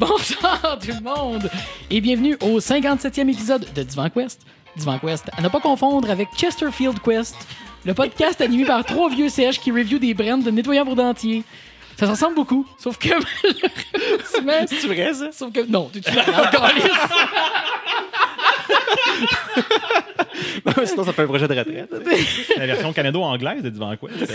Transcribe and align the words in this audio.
Bonsoir 0.00 0.78
tout 0.80 0.92
le 0.92 1.02
monde! 1.02 1.50
Et 1.90 2.00
bienvenue 2.00 2.34
au 2.40 2.58
57e 2.58 3.28
épisode 3.28 3.66
de 3.74 3.82
Divan 3.82 4.08
Quest. 4.08 4.40
Divan 4.74 4.98
Quest, 4.98 5.30
à 5.36 5.42
ne 5.42 5.48
pas 5.48 5.60
confondre 5.60 6.10
avec 6.10 6.28
Chesterfield 6.34 7.00
Quest, 7.02 7.36
le 7.84 7.92
podcast 7.92 8.40
animé 8.40 8.64
par 8.64 8.82
trois 8.82 9.10
vieux 9.10 9.28
CH 9.28 9.60
qui 9.60 9.70
review 9.70 9.98
des 9.98 10.14
brands 10.14 10.38
de 10.38 10.50
nettoyants 10.50 10.86
pour 10.86 10.96
dentier. 10.96 11.44
Ça 11.98 12.06
se 12.06 12.12
ressemble 12.12 12.34
beaucoup, 12.34 12.66
sauf 12.78 12.96
que 12.96 13.10
malheureusement... 13.10 14.66
C'est 14.68 14.86
vrai, 14.86 15.12
ça? 15.12 15.32
Sauf 15.32 15.52
que... 15.52 15.66
Non, 15.66 15.90
tu 15.92 16.00
malade, 16.10 16.50
câlisse. 16.50 16.86
Sinon, 20.84 21.04
ça 21.04 21.12
fait 21.12 21.22
un 21.22 21.26
projet 21.26 21.48
de 21.48 21.54
retraite. 21.54 21.90
La 22.56 22.66
version 22.66 22.92
canado-anglaise 22.92 23.62
de 23.62 23.70
Divan 23.70 23.96
Quest. 23.96 24.30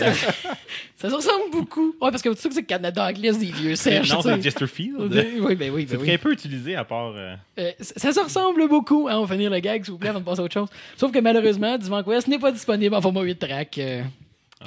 Ça 0.98 1.10
se 1.10 1.16
ressemble 1.16 1.52
beaucoup. 1.52 1.96
Ouais, 2.02 2.12
parce 2.12 2.22
que 2.22 2.30
tu 2.30 2.40
sais 2.42 2.50
que 2.50 2.56
c'est 2.56 2.64
Canada 2.64 3.06
anglais 3.08 3.32
des 3.34 3.46
vieux 3.52 3.76
CH. 3.76 4.10
non, 4.12 4.22
c'est 4.22 4.42
Chesterfield. 4.42 4.96
Oui, 5.40 5.56
ben 5.56 5.72
oui, 5.72 5.86
ben 5.86 5.88
C'est 5.90 5.98
oui. 5.98 6.08
très 6.08 6.18
peu 6.18 6.32
utilisé 6.32 6.76
à 6.76 6.84
part. 6.84 7.14
euh, 7.16 7.36
Euh, 7.60 7.72
ça 7.80 8.00
ça 8.00 8.14
se 8.14 8.20
ressemble 8.20 8.68
beaucoup. 8.68 9.08
Hein, 9.10 9.18
on 9.18 9.26
va 9.26 9.34
finir 9.36 9.50
le 9.52 9.60
gag, 9.60 9.84
s'il 9.84 9.92
vous 9.92 9.98
plaît, 9.98 10.10
avant 10.10 10.20
de 10.20 10.26
passer 10.26 10.42
à 10.42 10.44
autre 10.44 10.54
chose. 10.54 10.70
Sauf 10.98 11.12
que 11.12 11.20
malheureusement, 11.20 11.78
Divan 11.78 12.04
Quest 12.04 12.28
n'est 12.28 12.40
pas 12.40 12.52
disponible 12.52 12.96
en 12.96 13.02
format 13.02 13.22
8 13.22 13.36
track. 13.40 13.78
Euh, 13.78 14.02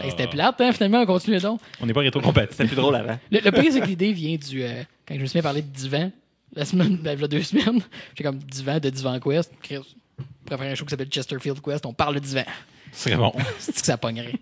hey, 0.00 0.10
C'était 0.10 0.24
Ah. 0.24 0.28
plate, 0.28 0.60
hein, 0.60 0.72
finalement, 0.72 1.00
on 1.02 1.06
continue 1.06 1.38
donc. 1.38 1.60
On 1.80 1.86
n'est 1.86 1.92
pas 1.94 2.00
rétro-compatible. 2.00 2.52
C'était 2.52 2.66
plus 2.68 2.76
drôle 2.76 2.94
avant. 2.96 3.18
Le, 3.30 3.40
le 3.40 3.50
pire, 3.50 3.72
c'est 3.72 3.80
que 3.80 3.86
l'idée 3.86 4.12
vient 4.12 4.36
du. 4.36 4.62
euh, 4.62 4.82
quand 5.06 5.14
je 5.16 5.20
me 5.20 5.26
suis 5.26 5.36
mis 5.36 5.40
à 5.40 5.42
parler 5.42 5.62
de 5.62 5.68
divan, 5.74 6.10
la 6.54 6.64
semaine, 6.64 6.96
ben, 6.96 7.12
il 7.16 7.20
y 7.20 7.24
a 7.24 7.28
deux 7.28 7.42
semaines, 7.42 7.80
j'ai 8.16 8.24
comme 8.24 8.38
divan 8.38 8.78
de 8.78 8.90
Divan 8.90 9.18
Quest. 9.20 9.52
Faire 10.48 10.60
un 10.62 10.74
show 10.74 10.84
qui 10.84 10.90
s'appelle 10.90 11.10
Chesterfield 11.10 11.60
Quest, 11.60 11.84
on 11.86 11.92
parle 11.92 12.14
de 12.16 12.20
divan. 12.20 12.44
Ce 12.92 13.04
serait 13.10 13.16
bon. 13.16 13.32
C'est 13.58 13.72
que 13.80 13.86
ça 13.86 13.96
pognerait. 13.98 14.32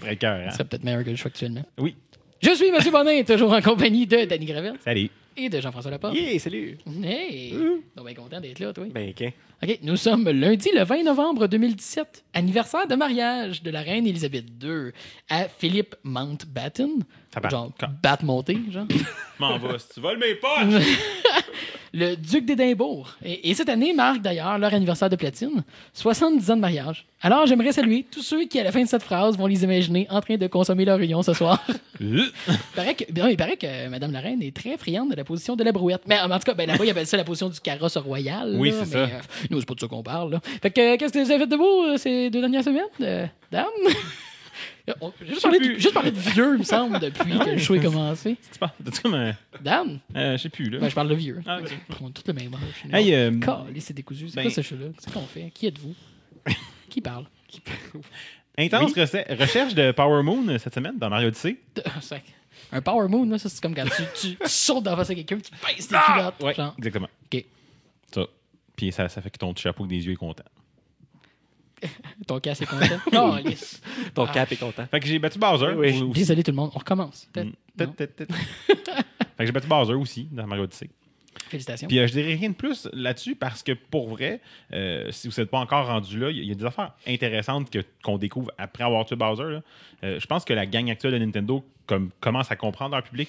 Très 0.00 0.16
cœur. 0.16 0.38
Ça 0.40 0.46
Hein? 0.48 0.50
serait 0.52 0.64
peut-être 0.64 0.84
meilleur 0.84 1.04
que 1.04 1.10
le 1.10 1.16
show 1.16 1.28
actuellement. 1.28 1.64
Oui. 1.78 1.96
Je 2.42 2.50
suis 2.54 2.68
M. 2.68 2.78
Bonin, 2.92 3.22
toujours 3.22 3.52
en 3.52 3.62
compagnie 3.62 4.06
de 4.06 4.24
Danny 4.26 4.44
Gravel 4.44 4.74
Salut. 4.84 5.08
et 5.34 5.48
de 5.48 5.60
Jean-François 5.60 5.90
Laporte. 5.90 6.14
Yeah, 6.14 6.38
salut! 6.38 6.76
Hey! 7.02 7.54
Donc, 7.96 8.04
bien 8.04 8.14
content 8.14 8.38
d'être 8.40 8.58
là, 8.58 8.72
toi. 8.74 8.84
Ben, 8.92 9.08
OK. 9.10 9.32
OK, 9.62 9.78
nous 9.82 9.96
sommes 9.96 10.28
lundi 10.28 10.68
le 10.74 10.84
20 10.84 11.04
novembre 11.04 11.46
2017, 11.46 12.24
anniversaire 12.34 12.86
de 12.86 12.94
mariage 12.96 13.62
de 13.62 13.70
la 13.70 13.80
reine 13.80 14.06
Elisabeth 14.06 14.44
II 14.62 14.90
à 15.30 15.48
Philippe 15.48 15.94
Mountbatten. 16.02 17.02
Genre, 17.50 17.72
batte 18.02 18.22
monté, 18.22 18.58
genre. 18.70 18.86
M'en 19.38 19.58
vas 19.58 19.78
si 19.78 19.88
tu 19.94 20.00
voles 20.00 20.18
mes 20.18 20.34
poches. 20.36 20.82
le 21.92 22.14
duc 22.16 22.44
d'Édimbourg. 22.44 23.10
Et, 23.24 23.50
et 23.50 23.54
cette 23.54 23.68
année 23.68 23.92
marque 23.92 24.22
d'ailleurs 24.22 24.58
leur 24.58 24.72
anniversaire 24.72 25.10
de 25.10 25.16
platine, 25.16 25.64
70 25.92 26.50
ans 26.50 26.56
de 26.56 26.60
mariage. 26.60 27.04
Alors, 27.20 27.46
j'aimerais 27.46 27.72
saluer 27.72 28.04
tous 28.10 28.22
ceux 28.22 28.44
qui, 28.44 28.60
à 28.60 28.64
la 28.64 28.70
fin 28.70 28.82
de 28.82 28.88
cette 28.88 29.02
phrase, 29.02 29.36
vont 29.36 29.46
les 29.46 29.64
imaginer 29.64 30.06
en 30.10 30.20
train 30.20 30.36
de 30.36 30.46
consommer 30.46 30.84
leur 30.84 30.98
union 30.98 31.22
ce 31.22 31.32
soir. 31.32 31.64
Euh, 32.00 32.22
il, 32.48 32.54
paraît 32.76 32.94
que, 32.94 33.04
non, 33.18 33.26
il 33.28 33.36
paraît 33.36 33.56
que 33.56 33.66
euh, 33.66 33.88
Madame 33.88 34.12
la 34.12 34.20
Reine 34.20 34.42
est 34.42 34.54
très 34.54 34.76
friande 34.76 35.10
de 35.10 35.16
la 35.16 35.24
position 35.24 35.56
de 35.56 35.64
la 35.64 35.72
brouette. 35.72 36.02
Mais 36.06 36.20
en 36.20 36.28
tout 36.38 36.44
cas, 36.44 36.54
ben, 36.54 36.66
là-bas, 36.68 36.84
ils 36.84 36.90
appellent 36.90 37.06
ça 37.06 37.16
la 37.16 37.24
position 37.24 37.48
du 37.48 37.58
carrosse 37.60 37.96
royal. 37.96 38.54
Oui, 38.58 38.72
c'est 38.78 38.84
ça. 38.86 38.98
euh, 38.98 39.08
nous, 39.50 39.58
c'est 39.60 39.66
pas 39.66 39.74
de 39.74 39.80
ça 39.80 39.88
qu'on 39.88 40.02
parle. 40.02 40.32
Là. 40.32 40.40
Fait 40.62 40.70
que, 40.70 40.80
euh, 40.80 40.96
qu'est-ce 40.96 41.12
que 41.12 41.18
vous 41.24 41.30
avez 41.30 41.40
fait 41.40 41.50
de 41.50 41.56
beau 41.56 41.84
euh, 41.84 41.96
ces 41.96 42.30
deux 42.30 42.40
dernières 42.40 42.64
semaines, 42.64 42.84
euh, 43.00 43.26
dame? 43.50 43.64
On- 45.00 45.12
J'ai 45.20 45.26
juste, 45.28 45.42
parlé 45.42 45.58
de- 45.60 45.74
juste 45.78 45.94
de 45.94 46.10
vieux, 46.32 46.52
il 46.54 46.58
me 46.58 46.62
semble, 46.64 46.98
depuis 47.00 47.38
que 47.38 47.50
le 47.50 47.58
show 47.58 47.74
est 47.74 47.80
commencé. 47.80 48.36
tu 48.52 48.58
parles- 48.58 48.72
T'as-tu 48.84 49.00
comme 49.00 49.14
un. 49.14 49.34
Dan? 49.62 49.98
euh, 50.14 50.36
je 50.36 50.42
sais 50.42 50.48
plus, 50.50 50.68
là. 50.68 50.78
Ben, 50.78 50.88
je 50.90 50.94
parle 50.94 51.08
de 51.08 51.14
vieux. 51.14 51.40
Ah. 51.46 51.58
On 52.02 52.08
a 52.08 52.10
tous 52.10 52.22
le 52.26 52.32
même 52.34 52.52
âge. 52.54 52.92
Hey, 52.92 53.14
euh, 53.14 53.38
Calé, 53.40 53.80
c'est 53.80 53.94
décousu. 53.94 54.28
C'est 54.28 54.36
ben- 54.36 54.42
quoi 54.42 54.50
ce 54.50 54.60
show-là? 54.62 54.86
C'est 54.98 55.12
qu'on 55.12 55.22
fait? 55.26 55.50
Qui 55.54 55.66
êtes-vous? 55.68 55.94
Qui 56.90 57.00
parle? 57.00 57.24
intense 58.58 58.92
rece- 58.94 59.36
recherche 59.40 59.74
de 59.74 59.92
Power 59.92 60.22
Moon 60.22 60.46
euh, 60.48 60.58
cette 60.58 60.74
semaine 60.74 60.98
dans 60.98 61.08
Mario 61.08 61.28
Odyssey. 61.28 61.56
De- 61.74 61.82
c'est- 62.00 62.22
Un 62.72 62.80
power 62.82 63.08
moon, 63.08 63.24
là, 63.28 63.38
ça, 63.38 63.48
c'est 63.48 63.60
comme 63.62 63.74
quand 63.74 63.84
tu, 63.84 64.02
tu 64.20 64.36
sautes 64.46 64.84
la 64.84 64.96
face 64.96 65.10
à 65.10 65.14
quelqu'un 65.14 65.38
tu 65.38 65.50
baisses 65.66 65.88
tes 65.88 65.94
Ah! 65.96 66.12
culottes. 66.12 66.42
Ouais, 66.42 66.54
Genre, 66.54 66.74
exactement. 66.78 67.08
OK. 67.32 67.44
Ça. 68.12 68.26
Puis 68.76 68.92
ça, 68.92 69.08
ça 69.08 69.22
fait 69.22 69.30
que 69.30 69.38
ton 69.38 69.54
chapeau 69.56 69.84
avec 69.84 69.96
des 69.98 70.06
yeux 70.06 70.12
est 70.12 70.16
content. 70.16 70.44
ton 72.26 72.40
casse 72.40 72.62
est 72.62 72.66
content. 72.66 72.98
Non, 73.12 73.36
lisse. 73.36 73.80
Ton 74.14 74.24
Ah. 74.24 74.32
cap 74.32 74.50
est 74.52 74.56
content. 74.56 74.86
Fait 74.90 75.00
que 75.00 75.06
j'ai 75.06 75.18
battu 75.18 75.38
Bowser. 75.38 75.74
Oui, 75.76 75.90
oui. 75.92 76.02
aussi. 76.02 76.12
Désolé 76.20 76.42
tout 76.42 76.50
le 76.50 76.56
monde, 76.56 76.70
on 76.74 76.78
recommence. 76.78 77.28
Peut-être. 77.32 77.48
Mm. 77.48 78.34
Fait 79.36 79.38
que 79.38 79.46
j'ai 79.46 79.52
battu 79.52 79.66
Bowser 79.68 79.94
aussi 79.94 80.28
dans 80.30 80.46
Mario 80.46 80.64
Odyssey. 80.64 80.90
Félicitations. 81.48 81.88
Puis 81.88 81.98
euh, 81.98 82.06
je 82.06 82.12
dirais 82.12 82.34
rien 82.34 82.50
de 82.50 82.54
plus 82.54 82.88
là-dessus 82.92 83.34
parce 83.34 83.62
que 83.62 83.72
pour 83.72 84.08
vrai, 84.08 84.40
euh, 84.72 85.10
si 85.10 85.28
vous 85.28 85.34
n'êtes 85.40 85.50
pas 85.50 85.58
encore 85.58 85.86
rendu 85.88 86.18
là, 86.18 86.30
il 86.30 86.36
y, 86.36 86.40
a- 86.40 86.42
il 86.44 86.48
y 86.48 86.52
a 86.52 86.54
des 86.54 86.64
affaires 86.64 86.92
intéressantes 87.06 87.70
que- 87.70 87.84
qu'on 88.02 88.16
découvre 88.18 88.50
après 88.56 88.84
avoir 88.84 89.04
tué 89.04 89.16
Bowser. 89.16 89.42
là. 89.44 89.62
Euh, 90.04 90.20
je 90.20 90.26
pense 90.26 90.44
que 90.44 90.52
la 90.52 90.64
gang 90.66 90.88
actuelle 90.90 91.12
de 91.12 91.18
Nintendo 91.18 91.64
comme, 91.86 92.10
commence 92.20 92.50
à 92.50 92.56
comprendre 92.56 92.92
leur 92.94 93.02
public. 93.04 93.28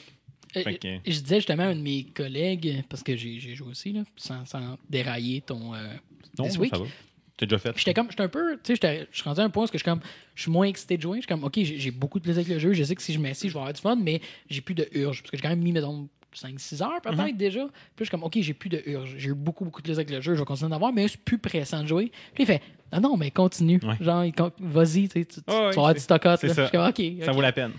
Euh, 0.56 0.64
que- 0.64 1.00
Je 1.06 1.20
disais 1.20 1.38
justement 1.38 1.64
à 1.64 1.68
un 1.68 1.76
de 1.76 1.82
mes 1.82 2.06
collègues, 2.06 2.84
parce 2.88 3.04
que 3.04 3.18
j'ai 3.18 3.40
joué 3.56 3.68
aussi, 3.70 3.92
là, 3.92 4.04
sans, 4.16 4.46
sans 4.46 4.78
dérailler 4.90 5.42
ton. 5.42 5.74
euh, 5.74 5.94
Non, 6.38 6.46
This 6.46 6.58
week. 6.58 6.74
Ça. 7.38 7.40
C'est 7.40 7.46
déjà 7.48 7.58
fait? 7.60 7.78
J'étais 7.78 7.94
comme, 7.94 8.10
j'étais 8.10 8.24
un 8.24 8.28
peu, 8.30 8.58
tu 8.64 8.76
sais, 8.76 9.08
je 9.12 9.16
suis 9.18 9.24
rendu 9.24 9.42
à 9.42 9.44
un 9.44 9.50
point 9.50 9.64
où 9.64 9.68
je 9.68 9.78
suis 9.78 9.84
comme, 9.84 10.00
je 10.36 10.42
suis 10.44 10.52
moins 10.52 10.66
excité 10.68 10.98
de 10.98 11.02
jouer. 11.02 11.18
Je 11.18 11.22
suis 11.22 11.28
comme, 11.28 11.44
ok, 11.44 11.58
j'ai 11.62 11.92
beaucoup 11.92 12.20
de 12.20 12.24
plaisir 12.24 12.42
avec 12.42 12.54
le 12.54 12.60
jeu. 12.60 12.74
Je 12.74 12.84
sais 12.84 12.96
que 12.96 13.02
si 13.02 13.14
je 13.14 13.20
m'assis, 13.20 13.50
je 13.50 13.54
vais 13.54 13.60
avoir 13.60 13.74
du 13.74 13.82
fun, 13.82 13.96
mais 13.96 14.22
j'ai 14.50 14.62
plus 14.62 14.76
de 14.76 14.88
urge. 14.94 15.22
Parce 15.22 15.32
que 15.32 15.38
j'ai 15.38 15.42
quand 15.44 15.50
même 15.50 15.60
mis, 15.62 15.72
mettons, 15.72 16.08
5-6 16.36 16.84
heures 16.84 17.02
peut-être 17.02 17.16
Mm-hmm. 17.18 17.38
déjà. 17.38 17.66
Puis 17.66 17.72
je 18.00 18.04
suis 18.06 18.12
comme, 18.12 18.24
ok, 18.24 18.38
j'ai 18.42 18.54
plus 18.54 18.70
de 18.70 18.82
urge. 18.86 19.16
J'ai 19.18 19.30
eu 19.30 19.34
beaucoup, 19.34 19.64
beaucoup 19.66 19.82
de 19.82 19.86
plaisir 19.86 20.00
avec 20.00 20.10
le 20.12 20.22
jeu. 20.22 20.34
Je 20.36 20.40
vais 20.40 20.46
continuer 20.46 20.70
d'en 20.70 20.76
avoir, 20.78 20.92
mais 20.94 21.08
c'est 21.08 21.20
plus 21.22 21.38
pressant 21.38 21.82
de 21.84 21.88
jouer. 21.88 22.12
Puis 22.34 22.44
il 22.44 22.46
fait, 22.46 22.62
ah 22.92 23.00
non, 23.00 23.16
mais 23.18 23.32
continue. 23.32 23.80
Ouais. 23.84 23.96
Genre, 24.02 24.26
vas-y, 24.60 25.08
tu 25.10 25.20
sais, 25.22 25.26
tu 25.26 25.36
tu- 25.42 25.42
vas 25.48 25.70
avoir 25.70 25.94
du 25.94 26.00
stock 26.00 26.22
out, 26.26 26.38
ça. 26.40 26.48
Je 26.48 26.54
suis 26.54 26.72
comme, 26.72 26.88
ok. 26.88 27.02
Ça 27.24 27.32
ok. 27.32 27.36
vaut 27.36 27.42
la 27.42 27.52
peine. 27.54 27.72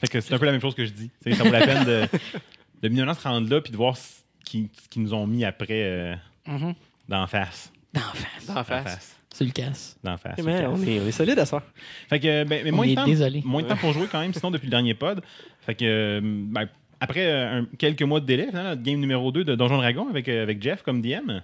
Fait 0.00 0.06
que 0.08 0.20
c'est 0.20 0.32
un 0.32 0.38
peu 0.38 0.46
la 0.46 0.52
même 0.52 0.60
chose 0.62 0.74
que 0.74 0.84
je 0.86 0.92
dis. 0.92 1.10
Ça 1.34 1.44
vaut 1.44 1.50
la 1.50 1.66
peine 1.66 1.84
de, 1.84 2.88
de 2.88 2.94
se 3.14 3.22
rendre 3.28 3.50
là 3.50 3.60
puis 3.60 3.70
de 3.70 3.76
voir 3.76 3.96
ce 3.96 4.20
qu'ils 4.44 4.68
nous 4.96 5.12
ont 5.12 5.26
mis 5.26 5.44
après 5.44 5.82
euh, 5.84 6.14
Mhm. 6.46 6.74
d'en 7.08 7.26
face. 7.26 7.70
D'en 7.94 8.00
face. 8.00 8.46
D'en 8.46 8.64
face. 8.64 9.16
le 9.40 9.50
casse. 9.50 9.96
D'en 10.04 10.16
face. 10.16 10.34
Eh 10.38 10.42
ben, 10.42 10.66
on, 10.68 10.82
est, 10.82 11.00
on 11.00 11.06
est 11.06 11.12
solide 11.12 11.38
à 11.38 11.46
ça. 11.46 11.62
Fait 12.08 12.20
que, 12.20 12.44
ben, 12.44 12.62
mais 12.64 12.70
On 12.72 12.76
moins 12.76 12.86
de 12.86 12.92
est 12.92 12.94
temps, 12.94 13.04
désolé. 13.06 13.42
moins 13.44 13.62
de 13.62 13.68
temps 13.68 13.76
pour 13.76 13.92
jouer 13.92 14.06
quand 14.10 14.20
même, 14.20 14.32
sinon 14.34 14.50
depuis 14.50 14.66
le 14.66 14.70
dernier 14.70 14.94
pod. 14.94 15.20
Fait 15.60 15.74
que, 15.74 15.84
euh, 15.84 16.20
ben, 16.22 16.68
après 17.00 17.26
euh, 17.26 17.60
un- 17.60 17.66
quelques 17.78 18.02
mois 18.02 18.20
de 18.20 18.26
délai, 18.26 18.46
finalement, 18.48 18.70
notre 18.70 18.82
game 18.82 19.00
numéro 19.00 19.32
2 19.32 19.44
de 19.44 19.54
Donjon 19.54 19.78
Dragon 19.78 20.08
avec, 20.08 20.28
euh, 20.28 20.42
avec 20.42 20.62
Jeff 20.62 20.82
comme 20.82 21.00
DM, 21.00 21.40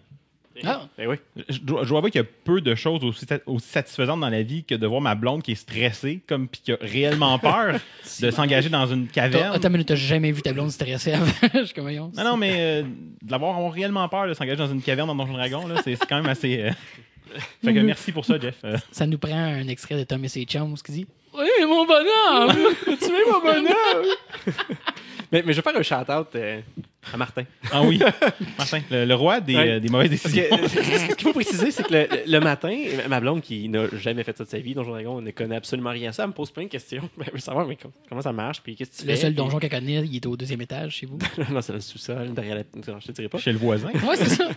Ah. 0.64 0.88
Ben 0.96 1.08
oui. 1.08 1.16
je 1.48 1.58
dois, 1.58 1.84
je 1.84 1.88
dois 1.88 1.98
avouer 1.98 2.10
qu'il 2.10 2.20
y 2.20 2.24
a 2.24 2.28
peu 2.44 2.60
de 2.60 2.74
choses 2.74 3.04
aussi, 3.04 3.26
sa- 3.26 3.38
aussi 3.46 3.68
satisfaisantes 3.68 4.20
dans 4.20 4.28
la 4.30 4.42
vie 4.42 4.64
que 4.64 4.74
de 4.74 4.86
voir 4.86 5.00
ma 5.00 5.14
blonde 5.14 5.42
qui 5.42 5.52
est 5.52 5.56
stressée, 5.56 6.20
comme 6.26 6.48
puis 6.48 6.60
qui 6.64 6.72
a 6.72 6.78
réellement 6.80 7.38
peur 7.38 7.78
de 8.20 8.30
s'engager 8.30 8.68
dans 8.68 8.86
une 8.86 9.08
caverne. 9.08 9.54
Attends 9.54 9.70
minute, 9.70 9.88
t'as 9.88 9.94
jamais 9.96 10.32
vu 10.32 10.42
ta 10.42 10.52
blonde 10.52 10.70
stressée 10.70 11.12
avant? 11.12 11.26
Je 11.54 11.64
suis 11.64 11.74
comme, 11.74 11.90
Non, 11.90 12.10
non, 12.16 12.36
mais 12.36 12.54
euh, 12.58 12.82
d'avoir 13.22 13.56
avoir 13.56 13.72
réellement 13.72 14.08
peur 14.08 14.26
de 14.28 14.34
s'engager 14.34 14.56
dans 14.58 14.70
une 14.72 14.82
caverne 14.82 15.08
dans 15.08 15.14
Donjon 15.14 15.34
Dragon, 15.34 15.66
là, 15.66 15.80
c'est 15.84 15.96
quand 16.06 16.16
même 16.16 16.26
assez. 16.30 16.60
euh, 16.62 16.70
Fait 17.64 17.74
que 17.74 17.80
merci 17.80 18.12
pour 18.12 18.24
ça, 18.24 18.38
Jeff. 18.38 18.56
Euh, 18.64 18.76
Ça 18.92 19.06
nous 19.06 19.18
prend 19.18 19.34
un 19.36 19.66
extrait 19.68 19.96
de 19.96 20.04
Tom 20.04 20.24
et 20.24 20.28
ses 20.28 20.44
chums 20.44 20.74
qui 20.84 20.92
dit 20.92 21.06
Oui, 21.36 21.48
mon 21.66 21.84
bonhomme 21.84 22.74
tu 22.84 22.92
es 23.04 23.30
mon 23.30 23.40
bonhomme! 23.40 24.06
mais, 25.32 25.42
mais 25.44 25.52
je 25.52 25.60
vais 25.60 25.62
faire 25.70 25.76
un 25.78 25.82
shout-out 25.82 26.28
euh, 26.36 26.60
à 27.12 27.16
Martin. 27.16 27.44
Ah 27.72 27.82
oui, 27.82 28.00
Martin, 28.58 28.80
le, 28.90 29.04
le 29.04 29.14
roi 29.14 29.40
des, 29.40 29.54
Ouais. 29.56 29.70
euh, 29.70 29.80
des 29.80 29.88
mauvaises 29.88 30.10
Parce 30.20 30.34
décisions. 30.34 30.56
que 30.56 30.68
ce 30.68 31.14
qu'il 31.14 31.22
faut 31.26 31.32
préciser, 31.32 31.70
c'est 31.70 31.82
que 31.86 31.92
le, 31.92 32.08
le 32.26 32.38
matin, 32.40 32.76
ma 33.08 33.20
blonde 33.20 33.40
qui 33.42 33.68
n'a 33.68 33.86
jamais 33.98 34.22
fait 34.24 34.36
ça 34.36 34.44
de 34.44 34.48
sa 34.48 34.58
vie, 34.58 34.74
Donjon 34.74 34.90
Dragon, 34.92 35.20
ne 35.20 35.30
connaît 35.30 35.56
absolument 35.56 35.90
rien 35.90 36.10
à 36.10 36.12
ça, 36.12 36.24
elle 36.24 36.28
me 36.30 36.34
pose 36.34 36.50
plein 36.50 36.64
de 36.64 36.68
questions. 36.68 37.08
Ben, 37.16 37.24
elle 37.28 37.32
veut 37.34 37.38
savoir 37.38 37.66
mais 37.66 37.76
com- 37.76 37.90
comment 38.08 38.20
ça 38.22 38.32
marche, 38.32 38.60
puis 38.62 38.74
qu'est-ce 38.76 38.90
que 38.90 38.96
tu 39.02 39.06
Le 39.06 39.14
fais. 39.14 39.20
seul 39.20 39.30
puis- 39.32 39.36
donjon 39.36 39.58
qu'elle 39.58 39.70
connaît, 39.70 40.04
il 40.04 40.16
est 40.16 40.26
au 40.26 40.36
deuxième 40.36 40.60
étage 40.60 40.96
chez 40.96 41.06
vous. 41.06 41.18
non, 41.50 41.60
c'est 41.62 41.72
dans 41.72 41.76
le 41.76 41.80
sous-sol, 41.80 42.32
derrière 42.34 42.56
la. 42.56 42.62
Non, 42.92 42.98
je 43.00 43.06
te 43.06 43.12
dirai 43.12 43.28
pas. 43.28 43.38
Chez 43.38 43.52
le 43.52 43.58
voisin. 43.58 43.88
Ouais, 43.88 44.16
c'est 44.16 44.28
ça. 44.30 44.48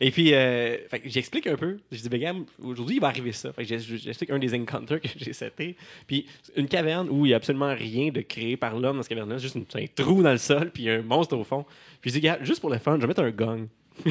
Et 0.00 0.10
puis, 0.10 0.32
euh, 0.34 0.76
j'explique 1.04 1.46
un 1.46 1.56
peu. 1.56 1.78
Je 1.92 2.00
dis, 2.00 2.08
ben, 2.08 2.20
gars, 2.20 2.34
aujourd'hui, 2.62 2.96
il 2.96 3.00
va 3.00 3.08
arriver 3.08 3.32
ça. 3.32 3.52
Fait 3.52 3.62
que 3.64 3.68
j'ex- 3.68 3.84
j'explique 4.02 4.30
un 4.30 4.38
des 4.38 4.54
encounters 4.54 5.00
que 5.00 5.08
j'ai 5.16 5.32
seté. 5.32 5.76
Puis, 6.06 6.26
une 6.56 6.68
caverne 6.68 7.08
où 7.10 7.26
il 7.26 7.30
n'y 7.30 7.34
a 7.34 7.36
absolument 7.36 7.74
rien 7.74 8.10
de 8.10 8.20
créé 8.20 8.56
par 8.56 8.78
l'homme 8.78 8.96
dans 8.96 9.02
cette 9.02 9.10
caverne-là, 9.10 9.38
juste 9.38 9.56
une- 9.56 9.66
un 9.74 9.86
trou 9.94 10.22
dans 10.22 10.32
le 10.32 10.38
sol, 10.38 10.70
puis 10.72 10.88
un 10.88 11.02
monstre 11.02 11.36
au 11.36 11.44
fond. 11.48 11.64
Puis, 12.00 12.10
je 12.10 12.16
dis, 12.16 12.20
gars, 12.20 12.38
juste 12.42 12.60
pour 12.60 12.70
le 12.70 12.78
fun, 12.78 12.96
je 12.96 13.00
vais 13.00 13.06
mettre 13.08 13.22
un 13.22 13.30
gong. 13.30 13.68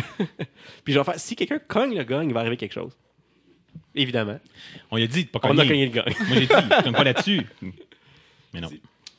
puis, 0.84 0.94
je 0.94 1.00
vais 1.00 1.04
faire, 1.04 1.20
si 1.20 1.36
quelqu'un 1.36 1.60
cogne 1.60 1.96
le 1.98 2.04
gong, 2.04 2.28
il 2.28 2.34
va 2.34 2.42
arriver 2.42 2.58
quelque 2.58 2.74
chose. 2.74 2.92
Évidemment. 3.96 4.40
On 4.92 4.98
lui 4.98 5.04
a 5.04 5.08
dit 5.08 5.26
de 5.26 5.30
pas 5.30 5.40
On 5.44 5.58
a 5.58 5.66
cogner. 5.66 5.68
cogné 5.68 5.86
le 5.88 5.92
gong. 5.92 6.28
Moi, 6.28 6.36
j'ai 6.36 6.40
dit, 6.42 6.48
cogne 6.48 6.94
pas 6.94 7.04
là-dessus. 7.04 7.46
Mais 8.54 8.62
non. 8.62 8.70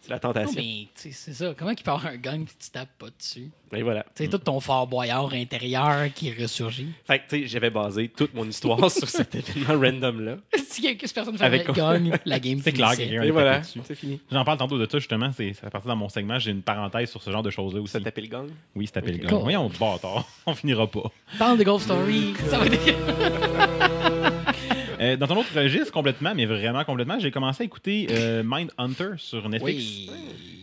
C'est 0.08 0.14
la 0.14 0.16
Non, 0.16 0.32
tentation. 0.32 0.60
mais 0.62 0.86
tu 0.94 1.02
sais, 1.02 1.10
c'est 1.12 1.32
ça. 1.34 1.54
Comment 1.56 1.70
il 1.70 1.76
peut 1.76 1.90
avoir 1.90 2.06
un 2.06 2.16
gun 2.16 2.44
puis 2.44 2.54
tu 2.58 2.70
tapes 2.70 2.88
pas 2.98 3.08
dessus? 3.16 3.50
Et 3.74 3.82
voilà. 3.82 4.06
C'est 4.14 4.28
tout 4.28 4.38
ton 4.38 4.58
fort 4.60 4.86
boyard 4.86 5.30
intérieur 5.34 6.10
qui 6.14 6.32
ressurgit. 6.32 6.88
Fait 7.06 7.18
que, 7.18 7.24
tu 7.28 7.42
sais, 7.42 7.46
j'avais 7.46 7.68
basé 7.68 8.08
toute 8.08 8.32
mon 8.32 8.46
histoire 8.48 8.90
sur 8.90 9.06
cet 9.08 9.34
événement 9.34 9.78
random-là. 9.78 10.36
si 10.66 10.80
quelque 10.80 11.12
personne 11.12 11.36
fait 11.36 11.44
Avec 11.44 11.70
gun, 11.72 12.02
la 12.24 12.40
game 12.40 12.60
C'est 12.64 12.72
clair, 12.72 12.96
quelqu'un 12.96 13.22
Et 13.22 13.30
voilà, 13.30 13.62
c'est 13.62 13.94
fini. 13.94 14.18
J'en 14.32 14.44
parle 14.44 14.56
tantôt 14.56 14.78
de 14.78 14.90
ça, 14.90 14.98
justement. 14.98 15.30
C'est 15.36 15.52
ça 15.52 15.62
fait 15.62 15.70
partie 15.70 15.88
dans 15.88 15.96
mon 15.96 16.08
segment. 16.08 16.38
J'ai 16.38 16.52
une 16.52 16.62
parenthèse 16.62 17.10
sur 17.10 17.22
ce 17.22 17.30
genre 17.30 17.42
de 17.42 17.50
choses-là 17.50 17.80
aussi. 17.82 17.92
Ça 17.92 18.00
tapait 18.00 18.22
le 18.22 18.28
gong. 18.28 18.46
Oui, 18.74 18.86
c'est 18.86 18.92
tapé 18.92 19.12
le 19.12 19.24
Ok. 19.26 19.30
gars. 19.30 19.36
Voyons, 19.36 19.68
bâtard. 19.78 20.26
On 20.46 20.54
finira 20.54 20.86
pas. 20.86 21.12
Parle 21.38 21.58
de 21.58 21.64
Golf 21.64 21.82
Story. 21.82 22.32
Ça 22.48 22.58
va 22.58 22.64
être... 22.66 22.78
Euh, 25.00 25.16
dans 25.16 25.32
un 25.32 25.36
autre 25.36 25.54
registre, 25.54 25.92
complètement, 25.92 26.34
mais 26.34 26.46
vraiment 26.46 26.84
complètement, 26.84 27.18
j'ai 27.18 27.30
commencé 27.30 27.62
à 27.62 27.66
écouter 27.66 28.08
euh, 28.10 28.42
Mindhunter 28.44 29.10
sur 29.16 29.48
Netflix. 29.48 29.78
Oui. 29.78 30.10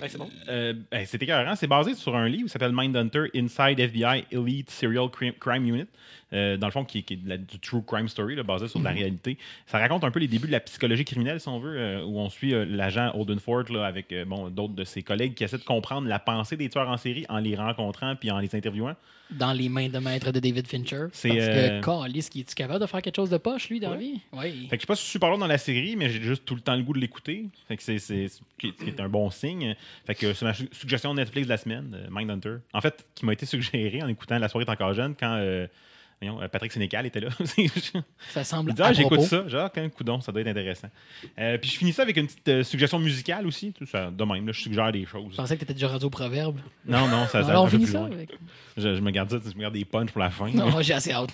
Ouais, 0.02 0.10
c'est 0.10 0.18
bon. 0.18 0.30
Euh, 0.50 0.74
ben, 0.92 1.06
c'est 1.06 1.22
écœurant. 1.22 1.56
C'est 1.56 1.68
basé 1.68 1.96
sur 1.96 2.16
un 2.16 2.28
livre 2.28 2.44
qui 2.44 2.50
s'appelle 2.50 2.74
Mindhunter 2.74 3.30
Inside 3.34 3.80
FBI 3.80 4.26
Elite 4.32 4.70
Serial 4.70 5.10
Crime, 5.10 5.34
Crime 5.40 5.66
Unit. 5.66 5.88
Euh, 6.36 6.58
dans 6.58 6.68
le 6.68 6.72
fond, 6.72 6.84
qui, 6.86 7.02
qui 7.04 7.14
est 7.14 7.18
de 7.18 7.30
la- 7.30 7.38
du 7.38 7.58
true 7.60 7.82
crime 7.82 8.08
story, 8.08 8.36
là, 8.36 8.44
basé 8.44 8.68
sur 8.68 8.80
de 8.80 8.86
la 8.86 8.92
réalité. 8.92 9.38
Ça 9.66 9.80
raconte 9.80 10.04
un 10.04 10.12
peu 10.12 10.20
les 10.20 10.28
débuts 10.28 10.48
de 10.48 10.52
la 10.52 10.60
psychologie 10.60 11.06
criminelle, 11.06 11.40
si 11.40 11.48
on 11.48 11.60
veut, 11.60 11.78
euh, 11.80 12.04
où 12.04 12.20
on 12.20 12.30
suit 12.30 12.54
euh, 12.54 12.66
l'agent 12.66 13.12
Holdenford 13.16 13.72
là, 13.72 13.86
avec 13.86 14.14
bon, 14.28 14.50
d'autres 14.50 14.74
de 14.76 14.84
ses 14.84 15.02
collègues 15.02 15.34
qui 15.34 15.44
essaient 15.44 15.58
de 15.58 15.64
comprendre 15.64 16.08
la 16.08 16.20
pensée 16.20 16.58
des 16.58 16.70
tueurs 16.70 16.90
en 16.90 16.98
série 16.98 17.26
en 17.30 17.38
les 17.40 17.56
rencontrant 17.56 18.16
puis 18.16 18.30
en 18.32 18.40
les 18.40 18.54
interviewant. 18.56 18.96
Dans 19.32 19.54
les 19.54 19.70
mains 19.70 19.90
de 19.90 19.98
maître 19.98 20.32
de 20.32 20.40
David 20.40 20.68
Fincher. 20.68 21.06
C'est, 21.12 21.30
Parce 21.30 21.40
que, 21.40 22.30
qui 22.30 22.40
est 22.42 22.54
capable 22.54 22.80
de 22.80 22.86
faire 22.86 23.02
quelque 23.02 23.16
chose 23.16 23.32
de 23.32 23.38
poche, 23.38 23.70
lui, 23.70 23.80
dans 23.80 23.90
la 23.92 23.98
vie? 23.98 24.20
Oui. 24.34 24.68
Fait 24.70 24.76
que 24.78 24.82
je 24.82 24.82
suis 24.82 24.88
pas 24.88 24.96
super 24.96 25.30
long 25.32 25.38
dans 25.40 25.48
la 25.48 25.58
série, 25.58 25.96
mais 25.96 26.10
j'ai 26.10 26.22
juste 26.22 26.46
tout 26.46 26.54
le 26.54 26.62
temps 26.62 26.76
le 26.76 26.84
goût 26.84 26.94
de 26.94 27.00
l'écouter. 27.00 27.46
Fait 27.68 27.76
que 27.78 27.82
c'est, 27.82 27.98
qui 28.60 28.68
est- 28.68 29.00
un 29.00 29.10
bon 29.10 29.32
signe. 29.32 29.76
Fait 30.06 30.14
que 30.14 30.34
c'est 30.34 30.46
ma 30.46 30.54
su- 30.54 30.70
suggestion 30.72 31.14
Netflix 31.16 31.48
de 31.48 31.52
la 31.52 31.58
semaine, 31.58 32.08
Mindhunter. 32.12 32.58
En 32.74 32.82
fait, 32.82 33.06
qui 33.16 33.26
m'a 33.26 33.34
été 33.34 33.46
suggérée 33.48 34.04
en 34.04 34.08
écoutant 34.08 34.38
La 34.38 34.48
soirée 34.48 34.66
est 34.68 34.72
encore 34.72 34.94
jeune 34.94 35.16
quand 35.20 35.38
Patrick 36.52 36.72
Sénécal 36.72 37.06
était 37.06 37.20
là. 37.20 37.30
Ça 38.30 38.44
semble. 38.44 38.72
Il 38.72 38.76
dit, 38.76 38.82
ah, 38.84 38.94
j'écoute 38.94 39.22
ça. 39.22 39.48
Genre, 39.48 39.70
quand 39.74 39.88
coudon, 39.94 40.22
ça 40.22 40.32
doit 40.32 40.42
être 40.42 40.48
intéressant. 40.48 40.88
Euh, 41.38 41.58
puis 41.58 41.70
je 41.70 41.78
finis 41.78 41.94
ça 41.94 42.02
avec 42.02 42.18
une 42.18 42.26
petite 42.28 42.48
euh, 42.48 42.64
suggestion 42.64 42.98
musicale 43.00 43.46
aussi. 43.46 43.74
Tout 43.74 43.86
ça, 43.86 44.10
de 44.10 44.24
même, 44.24 44.46
là, 44.48 44.52
je 44.52 44.62
suggère 44.62 44.92
des 44.92 45.04
Je 45.04 45.10
choses. 45.10 45.36
pensais 45.36 45.56
que 45.56 45.60
t'étais 45.60 45.74
déjà 45.74 45.88
radio 45.88 46.10
proverbe. 46.10 46.60
Non, 46.86 47.08
non, 47.08 47.28
ça, 47.28 47.44
ça 47.44 47.50
Alors, 47.50 47.66
on 47.66 47.68
finit 47.68 47.84
plus 47.84 47.92
ça 47.94 48.00
loin. 48.00 48.12
avec. 48.12 48.32
Je, 48.78 48.96
je 48.96 49.02
me 49.02 49.12
garde 49.12 49.30
ça, 49.30 49.38
je 49.44 49.56
me 49.56 49.62
garde 49.62 49.74
des 49.76 49.86
punchs 49.86 50.12
pour 50.12 50.22
la 50.22 50.30
fin. 50.32 50.50
Non, 50.50 50.70
moi, 50.72 50.82
j'ai 50.82 50.94
assez 50.94 51.12
hâte. 51.12 51.30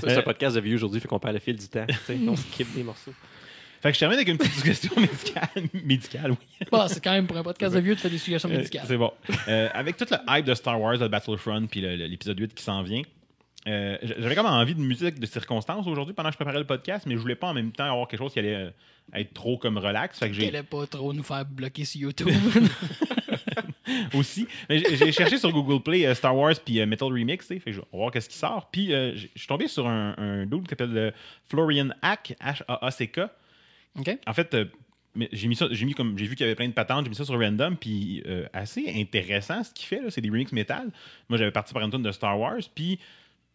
C'est 0.00 0.16
un 0.16 0.22
podcast 0.22 0.56
de 0.56 0.60
vieux 0.60 0.76
aujourd'hui, 0.76 1.00
fait 1.00 1.08
qu'on 1.08 1.18
perd 1.18 1.34
le 1.34 1.40
fil 1.40 1.56
du 1.56 1.68
temps. 1.68 1.86
tu 2.06 2.28
on 2.28 2.36
skip 2.36 2.72
des 2.74 2.82
morceaux. 2.82 3.12
Fait 3.82 3.88
que 3.90 3.94
je 3.94 4.00
termine 4.00 4.16
avec 4.18 4.28
une 4.28 4.36
petite 4.38 4.52
suggestion 4.54 4.92
médicale. 5.00 5.48
médicale, 5.84 6.30
oui. 6.32 6.66
Bon, 6.70 6.86
c'est 6.86 7.02
quand 7.02 7.12
même 7.12 7.26
pour 7.26 7.36
un 7.38 7.42
podcast 7.42 7.74
de 7.74 7.80
vieux 7.80 7.94
de 7.94 8.00
faire 8.00 8.10
des 8.10 8.18
suggestions 8.18 8.50
Euh, 8.50 8.58
médicales. 8.58 8.84
C'est 8.86 8.96
bon. 8.98 9.10
Euh, 9.48 9.68
avec 9.72 9.96
toute 9.96 10.10
le 10.10 10.18
hype 10.28 10.44
de 10.44 10.54
Star 10.54 10.78
Wars, 10.80 10.96
le 10.98 11.08
Battlefront, 11.08 11.66
puis 11.66 11.80
l'épisode 11.80 12.38
8 12.38 12.54
qui 12.54 12.62
s'en 12.62 12.82
vient, 12.82 13.00
euh, 13.68 13.98
j'avais 14.18 14.34
comme 14.34 14.46
envie 14.46 14.74
de 14.74 14.80
musique 14.80 15.18
de 15.20 15.26
circonstance 15.26 15.86
aujourd'hui 15.86 16.14
pendant 16.14 16.30
que 16.30 16.34
je 16.34 16.38
préparais 16.38 16.58
le 16.58 16.66
podcast, 16.66 17.04
mais 17.06 17.14
je 17.14 17.20
voulais 17.20 17.34
pas 17.34 17.48
en 17.48 17.54
même 17.54 17.72
temps 17.72 17.84
avoir 17.84 18.08
quelque 18.08 18.20
chose 18.20 18.32
qui 18.32 18.38
allait 18.38 18.54
euh, 18.54 18.70
être 19.14 19.34
trop 19.34 19.58
comme 19.58 19.76
relax. 19.78 20.18
Fait 20.18 20.28
que 20.28 20.34
j'ai 20.34 20.50
pas 20.62 20.86
trop 20.86 21.12
nous 21.12 21.22
faire 21.22 21.44
bloquer 21.44 21.84
sur 21.84 22.00
YouTube. 22.00 22.28
aussi. 24.14 24.46
Mais 24.68 24.78
j'ai- 24.78 25.12
cherché 25.12 25.36
sur 25.38 25.52
Google 25.52 25.82
Play 25.82 26.06
euh, 26.06 26.14
Star 26.14 26.36
Wars 26.36 26.54
puis 26.64 26.84
Metal 26.86 27.08
Remix, 27.08 27.46
fait 27.46 27.58
que 27.58 27.72
je 27.72 27.80
vais 27.80 27.86
voir 27.92 28.10
qu'est-ce 28.10 28.28
qui 28.28 28.36
sort. 28.38 28.68
Puis 28.70 28.88
je 28.90 29.26
suis 29.34 29.46
tombé 29.46 29.68
sur 29.68 29.86
un, 29.88 30.14
un 30.16 30.46
dude 30.46 30.62
qui 30.62 30.70
s'appelle 30.70 31.12
Florian 31.48 31.88
Hack, 32.02 32.34
H-A-A-C-K. 32.40 33.20
En 34.26 34.32
fait, 34.32 34.56
mais 35.14 35.28
j'ai 35.32 35.48
mis 35.48 35.56
ça, 35.56 35.66
j'ai 35.70 35.84
mis 35.84 35.94
comme 35.94 36.16
j'ai 36.16 36.26
vu 36.26 36.36
qu'il 36.36 36.44
y 36.44 36.48
avait 36.48 36.54
plein 36.54 36.68
de 36.68 36.72
patentes, 36.72 37.04
j'ai 37.04 37.10
mis 37.10 37.16
ça 37.16 37.24
sur 37.24 37.38
random, 37.38 37.76
puis 37.76 38.22
euh, 38.26 38.46
assez 38.52 38.92
intéressant 38.96 39.64
ce 39.64 39.72
qu'il 39.74 39.86
fait. 39.86 40.00
là, 40.00 40.10
C'est 40.10 40.20
des 40.20 40.30
remix 40.30 40.52
métal. 40.52 40.88
Moi, 41.28 41.36
j'avais 41.38 41.50
parti 41.50 41.74
par 41.74 41.82
une 41.82 41.90
tune 41.90 42.02
de 42.02 42.12
Star 42.12 42.38
Wars, 42.38 42.60
puis 42.74 42.98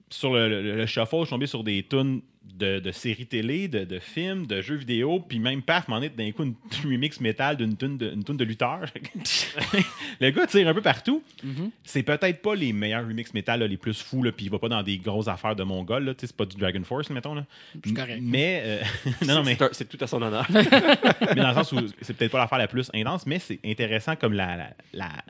sur 0.09 0.33
le, 0.33 0.61
le, 0.61 0.85
je 0.85 0.91
suis 0.91 1.29
tombé 1.29 1.47
sur 1.47 1.63
des 1.63 1.83
tunes 1.83 2.21
de, 2.57 2.79
de 2.79 2.91
séries 2.91 3.25
télé, 3.25 3.67
de, 3.67 3.83
de 3.83 3.99
films, 3.99 4.47
de 4.47 4.61
jeux 4.61 4.75
vidéo, 4.75 5.19
puis 5.19 5.39
même 5.39 5.61
paf, 5.61 5.87
m'en 5.87 6.01
est 6.01 6.15
d'un 6.15 6.31
coup 6.31 6.43
une 6.43 6.55
remix 6.83 7.19
métal 7.19 7.57
d'une 7.57 7.75
tune 7.75 7.97
de, 7.97 8.11
une 8.11 8.23
tune 8.23 8.37
de 8.37 8.43
lutteur. 8.45 8.81
le 10.21 10.29
gars 10.31 10.47
tire 10.47 10.67
un 10.67 10.73
peu 10.73 10.81
partout. 10.81 11.23
Mhm. 11.43 11.71
C'est 11.83 12.03
peut-être 12.03 12.41
pas 12.41 12.55
les 12.55 12.73
meilleurs 12.73 13.05
remix 13.07 13.33
métal 13.33 13.59
là, 13.59 13.67
les 13.67 13.77
plus 13.77 14.01
fous, 14.01 14.23
là, 14.23 14.31
puis 14.31 14.45
il 14.45 14.51
va 14.51 14.59
pas 14.59 14.69
dans 14.69 14.83
des 14.83 14.97
grosses 14.97 15.27
affaires 15.27 15.55
de 15.55 15.63
mongol. 15.63 16.15
C'est 16.17 16.35
pas 16.35 16.45
du 16.45 16.57
Dragon 16.57 16.83
Force, 16.83 17.09
mettons. 17.09 17.33
Là. 17.35 17.45
C'est 17.83 17.93
correct. 17.93 18.19
Mais, 18.21 18.61
euh, 18.65 18.79
non, 19.27 19.35
non, 19.35 19.43
mais 19.43 19.57
C'est 19.71 19.87
tout 19.89 19.97
à 20.01 20.07
son 20.07 20.21
honneur. 20.21 20.45
mais 20.49 21.35
dans 21.35 21.49
le 21.49 21.53
sens 21.53 21.71
où 21.71 21.79
c'est 22.01 22.15
peut-être 22.15 22.31
pas 22.31 22.39
l'affaire 22.39 22.57
la 22.59 22.67
plus 22.67 22.89
intense, 22.93 23.25
mais 23.25 23.39
c'est 23.39 23.59
intéressant 23.65 24.15
comme 24.15 24.33
la, 24.33 24.55
la- 24.55 24.69
la- 24.93 25.23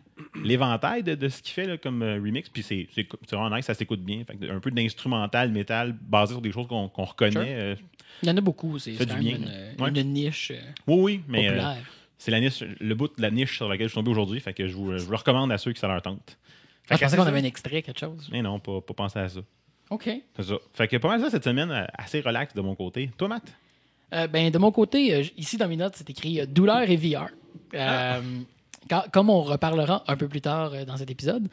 l'éventail 0.43 1.03
de, 1.03 1.15
de 1.15 1.27
ce 1.29 1.41
qu'il 1.41 1.53
fait 1.53 1.65
là, 1.65 1.77
comme 1.77 2.01
euh, 2.01 2.15
remix. 2.15 2.49
Puis 2.49 2.63
c'est, 2.63 2.87
vraiment 3.31 3.55
nice, 3.55 3.65
ça 3.65 3.73
s'écoute 3.73 4.01
bien. 4.01 4.23
Fait 4.25 4.49
un 4.49 4.59
peu 4.59 4.71
d'instrumental, 4.71 5.51
métal, 5.51 5.93
basé 6.01 6.33
sur 6.33 6.41
des 6.41 6.51
choses 6.51 6.67
qu'on, 6.67 6.89
qu'on 7.13 7.25
reconnaît. 7.25 7.31
Sure. 7.31 7.43
euh. 7.45 7.75
Il 8.23 8.29
y 8.29 8.31
en 8.31 8.37
a 8.37 8.41
beaucoup. 8.41 8.79
C'est 8.79 8.93
Fait 8.93 9.05
quand 9.05 9.15
même 9.15 9.25
une, 9.27 9.81
Ouais. 9.83 9.89
une 9.89 10.13
niche 10.13 10.51
euh, 10.51 10.59
Oui, 10.87 10.95
oui, 11.01 11.21
mais 11.27 11.49
euh, 11.49 11.61
c'est 12.17 12.31
la 12.31 12.39
niche, 12.39 12.63
le 12.79 12.95
bout 12.95 13.07
de 13.15 13.21
la 13.21 13.29
niche 13.31 13.57
sur 13.57 13.67
laquelle 13.67 13.87
je 13.87 13.91
suis 13.91 13.99
tombé 13.99 14.09
aujourd'hui. 14.11 14.39
Fait 14.39 14.53
que 14.53 14.67
je 14.67 14.73
vous, 14.73 14.97
je 14.97 15.03
vous 15.03 15.11
le 15.11 15.17
recommande 15.17 15.51
à 15.51 15.57
ceux 15.57 15.73
qui 15.73 15.79
ça 15.79 15.87
leur 15.87 16.01
tente. 16.01 16.21
Ah, 16.27 16.33
je 16.33 16.87
Fait 16.87 16.95
que 16.95 16.99
pensais 17.01 17.09
c'est 17.11 17.17
qu'on 17.21 17.27
avait 17.27 17.39
un 17.39 17.43
extrait, 17.43 17.81
quelque 17.81 17.99
chose. 17.99 18.29
Mais 18.31 18.41
non, 18.41 18.59
pas, 18.59 18.79
pas 18.81 18.93
penser 18.93 19.19
à 19.19 19.27
ça. 19.27 19.39
OK. 19.89 20.09
C'est 20.35 20.43
ça. 20.43 20.55
Fait 20.73 20.87
que 20.87 20.97
pas 20.97 21.09
mal 21.09 21.19
ça 21.21 21.29
cette 21.29 21.43
semaine, 21.43 21.87
assez 21.97 22.21
relax 22.21 22.53
de 22.53 22.61
mon 22.61 22.73
côté. 22.75 23.09
Toi, 23.17 23.27
Matt? 23.27 23.43
Euh, 24.13 24.27
ben, 24.27 24.49
de 24.49 24.57
mon 24.57 24.71
côté, 24.71 25.29
ici 25.37 25.57
dans 25.57 25.67
mes 25.67 25.75
notes, 25.75 25.95
c'est 25.97 26.09
écrit 26.09 26.45
douleur 26.47 26.89
et 26.89 26.95
VR. 26.95 27.27
Euh, 27.73 28.21
quand- 28.89 29.03
comme 29.11 29.29
on 29.29 29.41
reparlera 29.41 30.03
un 30.07 30.15
peu 30.15 30.27
plus 30.27 30.41
tard 30.41 30.71
dans 30.85 30.95
cet 30.97 31.09
épisode, 31.11 31.47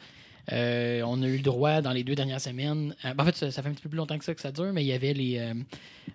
euh, 0.51 1.01
on 1.05 1.21
a 1.23 1.27
eu 1.27 1.37
le 1.37 1.41
droit 1.43 1.81
dans 1.81 1.91
les 1.93 2.03
deux 2.03 2.15
dernières 2.15 2.41
semaines. 2.41 2.95
euh, 3.05 3.13
ben, 3.13 3.23
en 3.23 3.25
fait, 3.25 3.35
ça, 3.35 3.51
ça 3.51 3.61
fait 3.61 3.69
un 3.69 3.73
petit 3.73 3.83
peu 3.83 3.89
plus 3.89 3.97
longtemps 3.97 4.17
que 4.17 4.25
ça 4.25 4.33
que 4.35 4.41
ça 4.41 4.51
dure, 4.51 4.73
mais 4.73 4.83
il 4.83 4.87
y 4.87 4.93
avait 4.93 5.13
les, 5.13 5.37
euh, 5.39 5.53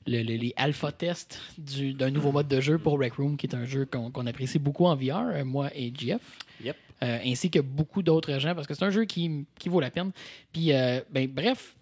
le- 0.07 0.23
le- 0.23 0.37
les 0.37 0.53
alpha 0.57 0.93
tests 0.93 1.41
du- 1.57 1.95
d'un 1.95 2.11
nouveau 2.11 2.31
mode 2.33 2.49
de 2.49 2.61
jeu 2.61 2.79
pour 2.79 2.99
Rec 2.99 3.15
Room, 3.15 3.37
qui 3.37 3.47
est 3.47 3.55
un 3.55 3.65
jeu 3.65 3.87
qu'on 3.87 4.27
apprécie 4.27 4.59
beaucoup 4.59 4.85
en 4.87 4.95
VR, 4.97 5.45
moi 5.45 5.71
et 5.75 5.93
Jeff. 5.97 6.21
Yep. 6.63 6.77
Ainsi 7.01 7.49
que 7.51 7.61
beaucoup 7.61 8.03
d'autres 8.03 8.39
gens, 8.41 8.55
parce 8.57 8.67
que 8.67 8.75
c'est 8.75 8.85
un 8.85 8.91
jeu 8.91 9.05
qui, 9.05 9.47
qui 9.59 9.69
vaut 9.69 9.81
la 9.81 9.91
peine. 9.91 10.11
Puis, 10.53 10.73
ben, 11.13 11.29
bref, 11.29 11.77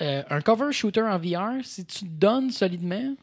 un 0.00 0.40
cover 0.40 0.72
shooter 0.72 1.02
en 1.02 1.18
VR, 1.18 1.62
si 1.62 1.84
tu 1.84 2.00
te 2.00 2.04
donnes 2.06 2.50
solidement, 2.50 3.14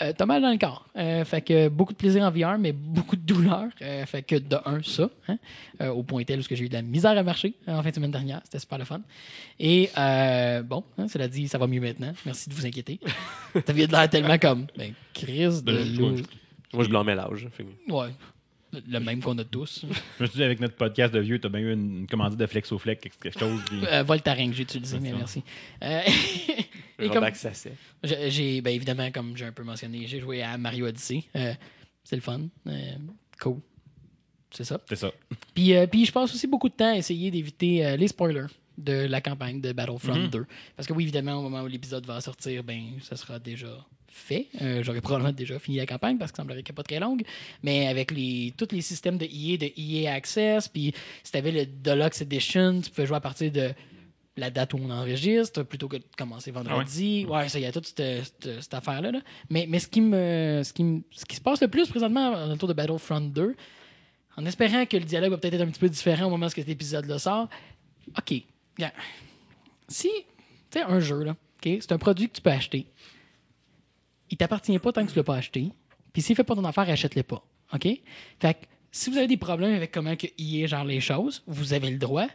euh, 0.00 0.12
t'as 0.16 0.26
mal 0.26 0.40
dans 0.42 0.50
le 0.50 0.58
corps. 0.58 0.86
Euh, 0.96 1.24
fait 1.24 1.42
que 1.42 1.68
beaucoup 1.68 1.92
de 1.92 1.98
plaisir 1.98 2.22
en 2.24 2.30
VR, 2.30 2.58
mais 2.58 2.72
beaucoup 2.72 3.16
de 3.16 3.20
douleur. 3.22 3.66
Euh, 3.82 4.06
fait 4.06 4.22
que 4.22 4.36
de 4.36 4.56
un, 4.64 4.82
ça, 4.82 5.10
hein, 5.28 5.36
euh, 5.80 5.88
au 5.90 6.02
point 6.02 6.24
tel 6.24 6.40
où 6.40 6.42
j'ai 6.48 6.64
eu 6.64 6.68
de 6.68 6.74
la 6.74 6.82
misère 6.82 7.16
à 7.18 7.22
marcher 7.22 7.54
en 7.66 7.82
fin 7.82 7.90
de 7.90 7.94
semaine 7.94 8.10
dernière. 8.10 8.40
C'était 8.44 8.58
super 8.58 8.78
le 8.78 8.84
fun. 8.84 9.00
Et 9.60 9.90
euh, 9.98 10.62
bon, 10.62 10.84
hein, 10.98 11.08
cela 11.08 11.28
dit, 11.28 11.48
ça 11.48 11.58
va 11.58 11.66
mieux 11.66 11.80
maintenant. 11.80 12.12
Merci 12.24 12.48
de 12.48 12.54
vous 12.54 12.64
inquiéter. 12.66 13.00
Vient 13.68 13.86
de 13.86 13.92
l'air 13.92 14.08
tellement 14.08 14.38
comme, 14.38 14.66
ben, 14.76 14.92
crise 15.12 15.62
de 15.64 15.72
Ben, 15.72 15.96
loup. 15.96 16.16
Moi, 16.72 16.84
je 16.84 16.88
l'âge. 17.14 17.48
Fait 17.52 17.64
que- 17.64 17.92
Ouais. 17.92 18.08
Le- 18.88 19.00
même 19.00 19.20
qu'on 19.22 19.36
a 19.38 19.44
tous. 19.44 19.84
Je 20.18 20.22
me 20.22 20.28
suis 20.28 20.36
dit, 20.38 20.42
avec 20.44 20.58
notre 20.60 20.76
podcast 20.76 21.12
de 21.12 21.20
vieux, 21.20 21.38
t'as 21.38 21.48
bien 21.50 21.60
eu 21.60 21.72
une, 21.72 21.98
une 22.00 22.06
commandite 22.06 22.38
de 22.38 22.46
Flexoflex, 22.46 23.02
quelque 23.18 23.38
chose. 23.38 23.60
puis- 23.66 23.82
Euh, 23.86 24.02
Voltaren 24.02 24.50
que 24.50 24.56
j'ai 24.56 24.62
utilisé, 24.62 24.98
mais 25.00 25.12
merci. 25.12 25.42
Euh, 25.82 26.00
et 26.98 27.08
comme, 27.10 27.24
j'ai, 28.02 28.30
j'ai- 28.30 28.60
ben, 28.62 28.70
évidemment, 28.74 29.10
comme 29.10 29.36
j'ai 29.36 29.44
un 29.44 29.52
peu 29.52 29.62
mentionné, 29.62 30.06
j'ai 30.06 30.20
joué 30.20 30.42
à 30.42 30.56
Mario 30.56 30.86
Odyssey. 30.86 31.24
Euh, 31.36 31.52
c'est 32.04 32.16
le 32.16 32.22
fun. 32.22 32.40
Euh, 32.66 32.92
cool. 33.40 33.58
C'est 34.50 34.64
ça. 34.64 34.80
C'est 34.88 34.96
ça. 34.96 35.10
Puis, 35.54 35.74
euh, 35.74 35.86
puis 35.86 36.04
je 36.04 36.12
passe 36.12 36.34
aussi 36.34 36.46
beaucoup 36.46 36.68
de 36.68 36.74
temps 36.74 36.92
à 36.92 36.96
essayer 36.96 37.30
d'éviter 37.30 37.84
euh, 37.86 37.96
les 37.96 38.08
spoilers 38.08 38.46
de 38.78 39.06
la 39.06 39.20
campagne 39.20 39.60
de 39.60 39.72
Battlefront 39.72 40.14
Mhm. 40.14 40.28
2. 40.28 40.46
Parce 40.76 40.86
que 40.88 40.92
oui, 40.92 41.04
évidemment, 41.04 41.34
au 41.36 41.42
moment 41.42 41.62
où 41.62 41.66
l'épisode 41.66 42.04
va 42.06 42.20
sortir, 42.20 42.64
ben, 42.64 42.82
ça 43.02 43.16
sera 43.16 43.38
déjà 43.38 43.68
fait. 44.14 44.48
Euh, 44.60 44.82
J'aurais 44.82 45.00
probablement 45.00 45.32
déjà 45.32 45.58
fini 45.58 45.76
la 45.78 45.86
campagne 45.86 46.18
parce 46.18 46.30
que 46.32 46.36
ça 46.36 46.42
semblerait 46.42 46.62
qu'elle 46.62 46.72
n'est 46.74 46.76
pas 46.76 46.82
très 46.82 47.00
longue. 47.00 47.22
Mais 47.62 47.86
avec 47.88 48.10
les, 48.10 48.52
tous 48.56 48.68
les 48.72 48.80
systèmes 48.82 49.18
de 49.18 49.24
EA, 49.24 49.56
de 49.56 49.70
EA 49.76 50.14
Access, 50.14 50.68
puis 50.68 50.92
si 51.22 51.32
tu 51.32 51.38
avais 51.38 51.52
le 51.52 51.66
Deluxe 51.66 52.20
Edition, 52.22 52.80
tu 52.80 52.90
pouvais 52.90 53.06
jouer 53.06 53.16
à 53.16 53.20
partir 53.20 53.50
de 53.50 53.72
la 54.36 54.50
date 54.50 54.72
où 54.74 54.78
on 54.82 54.88
enregistre 54.90 55.62
plutôt 55.62 55.88
que 55.88 55.98
de 55.98 56.04
commencer 56.16 56.50
vendredi. 56.50 57.26
ouais. 57.28 57.48
ça, 57.48 57.58
il 57.58 57.62
y 57.62 57.66
a 57.66 57.72
toute 57.72 57.86
cette, 57.86 58.24
cette- 58.24 58.62
cette 58.62 58.74
affaire-là. 58.74 59.10
là. 59.12 59.20
Mais, 59.50 59.66
mais 59.68 59.78
ce, 59.78 59.88
qui 59.88 60.00
me, 60.00 60.62
ce, 60.64 60.72
qui 60.72 60.84
me- 60.84 61.02
ce 61.10 61.24
qui 61.26 61.36
se 61.36 61.40
passe 61.42 61.60
le 61.60 61.68
plus 61.68 61.88
présentement 61.88 62.32
autour 62.50 62.68
de 62.68 62.72
Battlefront 62.72 63.20
2, 63.20 63.54
en 64.38 64.46
espérant 64.46 64.86
que 64.86 64.96
le 64.96 65.04
dialogue 65.04 65.32
va 65.32 65.36
peut-être 65.38 65.54
être 65.54 65.60
un 65.60 65.66
petit 65.70 65.80
peu 65.80 65.90
différent 65.90 66.26
au 66.26 66.30
moment 66.30 66.46
où 66.46 66.48
cet 66.48 66.68
épisode-là 66.68 67.18
sort, 67.18 67.48
OK, 68.16 68.34
bien. 68.76 68.90
Si, 69.88 70.08
tu 70.70 70.78
sais, 70.78 70.82
un 70.82 71.00
jeu, 71.00 71.22
là, 71.24 71.32
OK, 71.32 71.70
c'est 71.80 71.92
un 71.92 71.98
produit 71.98 72.28
que 72.28 72.34
tu 72.36 72.40
peux 72.40 72.50
acheter. 72.50 72.86
Il 74.32 74.38
t'appartient 74.38 74.76
pas 74.78 74.92
tant 74.92 75.04
que 75.04 75.12
tu 75.12 75.16
l'as 75.16 75.24
pas 75.24 75.36
acheté. 75.36 75.68
Puis 76.12 76.22
s'il 76.22 76.34
fait 76.34 76.42
pas 76.42 76.54
ton 76.54 76.64
affaire, 76.64 76.88
achète-le 76.88 77.22
pas. 77.22 77.46
OK? 77.74 77.86
Fait 78.40 78.54
que 78.54 78.66
si 78.90 79.10
vous 79.10 79.18
avez 79.18 79.26
des 79.26 79.36
problèmes 79.36 79.74
avec 79.74 79.92
comment 79.92 80.16
que 80.16 80.26
EA 80.38 80.66
gère 80.66 80.84
les 80.86 81.00
choses, 81.00 81.42
vous 81.46 81.74
avez 81.74 81.90
le 81.90 81.98
droit. 81.98 82.26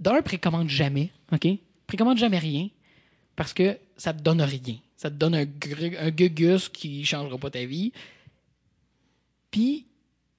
D'un, 0.00 0.20
précommande 0.20 0.68
jamais. 0.68 1.10
OK? 1.32 1.46
Précommande 1.86 2.18
jamais 2.18 2.38
rien. 2.38 2.68
Parce 3.36 3.52
que 3.52 3.78
ça 3.96 4.12
te 4.12 4.20
donne 4.20 4.42
rien. 4.42 4.78
Ça 4.96 5.10
te 5.10 5.14
donne 5.14 5.36
un, 5.36 5.44
gugus 5.44 6.68
qui 6.68 7.04
changera 7.04 7.38
pas 7.38 7.50
ta 7.50 7.64
vie. 7.64 7.92
Puis, 9.52 9.86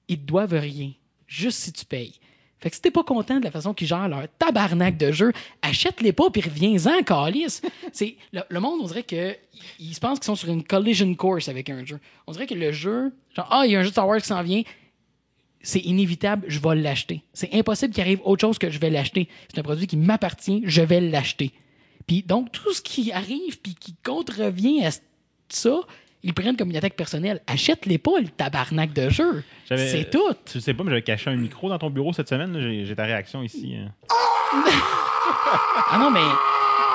ils 0.06 0.18
te 0.18 0.26
doivent 0.26 0.52
rien. 0.52 0.92
Juste 1.26 1.60
si 1.60 1.72
tu 1.72 1.86
payes. 1.86 2.20
Fait 2.62 2.70
que 2.70 2.76
si 2.76 2.82
t'es 2.82 2.92
pas 2.92 3.02
content 3.02 3.40
de 3.40 3.44
la 3.44 3.50
façon 3.50 3.74
qu'ils 3.74 3.88
gèrent 3.88 4.08
leur 4.08 4.22
tabarnak 4.38 4.96
de 4.96 5.10
jeu, 5.10 5.32
achète-les 5.62 6.12
pas 6.12 6.30
puis 6.30 6.42
reviens-en, 6.42 7.02
calice. 7.02 7.60
Le, 8.32 8.60
monde, 8.60 8.80
on 8.82 8.86
dirait 8.86 9.02
que 9.02 9.36
ils 9.80 9.94
se 9.94 10.00
pensent 10.00 10.20
qu'ils 10.20 10.26
sont 10.26 10.36
sur 10.36 10.48
une 10.48 10.62
collision 10.62 11.12
course 11.16 11.48
avec 11.48 11.68
un 11.70 11.84
jeu. 11.84 11.98
On 12.28 12.32
dirait 12.32 12.46
que 12.46 12.54
le 12.54 12.70
jeu, 12.70 13.12
genre 13.34 13.48
ah, 13.50 13.62
il 13.66 13.72
y 13.72 13.76
a 13.76 13.80
un 13.80 13.82
jeu 13.82 13.88
de 13.88 13.92
Star 13.92 14.06
Wars 14.06 14.20
qui 14.20 14.28
s'en 14.28 14.42
vient, 14.44 14.62
c'est 15.60 15.80
inévitable, 15.80 16.44
je 16.46 16.60
vais 16.60 16.76
l'acheter. 16.76 17.24
C'est 17.32 17.52
impossible 17.52 17.92
qu'il 17.92 18.02
arrive 18.02 18.20
autre 18.24 18.40
chose 18.40 18.58
que 18.58 18.70
je 18.70 18.78
vais 18.78 18.90
l'acheter. 18.90 19.28
C'est 19.52 19.58
un 19.58 19.64
produit 19.64 19.88
qui 19.88 19.96
m'appartient, 19.96 20.62
je 20.64 20.82
vais 20.82 21.00
l'acheter. 21.00 21.50
Puis 22.06 22.22
donc 22.22 22.52
tout 22.52 22.72
ce 22.72 22.80
qui 22.80 23.10
arrive 23.10 23.58
puis 23.60 23.74
qui 23.74 23.94
contrevient 24.04 24.84
à 24.84 24.90
ça, 25.48 25.80
ils 26.22 26.32
prennent 26.34 26.56
comme 26.56 26.70
une 26.70 26.76
attaque 26.76 26.94
personnelle. 26.96 27.40
Achète-les 27.46 27.98
pas, 27.98 28.20
le 28.20 28.28
tabarnak 28.28 28.92
de 28.92 29.08
jeu. 29.08 29.42
C'est 29.66 30.10
tout. 30.10 30.32
Tu 30.44 30.60
sais 30.60 30.74
pas, 30.74 30.84
mais 30.84 30.90
j'avais 30.90 31.02
caché 31.02 31.30
un 31.30 31.36
micro 31.36 31.68
dans 31.68 31.78
ton 31.78 31.90
bureau 31.90 32.12
cette 32.12 32.28
semaine. 32.28 32.52
là. 32.56 32.84
J'ai 32.84 32.94
ta 32.94 33.04
réaction 33.04 33.42
ici. 33.42 33.74
hein. 33.76 33.92
Ah 35.90 35.98
non, 35.98 36.10
mais. 36.10 36.20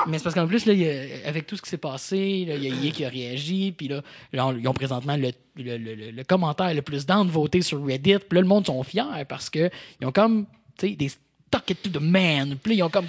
Mais 0.06 0.16
c'est 0.16 0.24
parce 0.24 0.34
qu'en 0.36 0.46
plus, 0.46 0.64
là, 0.64 0.72
a- 0.72 1.28
avec 1.28 1.46
tout 1.46 1.56
ce 1.56 1.62
qui 1.62 1.68
s'est 1.68 1.76
passé, 1.76 2.44
là, 2.46 2.54
il 2.54 2.62
y 2.62 2.70
a 2.70 2.84
EA 2.86 2.90
qui 2.92 3.04
a 3.04 3.08
réagi, 3.10 3.74
puis 3.76 3.88
là, 3.88 4.00
genre, 4.32 4.54
ils 4.54 4.66
ont 4.66 4.72
présentement 4.72 5.16
le, 5.16 5.32
le- 5.56 5.76
le- 5.76 6.10
le- 6.12 6.24
commentaire 6.24 6.72
le 6.72 6.80
plus 6.82 7.04
down 7.04 7.28
voté 7.28 7.60
sur 7.62 7.84
Reddit, 7.84 8.18
puis 8.20 8.36
là, 8.36 8.40
le 8.40 8.46
monde 8.46 8.64
sont 8.64 8.82
fiers 8.84 9.24
parce 9.28 9.50
que 9.50 9.68
ils 10.00 10.06
ont 10.06 10.12
comme, 10.12 10.46
tu 10.78 10.88
sais, 10.90 10.94
des 10.94 11.08
stuck 11.08 11.68
it 11.70 11.82
to 11.82 11.90
the 11.90 12.00
man, 12.00 12.56
puis 12.62 12.72
là, 12.72 12.76
ils 12.78 12.82
ont 12.84 12.88
comme, 12.90 13.06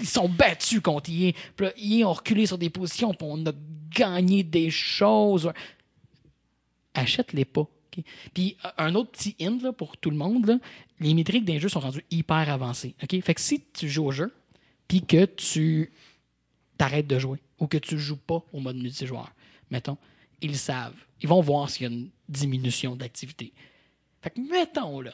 ils 0.00 0.08
sont 0.08 0.28
battus 0.28 0.80
contre 0.80 1.10
EA, 1.10 1.32
puis 1.56 1.66
là, 1.66 1.72
EA 1.76 2.04
ont 2.08 2.14
reculé 2.14 2.46
sur 2.46 2.58
des 2.58 2.70
positions, 2.70 3.10
puis 3.14 3.28
on 3.30 3.46
a 3.46 3.52
gagné 3.90 4.42
des 4.42 4.70
choses. 4.70 5.52
Achète-les 6.94 7.44
pas. 7.44 7.68
Puis 8.34 8.56
un 8.78 8.94
autre 8.94 9.10
petit 9.10 9.36
hint 9.40 9.72
pour 9.72 9.96
tout 9.96 10.10
le 10.10 10.16
monde, 10.16 10.60
les 11.00 11.14
métriques 11.14 11.44
d'un 11.44 11.58
jeu 11.58 11.68
sont 11.68 11.80
rendues 11.80 12.04
hyper 12.10 12.48
avancées. 12.48 12.94
Fait 12.98 13.34
que 13.34 13.40
si 13.40 13.62
tu 13.72 13.88
joues 13.88 14.06
au 14.06 14.12
jeu, 14.12 14.32
puis 14.88 15.02
que 15.02 15.24
tu 15.24 15.92
t'arrêtes 16.78 17.06
de 17.06 17.18
jouer 17.18 17.38
ou 17.58 17.66
que 17.66 17.78
tu 17.78 17.98
joues 17.98 18.16
pas 18.16 18.44
au 18.52 18.60
mode 18.60 18.76
multijoueur, 18.76 19.32
mettons, 19.70 19.98
ils 20.40 20.56
savent. 20.56 20.96
Ils 21.20 21.28
vont 21.28 21.40
voir 21.40 21.68
s'il 21.68 21.82
y 21.82 21.90
a 21.90 21.92
une 21.92 22.10
diminution 22.28 22.96
d'activité. 22.96 23.52
Fait 24.22 24.30
que 24.30 24.40
mettons, 24.40 25.00
là, 25.00 25.12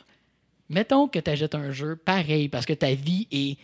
mettons 0.69 1.09
que 1.09 1.19
tu 1.19 1.31
achètes 1.31 1.55
un 1.55 1.73
jeu 1.73 1.97
pareil 1.97 2.49
parce 2.49 2.67
que 2.67 2.73
ta 2.73 2.95
vie 2.95 3.27
est 3.31 3.59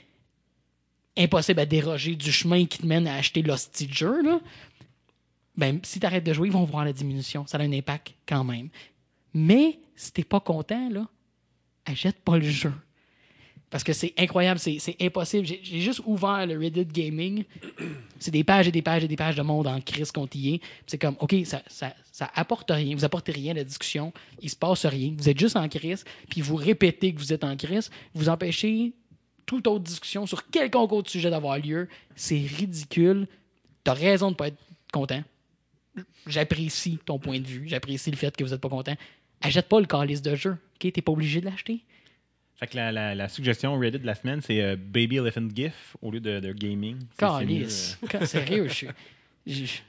impossible 1.16 1.60
à 1.60 1.66
déroger 1.66 2.16
du 2.16 2.32
chemin 2.32 2.64
qui 2.66 2.78
te 2.78 2.86
mène 2.86 3.06
à 3.06 3.14
acheter 3.14 3.42
l'hostie 3.42 3.86
de 3.86 3.92
jeu, 3.92 4.22
là. 4.22 4.40
Ben, 5.56 5.80
si 5.82 6.00
tu 6.00 6.06
arrêtes 6.06 6.24
de 6.24 6.32
jouer, 6.32 6.48
ils 6.48 6.52
vont 6.52 6.64
voir 6.64 6.84
la 6.84 6.92
diminution. 6.92 7.46
Ça 7.46 7.58
a 7.58 7.62
un 7.62 7.72
impact 7.72 8.14
quand 8.26 8.44
même. 8.44 8.68
Mais 9.34 9.78
si 9.94 10.12
t'es 10.12 10.24
pas 10.24 10.40
content, 10.40 10.88
là, 10.90 11.06
achète 11.84 12.20
pas 12.20 12.38
le 12.38 12.48
jeu. 12.48 12.72
Parce 13.72 13.84
que 13.84 13.94
c'est 13.94 14.12
incroyable, 14.18 14.60
c'est 14.60 14.96
impossible. 15.00 15.46
J'ai 15.46 15.80
juste 15.80 16.02
ouvert 16.04 16.46
le 16.46 16.58
Reddit 16.58 16.84
Gaming. 16.84 17.44
C'est 18.18 18.30
des 18.30 18.44
pages 18.44 18.68
et 18.68 18.70
des 18.70 18.82
pages 18.82 19.02
et 19.02 19.08
des 19.08 19.16
pages 19.16 19.34
de 19.34 19.40
monde 19.40 19.66
en 19.66 19.80
crise. 19.80 20.12
Puis 20.30 20.60
C'est 20.86 20.98
comme, 20.98 21.16
OK, 21.20 21.34
ça, 21.46 21.62
ça, 21.68 21.94
ça 22.12 22.30
apporte 22.34 22.70
rien. 22.70 22.94
Vous 22.94 23.06
apportez 23.06 23.32
rien 23.32 23.52
à 23.52 23.54
la 23.54 23.64
discussion. 23.64 24.12
Il 24.42 24.50
se 24.50 24.56
passe 24.56 24.84
rien. 24.84 25.14
Vous 25.16 25.26
êtes 25.26 25.38
juste 25.38 25.56
en 25.56 25.66
crise. 25.70 26.04
Puis 26.28 26.42
vous 26.42 26.54
répétez 26.54 27.14
que 27.14 27.18
vous 27.18 27.32
êtes 27.32 27.44
en 27.44 27.56
crise. 27.56 27.90
Vous 28.12 28.28
empêchez 28.28 28.92
toute 29.46 29.66
autre 29.66 29.84
discussion 29.84 30.26
sur 30.26 30.50
quelconque 30.50 30.92
autre 30.92 31.10
sujet 31.10 31.30
d'avoir 31.30 31.58
lieu. 31.58 31.88
C'est 32.14 32.44
ridicule. 32.44 33.26
T'as 33.84 33.94
raison 33.94 34.32
de 34.32 34.36
pas 34.36 34.48
être 34.48 34.58
content. 34.92 35.22
J'apprécie 36.26 36.98
ton 37.04 37.18
point 37.18 37.38
de 37.40 37.46
vue. 37.46 37.68
J'apprécie 37.68 38.10
le 38.10 38.16
fait 38.16 38.34
que 38.36 38.44
vous 38.44 38.54
êtes 38.54 38.60
pas 38.60 38.68
content. 38.68 38.96
Achète 39.40 39.68
pas 39.68 39.80
le 39.80 39.86
calice 39.86 40.22
de 40.22 40.34
jeu. 40.34 40.52
OK? 40.82 40.92
T'es 40.92 41.02
pas 41.02 41.12
obligé 41.12 41.40
de 41.40 41.46
l'acheter. 41.46 41.84
Fait 42.56 42.66
que 42.68 42.76
la, 42.76 42.92
la- 42.92 43.14
la 43.14 43.28
suggestion 43.28 43.76
Reddit 43.78 43.98
de 43.98 44.06
la 44.06 44.14
semaine, 44.14 44.40
c'est 44.40 44.62
euh, 44.62 44.76
Baby 44.76 45.16
Elephant 45.16 45.48
GIF 45.54 45.96
au 46.00 46.10
lieu 46.12 46.20
de, 46.20 46.38
de 46.40 46.52
gaming. 46.52 46.96
Calice. 47.18 47.98
Ca- 48.10 48.24
Sérieux, 48.26 48.68
je 48.68 48.72
suis. 48.74 49.82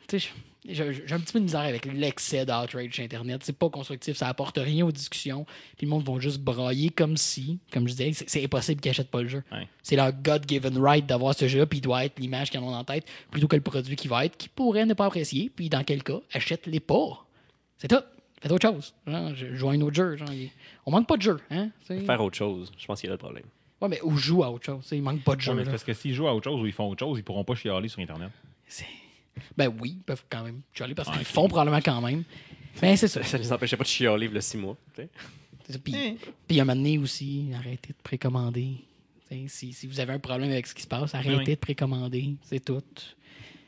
J'ai 0.67 0.83
un 1.13 1.19
petit 1.19 1.33
peu 1.33 1.39
de 1.39 1.43
misère 1.45 1.61
avec 1.61 1.85
l'excès 1.85 2.45
d'outrage 2.45 2.91
sur 2.93 3.03
Internet. 3.03 3.41
C'est 3.43 3.57
pas 3.57 3.69
constructif, 3.69 4.15
ça 4.15 4.27
apporte 4.29 4.57
rien 4.57 4.85
aux 4.85 4.91
discussions. 4.91 5.45
Puis 5.77 5.85
le 5.85 5.89
monde 5.89 6.03
va 6.07 6.19
juste 6.19 6.39
brailler 6.39 6.89
comme 6.89 7.17
si, 7.17 7.59
comme 7.71 7.87
je 7.87 7.93
disais, 7.95 8.11
c'est- 8.13 8.43
impossible 8.43 8.79
qu'ils 8.79 8.91
achètent 8.91 9.11
pas 9.11 9.21
le 9.21 9.27
jeu. 9.27 9.43
Ouais. 9.51 9.67
C'est 9.81 9.95
leur 9.97 10.11
God-given 10.13 10.77
right 10.77 11.05
d'avoir 11.05 11.35
ce 11.35 11.47
jeu-là, 11.47 11.65
puis 11.65 11.79
il 11.79 11.81
doit 11.81 12.05
être 12.05 12.17
l'image 12.19 12.49
qu'ils 12.49 12.59
en 12.61 12.63
ont 12.63 12.75
en 12.75 12.83
tête, 12.83 13.05
plutôt 13.29 13.47
que 13.47 13.55
le 13.57 13.61
produit 13.61 13.95
qui 13.95 14.07
va 14.07 14.25
être, 14.25 14.37
qui 14.37 14.47
pourrait 14.49 14.85
ne 14.85 14.93
pas 14.93 15.05
apprécier. 15.07 15.51
Puis 15.53 15.67
dans 15.69 15.83
quel 15.83 16.01
cas, 16.03 16.19
achète-les 16.31 16.79
pas. 16.79 17.25
C'est 17.77 17.87
tout. 17.89 17.99
Faites 18.41 18.51
autre 18.51 18.67
chose. 18.69 18.93
Genre, 19.07 19.33
je 19.35 19.53
joue 19.55 19.69
à 19.69 19.73
un 19.73 19.81
autre 19.81 19.95
jeu. 19.95 20.15
Genre, 20.17 20.27
On 20.85 20.91
manque 20.91 21.07
pas 21.07 21.17
de 21.17 21.21
jeu. 21.21 21.37
Hein? 21.49 21.69
Faire 21.87 22.21
autre 22.21 22.35
chose, 22.37 22.71
je 22.77 22.85
pense 22.85 22.99
qu'il 22.99 23.07
y 23.07 23.11
a 23.11 23.13
le 23.13 23.17
problème. 23.17 23.45
Ouais, 23.81 23.89
mais 23.89 24.01
ou 24.01 24.15
joue 24.17 24.43
à 24.43 24.51
autre 24.51 24.65
chose. 24.65 24.87
Il 24.93 25.01
manque 25.01 25.23
pas 25.23 25.35
de 25.35 25.41
jeu. 25.41 25.51
Ouais, 25.53 25.63
mais 25.63 25.69
parce 25.69 25.83
que 25.83 25.93
s'ils 25.93 26.13
jouent 26.13 26.27
à 26.27 26.33
autre 26.35 26.49
chose 26.49 26.61
ou 26.61 26.65
ils 26.65 26.71
font 26.71 26.89
autre 26.89 26.99
chose, 27.05 27.19
ils 27.19 27.23
pourront 27.23 27.43
pas 27.43 27.55
chialer 27.55 27.89
sur 27.89 27.99
Internet. 28.01 28.29
C'est- 28.67 28.85
Ben 29.57 29.71
oui, 29.79 29.95
ils 29.97 30.03
peuvent 30.03 30.23
quand 30.29 30.43
même 30.43 30.61
chialer 30.73 30.95
parce 30.95 31.09
Ouais, 31.09 31.17
qu'ils 31.17 31.25
font 31.25 31.47
probablement 31.47 31.81
quand 31.81 32.01
même. 32.01 32.23
Mais 32.81 32.95
c'est 32.97 33.07
ça. 33.07 33.23
Ça 33.23 33.37
les 33.37 33.51
empêchait 33.51 33.77
pas 33.77 33.83
de 33.83 33.89
chialer 33.89 34.27
le 34.27 34.41
six 34.41 34.57
mois. 34.57 34.77
tu 34.95 35.01
sais. 35.03 35.09
C'est 35.65 35.73
ça. 35.73 35.79
Puis, 35.79 36.17
puis 36.47 36.59
un 36.59 36.65
moment 36.65 36.75
donné 36.75 36.97
aussi, 36.97 37.49
arrêtez 37.55 37.89
de 37.93 38.01
précommander. 38.03 38.75
Si, 39.47 39.73
si 39.73 39.87
vous 39.87 39.99
avez 39.99 40.13
un 40.13 40.19
problème 40.19 40.51
avec 40.51 40.67
ce 40.67 40.75
qui 40.75 40.83
se 40.83 40.87
passe, 40.87 41.15
arrêtez 41.15 41.35
oui. 41.37 41.45
de 41.45 41.55
précommander. 41.55 42.35
C'est 42.43 42.63
tout. 42.63 42.83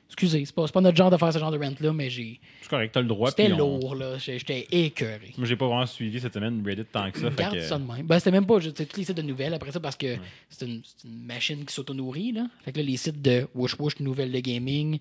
Excusez, 0.07 0.45
c'est 0.45 0.53
pas, 0.55 0.67
pas 0.67 0.81
notre 0.81 0.95
genre 0.95 1.09
de 1.09 1.17
faire 1.17 1.33
ce 1.33 1.39
genre 1.39 1.51
de 1.51 1.57
rent-là, 1.57 1.91
mais 1.91 2.09
j'ai. 2.09 2.39
C'est 2.61 2.69
correct, 2.69 2.91
t'as 2.93 3.01
le 3.01 3.07
droit. 3.07 3.31
C'était 3.31 3.51
on- 3.51 3.57
lourd, 3.57 3.95
là. 3.95 4.17
J'étais 4.17 4.67
écœuré. 4.71 5.33
Moi, 5.37 5.47
j'ai 5.47 5.55
pas 5.55 5.65
vraiment 5.67 5.85
suivi 5.87 6.19
cette 6.21 6.33
semaine 6.33 6.63
Reddit 6.65 6.85
tant 6.85 7.09
que 7.11 7.19
ça. 7.19 7.31
fait 7.31 7.41
Garde 7.41 7.55
que- 7.55 7.61
ça 7.61 7.77
de 7.79 7.83
même. 7.85 8.05
Ben, 8.05 8.19
c'était 8.19 8.31
même 8.31 8.45
pas 8.45 8.59
juste 8.59 8.87
tous 8.87 8.97
les 8.97 9.03
sites 9.05 9.17
de 9.17 9.21
nouvelles 9.23 9.53
après 9.53 9.71
ça 9.71 9.79
parce 9.79 9.95
que 9.95 10.15
c'est 10.49 10.65
une, 10.65 10.81
machine 11.05 11.65
qui 11.65 11.73
s'auto-nourrit. 11.73 12.31
Là. 12.33 12.47
Fait 12.63 12.71
que 12.71 12.77
là, 12.79 12.83
les 12.85 12.97
sites 12.97 13.21
de 13.21 13.47
Wush 13.55 13.77
Wush 13.79 13.99
nouvelles 13.99 14.31
de 14.31 14.39
gaming 14.39 14.99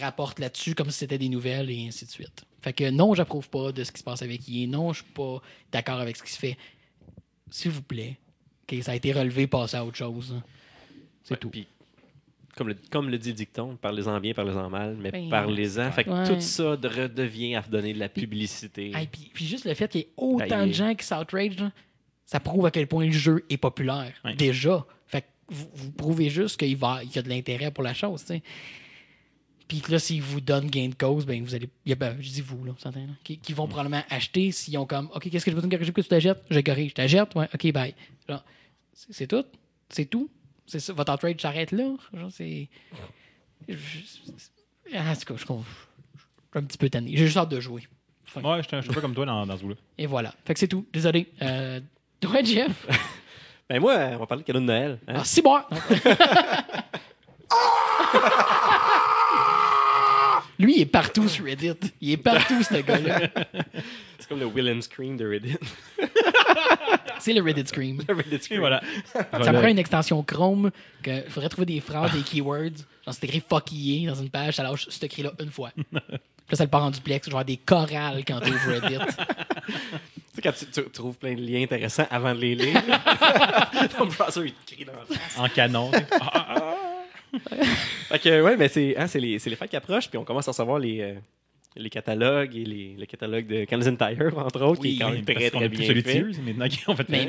rapportent 0.00 0.38
là-dessus 0.38 0.74
comme 0.74 0.90
si 0.90 0.98
c'était 0.98 1.18
des 1.18 1.28
nouvelles 1.30 1.70
et 1.70 1.86
ainsi 1.88 2.04
de 2.04 2.10
suite. 2.10 2.44
Fait 2.60 2.72
que 2.74 2.90
non, 2.90 3.14
j'approuve 3.14 3.48
pas 3.48 3.72
de 3.72 3.82
ce 3.82 3.90
qui 3.90 3.98
se 3.98 4.04
passe 4.04 4.22
avec 4.22 4.42
EA. 4.48 4.66
Non, 4.68 4.92
je 4.92 5.02
suis 5.02 5.12
pas 5.12 5.40
d'accord 5.72 5.98
avec 5.98 6.16
ce 6.16 6.22
qui 6.22 6.30
se 6.30 6.38
fait. 6.38 6.56
S'il 7.50 7.70
vous 7.70 7.82
plaît. 7.82 8.16
Ça 8.82 8.92
a 8.92 8.94
été 8.94 9.12
relevé, 9.12 9.46
passez 9.46 9.76
à 9.76 9.84
autre 9.84 9.96
chose. 9.98 10.34
C'est 11.24 11.34
Ouais, 11.34 11.36
tout. 11.40 11.50
Comme, 12.56 12.68
le, 12.68 12.76
comme 12.90 13.08
le 13.08 13.18
dit 13.18 13.30
le 13.30 13.34
dicton, 13.34 13.76
parlez-en 13.80 14.20
bien, 14.20 14.34
parlez-en 14.34 14.68
mal, 14.70 14.96
mais 15.00 15.10
Ben, 15.10 15.28
parlez-en. 15.28 15.90
Fait 15.92 16.04
que 16.04 16.10
ouais. 16.10 16.26
tout 16.26 16.40
ça 16.40 16.76
de- 16.76 16.88
redevient 16.88 17.54
à 17.56 17.62
donner 17.62 17.92
de 17.94 17.98
la 17.98 18.08
publicité. 18.08 18.92
Hey, 18.94 19.06
puis, 19.06 19.30
puis 19.32 19.46
juste 19.46 19.64
le 19.64 19.74
fait 19.74 19.88
qu'il 19.90 20.00
y 20.02 20.04
ait 20.04 20.10
autant 20.16 20.46
Ben, 20.48 20.66
de 20.68 20.72
gens 20.72 20.94
qui 20.94 21.04
s'outrage, 21.06 21.58
là, 21.58 21.72
ça 22.26 22.40
prouve 22.40 22.66
à 22.66 22.70
quel 22.70 22.86
point 22.86 23.06
le 23.06 23.12
jeu 23.12 23.44
est 23.50 23.56
populaire. 23.56 24.12
Ouais. 24.24 24.34
Déjà. 24.34 24.84
Fait 25.06 25.22
que 25.22 25.26
vous, 25.48 25.68
vous 25.74 25.90
prouvez 25.92 26.30
juste 26.30 26.58
qu'il 26.58 26.76
va, 26.76 27.00
il 27.02 27.14
y 27.14 27.18
a 27.18 27.22
de 27.22 27.28
l'intérêt 27.28 27.70
pour 27.70 27.84
la 27.84 27.94
chose. 27.94 28.20
tu 28.22 28.26
sais. 28.28 28.42
Puis 29.68 29.80
que 29.80 29.90
là, 29.92 29.98
s'ils 29.98 30.20
vous 30.20 30.40
donnent 30.42 30.68
gain 30.68 30.88
de 30.88 30.94
cause, 30.94 31.24
ben 31.24 31.42
vous 31.42 31.54
allez. 31.54 31.68
il 31.86 31.90
y 31.90 31.92
a- 31.92 31.96
ben, 31.96 32.16
je 32.20 32.28
dis 32.30 32.42
vous, 32.42 32.62
là, 32.64 32.72
vous 32.72 32.86
entendez, 32.86 33.06
là, 33.06 33.12
qui, 33.24 33.38
qui 33.38 33.54
vont 33.54 33.66
probablement 33.66 34.02
acheter 34.10 34.50
s'ils 34.52 34.76
ont 34.76 34.84
comme 34.86 35.08
OK, 35.14 35.30
qu'est-ce 35.30 35.44
que 35.44 35.50
je 35.50 35.54
besoin 35.56 35.68
de 35.68 35.74
corriger 35.74 35.92
que 35.92 36.00
tu 36.02 36.08
t'achètes? 36.08 36.42
Je 36.50 36.60
corrige. 36.60 36.92
T'achètes? 36.94 37.34
Ouais, 37.34 37.48
OK, 37.54 37.72
bye. 37.72 37.94
C'est 38.92 39.26
tout? 39.26 39.44
C'est 39.88 40.04
tout? 40.04 40.28
C'est 40.66 40.80
ça. 40.80 40.92
Votre 40.92 41.12
outrage 41.14 41.40
s'arrête 41.40 41.72
là. 41.72 41.94
Genre, 42.14 42.30
c'est. 42.30 42.68
je- 43.68 43.74
Ah, 44.94 45.10
en 45.10 45.14
tout 45.16 45.20
cas, 45.26 45.34
je, 45.36 45.44
suis 45.44 45.54
un 46.54 46.62
petit 46.62 46.78
peu 46.78 46.88
tanné. 46.90 47.10
J'ai 47.16 47.24
juste 47.26 47.36
hâte 47.36 47.48
de 47.50 47.60
jouer. 47.60 47.86
Fin. 48.24 48.40
Ouais, 48.42 48.62
je 48.62 48.68
suis 48.68 48.76
un 48.76 48.80
je 48.80 48.84
suis 48.86 48.90
un 48.92 48.94
peu 48.94 49.00
comme 49.00 49.14
toi 49.14 49.26
dans, 49.26 49.46
dans 49.46 49.56
ce 49.56 49.62
bout-là. 49.62 49.74
Et 49.98 50.06
voilà. 50.06 50.34
Fait 50.44 50.54
que 50.54 50.60
c'est 50.60 50.68
tout. 50.68 50.86
Désolé. 50.92 51.30
Euh, 51.42 51.80
toi, 52.20 52.42
Jeff? 52.42 52.86
Ben 53.70 53.80
moi, 53.80 53.94
on 53.94 54.18
va 54.18 54.26
parler 54.26 54.42
de 54.42 54.46
cadeau 54.46 54.58
de 54.60 54.64
Noël. 54.66 54.98
hein. 55.08 55.14
Ah, 55.16 55.22
c'est 55.24 55.40
bon. 55.40 55.58
Lui, 60.58 60.76
il 60.76 60.80
est 60.82 60.86
partout 60.86 61.28
sur 61.28 61.44
Reddit. 61.46 61.72
Il 62.00 62.10
est 62.12 62.16
partout, 62.18 62.62
ce 62.62 62.74
gars-là. 62.82 63.28
C'est 64.18 64.28
comme 64.28 64.40
le 64.40 64.46
Will 64.46 64.68
and 64.70 64.82
Scream 64.82 65.16
de 65.16 65.26
Reddit. 65.26 65.56
C'est 67.22 67.32
le 67.32 67.42
Reddit 67.42 67.66
Scream. 67.66 68.02
Le 68.08 68.14
Reddit 68.14 68.34
Et 68.34 68.38
Scream. 68.40 68.60
voilà. 68.60 68.82
Ça 69.12 69.26
Voilà. 69.32 69.52
prend 69.60 69.68
une 69.68 69.78
extension 69.78 70.22
Chrome. 70.22 70.70
Il 71.06 71.22
faudrait 71.28 71.48
trouver 71.48 71.66
des 71.66 71.80
phrases, 71.80 72.12
des 72.12 72.20
keywords. 72.22 72.58
Genre, 73.04 73.14
c'est 73.14 73.24
écrit 73.24 73.42
fuck 73.48 73.64
EA 73.72 74.06
dans 74.08 74.14
une 74.14 74.30
page, 74.30 74.54
ça 74.54 74.62
lâche 74.62 74.86
ce 74.88 75.06
cri-là 75.06 75.32
une 75.40 75.50
fois. 75.50 75.70
Puis 75.76 75.90
là, 76.50 76.56
ça 76.56 76.64
le 76.64 76.70
part 76.70 76.82
en 76.84 76.90
duplex. 76.90 77.30
Genre 77.30 77.44
des 77.44 77.56
chorales 77.56 78.24
quand 78.26 78.40
tu 78.40 78.50
ouvres 78.50 78.80
Reddit. 78.80 78.98
Tu 80.34 80.36
sais, 80.36 80.42
quand 80.42 80.52
tu, 80.52 80.82
tu 80.82 80.90
trouves 80.90 81.16
plein 81.18 81.34
de 81.34 81.40
liens 81.42 81.62
intéressants 81.62 82.06
avant 82.10 82.34
de 82.34 82.40
les 82.40 82.54
lire, 82.54 82.82
ton 83.98 84.06
browser, 84.06 84.46
il 84.46 84.52
te 84.54 84.74
crie 84.74 84.84
dans 84.86 84.92
la 84.94 85.04
face. 85.04 85.38
En 85.38 85.46
canon. 85.48 85.90
tu 85.92 85.98
sais. 85.98 86.06
Ah, 86.22 86.74
Fait 88.08 88.18
que, 88.18 88.42
ouais, 88.42 88.56
mais 88.56 88.68
c'est 88.68 88.96
hein, 88.96 89.06
c'est 89.06 89.20
les, 89.20 89.38
c'est 89.38 89.50
les 89.50 89.56
fêtes 89.56 89.68
qui 89.70 89.76
approchent, 89.76 90.08
puis 90.08 90.16
on 90.16 90.24
commence 90.24 90.48
à 90.48 90.52
recevoir 90.52 90.78
les, 90.78 91.00
euh, 91.02 91.14
les 91.76 91.90
catalogues 91.90 92.54
et 92.56 92.64
les, 92.64 92.96
le 92.98 93.06
catalogue 93.06 93.46
de 93.46 93.64
Canadian 93.64 93.96
Tire, 93.96 94.38
entre 94.38 94.62
autres, 94.62 94.80
qui 94.82 94.96
est 94.96 94.98
quand 94.98 95.10
même 95.10 95.24
très, 95.24 95.50
qu'on 95.50 95.58
très 95.58 95.68
bien 95.68 95.86
fait. 96.02 96.02
Sears, 96.12 96.42
maintenant 96.44 96.68
qu'ils 96.68 96.88
ont 96.90 96.96
fait 96.96 97.08
Mais 97.08 97.28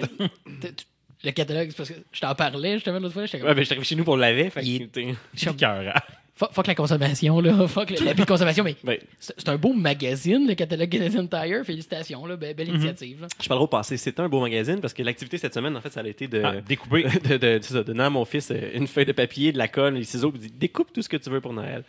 le 1.24 1.32
catalogue, 1.32 1.70
c'est 1.70 1.78
parce 1.78 1.90
que 1.90 1.96
je 2.12 2.20
t'en 2.20 2.36
parlais 2.36 2.74
justement 2.74 3.00
l'autre 3.00 3.14
fois. 3.14 3.26
J'étais 3.26 3.40
comme, 3.40 3.48
Ouais, 3.48 3.56
ben, 3.56 3.62
je 3.62 3.66
suis 3.66 3.74
arrivé 3.74 3.86
chez 3.86 3.96
nous 3.96 4.04
pour 4.04 4.18
laver, 4.18 4.50
fait 4.50 4.62
Il 4.64 4.90
que, 4.90 5.52
Cœur. 5.54 5.94
fuck, 6.36 6.68
la 6.68 6.76
consommation, 6.76 7.40
là. 7.40 7.66
Fuck 7.68 7.92
l'abus 8.02 8.22
de 8.24 8.26
consommation. 8.26 8.66
Mais 8.66 8.76
ben, 8.84 8.98
c'est 9.20 9.48
un 9.48 9.56
beau 9.56 9.72
magazine, 9.72 10.46
le 10.46 10.54
catalogue 10.56 10.90
Canadian 10.90 11.26
Tire. 11.28 11.64
Félicitations, 11.64 12.26
là. 12.26 12.36
Be- 12.36 12.54
belle 12.54 12.68
initiative. 12.70 13.22
là. 13.22 13.28
je 13.42 13.48
parlerai 13.48 13.64
au 13.64 13.68
passé. 13.68 13.96
C'était 13.96 14.20
un 14.22 14.28
beau 14.28 14.42
magazine 14.42 14.82
parce 14.82 14.94
que 14.94 15.02
l'activité 15.04 15.38
cette 15.38 15.54
semaine, 15.54 15.78
en 15.78 15.82
fait, 15.82 15.94
ça 15.94 16.02
a 16.02 16.08
été 16.08 16.28
de, 16.28 16.42
Ah, 16.44 16.56
de, 16.60 17.38
de, 17.38 17.60
ça, 17.62 17.76
de 17.76 17.84
donner 17.84 18.04
à 18.04 18.10
mon 18.10 18.26
fils 18.26 18.52
euh, 18.52 18.72
une 18.74 18.88
feuille 18.88 19.06
de 19.06 19.14
papier, 19.14 19.54
de 19.54 19.58
la 19.58 19.70
colle, 19.70 19.94
les 19.94 20.04
ciseaux, 20.04 20.32
puis 20.32 20.42
dit 20.42 20.52
découpe 20.52 20.92
tout 20.92 21.02
ce 21.02 21.08
que 21.08 21.18
tu 21.18 21.30
veux 21.30 21.40
pour 21.40 21.54
Noël. 21.54 21.86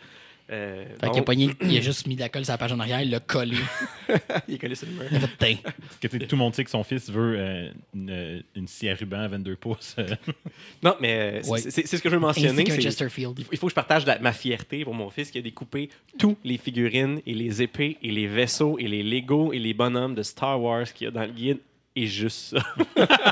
Euh, 0.51 0.85
Fait 1.01 1.07
a, 1.17 1.21
pogné, 1.23 1.49
il 1.61 1.75
a 1.77 1.81
juste 1.81 2.05
mis 2.05 2.15
de 2.15 2.19
la 2.19 2.29
colle 2.29 2.45
sur 2.45 2.53
la 2.53 2.59
page 2.59 2.71
en 2.71 2.79
arrière, 2.79 3.01
il 3.01 3.09
l'a 3.09 3.19
collé. 3.19 3.57
il 4.47 4.53
est 4.53 4.57
collé 4.59 4.75
sur 4.75 4.85
le 4.87 4.93
mur. 4.93 5.03
Il 5.09 5.17
a 5.17 5.19
fait 5.21 5.37
teint. 5.37 5.55
Parce 5.63 5.97
que, 5.99 6.17
tout 6.25 6.35
le 6.35 6.39
monde 6.39 6.53
sait 6.53 6.63
que 6.63 6.69
son 6.69 6.83
fils 6.83 7.09
veut 7.09 7.35
euh, 7.39 7.71
une, 7.95 8.43
une 8.55 8.67
scie 8.67 8.89
à 8.89 8.93
ruban 8.93 9.21
à 9.21 9.27
22 9.27 9.55
pouces. 9.55 9.95
euh. 9.97 10.07
Non, 10.83 10.95
mais 11.01 11.41
euh, 11.43 11.49
Ouais. 11.49 11.59
c'est 11.61 11.71
c'est- 11.71 11.87
c'est 11.87 11.97
ce 11.97 12.01
que 12.03 12.09
je 12.09 12.13
veux 12.15 12.19
mentionner. 12.21 12.63
qu'un 12.63 12.75
c'est- 12.75 12.81
Chesterfield. 12.81 13.33
Il 13.39 13.45
faut- 13.45 13.51
il 13.53 13.57
faut 13.57 13.65
que 13.67 13.71
je 13.71 13.75
partage 13.75 14.05
la- 14.05 14.19
ma 14.19 14.33
fierté 14.33 14.83
pour 14.83 14.93
mon 14.93 15.09
fils 15.09 15.31
qui 15.31 15.39
a 15.39 15.41
découpé 15.41 15.89
tous 16.19 16.37
les 16.43 16.57
figurines 16.57 17.21
et 17.25 17.33
les 17.33 17.61
épées 17.63 17.97
et 18.03 18.11
les 18.11 18.27
vaisseaux 18.27 18.77
et 18.77 18.87
les 18.87 19.01
Legos 19.01 19.51
et 19.51 19.57
les 19.59 19.73
bonhommes 19.73 20.13
de 20.13 20.21
Star 20.21 20.61
Wars 20.61 20.85
qu'il 20.93 21.05
y 21.05 21.07
a 21.07 21.11
dans 21.11 21.21
le 21.25 21.31
guide. 21.31 21.57
Et 21.97 22.07
juste 22.07 22.55
ça. 22.55 22.57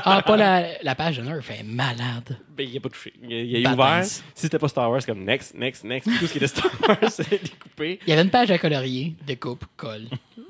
Ah, 0.04 0.22
pas 0.22 0.36
la, 0.38 0.82
la 0.82 0.94
page 0.94 1.18
elle 1.18 1.26
est 1.58 1.62
malade. 1.62 2.38
Ben, 2.56 2.66
il 2.66 2.74
a 2.76 2.80
pas 2.80 2.88
touché. 2.88 3.12
Il 3.22 3.32
a, 3.32 3.58
il 3.60 3.66
a 3.66 3.72
ouvert. 3.74 4.04
Si 4.04 4.22
c'était 4.34 4.58
pas 4.58 4.68
Star 4.68 4.90
Wars, 4.90 5.02
c'est 5.02 5.06
comme 5.12 5.22
next, 5.24 5.54
next, 5.54 5.84
next. 5.84 6.08
Tout 6.18 6.26
ce 6.26 6.32
qui 6.32 6.38
était 6.38 6.46
Star 6.46 6.70
Wars, 6.88 6.98
c'est 7.10 7.42
découpé. 7.42 8.00
Il 8.06 8.10
y 8.10 8.12
avait 8.14 8.22
une 8.22 8.30
page 8.30 8.50
à 8.50 8.56
colorier, 8.58 9.14
découpe, 9.26 9.64
colle. 9.76 10.06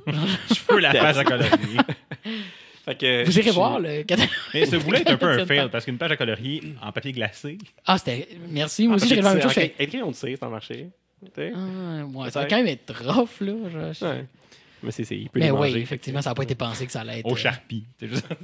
Je 0.06 0.54
veux 0.72 0.78
la 0.78 0.92
page 0.92 1.18
à 1.18 1.24
colorier. 1.24 1.78
Fait 2.84 2.98
que, 2.98 3.24
Vous 3.24 3.38
irez 3.38 3.48
je- 3.48 3.54
voir 3.54 3.80
le 3.80 4.04
Mais 4.52 4.66
ce 4.66 4.76
voulait 4.76 5.00
être 5.00 5.12
un 5.12 5.16
peu 5.16 5.30
un 5.30 5.46
fail 5.46 5.68
parce 5.72 5.86
qu'une 5.86 5.96
page 5.96 6.12
à 6.12 6.16
colorier 6.18 6.62
en 6.82 6.92
papier 6.92 7.12
glacé, 7.12 7.56
Ah, 7.86 7.96
c'était. 7.96 8.28
Merci, 8.50 8.86
moi 8.86 8.96
aussi, 8.96 9.06
Ah, 9.06 9.14
j'ai 9.14 9.22
la 9.22 9.34
même 9.34 9.42
chose. 9.42 9.58
Écrit, 9.78 10.02
on 10.02 10.08
le 10.08 10.12
sait, 10.12 10.34
c'est 10.38 10.44
en 10.44 10.50
marché. 10.50 10.88
Ah, 11.36 11.40
ouais, 11.40 12.24
ça 12.26 12.30
Ça- 12.30 12.40
va 12.40 12.46
quand 12.46 12.56
même 12.56 12.66
être 12.66 12.94
rough, 13.02 13.40
là. 13.40 13.54
je- 13.72 13.98
je- 13.98 14.04
Ouais. 14.04 14.26
Mais 14.84 14.90
c'est, 14.92 15.04
c'est- 15.04 15.16
il 15.16 15.28
peut 15.30 15.40
Mais 15.40 15.46
les 15.46 15.50
oui, 15.52 15.58
manger. 15.58 15.80
effectivement, 15.80 16.22
ça 16.22 16.30
n'a 16.30 16.34
pas 16.34 16.42
été 16.44 16.54
pensé 16.54 16.86
que 16.86 16.92
ça 16.92 17.00
allait 17.00 17.20
être. 17.20 17.26
au 17.26 17.32
euh, 17.32 17.36
charpie. 17.36 17.84
C'est 17.98 18.08
juste- 18.08 18.26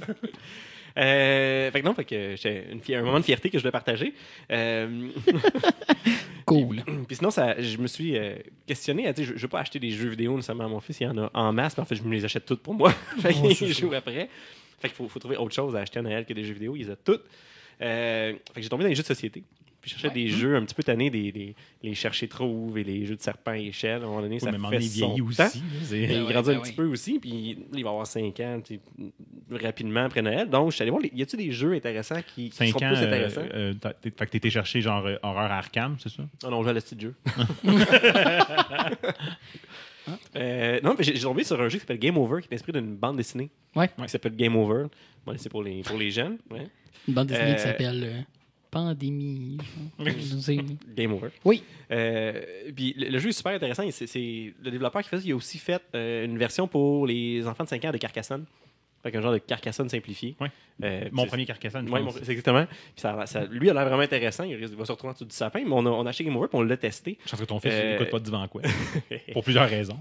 Euh, 0.97 1.71
fait 1.71 1.79
que 1.79 1.85
non, 1.85 1.93
fait 1.93 2.03
que 2.03 2.35
j'ai 2.35 2.95
un 2.97 3.01
moment 3.01 3.17
de 3.21 3.23
fierté 3.23 3.49
que 3.49 3.57
je 3.57 3.63
voulais 3.63 3.71
partager. 3.71 4.13
Euh, 4.51 5.07
Cool. 6.45 6.83
Puis 7.07 7.15
sinon, 7.15 7.31
ça, 7.31 7.59
je 7.61 7.77
me 7.77 7.87
suis 7.87 8.17
euh, 8.17 8.35
questionné. 8.67 9.07
à 9.07 9.13
Je 9.15 9.31
ne 9.33 9.37
veux 9.37 9.47
pas 9.47 9.61
acheter 9.61 9.79
des 9.79 9.91
jeux 9.91 10.09
vidéo 10.09 10.35
nécessairement 10.35 10.65
à 10.65 10.67
mon 10.67 10.81
fils. 10.81 10.99
Il 10.99 11.03
y 11.03 11.07
en 11.07 11.17
a 11.17 11.31
en 11.33 11.53
masse, 11.53 11.77
mais 11.77 11.83
en 11.83 11.85
fait, 11.85 11.95
je 11.95 12.03
me 12.03 12.11
les 12.11 12.25
achète 12.25 12.45
toutes 12.45 12.61
pour 12.61 12.73
moi. 12.73 12.91
fait 13.19 13.31
c'est 13.33 13.55
qu'il 13.55 13.73
joue 13.73 13.93
après. 13.93 14.27
Fait 14.79 14.87
qu'il 14.89 14.95
faut, 14.97 15.07
faut 15.07 15.19
trouver 15.19 15.37
autre 15.37 15.55
chose 15.55 15.75
à 15.75 15.79
acheter 15.79 15.99
à 15.99 16.01
Noël 16.01 16.25
que 16.25 16.33
des 16.33 16.43
jeux 16.43 16.53
vidéo. 16.53 16.75
Ils 16.75 16.83
les 16.85 16.91
ont 16.91 16.97
toutes. 17.05 17.23
Euh, 17.81 18.33
fait 18.33 18.55
que 18.55 18.61
j'ai 18.61 18.69
tombé 18.69 18.83
dans 18.83 18.89
les 18.89 18.95
jeux 18.95 19.03
de 19.03 19.07
société. 19.07 19.43
Puis 19.81 19.89
je 19.89 19.95
cherchais 19.95 20.07
Ouais. 20.09 20.13
des 20.13 20.27
jeux 20.27 20.55
un 20.55 20.63
petit 20.63 20.75
peu 20.75 20.83
tannés, 20.83 21.09
des, 21.09 21.31
des- 21.31 21.55
les 21.81 21.95
chercher 21.95 22.27
trouve 22.27 22.77
et 22.77 22.83
les 22.83 23.05
jeux 23.05 23.15
de 23.15 23.21
serpent 23.21 23.53
et 23.53 23.65
échelle. 23.67 24.01
À 24.01 24.05
un 24.05 24.07
moment 24.09 24.21
donné, 24.21 24.35
Oui, 24.35 24.39
ça 24.41 24.51
mais 24.51 24.57
fait 24.79 24.81
son 24.81 25.19
aussi. 25.21 25.37
temps. 25.37 25.49
il 25.91 25.97
ouais, 26.23 26.31
grandit 26.31 26.49
ben 26.49 26.57
un 26.57 26.61
petit 26.61 26.69
oui. 26.69 26.75
peu 26.75 26.85
aussi, 26.85 27.19
puis 27.19 27.57
il 27.73 27.83
va 27.83 27.89
avoir 27.89 28.05
5 28.05 28.39
ans 28.41 28.61
tu 28.63 28.75
sais, 28.75 29.57
rapidement 29.65 30.05
après 30.05 30.21
Noël. 30.21 30.47
Donc, 30.49 30.69
je 30.69 30.75
suis 30.75 30.81
allé 30.83 30.91
voir, 30.91 31.01
les- 31.01 31.11
y 31.15 31.21
a-tu 31.23 31.35
des 31.35 31.51
jeux 31.51 31.73
intéressants 31.73 32.21
qui, 32.35 32.49
qui 32.51 32.55
5 32.57 32.67
sont 32.69 32.75
ans, 32.83 32.87
plus 32.89 32.97
euh, 32.97 33.07
intéressants? 33.07 33.41
euh, 33.53 33.73
t'es- 33.73 34.11
fait 34.15 34.25
que 34.27 34.31
t'étais 34.31 34.49
cherché 34.51 34.81
genre 34.81 35.05
euh, 35.05 35.15
horreur 35.23 35.51
Arkham, 35.51 35.95
c'est 35.99 36.09
ça? 36.09 36.23
Ah 36.43 36.49
non, 36.49 36.59
on 36.59 36.63
joue 36.63 36.69
à 36.69 36.73
le 36.73 36.81
petit 36.81 36.97
jeu. 36.99 37.15
Euh, 40.35 40.79
non, 40.83 40.95
mais 40.97 41.03
j'ai 41.03 41.15
j'ai 41.15 41.21
tombé 41.21 41.43
sur 41.43 41.61
un 41.61 41.69
jeu 41.69 41.75
qui 41.75 41.81
s'appelle 41.81 41.99
Game 41.99 42.17
Over, 42.17 42.41
qui 42.41 42.47
est 42.51 42.55
inspiré 42.55 42.81
d'une 42.81 42.95
bande 42.95 43.17
dessinée. 43.17 43.49
Ouais. 43.75 43.87
Qui 43.87 44.09
s'appelle 44.09 44.35
Game 44.35 44.55
Over. 44.55 44.85
Bon, 45.25 45.33
c'est 45.37 45.47
pour 45.49 45.61
les, 45.63 45.83
pour 45.83 45.97
les 45.97 46.09
jeunes. 46.09 46.37
Ouais. 46.49 46.67
Une 47.07 47.13
bande 47.13 47.27
dessinée 47.27 47.51
Euh, 47.51 47.55
qui 47.55 47.61
s'appelle 47.61 48.03
euh, 48.03 48.21
Pandémie. 48.71 49.57
Game 50.95 51.13
Over. 51.13 51.27
Oui. 51.45 51.63
Euh, 51.91 52.41
puis 52.75 52.93
le, 52.97 53.09
le 53.09 53.19
jeu 53.19 53.29
est 53.29 53.33
super 53.33 53.51
intéressant. 53.53 53.83
et 53.83 53.91
c'est- 53.91 54.53
le 54.63 54.71
développeur 54.71 55.01
qui 55.03 55.09
fait 55.09 55.17
ça. 55.17 55.23
Il 55.25 55.31
a 55.33 55.35
aussi 55.35 55.57
fait 55.57 55.81
euh, 55.95 56.25
une 56.25 56.37
version 56.37 56.67
pour 56.67 57.05
les 57.05 57.45
enfants 57.47 57.63
de 57.65 57.69
5 57.69 57.83
ans 57.85 57.91
de 57.91 57.97
Carcassonne. 57.97 58.45
Fait 59.03 59.15
un 59.15 59.21
genre 59.21 59.33
de 59.33 59.39
Carcassonne 59.39 59.89
simplifié. 59.89 60.35
Ouais. 60.39 60.51
Euh, 60.83 61.09
Mon 61.11 61.25
premier 61.25 61.45
Carcassonne, 61.47 61.87
je 61.87 61.91
Ouais, 61.91 62.01
pense. 62.03 62.15
mon- 62.15 62.21
c'est 62.23 62.31
exactement. 62.31 62.65
Puis 62.67 62.77
ça, 62.97 63.25
ça- 63.25 63.45
lui, 63.45 63.67
il 63.67 63.69
a 63.71 63.73
l'air 63.73 63.85
vraiment 63.87 64.03
intéressant. 64.03 64.43
Il, 64.43 64.53
risque- 64.55 64.73
il 64.73 64.77
va 64.77 64.85
se 64.85 64.91
retrouver 64.91 65.09
en 65.09 65.13
dessous 65.13 65.25
du 65.25 65.35
sapin. 65.35 65.61
Mais 65.65 65.71
on 65.71 65.85
a, 65.87 65.89
on 65.89 66.05
a 66.05 66.09
acheté 66.09 66.23
Game 66.23 66.35
Over 66.37 66.47
et 66.53 66.55
on 66.55 66.61
l'a 66.61 66.77
testé. 66.77 67.17
Je 67.25 67.31
pense 67.31 67.39
que 67.39 67.45
ton 67.45 67.59
fils 67.59 67.71
Euh, 67.73 67.93
n'écoute 67.93 68.11
pas 68.11 68.19
de 68.19 68.25
divan 68.25 68.47
quoi. 68.47 68.61
Pour 69.33 69.43
plusieurs 69.43 69.67
raisons. 69.67 69.97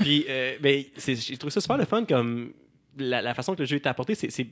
Puis, 0.00 0.24
euh, 0.28 0.56
ben, 0.60 0.84
j'ai 0.96 1.36
trouvé 1.36 1.50
ça 1.50 1.60
super 1.60 1.76
le 1.76 1.84
fun 1.84 2.04
comme 2.06 2.52
la, 2.96 3.20
la 3.20 3.34
façon 3.34 3.54
que 3.54 3.60
le 3.60 3.66
jeu 3.66 3.76
est 3.76 3.86
apporté. 3.86 4.14
C'est 4.14 4.46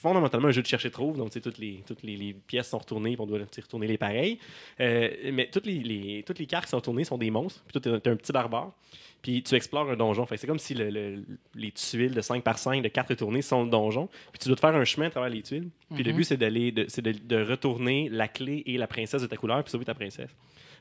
fondamentalement 0.00 0.48
un 0.48 0.52
jeu 0.52 0.62
de 0.62 0.66
chercher 0.66 0.90
trouve. 0.90 1.16
Donc, 1.16 1.30
toutes 1.30 1.58
les, 1.58 1.82
toutes 1.86 2.02
les, 2.02 2.16
les 2.16 2.32
pièces 2.34 2.68
sont 2.68 2.78
retournées, 2.78 3.12
puis 3.12 3.20
on 3.20 3.26
doit 3.26 3.38
retourner 3.38 3.86
les 3.86 3.98
pareils. 3.98 4.38
Euh, 4.80 5.10
mais 5.32 5.48
toutes 5.50 5.66
les, 5.66 5.80
les- 5.80 6.22
toutes 6.26 6.38
les 6.38 6.46
cartes 6.46 6.64
qui 6.64 6.70
sont 6.70 6.80
tournées 6.80 7.04
sont 7.04 7.18
des 7.18 7.30
monstres. 7.30 7.62
Puis 7.66 7.80
toi, 7.80 7.92
t'es, 7.92 8.00
t'es 8.00 8.10
un 8.10 8.16
petit 8.16 8.32
barbare. 8.32 8.72
Puis 9.20 9.42
tu 9.42 9.56
explores 9.56 9.90
un 9.90 9.96
donjon. 9.96 10.24
Fait 10.26 10.36
c'est 10.36 10.46
comme 10.46 10.60
si 10.60 10.74
le- 10.74 10.90
le- 10.90 11.24
les 11.56 11.72
tuiles 11.72 12.14
de 12.14 12.20
5 12.20 12.42
par 12.44 12.56
5 12.58 12.82
de 12.82 12.88
cartes 12.88 13.08
retournées 13.08 13.42
sont 13.42 13.64
le 13.64 13.70
donjon. 13.70 14.06
Puis 14.32 14.38
tu 14.40 14.48
dois 14.48 14.54
te 14.56 14.60
faire 14.60 14.74
un 14.74 14.84
chemin 14.84 15.06
à 15.06 15.10
travers 15.10 15.28
les 15.30 15.42
tuiles. 15.42 15.68
Puis 15.94 16.04
le 16.04 16.12
Mhm. 16.12 16.16
but, 16.16 16.24
c'est, 16.24 16.36
d'aller, 16.36 16.70
de, 16.70 16.84
c'est 16.88 17.02
de, 17.02 17.12
de 17.12 17.42
retourner 17.42 18.08
la 18.10 18.28
clé 18.28 18.62
et 18.66 18.78
la 18.78 18.86
princesse 18.86 19.22
de 19.22 19.26
ta 19.26 19.36
couleur, 19.36 19.62
puis 19.64 19.72
sauver 19.72 19.84
ta 19.84 19.94
princesse. 19.94 20.30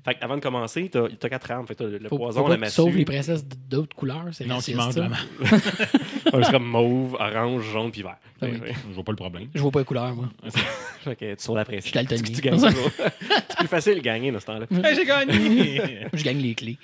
Fait 0.05 0.15
avant 0.21 0.35
de 0.35 0.41
commencer, 0.41 0.87
t'as, 0.89 1.07
t'as 1.09 1.27
quatre 1.29 1.49
armes. 1.49 1.65
Fait 1.65 1.73
que 1.73 1.83
t'as 1.83 1.89
le, 1.89 2.07
Faut, 2.07 2.17
poison, 2.17 2.43
faut 2.43 2.49
la 2.49 2.57
massue. 2.57 2.75
sauves 2.75 2.95
les 2.95 3.03
princesses 3.03 3.43
d'autres 3.43 3.95
couleurs. 3.95 4.25
C'est 4.31 4.45
Non, 4.45 4.55
raciste, 4.55 4.77
qui 4.77 4.83
mange 4.85 4.93
ça. 4.93 5.09
la 5.09 5.17
c'est 6.43 6.51
comme 6.51 6.65
mauve, 6.65 7.15
orange, 7.19 7.63
jaune 7.71 7.91
puis 7.91 8.01
vert. 8.01 8.17
Ah 8.41 8.45
oui. 8.45 8.51
Ouais, 8.51 8.59
ouais. 8.67 8.75
Je 8.89 8.93
vois 8.93 9.03
pas 9.03 9.11
le 9.11 9.15
problème. 9.17 9.47
Je 9.53 9.61
vois 9.61 9.71
pas 9.71 9.79
les 9.79 9.85
couleurs, 9.85 10.13
moi. 10.13 10.29
Fait 11.03 11.15
que 11.15 11.35
tu 11.35 11.43
sur 11.43 11.55
la 11.55 11.65
pression. 11.65 11.81
Je 11.81 11.87
suis 11.87 11.93
daltonien. 11.93 12.23
Tu, 12.23 12.31
tu 12.33 12.41
gagnes 12.41 12.61
toujours. 12.61 12.91
c'est 13.49 13.57
plus 13.57 13.67
facile 13.67 13.95
de 13.95 13.99
gagner 14.01 14.31
dans 14.31 14.39
ce 14.39 14.45
temps-là. 14.45 14.65
Hey, 14.83 14.95
j'ai 14.95 15.05
gagné! 15.05 16.07
Je 16.13 16.23
gagne 16.23 16.39
les 16.39 16.55
clés. 16.55 16.77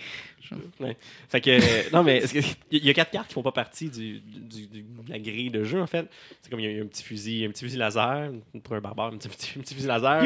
Ouais. 0.80 0.98
Fait 1.30 1.42
que, 1.42 1.50
euh, 1.50 1.90
non, 1.94 2.04
mais 2.04 2.24
il 2.72 2.86
y 2.86 2.90
a 2.90 2.94
quatre 2.94 3.12
cartes 3.12 3.28
qui 3.30 3.34
font 3.34 3.42
pas 3.44 3.52
partie 3.52 3.90
du, 3.90 4.20
du- 4.20 4.68
du- 4.68 4.82
de 4.84 5.10
la 5.10 5.20
grille 5.20 5.50
de 5.50 5.64
jeu, 5.64 5.82
en 5.82 5.88
fait. 5.88 6.08
C'est 6.42 6.50
comme 6.50 6.60
il 6.60 6.64
y 6.64 6.68
a- 6.68 6.72
il 6.72 6.78
y, 6.78 6.80
a 6.80 6.84
un 6.84 6.88
petit 6.88 7.04
fusil, 7.04 7.46
un 7.46 7.50
petit 7.50 7.64
fusil 7.66 7.78
laser, 7.78 8.32
pour 8.64 8.76
un 8.76 8.82
barbare, 8.82 9.14
un 9.14 9.18
petit, 9.18 9.30
petit- 9.30 9.54
un 9.60 9.62
petit 9.62 9.74
fusil 9.76 9.88
laser. 9.88 10.22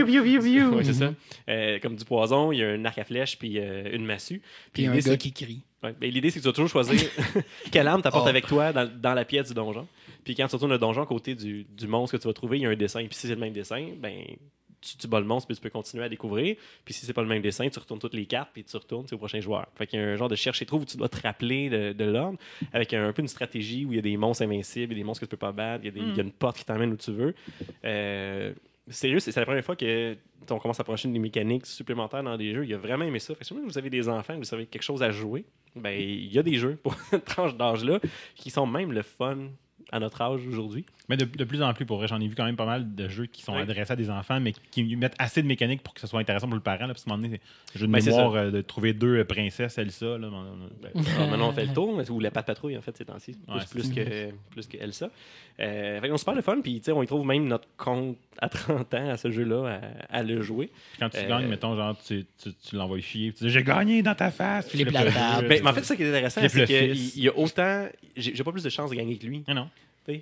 Ouais, 0.75 0.83
c'est 0.83 0.93
ça. 0.93 1.13
Euh, 1.49 1.79
comme 1.79 1.95
du 1.95 2.05
poison, 2.05 2.51
il 2.51 2.59
y 2.59 2.63
a 2.63 2.69
un 2.69 2.83
arc 2.85 2.97
à 2.97 3.03
flèche 3.03 3.37
puis 3.37 3.59
euh, 3.59 3.89
une 3.95 4.05
massue. 4.05 4.41
Puis 4.73 4.85
un 4.85 4.91
l'idée, 4.91 5.03
gars 5.03 5.11
c'est- 5.11 5.17
qui 5.17 5.31
crie. 5.33 5.61
Ouais, 5.83 5.93
ben, 5.99 6.09
L'idée, 6.11 6.31
c'est 6.31 6.39
que 6.39 6.43
tu 6.43 6.47
vas 6.49 6.53
toujours 6.53 6.69
choisir 6.69 6.99
quelle 7.71 7.87
arme 7.87 8.01
t'apportes 8.01 8.25
Oh. 8.25 8.29
avec 8.29 8.47
toi 8.47 8.73
dans, 8.73 8.89
dans 8.91 9.13
la 9.13 9.25
pièce 9.25 9.47
du 9.49 9.53
donjon. 9.53 9.87
Puis 10.23 10.33
quand 10.35 10.47
tu 10.47 10.55
retournes 10.55 10.71
le 10.71 10.79
donjon, 10.79 11.03
à 11.03 11.05
côté 11.05 11.35
du, 11.35 11.65
du 11.65 11.87
monstre 11.87 12.17
que 12.17 12.21
tu 12.21 12.27
vas 12.27 12.33
trouver, 12.33 12.57
il 12.57 12.63
y 12.63 12.65
a 12.65 12.69
un 12.69 12.75
dessin. 12.75 12.99
Puis 13.05 13.13
si 13.15 13.27
c'est 13.27 13.35
le 13.35 13.39
même 13.39 13.53
dessin, 13.53 13.87
ben 13.99 14.15
tu, 14.91 14.97
tu 14.97 15.07
bats 15.07 15.19
le 15.19 15.25
monstre, 15.25 15.47
puis 15.47 15.55
tu 15.55 15.61
peux 15.61 15.69
continuer 15.69 16.03
à 16.03 16.09
découvrir. 16.09 16.55
Puis 16.85 16.93
si 16.93 17.05
c'est 17.05 17.13
pas 17.13 17.21
le 17.21 17.27
même 17.27 17.41
dessin, 17.41 17.67
tu 17.69 17.79
retournes 17.79 17.99
toutes 17.99 18.13
les 18.13 18.25
cartes, 18.25 18.49
puis 18.53 18.63
tu 18.63 18.75
retournes 18.77 19.05
c'est 19.07 19.15
au 19.15 19.17
prochain 19.17 19.39
joueur. 19.39 19.67
Fait 19.75 19.87
qu'il 19.87 19.99
y 19.99 20.03
a 20.03 20.05
un 20.05 20.15
genre 20.15 20.29
de 20.29 20.35
cherche 20.35 20.61
et 20.61 20.65
trouve 20.65 20.83
où 20.83 20.85
tu 20.85 20.97
dois 20.97 21.09
te 21.09 21.21
rappeler 21.21 21.69
de, 21.69 21.93
de 21.93 22.05
l'ordre, 22.05 22.37
avec 22.73 22.93
un, 22.93 23.11
peu 23.13 23.21
une 23.21 23.27
stratégie 23.27 23.85
où 23.85 23.93
il 23.93 23.97
y 23.97 23.99
a 23.99 24.01
des 24.01 24.17
monstres 24.17 24.43
invincibles, 24.43 24.93
il 24.93 24.97
y 24.97 24.99
a 24.99 25.03
des 25.03 25.05
monstres 25.05 25.21
que 25.21 25.25
tu 25.25 25.31
peux 25.31 25.37
pas 25.37 25.51
battre, 25.51 25.83
il 25.83 25.87
y 25.87 25.89
a, 25.89 25.91
des- 25.91 25.99
il 26.11 26.15
y 26.17 26.19
a 26.19 26.23
une 26.23 26.31
porte 26.31 26.57
qui 26.57 26.65
t'emmène 26.65 26.91
où 26.93 26.97
tu 26.97 27.11
veux. 27.11 27.33
Euh, 27.85 28.53
Sérieux, 28.89 29.19
c'est 29.19 29.33
c'est 29.33 29.41
la 29.41 29.45
première 29.45 29.65
fois 29.65 29.75
que 29.75 30.15
on 30.49 30.59
commence 30.59 30.79
à 30.79 30.83
approcher 30.83 31.09
des 31.09 31.19
mécaniques 31.19 31.65
supplémentaires 31.65 32.23
dans 32.23 32.37
des 32.37 32.53
jeux. 32.53 32.65
Il 32.65 32.73
a 32.73 32.77
vraiment 32.77 33.03
aimé 33.03 33.19
ça. 33.19 33.33
Fait 33.35 33.41
que 33.41 33.45
si 33.45 33.53
vous 33.53 33.77
avez 33.77 33.89
des 33.89 34.07
enfants, 34.07 34.37
vous 34.37 34.53
avez 34.53 34.65
quelque 34.65 34.81
chose 34.83 35.03
à 35.03 35.11
jouer, 35.11 35.43
ben 35.75 35.89
il 35.99 36.31
y 36.33 36.39
a 36.39 36.43
des 36.43 36.53
jeux 36.55 36.77
pour 36.81 36.95
cette 37.09 37.25
tranche 37.25 37.53
d'âge-là 37.57 37.99
qui 38.35 38.49
sont 38.49 38.65
même 38.65 38.93
le 38.93 39.01
fun 39.01 39.49
à 39.91 39.99
notre 39.99 40.21
âge 40.21 40.47
aujourd'hui. 40.47 40.85
Mais 41.09 41.15
de, 41.15 41.23
de 41.23 41.43
plus 41.45 41.61
en 41.63 41.73
plus, 41.73 41.85
pour 41.85 41.97
vrai, 41.99 42.07
j'en 42.07 42.19
ai 42.19 42.27
vu 42.27 42.35
quand 42.35 42.43
même 42.43 42.57
pas 42.57 42.65
mal 42.65 42.93
de 42.93 43.07
jeux 43.07 43.27
qui 43.27 43.41
sont 43.41 43.53
Oui. 43.53 43.61
adressés 43.61 43.93
à 43.93 43.95
des 43.95 44.09
enfants, 44.09 44.41
mais 44.41 44.51
qui 44.71 44.95
mettent 44.97 45.15
assez 45.19 45.41
de 45.41 45.47
mécanique 45.47 45.81
pour 45.81 45.93
que 45.93 46.01
ce 46.01 46.07
soit 46.07 46.19
intéressant 46.19 46.47
pour 46.47 46.55
le 46.55 46.61
parent. 46.61 46.85
Là, 46.85 46.93
parce 46.93 47.05
moment 47.07 47.21
donné, 47.21 47.39
c'est 47.65 47.77
un 47.77 47.79
jeu 47.79 47.87
de 47.87 47.91
Ben, 47.93 48.03
mémoire 48.03 48.33
euh, 48.35 48.51
de 48.51 48.59
trouver 48.61 48.91
deux 48.93 49.19
euh, 49.19 49.23
princesses, 49.23 49.77
Elsa. 49.77 50.17
Là, 50.17 50.27
Ben, 50.29 50.91
alors, 51.15 51.29
maintenant, 51.29 51.49
on 51.49 51.53
fait 51.53 51.65
le 51.65 51.73
tour, 51.73 51.95
mais- 51.95 52.09
ou 52.11 52.19
la 52.19 52.29
patte 52.29 52.47
patrouille, 52.47 52.77
en 52.77 52.81
fait, 52.81 52.97
ces 52.97 53.05
temps-ci. 53.05 53.31
Plus, 53.33 53.53
Ouais, 53.53 53.61
plus, 53.71 53.89
que, 53.89 54.31
plus 54.51 54.67
que 54.67 54.77
Elsa. 54.77 55.09
Euh, 55.59 56.01
fait 56.01 56.09
qu'on 56.09 56.17
super 56.17 56.35
le 56.35 56.41
fun, 56.41 56.59
puis 56.61 56.79
tu 56.79 56.83
sais, 56.83 56.91
on 56.91 57.01
y 57.01 57.07
trouve 57.07 57.25
même 57.25 57.47
notre 57.47 57.67
compte 57.77 58.17
à 58.39 58.49
30 58.49 58.93
ans 58.93 59.09
à 59.09 59.17
ce 59.17 59.31
jeu-là 59.31 59.79
à, 60.11 60.17
à 60.17 60.23
le 60.23 60.41
jouer. 60.41 60.69
quand 60.99 61.09
tu 61.09 61.17
Euh, 61.17 61.27
gagnes, 61.29 61.47
mettons, 61.47 61.75
genre, 61.75 61.97
tu, 62.05 62.25
tu, 62.43 62.49
tu 62.53 62.75
l'envoies 62.75 62.99
chier, 62.99 63.31
puis 63.31 63.39
tu 63.39 63.43
dis 63.45 63.49
J'ai 63.49 63.63
gagné 63.63 64.03
dans 64.03 64.13
ta 64.13 64.29
face. 64.29 64.71
Le 64.73 64.83
Lattable. 64.83 65.09
jeu, 65.43 65.47
Ben, 65.47 65.61
mais 65.63 65.69
en 65.69 65.73
fait, 65.73 65.83
ça 65.83 65.95
qui 65.95 66.03
est 66.03 66.09
intéressant, 66.09 66.41
c'est 66.47 66.65
qu'il 66.65 67.19
y 67.23 67.29
a 67.29 67.37
autant. 67.37 67.87
J'ai 68.17 68.43
pas 68.43 68.51
plus 68.51 68.63
de 68.63 68.69
chances 68.69 68.89
de 68.91 68.95
gagner 68.95 69.17
que 69.17 69.25
lui. 69.25 69.43
Ah 69.47 69.53
non. 69.53 69.69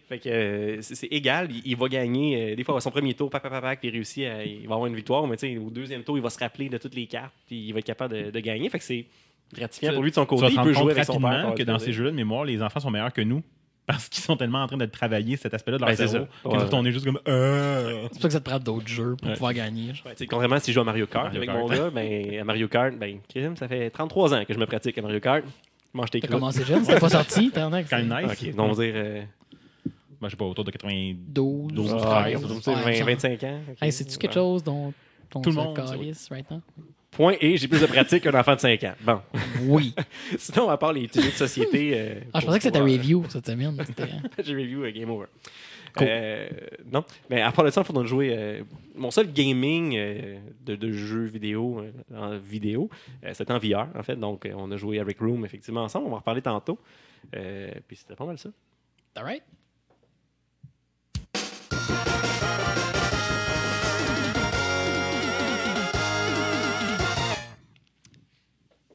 Fait 0.08 0.18
que 0.20 0.28
euh, 0.30 0.78
c'est 0.82 1.08
égal, 1.08 1.48
il, 1.52 1.62
il 1.66 1.76
va 1.78 1.88
gagner. 1.88 2.54
euh, 2.54 2.56
des 2.56 2.64
fois, 2.64 2.76
à 2.78 2.80
son 2.80 2.90
premier 2.92 3.14
tour, 3.14 3.30
pac, 3.30 3.42
pac, 3.44 3.52
pac, 3.52 3.62
pac, 3.62 3.80
puis 3.80 3.90
il 3.90 3.92
réussit, 3.92 4.26
à- 4.26 4.44
il 4.44 4.68
va 4.68 4.74
avoir 4.76 4.88
une 4.88 4.96
victoire, 4.96 5.26
mais 5.28 5.38
tu 5.38 5.48
sais, 5.48 5.58
au 5.58 5.70
deuxième 5.70 6.04
tour, 6.04 6.18
il 6.18 6.24
va 6.24 6.30
se 6.30 6.40
rappeler 6.40 6.70
de 6.70 6.78
toutes 6.78 6.96
les 6.96 7.06
cartes, 7.06 7.34
puis 7.48 7.68
il 7.68 7.72
va 7.74 7.80
être 7.80 7.86
capable 7.86 8.16
de, 8.26 8.32
de 8.32 8.40
gagner. 8.40 8.68
Fait 8.70 8.80
que 8.80 8.84
c'est 8.84 9.06
gratifiant 9.54 9.94
pour 9.94 10.02
lui 10.04 10.10
de 10.10 10.16
son 10.16 10.24
Tu 10.24 10.28
côté. 10.30 10.42
vas 10.42 10.48
te 10.50 10.54
Il 10.54 10.62
peut 10.64 10.74
jouer 10.74 10.92
avec 10.92 11.06
son 11.06 11.20
père. 11.20 11.54
que 11.56 11.64
dans 11.64 11.78
ces 11.80 11.94
jeux-là 11.94 12.10
de 12.12 12.16
mémoire, 12.16 12.46
les 12.46 12.62
enfants 12.64 12.80
sont 12.80 12.90
meilleurs 12.92 13.14
que 13.14 13.22
nous. 13.22 13.44
Parce 13.88 14.10
qu'ils 14.10 14.24
sont 14.24 14.36
tellement 14.36 14.64
en 14.64 14.68
train 14.68 14.78
de 14.78 14.86
travailler 14.88 15.38
cet 15.38 15.54
aspect-là 15.54 15.78
de 15.78 15.82
leur 15.84 15.90
Ben, 15.92 15.96
c'est 15.96 16.08
cerveau 16.08 16.26
ça. 16.26 16.50
que 16.50 16.56
Ouais. 16.56 16.64
nous, 16.64 16.70
on 16.76 16.86
est 16.86 16.92
juste 16.92 17.06
comme 17.06 17.20
euh... 17.28 18.02
C'est 18.06 18.10
pour 18.14 18.22
ça 18.24 18.28
que 18.30 18.34
ça 18.34 18.40
te 18.40 18.50
prend 18.50 18.58
d'autres 18.58 18.88
jeux 18.88 19.16
pour 19.16 19.28
Ouais. 19.28 19.34
pouvoir 19.36 19.54
gagner. 19.54 19.90
Ouais, 20.04 20.26
contrairement 20.28 20.58
si 20.60 20.72
je 20.72 20.74
joue 20.74 20.82
à 20.82 20.86
Mario 20.86 21.06
Kart 21.06 21.26
Mario 21.26 21.38
avec 21.38 21.50
Kart. 21.52 21.60
mon 21.60 21.68
gars, 21.68 21.90
ben, 21.92 22.40
à 22.40 22.44
Mario 22.44 22.68
Kart, 22.68 22.96
ben, 22.98 23.20
ça 23.56 23.68
fait 23.68 23.92
33 23.92 24.34
ans 24.34 24.44
que 24.44 24.52
je 24.56 24.58
me 24.58 24.66
pratique 24.66 24.98
à 24.98 25.04
Mario 25.04 25.20
Kart. 25.20 25.44
Mange 25.94 26.10
tes 26.10 26.20
T'as 26.20 26.28
commencé 26.30 26.66
jeune, 26.66 26.84
c'était 26.84 27.00
pas 27.00 27.10
sorti. 27.10 27.52
t'as 27.54 27.62
quand 27.62 27.70
même 27.70 28.24
nice. 28.28 28.44
Ok, 28.44 28.56
donc 28.56 28.70
on 28.70 28.74
va 28.74 28.84
dire. 28.84 28.94
Euh, 28.98 29.22
Ben, 30.22 30.28
je 30.28 30.32
sais 30.32 30.38
pas, 30.38 30.46
autour 30.46 30.64
de 30.64 30.72
80. 30.72 31.14
12. 31.28 31.74
12, 31.74 31.92
ah, 31.94 31.98
13, 31.98 32.06
on 32.44 32.48
va 32.48 32.86
Ouais, 32.86 32.94
dire 32.94 33.06
20, 33.06 33.20
ça- 33.20 33.30
25 33.30 33.44
ans. 33.44 33.60
Hey, 33.82 33.92
c'est-tu 33.92 34.18
quelque 34.18 34.32
Ouais. 34.32 34.36
chose 34.36 34.64
dont 34.64 34.94
ton 35.30 35.42
Tout 35.42 35.50
le 35.50 35.56
monde, 35.56 35.78
ça, 35.78 35.96
calisse 35.98 36.28
right 36.30 36.50
now? 36.50 36.62
Point 37.12 37.36
et 37.40 37.56
j'ai 37.56 37.68
plus 37.70 37.80
de 37.82 37.86
pratique 37.86 38.24
qu'un 38.24 38.38
enfant 38.38 38.56
de 38.56 38.60
5 38.60 38.84
ans. 38.84 38.94
Bon. 39.02 39.22
Oui. 39.68 39.94
Sinon, 40.38 40.70
à 40.70 40.78
part 40.78 40.92
les 40.94 41.08
petits 41.08 41.22
jeux 41.22 41.30
de 41.32 41.36
société. 41.36 41.92
euh, 41.94 42.16
Ah, 42.34 42.40
je 42.42 42.46
pensais 42.46 42.58
que 42.60 42.64
c'était 42.64 42.80
review 42.82 43.24
cette 43.30 43.46
semaine. 43.46 43.78
C'était- 43.86 44.10
J'ai 44.44 44.54
review 44.54 44.84
euh, 44.84 44.92
Game 44.92 45.10
Over. 45.10 45.28
Cool. 45.96 46.08
Euh, 46.10 46.50
non, 46.92 47.06
mais 47.30 47.42
à 47.42 47.54
part 47.54 47.64
de 47.64 47.70
ça, 47.70 47.80
il 47.82 47.84
faudra 47.88 48.04
jouer. 48.04 48.36
euh, 48.38 48.64
mon 48.96 49.12
seul 49.12 49.32
gaming 49.32 49.96
euh, 49.96 50.40
de, 50.66 50.76
de 50.76 50.92
jeux 50.92 51.24
vidéo 51.24 51.80
euh, 51.80 51.92
en 52.14 52.38
vidéo, 52.38 52.90
euh, 53.24 53.32
c'était 53.34 53.54
en 53.54 53.60
VR, 53.60 53.88
en 53.98 54.04
fait. 54.04 54.18
Donc, 54.18 54.46
euh, 54.46 54.52
on 54.58 54.70
a 54.72 54.76
joué 54.78 55.00
avec 55.00 55.20
Room, 55.20 55.46
effectivement, 55.46 55.84
ensemble. 55.84 56.08
On 56.08 56.10
va 56.10 56.16
en 56.16 56.20
reparler 56.20 56.42
tantôt. 56.42 56.78
Euh, 57.34 57.72
puis 57.88 57.96
c'était 57.96 58.16
pas 58.16 58.26
mal 58.26 58.38
ça. 58.38 58.50
All 59.16 59.24
right. 59.24 59.44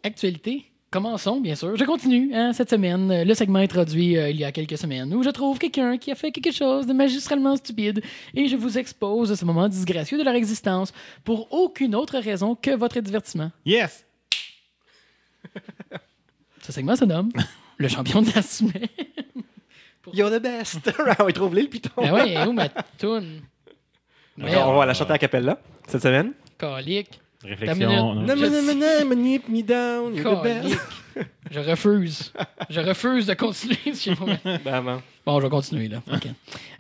Actualité. 0.02 0.64
Commençons, 0.90 1.40
bien 1.40 1.54
sûr. 1.54 1.76
Je 1.76 1.84
continue 1.84 2.34
hein, 2.34 2.52
cette 2.52 2.70
semaine. 2.70 3.22
Le 3.22 3.34
segment 3.34 3.60
introduit 3.60 4.16
euh, 4.16 4.30
il 4.30 4.36
y 4.36 4.44
a 4.44 4.50
quelques 4.50 4.76
semaines 4.76 5.14
où 5.14 5.22
je 5.22 5.30
trouve 5.30 5.58
quelqu'un 5.58 5.98
qui 5.98 6.10
a 6.10 6.16
fait 6.16 6.32
quelque 6.32 6.52
chose 6.52 6.86
de 6.86 6.92
magistralement 6.92 7.54
stupide 7.54 8.02
et 8.34 8.48
je 8.48 8.56
vous 8.56 8.76
expose 8.76 9.38
ce 9.38 9.44
moment 9.44 9.68
disgracieux 9.68 10.18
de 10.18 10.24
leur 10.24 10.34
existence 10.34 10.92
pour 11.22 11.52
aucune 11.52 11.94
autre 11.94 12.18
raison 12.18 12.56
que 12.56 12.72
votre 12.72 12.98
divertissement. 12.98 13.52
Yes! 13.64 14.04
Ce 16.62 16.72
segment 16.72 16.96
se 16.96 17.04
nomme 17.04 17.30
Le 17.76 17.86
champion 17.86 18.20
de 18.20 18.30
la 18.34 18.42
semaine. 18.42 18.88
You're 20.12 20.30
the 20.30 20.42
best! 20.42 20.80
on 20.98 21.24
va 21.24 21.32
trouver 21.32 21.62
le 21.62 21.68
piton. 21.68 21.90
Ben 21.96 22.12
ouais, 22.12 22.46
où 22.46 22.52
ma 22.52 22.68
toune? 22.98 23.42
On 24.38 24.78
va 24.78 24.86
la 24.86 24.94
chanter 24.94 25.12
à 25.12 25.18
capella 25.18 25.60
cette 25.86 26.02
semaine. 26.02 26.32
Calique. 26.58 27.20
Réflexion. 27.42 27.76
non? 28.14 28.26
Je- 31.50 31.61
refuse. 31.61 32.33
Je 32.68 32.81
refuse 32.81 33.26
de 33.26 33.35
continuer. 33.35 33.76
si. 33.94 34.11
Ben, 34.64 34.83
ben. 34.83 35.03
Bon, 35.26 35.38
je 35.40 35.44
vais 35.44 35.50
continuer, 35.50 35.88
là. 35.88 36.03
OK. 36.12 36.26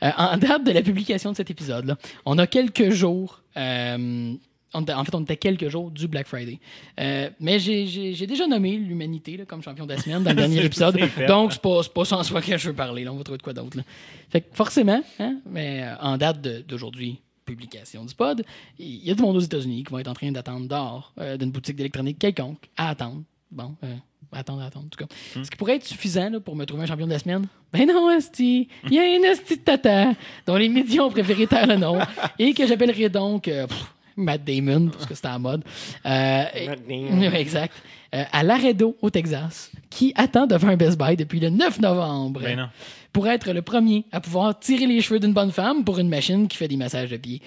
Euh, 0.02 0.10
en 0.16 0.36
date 0.36 0.64
de 0.64 0.72
la 0.72 0.82
publication 0.82 1.32
de 1.32 1.36
cet 1.36 1.50
épisode-là, 1.50 1.96
on 2.24 2.38
a 2.38 2.46
quelques 2.46 2.90
jours. 2.90 3.42
euh, 3.56 4.32
on 4.72 4.82
en 4.88 5.04
fait, 5.04 5.14
on 5.16 5.22
était 5.22 5.36
quelques 5.36 5.68
jours 5.68 5.90
du 5.90 6.06
Black 6.06 6.28
Friday. 6.28 6.60
Euh, 7.00 7.28
mais 7.40 7.58
j'ai- 7.58 8.14
déjà 8.26 8.46
nommé 8.46 8.76
l'humanité 8.76 9.36
comme 9.48 9.62
champion 9.62 9.84
de 9.84 9.94
la 9.94 10.00
semaine 10.00 10.22
dans 10.22 10.30
le 10.30 10.36
dernier 10.44 10.64
épisode. 10.64 10.96
fait. 11.00 11.26
Donc, 11.26 11.52
c'est 11.52 11.60
pas, 11.62 11.80
pas 11.92 12.04
sans 12.04 12.22
soi 12.22 12.40
que 12.40 12.56
je 12.56 12.68
veux 12.68 12.74
parler. 12.74 13.02
Là. 13.02 13.12
On 13.12 13.16
va 13.16 13.24
trouver 13.24 13.38
de 13.38 13.42
quoi 13.42 13.52
d'autre. 13.52 13.76
là. 13.76 13.82
Fait 14.30 14.42
que 14.42 14.46
forcément, 14.54 15.02
hein, 15.18 15.38
mais 15.44 15.82
euh, 15.82 15.94
en 16.00 16.16
date 16.16 16.40
d'aujourd'hui, 16.68 17.18
publication 17.50 18.04
du 18.04 18.14
pod, 18.14 18.44
il 18.78 19.06
y 19.06 19.10
a 19.10 19.14
du 19.14 19.22
monde 19.22 19.36
aux 19.36 19.40
États-Unis 19.40 19.84
qui 19.84 19.92
va 19.92 20.00
être 20.00 20.08
en 20.08 20.14
train 20.14 20.30
d'attendre 20.30 20.66
dehors 20.68 21.12
euh, 21.18 21.36
d'une 21.36 21.50
boutique 21.50 21.76
d'électronique 21.76 22.18
quelconque 22.18 22.68
à 22.76 22.90
attendre. 22.90 23.22
Bon, 23.50 23.74
euh, 23.82 23.96
attendre, 24.32 24.62
attendre, 24.62 24.86
en 24.86 24.88
tout 24.88 25.04
cas. 25.04 25.12
Hmm. 25.36 25.44
Ce 25.44 25.50
qui 25.50 25.56
pourrait 25.56 25.76
être 25.76 25.86
suffisant 25.86 26.30
là, 26.30 26.40
pour 26.40 26.54
me 26.54 26.64
trouver 26.64 26.84
un 26.84 26.86
champion 26.86 27.06
de 27.06 27.12
la 27.12 27.18
semaine. 27.18 27.46
Ben 27.72 27.86
non, 27.86 28.08
Asti. 28.08 28.68
Il 28.84 28.92
y 28.92 28.98
a 28.98 29.02
un 29.02 29.32
Asti 29.32 29.56
de 29.56 29.62
tata 29.62 30.12
dont 30.46 30.56
les 30.56 30.68
médias 30.68 31.02
ont 31.02 31.10
préféré 31.10 31.46
taire 31.46 31.66
le 31.66 31.76
nom 31.76 31.98
et 32.38 32.54
que 32.54 32.66
j'appellerai 32.66 33.08
donc 33.08 33.48
euh, 33.48 33.66
pff, 33.66 33.94
Matt 34.16 34.44
Damon, 34.44 34.88
parce 34.88 35.06
que 35.06 35.14
c'était 35.14 35.28
la 35.28 35.38
mode. 35.38 35.64
Euh, 36.06 36.44
Matt 36.66 36.86
Damon. 36.86 37.22
Exact. 37.34 37.74
Euh, 38.12 38.24
à 38.32 38.42
Laredo, 38.42 38.96
au 39.02 39.10
Texas, 39.10 39.70
qui 39.88 40.12
attend 40.16 40.46
devant 40.48 40.66
un 40.68 40.76
Best 40.76 40.98
Buy 40.98 41.16
depuis 41.16 41.38
le 41.38 41.48
9 41.48 41.78
novembre 41.78 42.40
Ben 42.42 42.56
non. 42.58 42.68
pour 43.12 43.28
être 43.28 43.52
le 43.52 43.62
premier 43.62 44.04
à 44.10 44.20
pouvoir 44.20 44.58
tirer 44.58 44.86
les 44.88 45.00
cheveux 45.00 45.20
d'une 45.20 45.32
bonne 45.32 45.52
femme 45.52 45.84
pour 45.84 45.98
une 46.00 46.08
machine 46.08 46.48
qui 46.48 46.56
fait 46.56 46.66
des 46.66 46.76
massages 46.76 47.10
de 47.10 47.16
pieds. 47.16 47.40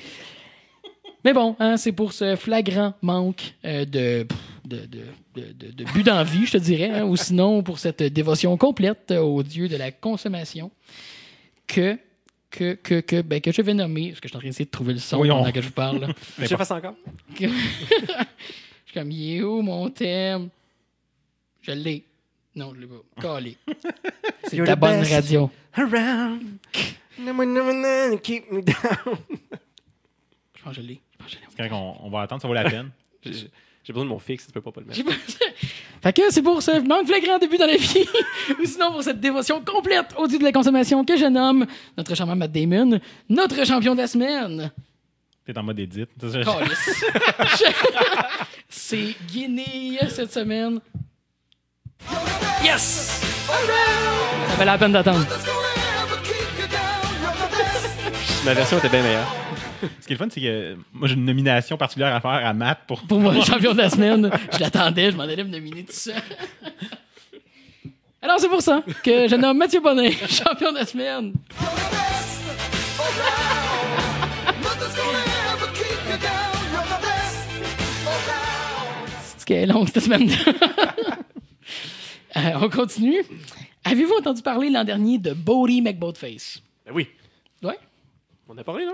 Mais 1.26 1.34
bon, 1.34 1.58
hein, 1.60 1.76
c'est 1.76 1.91
pour 1.91 2.13
ce 2.13 2.38
flagrant 2.38 2.93
manque 3.02 3.56
euh, 3.65 3.84
de, 3.84 4.26
de, 4.63 4.78
de, 4.86 4.99
de, 5.36 5.52
de- 5.54 5.71
de 5.71 5.84
but 5.91 6.06
d'envie, 6.06 6.45
je 6.45 6.52
te 6.54 6.58
dirais, 6.58 6.91
hein, 6.91 7.04
ou 7.04 7.17
sinon 7.17 7.62
pour 7.62 7.78
cette 7.80 8.02
dévotion 8.04 8.56
complète 8.56 9.12
au 9.12 9.43
dieu 9.43 9.67
de 9.67 9.76
la 9.76 9.91
consommation 9.91 10.71
que, 11.67 11.97
que, 12.52 12.73
que, 12.76 13.02
que, 13.02 13.21
ben, 13.21 13.41
que 13.41 13.52
je 13.52 13.62
vais 13.62 13.73
nommer, 13.73 14.10
parce 14.12 14.21
que 14.21 14.28
je 14.28 14.32
suis 14.32 14.38
en 14.38 14.39
train 14.39 14.47
d'essayer 14.49 14.65
de 14.65 14.71
trouver 14.71 14.93
le 14.93 14.99
son 14.99 15.17
Voyons. 15.17 15.39
pendant 15.39 15.52
que 15.52 15.62
je 15.62 15.65
vous 15.67 15.73
parle. 15.73 16.08
Je 16.39 16.49
le 16.49 16.56
fasse 16.58 16.71
encore? 16.71 16.95
suis 18.93 18.99
comme, 18.99 19.12
il 19.12 19.38
est 19.38 19.41
où 19.41 19.62
mon 19.62 19.89
thème? 19.89 20.49
Je 21.62 21.71
l'ai. 21.71 22.03
Non, 22.56 22.73
je 22.75 22.82
l'ai 22.82 22.88
pas. 22.88 23.21
Calé. 23.21 23.58
C'est 24.47 24.63
ta 24.63 24.75
bonne 24.75 24.99
best. 24.99 25.12
radio. 25.13 25.49
Around. 25.75 26.60
Keep 28.21 28.51
me 28.51 28.62
down. 28.62 29.17
Je 30.56 30.63
pense 30.63 30.75
que 30.75 30.82
je 30.82 30.88
l'ai. 30.88 31.01
Je 31.12 31.17
pense 31.17 31.27
que 31.27 31.34
je 31.34 31.38
l'ai. 31.38 31.47
C'est 31.58 31.69
quand 31.69 31.97
on, 32.01 32.06
on 32.08 32.10
va 32.10 32.21
attendre, 32.21 32.41
ça 32.41 32.47
vaut 32.47 32.53
la 32.53 32.69
peine. 32.69 32.91
J'ai 33.84 33.91
besoin 33.91 34.06
de 34.06 34.10
mon 34.10 34.19
fixe, 34.19 34.45
tu 34.47 34.53
peux 34.53 34.62
pas, 34.62 34.71
pas 34.71 34.82
le 34.82 34.88
mettre. 34.88 35.01
Fait 36.01 36.13
que 36.13 36.21
c'est 36.29 36.41
pour 36.41 36.62
ce 36.62 36.79
manque 36.88 37.08
flagrant 37.08 37.38
début 37.38 37.58
dans 37.58 37.65
la 37.65 37.75
vie, 37.75 38.06
ou 38.62 38.65
sinon 38.65 38.91
pour 38.91 39.03
cette 39.03 39.19
dévotion 39.19 39.62
complète 39.63 40.13
au 40.17 40.27
dieu 40.27 40.39
de 40.39 40.43
la 40.43 40.53
consommation 40.53 41.03
que 41.03 41.17
je 41.17 41.25
nomme 41.25 41.65
notre 41.97 42.15
charmant 42.15 42.36
Matt 42.36 42.51
Damon, 42.51 42.99
notre 43.29 43.65
champion 43.65 43.93
de 43.93 43.99
la 44.01 44.08
semaine. 44.08 44.71
T'es 45.45 45.58
en 45.58 45.63
mode 45.63 45.79
édite. 45.79 46.10
C'est 48.69 49.15
Guinée 49.27 49.97
cette 50.08 50.32
semaine. 50.32 50.79
Yes! 52.63 53.21
Ça 54.47 54.53
fait 54.58 54.65
la 54.65 54.77
peine 54.77 54.93
d'attendre. 54.93 55.25
Ma 58.45 58.53
version 58.53 58.77
était 58.77 58.88
bien 58.89 59.03
meilleure. 59.03 59.36
Ce 59.99 60.08
qui 60.08 60.13
est 60.13 60.15
le 60.15 60.17
fun, 60.17 60.27
c'est 60.29 60.39
que 60.39 60.77
moi, 60.93 61.10
j'ai 61.10 61.15
une 61.15 61.25
nomination 61.25 61.75
particulière 61.75 62.15
à 62.15 62.21
faire 62.21 62.32
à 62.32 62.53
Matt 62.53 62.79
pour. 62.88 63.01
Pour 63.01 63.19
moi, 63.19 63.34
le 63.34 63.41
champion 63.41 63.73
de 63.73 63.79
la 63.79 63.89
semaine, 63.89 64.32
je 64.53 64.60
l'attendais, 64.60 65.12
je 65.12 65.17
m'en 65.17 65.23
allais 65.23 65.43
me 65.43 65.49
nominer 65.49 65.84
tout 65.84 65.91
ça. 65.91 66.13
Alors, 68.21 68.39
c'est 68.39 68.47
pour 68.47 68.62
ça 68.62 68.82
que 69.03 69.27
je 69.27 69.36
nomme 69.36 69.58
Mathieu 69.58 69.82
Bonnet, 69.82 70.12
champion 70.29 70.71
de 70.71 70.77
la 70.77 70.86
semaine. 70.86 71.34
C'est 79.43 79.47
qu'elle 79.47 79.69
est 79.69 79.73
longue 79.73 79.89
cette 79.89 80.03
semaine. 80.03 80.29
Euh, 82.36 82.51
on 82.62 82.67
continue. 82.67 83.21
Avez-vous 83.84 84.15
entendu 84.19 84.41
parler 84.41 84.71
l'an 84.71 84.84
dernier 84.84 85.19
de 85.19 85.34
Bodie 85.34 85.84
McBoatface? 85.84 86.63
Ben 86.84 86.91
oui. 86.91 87.08
Ouais, 87.62 87.77
On 88.49 88.58
a 88.58 88.63
parlé, 88.63 88.86
là? 88.86 88.93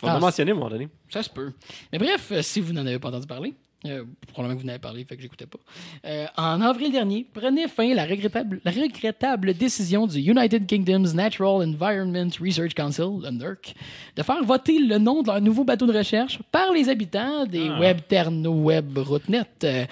On 0.00 0.06
Ah, 0.06 0.14
a 0.14 0.20
mentionné 0.20 0.52
à 0.52 0.54
un 0.54 0.56
moment 0.58 0.70
donné. 0.70 0.88
ça 1.10 1.24
se 1.24 1.28
peut. 1.28 1.52
Mais 1.92 1.98
bref, 1.98 2.28
euh, 2.30 2.40
si 2.40 2.60
vous 2.60 2.72
n'en 2.72 2.86
avez 2.86 3.00
pas 3.00 3.08
entendu 3.08 3.26
parler, 3.26 3.54
euh, 3.86 4.04
probablement 4.32 4.56
que 4.56 4.60
vous 4.62 4.66
n'avez 4.66 4.78
parlé, 4.80 5.04
fait 5.04 5.16
que 5.16 5.22
j'écoutais 5.22 5.46
pas. 5.46 5.58
Euh, 6.04 6.26
en 6.36 6.60
avril 6.60 6.90
dernier, 6.90 7.24
prenait 7.32 7.68
fin 7.68 7.94
la 7.94 8.04
regrettable, 8.06 8.60
la 8.64 8.70
regrettable 8.72 9.54
décision 9.54 10.06
du 10.06 10.18
United 10.18 10.66
Kingdom's 10.66 11.14
Natural 11.14 11.62
Environment 11.68 12.30
Research 12.40 12.74
Council, 12.74 13.20
le 13.22 13.30
NERC, 13.30 13.74
de 14.16 14.22
faire 14.22 14.42
voter 14.44 14.78
le 14.80 14.98
nom 14.98 15.22
de 15.22 15.28
leur 15.28 15.40
nouveau 15.40 15.62
bateau 15.64 15.86
de 15.86 15.96
recherche 15.96 16.40
par 16.50 16.72
les 16.72 16.88
habitants 16.88 17.46
des 17.46 17.68
Ah. 17.70 17.78
web 17.80 17.98
terno 18.08 18.50
web 18.52 18.98
routenet. 18.98 19.44
euh, 19.64 19.84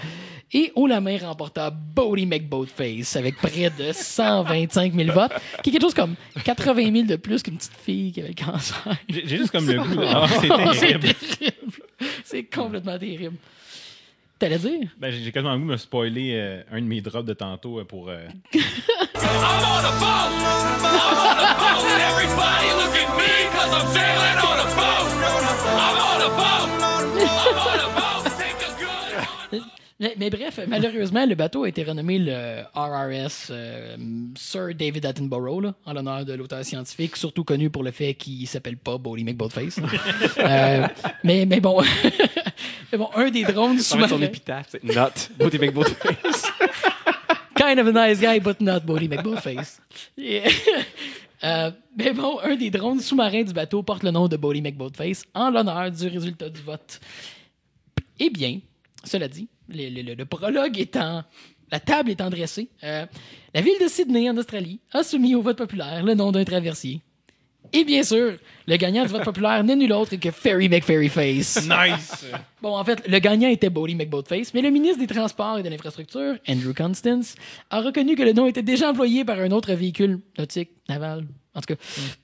et 0.52 0.70
haut 0.76 0.86
la 0.86 1.00
main 1.00 1.18
remporta 1.18 1.70
Bodie 1.70 2.24
McBoatface 2.24 3.16
avec 3.16 3.36
près 3.36 3.68
de 3.76 3.90
125 3.92 4.94
000 4.94 5.12
votes, 5.12 5.32
qui 5.62 5.70
est 5.70 5.72
quelque 5.72 5.82
chose 5.82 5.92
comme 5.94 6.14
80 6.44 6.92
000 6.92 7.06
de 7.06 7.16
plus 7.16 7.42
qu'une 7.42 7.56
petite 7.56 7.72
fille 7.84 8.12
qui 8.12 8.20
avait 8.20 8.28
le 8.30 8.44
cancer. 8.44 8.96
J'ai 9.08 9.26
juste 9.26 9.50
comme 9.50 9.66
le 9.66 9.74
goût. 9.78 10.00
C'est 10.40 10.48
Oh, 10.50 10.72
c'est 10.74 10.98
terrible. 10.98 11.82
C'est 12.24 12.44
complètement 12.44 12.96
terrible. 12.96 13.36
T'allais 14.38 14.58
dire? 14.58 14.90
Ben, 14.98 15.10
j'ai 15.10 15.32
quasiment 15.32 15.56
de 15.56 15.64
me 15.64 15.76
spoiler 15.78 16.34
euh, 16.34 16.62
un 16.70 16.82
de 16.82 16.86
mes 16.86 17.00
drops 17.00 17.26
de 17.26 17.32
tantôt 17.32 17.80
euh, 17.80 17.84
pour. 17.84 18.10
euh, 18.10 18.26
Mais, 29.98 30.14
mais 30.18 30.28
bref, 30.28 30.60
malheureusement, 30.68 31.24
le 31.24 31.34
bateau 31.34 31.64
a 31.64 31.68
été 31.70 31.82
renommé 31.82 32.18
le 32.18 32.62
RRS 32.74 33.48
euh, 33.50 33.96
Sir 34.36 34.74
David 34.74 35.06
Attenborough, 35.06 35.62
là, 35.62 35.74
en 35.86 35.94
l'honneur 35.94 36.24
de 36.26 36.34
l'auteur 36.34 36.62
scientifique, 36.64 37.16
surtout 37.16 37.44
connu 37.44 37.70
pour 37.70 37.82
le 37.82 37.90
fait 37.92 38.12
qu'il 38.12 38.46
s'appelle 38.46 38.76
pas 38.76 38.98
Bodie 38.98 39.24
McBoatface. 39.24 39.80
Euh, 40.38 40.86
mais, 41.24 41.46
mais 41.46 41.60
bon, 41.60 41.82
mais 42.92 42.98
bon, 42.98 43.08
un 43.16 43.30
des 43.30 43.42
drones 43.44 43.76
être 43.76 43.82
son 43.82 43.94
sous-marins. 43.94 44.22
épitaphe, 44.22 44.66
c'est 44.70 44.84
Not. 44.84 45.10
Beauty 45.38 45.58
McBoatface. 45.58 46.52
kind 47.56 47.78
of 47.80 47.86
a 47.86 47.92
nice 47.92 48.20
guy, 48.20 48.38
but 48.38 48.60
not 48.60 48.80
Bodie 48.80 49.08
McBoatface. 49.08 49.80
Yeah. 50.16 50.48
Euh, 51.42 51.70
mais 51.96 52.12
bon, 52.12 52.38
un 52.42 52.56
des 52.56 52.70
drones 52.70 53.00
sous-marins 53.00 53.42
du 53.42 53.52
bateau 53.52 53.82
porte 53.82 54.02
le 54.02 54.10
nom 54.10 54.28
de 54.28 54.36
Bodie 54.36 54.62
McBoatface 54.62 55.24
en 55.34 55.50
l'honneur 55.50 55.90
du 55.90 56.06
résultat 56.06 56.48
du 56.48 56.60
vote. 56.60 57.00
Eh 58.18 58.30
bien, 58.30 58.60
cela 59.04 59.28
dit, 59.28 59.48
le, 59.68 60.24
prologue 60.24 60.78
étant. 60.78 61.24
La 61.72 61.80
table 61.80 62.10
étant 62.10 62.30
dressée, 62.30 62.68
euh, 62.84 63.06
la 63.52 63.60
ville 63.60 63.78
de 63.82 63.88
Sydney, 63.88 64.30
en 64.30 64.36
Australie, 64.36 64.78
a 64.92 65.02
soumis 65.02 65.34
au 65.34 65.42
vote 65.42 65.58
populaire 65.58 66.04
le 66.04 66.14
nom 66.14 66.30
d'un 66.30 66.44
traversier. 66.44 67.02
Et 67.72 67.84
bien 67.84 68.02
sûr, 68.02 68.36
le 68.66 68.76
gagnant 68.76 69.04
du 69.04 69.08
vote 69.08 69.24
populaire 69.24 69.62
n'est 69.64 69.76
nul 69.76 69.92
autre 69.92 70.16
que 70.16 70.30
Ferry 70.30 70.68
McFerryface. 70.68 71.68
Nice! 71.68 72.26
Bon, 72.60 72.76
en 72.76 72.84
fait, 72.84 73.06
le 73.06 73.18
gagnant 73.18 73.48
était 73.48 73.70
Bodie 73.70 73.94
McBoatface, 73.94 74.52
mais 74.54 74.62
le 74.62 74.70
ministre 74.70 74.98
des 74.98 75.06
Transports 75.06 75.58
et 75.58 75.62
de 75.62 75.68
l'Infrastructure, 75.68 76.36
Andrew 76.48 76.72
Constance, 76.74 77.34
a 77.70 77.80
reconnu 77.80 78.16
que 78.16 78.22
le 78.22 78.32
nom 78.32 78.46
était 78.46 78.62
déjà 78.62 78.90
employé 78.90 79.24
par 79.24 79.38
un 79.38 79.50
autre 79.50 79.72
véhicule 79.72 80.20
nautique, 80.38 80.70
naval, 80.88 81.26
en 81.54 81.60
tout 81.60 81.74
cas. 81.74 81.80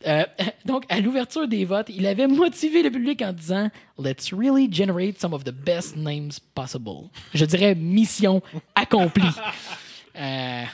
Euh, 0.07 0.25
donc, 0.65 0.85
à 0.89 1.01
l'ouverture 1.01 1.49
des 1.49 1.65
votes, 1.65 1.89
il 1.89 2.07
avait 2.07 2.27
motivé 2.27 2.83
le 2.83 2.91
public 2.91 3.23
en 3.23 3.33
disant 3.33 3.71
Let's 3.99 4.33
really 4.33 4.69
generate 4.73 5.19
some 5.21 5.33
of 5.33 5.45
the 5.45 5.53
best 5.53 5.97
names 5.97 6.33
possible. 6.55 7.09
Je 7.35 7.45
dirais 7.45 7.75
mission 7.75 8.43
accomplie. 8.75 9.25
Euh, 10.15 10.65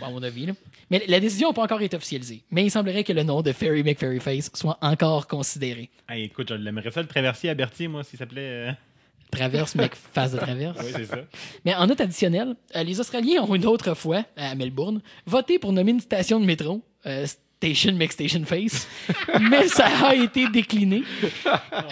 à 0.00 0.10
mon 0.10 0.22
avis, 0.22 0.46
là. 0.46 0.54
Mais 0.90 1.04
la 1.08 1.20
décision 1.20 1.48
n'a 1.48 1.54
pas 1.54 1.62
encore 1.62 1.82
été 1.82 1.96
officialisée. 1.96 2.42
Mais 2.50 2.64
il 2.64 2.70
semblerait 2.70 3.04
que 3.04 3.12
le 3.12 3.22
nom 3.22 3.42
de 3.42 3.52
Ferry 3.52 3.82
McFerryface 3.82 4.50
soit 4.54 4.78
encore 4.80 5.26
considéré. 5.26 5.90
Écoute, 6.14 6.48
je 6.50 6.54
l'aimerais 6.54 6.90
ça 6.90 7.02
le 7.02 7.08
traversier 7.08 7.50
à 7.50 7.54
Berthier, 7.54 7.88
moi, 7.88 8.02
s'il 8.04 8.18
s'appelait. 8.18 8.68
euh, 8.68 8.72
Traverse, 9.30 9.74
mec, 9.74 9.94
face 9.94 10.32
de 10.32 10.38
traverse. 10.38 10.78
Oui, 10.82 10.90
c'est 10.96 11.04
ça. 11.04 11.18
Mais 11.66 11.74
en 11.74 11.86
note 11.86 12.00
additionnelle, 12.00 12.54
euh, 12.74 12.82
les 12.82 12.98
Australiens 12.98 13.42
ont 13.42 13.54
une 13.54 13.66
autre 13.66 13.92
fois, 13.94 14.24
à 14.38 14.54
Melbourne, 14.54 15.02
voté 15.26 15.58
pour 15.58 15.72
nommer 15.74 15.90
une 15.90 16.00
station 16.00 16.40
de 16.40 16.46
métro, 16.46 16.80
euh, 17.04 17.26
Station 17.60 17.92
McStation 17.92 18.42
Face, 18.46 18.88
mais 19.50 19.68
ça 19.68 19.86
a 20.06 20.14
été 20.14 20.48
décliné. 20.48 21.02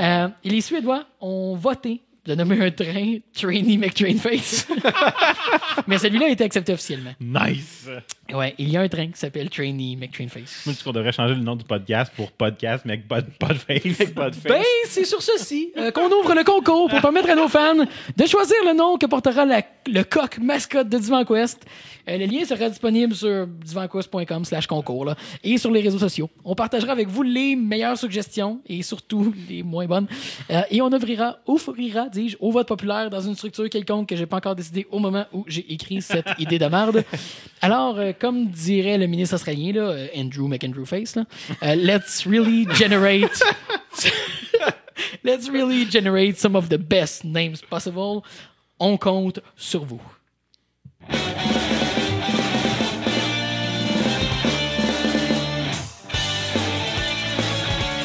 Euh, 0.00 0.28
et 0.44 0.48
les 0.48 0.60
Suédois 0.62 1.04
ont 1.20 1.56
voté 1.56 2.00
de 2.24 2.34
nommer 2.34 2.64
un 2.64 2.70
train 2.70 3.18
Trainee 3.34 3.76
McTrain 3.76 4.16
Face. 4.16 4.66
mais 5.86 5.98
celui-là 5.98 6.26
a 6.26 6.30
été 6.30 6.44
accepté 6.44 6.72
officiellement. 6.72 7.12
Nice! 7.20 7.88
Ouais, 8.34 8.54
il 8.58 8.68
y 8.70 8.76
a 8.76 8.80
un 8.80 8.88
train 8.88 9.06
qui 9.06 9.18
s'appelle 9.18 9.48
Trainee 9.50 9.96
McTrain 9.96 10.28
Face. 10.28 10.62
Moi, 10.66 10.72
je 10.72 10.78
dis 10.78 10.82
qu'on 10.84 10.92
devrait 10.92 11.12
changer 11.12 11.34
le 11.34 11.40
nom 11.40 11.54
du 11.56 11.64
podcast 11.64 12.12
pour 12.16 12.32
podcast, 12.32 12.84
mec, 12.84 13.06
pod, 13.06 13.24
podface. 13.38 14.10
Pas 14.14 14.30
de 14.30 14.34
face. 14.34 14.42
Ben, 14.44 14.62
c'est 14.88 15.04
sur 15.04 15.22
ceci 15.22 15.72
euh, 15.76 15.90
qu'on 15.92 16.06
ouvre 16.06 16.34
le 16.34 16.42
concours 16.44 16.88
pour 16.88 17.00
permettre 17.00 17.30
à 17.30 17.34
nos 17.34 17.48
fans 17.48 17.76
de 17.76 18.26
choisir 18.26 18.56
le 18.66 18.74
nom 18.76 18.98
que 18.98 19.06
portera 19.06 19.44
la- 19.44 19.62
le 19.86 20.02
coq 20.02 20.38
mascotte 20.38 20.88
de 20.88 20.98
Divan 20.98 21.24
Quest. 21.24 21.64
Euh, 22.08 22.16
le 22.18 22.26
lien 22.26 22.44
sera 22.44 22.68
disponible 22.68 23.14
sur 23.14 23.46
divanquest.com 23.46 24.44
slash 24.44 24.66
concours 24.66 25.04
là, 25.04 25.16
et 25.44 25.58
sur 25.58 25.70
les 25.70 25.80
réseaux 25.80 25.98
sociaux. 25.98 26.30
On 26.44 26.54
partagera 26.54 26.92
avec 26.92 27.08
vous 27.08 27.22
les 27.22 27.56
meilleures 27.56 27.98
suggestions 27.98 28.60
et 28.66 28.82
surtout 28.82 29.32
les 29.48 29.62
moins 29.62 29.86
bonnes. 29.86 30.06
Euh, 30.50 30.62
et 30.70 30.80
on 30.82 30.92
ouvrira, 30.92 31.38
offrira, 31.46 32.08
dis-je, 32.08 32.36
au 32.40 32.50
vote 32.50 32.68
populaire 32.68 33.10
dans 33.10 33.20
une 33.20 33.34
structure 33.34 33.68
quelconque 33.70 34.08
que 34.08 34.16
j'ai 34.16 34.26
pas 34.26 34.36
encore 34.36 34.54
décidé 34.56 34.86
au 34.90 34.98
moment 34.98 35.24
où 35.32 35.44
j'ai 35.48 35.72
écrit 35.72 36.00
cette 36.02 36.28
idée 36.38 36.58
de 36.58 36.66
merde. 36.66 37.04
Alors, 37.60 37.98
euh, 37.98 38.12
comme 38.18 38.48
dirait 38.48 38.98
le 38.98 39.06
ministre 39.06 39.34
australien, 39.34 39.72
là, 39.72 39.82
euh, 39.82 40.08
Andrew 40.16 40.48
McAndrew 40.48 40.84
Face, 40.84 41.16
là, 41.16 41.24
euh, 41.62 41.74
let's 41.74 42.26
really 42.26 42.66
generate 42.74 43.42
Let's 45.24 45.48
really 45.50 45.84
generate 45.84 46.38
some 46.38 46.56
of 46.56 46.68
the 46.68 46.78
best 46.78 47.24
names 47.24 47.60
possible. 47.68 48.22
On 48.78 48.96
compte 48.96 49.40
sur 49.56 49.84
vous. 49.84 50.00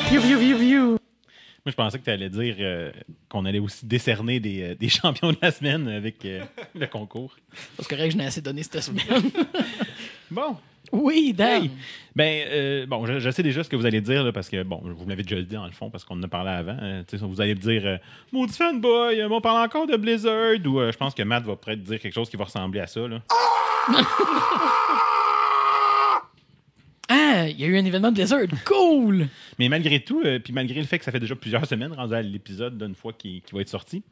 View, 0.09 0.19
view, 0.19 0.57
view. 0.57 0.97
Moi, 1.63 1.71
je 1.71 1.75
pensais 1.75 1.99
que 1.99 2.03
tu 2.03 2.09
allais 2.09 2.29
dire 2.29 2.55
euh, 2.59 2.91
qu'on 3.29 3.45
allait 3.45 3.59
aussi 3.59 3.85
décerner 3.85 4.39
des, 4.39 4.63
euh, 4.63 4.75
des 4.75 4.89
champions 4.89 5.31
de 5.31 5.37
la 5.43 5.51
semaine 5.51 5.87
avec 5.87 6.25
euh, 6.25 6.43
le 6.73 6.87
concours. 6.87 7.37
C'est 7.77 7.87
correct, 7.87 8.13
je 8.13 8.17
n'ai 8.17 8.25
assez 8.25 8.41
donné 8.41 8.63
cette 8.63 8.81
semaine. 8.81 9.05
Bon. 10.31 10.55
oui, 10.93 11.33
Dan. 11.33 11.63
Hey. 11.63 11.71
Ben, 12.15 12.43
euh, 12.49 12.85
bon, 12.85 13.05
je, 13.05 13.19
je 13.19 13.29
sais 13.29 13.43
déjà 13.43 13.63
ce 13.63 13.69
que 13.69 13.75
vous 13.75 13.85
allez 13.85 14.01
dire, 14.01 14.23
là, 14.23 14.31
parce 14.31 14.49
que, 14.49 14.63
bon, 14.63 14.81
vous 14.83 15.05
m'avez 15.05 15.23
déjà 15.23 15.41
dit 15.41 15.53
dans 15.55 15.65
le 15.65 15.71
fond, 15.71 15.89
parce 15.89 16.03
qu'on 16.03 16.17
en 16.17 16.23
a 16.23 16.27
parlé 16.27 16.51
avant. 16.51 16.77
Euh, 16.81 17.03
tu 17.07 17.17
sais, 17.17 17.25
vous 17.25 17.39
allez 17.41 17.55
me 17.55 17.59
dire, 17.59 17.81
euh, 17.85 17.97
maudit 18.31 18.53
fanboy, 18.57 19.19
euh, 19.21 19.29
on 19.29 19.41
parle 19.41 19.63
encore 19.63 19.87
de 19.87 19.95
Blizzard, 19.95 20.55
ou 20.65 20.79
euh, 20.79 20.91
je 20.91 20.97
pense 20.97 21.13
que 21.13 21.23
Matt 21.23 21.43
va 21.43 21.55
peut-être 21.55 21.83
dire 21.83 21.99
quelque 21.99 22.13
chose 22.13 22.29
qui 22.29 22.37
va 22.37 22.45
ressembler 22.45 22.79
à 22.81 22.87
ça, 22.87 23.07
là. 23.07 23.21
Ah, 23.29 23.35
il 27.61 27.67
y 27.67 27.69
a 27.69 27.77
eu 27.77 27.79
un 27.79 27.85
événement 27.85 28.09
de 28.09 28.15
Blizzard. 28.15 28.47
Cool! 28.65 29.27
Mais 29.59 29.69
malgré 29.69 29.99
tout, 29.99 30.21
euh, 30.25 30.39
puis 30.39 30.51
malgré 30.51 30.79
le 30.79 30.87
fait 30.87 30.97
que 30.99 31.05
ça 31.05 31.11
fait 31.11 31.19
déjà 31.19 31.35
plusieurs 31.35 31.65
semaines 31.65 31.93
rendu 31.93 32.13
à 32.13 32.21
l'épisode 32.21 32.77
d'une 32.77 32.95
fois 32.95 33.13
qui, 33.13 33.41
qui 33.41 33.53
va 33.53 33.61
être 33.61 33.69
sorti, 33.69 34.03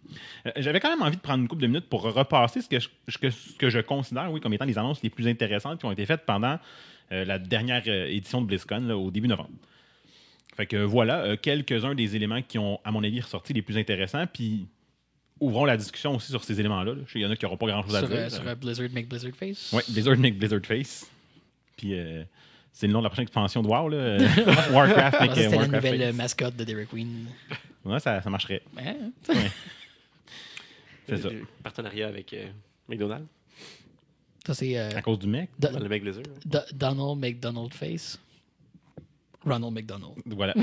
euh, 0.45 0.51
j'avais 0.57 0.79
quand 0.79 0.89
même 0.89 1.01
envie 1.01 1.17
de 1.17 1.21
prendre 1.21 1.41
une 1.41 1.47
couple 1.47 1.63
de 1.63 1.67
minutes 1.67 1.89
pour 1.89 2.03
repasser 2.03 2.61
ce 2.61 2.69
que 2.69 2.79
je, 2.79 2.89
ce 3.07 3.17
que, 3.17 3.29
ce 3.29 3.53
que 3.57 3.69
je 3.69 3.79
considère 3.79 4.31
oui, 4.31 4.39
comme 4.39 4.53
étant 4.53 4.65
les 4.65 4.77
annonces 4.77 5.01
les 5.01 5.09
plus 5.09 5.27
intéressantes 5.27 5.79
qui 5.79 5.85
ont 5.85 5.91
été 5.91 6.05
faites 6.05 6.25
pendant 6.25 6.59
euh, 7.11 7.25
la 7.25 7.39
dernière 7.39 7.83
euh, 7.87 8.05
édition 8.07 8.41
de 8.41 8.45
BlizzCon 8.45 8.81
là, 8.81 8.95
au 8.95 9.09
début 9.09 9.27
novembre. 9.27 9.49
Fait 10.55 10.65
que 10.65 10.77
voilà, 10.77 11.23
euh, 11.23 11.37
quelques-uns 11.41 11.95
des 11.95 12.17
éléments 12.17 12.41
qui 12.41 12.59
ont, 12.59 12.79
à 12.83 12.91
mon 12.91 13.01
avis, 13.03 13.21
ressorti 13.21 13.53
les 13.53 13.61
plus 13.61 13.77
intéressants, 13.77 14.25
puis 14.27 14.67
ouvrons 15.39 15.63
la 15.63 15.77
discussion 15.77 16.15
aussi 16.17 16.31
sur 16.31 16.43
ces 16.43 16.59
éléments-là. 16.59 16.93
là. 16.93 17.01
Je 17.05 17.07
sais 17.07 17.13
qu'il 17.13 17.21
y 17.21 17.25
en 17.25 17.31
a 17.31 17.35
qui 17.37 17.45
n'auront 17.45 17.55
pas 17.55 17.67
grand-chose 17.67 17.95
à 17.95 18.01
dire. 18.01 18.29
sur 18.29 18.45
euh, 18.45 18.55
Blizzard 18.55 18.89
Make 18.91 19.07
Blizzard 19.07 19.31
Face? 19.33 19.71
Oui, 19.73 19.81
Blizzard 19.87 20.17
make 20.17 20.37
Blizzard 20.37 20.65
Face. 20.65 21.09
Puis 21.77 21.97
euh, 21.97 22.23
c'est 22.71 22.87
le 22.87 22.93
nom 22.93 22.99
de 22.99 23.03
la 23.03 23.09
prochaine 23.09 23.23
expansion 23.23 23.61
de 23.61 23.67
WoW, 23.67 23.89
là. 23.89 23.97
euh, 23.97 24.19
Warcraft 24.71 25.17
pensais 25.17 25.27
que 25.27 25.31
euh, 25.31 25.35
C'était 25.35 25.49
la 25.49 25.57
Warcraft 25.57 25.73
nouvelle 25.85 26.01
euh, 26.01 26.13
mascotte 26.13 26.55
de 26.55 26.63
Dairy 26.63 26.85
Queen. 26.87 27.27
Ouais, 27.85 27.99
ça, 27.99 28.21
ça 28.21 28.29
marcherait. 28.29 28.61
Hein? 28.77 29.11
C'est 31.07 31.17
ça. 31.17 31.27
Euh, 31.29 31.41
Partenariat 31.63 32.07
avec 32.07 32.31
euh, 32.33 32.45
McDonald's, 32.87 33.25
Ça, 34.45 34.53
c'est 34.53 34.77
euh, 34.77 34.89
À 34.95 35.01
cause 35.01 35.17
du 35.19 35.27
mec? 35.27 35.49
Do- 35.57 35.69
le 35.79 35.89
Mec 35.89 36.03
Blizzard. 36.03 36.23
Do- 36.45 36.59
Donald 36.73 37.17
McDonald 37.19 37.73
Face. 37.73 38.19
Ronald 39.43 39.73
McDonald. 39.73 40.13
Voilà. 40.27 40.53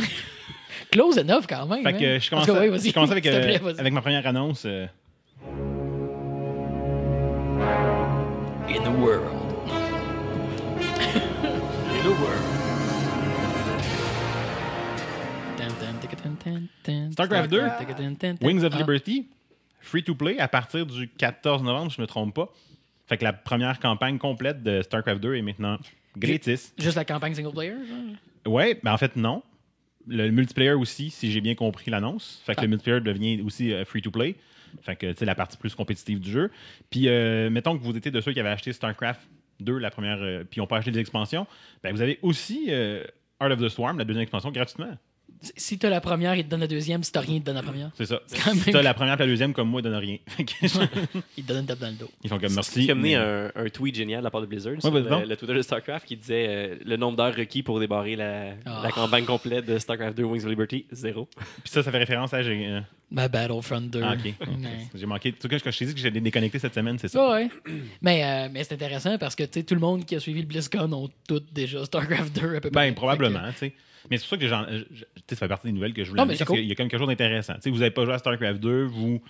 Close 0.92 1.19
enough 1.19 1.47
quand 1.49 1.66
même. 1.66 1.83
Fait 1.83 1.92
que 1.95 1.99
hein? 1.99 2.03
euh, 2.03 2.21
je 2.21 2.31
commence, 2.31 2.47
ouais, 2.49 2.55
je 2.79 3.11
avec, 3.11 3.27
euh, 3.27 3.59
plaît, 3.59 3.81
avec 3.81 3.92
ma 3.92 4.01
première 4.03 4.27
annonce. 4.27 4.64
euh, 4.66 4.87
In 8.69 8.83
the 8.85 8.99
world. 9.01 9.36
StarCraft 17.17 17.51
2, 17.51 17.61
tica, 17.79 17.95
tan, 17.95 18.15
tan, 18.15 18.35
tan. 18.37 18.47
Wings 18.47 18.63
of 18.65 18.75
Liberty, 18.77 19.27
free 19.81 20.03
to 20.05 20.15
play 20.15 20.39
à 20.39 20.49
partir 20.49 20.87
du 20.87 21.09
14 21.09 21.63
novembre, 21.63 21.91
si 21.91 21.97
je 21.97 22.03
me 22.03 22.07
trompe 22.07 22.35
pas. 22.35 22.53
Fait 23.07 23.17
que 23.17 23.25
la 23.25 23.33
première 23.33 23.79
campagne 23.81 24.19
complète 24.19 24.63
de 24.63 24.83
StarCraft 24.83 25.21
2 25.21 25.37
est 25.37 25.43
maintenant 25.43 25.79
gratis. 26.17 26.75
Juste 26.79 26.97
la 26.97 27.05
campagne 27.05 27.35
single 27.35 27.53
player? 27.53 27.75
genre? 27.87 28.53
Ouais, 28.53 28.79
mais 28.83 28.91
en 28.91 28.99
fait, 28.99 29.17
non. 29.17 29.43
Le 30.09 30.31
multiplayer 30.31 30.73
aussi, 30.73 31.11
si 31.11 31.31
j'ai 31.33 31.41
bien 31.41 31.55
compris 31.55 31.91
l'annonce. 31.91 32.41
Fait 32.47 32.55
que 32.55 32.61
Ah. 32.61 32.63
le 32.63 32.69
multiplayer 32.69 33.01
devient 33.01 33.43
aussi 33.43 33.73
euh, 33.73 33.85
free 33.85 34.03
to 34.03 34.11
play. 34.11 34.37
Fait 34.83 34.95
que, 34.97 35.11
tu 35.13 35.19
sais, 35.19 35.25
la 35.25 35.35
partie 35.35 35.57
plus 35.57 35.75
compétitive 35.75 36.21
du 36.21 36.31
jeu. 36.31 36.51
Puis, 36.91 37.09
euh, 37.09 37.49
mettons 37.51 37.77
que 37.77 37.83
vous 37.83 37.97
étiez 37.97 38.11
de 38.11 38.21
ceux 38.21 38.33
qui 38.33 38.41
avaient 38.41 38.51
acheté 38.51 38.73
StarCraft 38.73 39.21
2, 39.61 39.79
la 39.79 39.91
première, 39.91 40.19
euh, 40.21 40.45
puis 40.45 40.61
n'ont 40.61 40.67
pas 40.67 40.77
acheté 40.79 40.91
des 40.91 41.01
expansions, 41.01 41.47
ben, 41.83 41.93
vous 41.93 42.03
avez 42.03 42.19
aussi 42.23 42.67
euh, 42.69 43.03
Heart 43.41 43.53
of 43.53 43.61
the 43.61 43.69
Swarm, 43.69 43.99
la 43.99 44.05
deuxième 44.05 44.23
expansion, 44.23 44.51
gratuitement. 44.51 44.97
Si- 45.57 45.79
t'as 45.79 45.90
la 45.90 46.01
première, 46.01 46.35
il 46.35 46.44
te 46.44 46.49
donne 46.51 46.61
la 46.61 46.66
deuxième. 46.66 47.03
Si 47.03 47.12
t'as 47.12 47.20
rien, 47.20 47.37
il 47.37 47.40
te 47.40 47.46
donne 47.46 47.57
la 47.57 47.62
première. 47.62 47.90
C'est 47.94 48.07
ça. 48.07 48.20
quand 48.44 48.53
Si 48.53 48.57
même- 48.66 48.72
t'as 48.72 48.83
la 48.83 48.94
première 48.94 49.14
et 49.14 49.18
la 49.18 49.27
deuxième, 49.27 49.53
comme 49.53 49.68
moi, 49.68 49.81
ils 49.81 49.85
donnent 49.85 49.94
rien. 49.94 50.16
Il 51.37 51.44
te 51.44 51.49
donne 51.49 51.61
une 51.61 51.66
tape 51.66 51.79
dans 51.79 51.88
le 51.88 51.94
dos. 51.94 52.11
Ils 52.25 52.31
font 52.31 52.38
comme 52.38 52.53
merci. 52.55 52.88
a 52.88 52.92
amené 52.92 53.11
mais- 53.11 53.14
un, 53.16 53.51
un 53.55 53.68
tweet 53.68 53.94
génial 53.94 54.20
de 54.20 54.25
la 54.25 54.31
part 54.31 54.40
de 54.40 54.46
Blizzard 54.46 54.81
sur 54.81 54.90
le, 54.92 55.37
Twitter 55.37 55.55
de 55.55 55.62
StarCraft 55.62 56.07
qui 56.07 56.16
disait 56.16 56.46
euh, 56.49 56.77
le 56.85 56.96
nombre 56.96 57.16
d'heures 57.16 57.35
requis 57.37 57.62
pour 57.62 57.79
débarrer 57.81 58.16
la, 58.16 58.55
Ah. 58.64 58.81
la 58.83 58.90
campagne 58.90 59.25
complète 59.25 59.66
de 59.66 59.79
StarCraft 59.79 60.16
2 60.16 60.25
Wings 60.25 60.42
of 60.44 60.49
Liberty, 60.51 60.87
zéro. 60.90 61.29
Puis 61.62 61.72
ça, 61.72 61.83
ça 61.83 61.90
fait 61.90 61.99
référence 61.99 62.33
à. 62.35 62.42
J'ai 62.42 62.66
euh, 62.66 62.81
Ma 63.11 63.29
Battlefront 63.29 63.81
2. 63.83 64.01
ah, 64.03 64.14
ok. 64.14 64.25
Ouais. 64.25 64.35
J'ai 64.94 65.07
manqué. 65.07 65.33
Tout 65.33 65.49
cas, 65.49 65.59
je 65.59 65.70
t'ai 65.79 65.85
dit 65.87 65.94
que 65.94 66.01
j'allais 66.01 66.20
déconnecté 66.20 66.59
cette 66.59 66.75
semaine, 66.75 66.99
c'est 66.99 67.09
ça. 67.09 67.29
Ouais, 67.31 67.49
ouais. 67.66 67.75
Mais, 68.03 68.25
euh, 68.25 68.49
mais 68.51 68.64
c'est 68.64 68.75
intéressant 68.75 69.16
parce 69.18 69.35
que 69.37 69.44
tu 69.44 69.61
sais, 69.61 69.62
tout 69.64 69.75
le 69.75 69.81
monde 69.81 70.05
qui 70.05 70.16
a 70.16 70.20
suivi 70.20 70.40
le 70.40 70.46
BlizzCon 70.46 70.92
ont 70.92 71.09
tous 71.29 71.42
déjà 71.53 71.85
StarCraft 71.85 72.35
2 72.40 72.57
à 72.57 72.61
peu 72.61 72.70
près. 72.70 72.88
Ben, 72.88 72.94
probablement, 72.94 73.49
tu 73.53 73.59
sais. 73.59 73.75
Mais 74.11 74.19
c'est 74.19 74.25
pour 74.29 74.31
ça 74.31 74.37
que 74.38 74.49
sais, 74.49 74.87
ça 75.29 75.37
fait 75.37 75.49
partie 75.49 75.66
des 75.66 75.73
nouvelles 75.73 75.92
que 75.95 76.05
je 76.05 76.11
voulais 76.11 76.23
Non, 76.25 76.29
c'est 76.31 76.38
parce 76.38 76.49
cool. 76.49 76.59
qu'il 76.59 76.66
y 76.66 76.73
a 76.73 76.75
quand 76.75 76.83
même 76.85 76.90
quelque 76.90 77.01
chose 77.01 77.09
d'intéressant. 77.09 77.55
Tu 77.55 77.62
sais, 77.62 77.71
vous 77.71 77.79
n'avez 77.79 77.90
pas 77.90 78.05
joué 78.05 78.14
à 78.14 78.19
StarCraft 78.19 78.61
2, 78.61 78.85
vous, 78.85 79.19
vous 79.19 79.23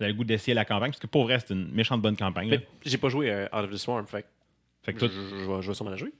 avez 0.00 0.12
le 0.12 0.16
goût 0.16 0.24
d'essayer 0.24 0.54
la 0.54 0.64
campagne, 0.64 0.90
parce 0.90 1.00
que 1.00 1.06
pour 1.06 1.24
vrai, 1.24 1.38
c'est 1.40 1.54
une 1.54 1.70
méchante 1.72 2.02
bonne 2.02 2.16
campagne. 2.16 2.60
j'ai 2.84 2.98
pas 2.98 3.08
joué 3.08 3.30
euh, 3.30 3.44
Out 3.46 3.64
of 3.64 3.70
the 3.70 3.76
Swarm, 3.76 4.06
fait 4.06 4.26
Fait 4.82 4.92
que 4.92 5.00
je, 5.00 5.06
je 5.06 5.46
vais- 5.50 5.62
je 5.62 5.68
vais 5.68 5.74
sûrement 5.74 5.90
la 5.90 5.96
jouer. 5.96 6.12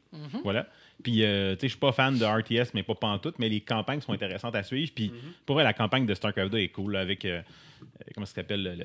voilà. 0.42 0.66
Puis, 1.02 1.24
euh, 1.24 1.54
tu 1.54 1.60
sais, 1.60 1.66
je 1.68 1.72
suis 1.72 1.78
pas 1.80 1.92
fan 1.92 2.16
de 2.16 2.24
RTS, 2.24 2.70
mais 2.74 2.82
pas 2.82 2.94
pantoute, 2.94 3.34
mais 3.38 3.48
les 3.48 3.60
campagnes 3.60 4.00
sont 4.00 4.12
intéressantes 4.12 4.54
à 4.54 4.62
suivre. 4.62 4.92
Puis, 4.94 5.12
pour 5.44 5.54
vrai, 5.56 5.64
la 5.64 5.72
campagne 5.72 6.06
de 6.06 6.14
StarCraft 6.14 6.50
2 6.52 6.58
est 6.58 6.68
cool, 6.68 6.92
là, 6.92 7.00
avec, 7.00 7.24
euh, 7.24 7.40
euh, 7.82 8.04
comment 8.14 8.26
ça 8.26 8.34
s'appelle, 8.34 8.62
le... 8.78 8.84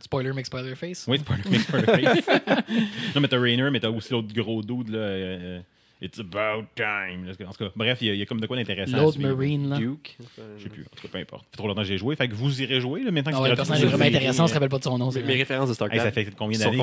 Spoiler, 0.00 0.32
make 0.32 0.46
spoiler 0.46 0.74
face. 0.74 1.04
Oui, 1.06 1.20
mix 1.48 1.64
for 1.66 1.80
the 1.80 1.86
face. 1.86 2.26
non, 3.14 3.20
mais 3.20 3.28
t'as 3.28 3.38
Rainer, 3.38 3.70
mais 3.70 3.78
t'as 3.78 3.90
aussi 3.90 4.12
l'autre 4.12 4.32
gros 4.34 4.60
dude, 4.60 4.88
là. 4.88 4.98
euh, 4.98 5.60
It's 6.02 6.18
about 6.18 6.66
time. 6.74 7.30
En 7.46 7.52
tout 7.52 7.64
cas, 7.64 7.70
bref, 7.76 7.98
il 8.00 8.08
y, 8.08 8.10
a- 8.10 8.14
il 8.14 8.18
y 8.18 8.22
a 8.22 8.26
comme 8.26 8.40
de 8.40 8.46
quoi 8.48 8.56
d'intéressant. 8.56 8.96
L'autre. 8.96 9.20
Marine, 9.20 9.68
là. 9.68 9.76
Duke. 9.76 10.18
Je 10.58 10.64
sais 10.64 10.68
plus. 10.68 10.82
En 10.82 10.96
tout 10.96 11.02
cas, 11.02 11.08
peu 11.12 11.18
importe. 11.18 11.44
Ça 11.44 11.50
fait 11.52 11.56
trop 11.58 11.68
longtemps 11.68 11.82
que 11.82 11.86
j'ai 11.86 11.96
joué. 11.98 12.16
Fait 12.16 12.26
que 12.26 12.34
vous 12.34 12.60
irez 12.60 12.80
jouer, 12.80 13.04
là, 13.04 13.12
maintenant 13.12 13.30
que 13.30 13.36
Ah 13.36 13.38
c'est 13.38 13.42
ouais, 13.44 13.50
le 13.50 13.56
personnage 13.56 13.82
est 13.84 13.86
vraiment 13.86 14.04
intéressant, 14.04 14.44
on 14.44 14.48
se 14.48 14.54
rappelle 14.54 14.68
pas 14.68 14.78
de 14.78 14.84
son 14.84 14.98
nom. 14.98 15.12
Mes, 15.12 15.20
références 15.20 15.68
de 15.68 15.74
StarCraft. 15.74 16.02
ça 16.02 16.10
fait 16.10 16.30
combien 16.36 16.58
d'années 16.58 16.78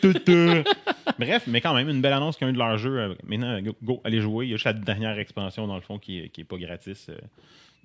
tout. 0.00 0.64
Bref, 1.18 1.44
mais 1.46 1.60
quand 1.62 1.74
même, 1.74 1.88
une 1.88 2.02
belle 2.02 2.12
annonce 2.12 2.36
qu'un 2.36 2.52
de 2.52 2.58
leurs 2.58 2.76
jeux. 2.76 3.16
maintenant, 3.26 3.58
go, 3.82 4.00
allez 4.04 4.20
jouer. 4.20 4.46
Il 4.46 4.50
y 4.50 4.52
a 4.52 4.56
juste 4.56 4.66
la 4.66 4.74
dernière 4.74 5.18
expansion, 5.18 5.66
dans 5.66 5.76
le 5.76 5.80
fond, 5.80 5.98
qui 5.98 6.20
n'est 6.20 6.28
qui 6.28 6.42
est 6.42 6.44
pas 6.44 6.58
gratis 6.58 7.08
euh, 7.08 7.16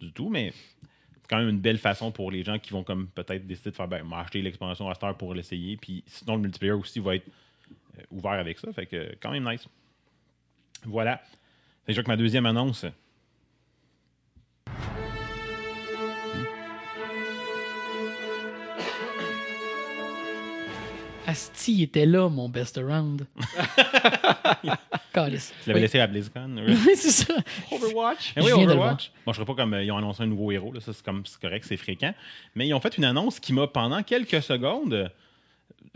du 0.02 0.12
tout. 0.12 0.30
Mais 0.30 0.52
c'est 1.22 1.30
quand 1.30 1.38
même 1.38 1.50
une 1.50 1.60
belle 1.60 1.78
façon 1.78 2.12
pour 2.12 2.32
les 2.32 2.44
gens 2.44 2.60
qui 2.60 2.72
vont 2.72 2.84
comme 2.84 3.08
peut-être 3.08 3.48
décider 3.48 3.72
de 3.72 3.76
faire 3.76 3.88
ben, 3.88 4.04
m'acheter 4.04 4.42
l'expansion 4.42 4.90
à 4.90 4.94
cette 4.94 5.04
heure 5.04 5.16
pour 5.16 5.34
l'essayer. 5.34 5.78
Puis 5.78 6.04
sinon, 6.06 6.36
le 6.36 6.42
multiplayer 6.42 6.74
aussi 6.74 7.00
va 7.00 7.16
être 7.16 7.26
ouvert 8.12 8.32
avec 8.34 8.60
ça. 8.60 8.72
Fait 8.74 8.86
que 8.86 8.96
euh, 8.96 9.12
quand 9.22 9.32
même 9.32 9.50
nice. 9.50 9.68
Voilà. 10.86 11.22
C'est 11.86 11.90
déjà 11.94 12.04
que 12.04 12.08
ma 12.08 12.18
deuxième 12.18 12.46
annonce. 12.46 12.86
Asti, 21.26 21.74
il 21.74 21.84
était 21.84 22.06
là, 22.06 22.30
mon 22.30 22.48
best 22.48 22.78
around. 22.78 23.26
Calice. 25.14 25.54
Tu 25.64 25.70
l'avais 25.70 25.80
Oui. 25.80 25.82
laissé 25.82 26.00
à 26.00 26.08
BlizzCon. 26.08 26.56
Oui, 26.68 26.96
c'est 26.96 27.12
ça. 27.12 27.34
Overwatch? 27.70 28.34
Eh 28.38 28.42
oui, 28.42 28.48
Je 28.50 28.56
viens 28.56 28.66
de 28.66 28.72
le 28.72 28.78
Overwatch. 28.78 29.12
Bon, 29.26 29.34
je 29.34 29.42
ne 29.42 29.46
pas 29.46 29.54
comme 29.56 29.74
euh, 29.74 29.84
ils 29.84 29.92
ont 29.92 29.98
annoncé 29.98 30.24
un 30.24 30.28
nouveau 30.28 30.52
héros, 30.54 30.72
là, 30.72 30.80
ça 30.80 30.94
c'est 30.94 31.04
comme 31.04 31.26
c'est 31.26 31.40
correct, 31.42 31.66
c'est 31.68 31.76
fréquent. 31.76 32.14
Mais 32.56 32.68
ils 32.68 32.74
ont 32.74 32.80
fait 32.80 32.98
une 32.98 33.04
annonce 33.04 33.42
qui 33.42 33.52
m'a 33.52 33.68
pendant 33.68 34.02
quelques 34.04 34.42
secondes 34.42 35.12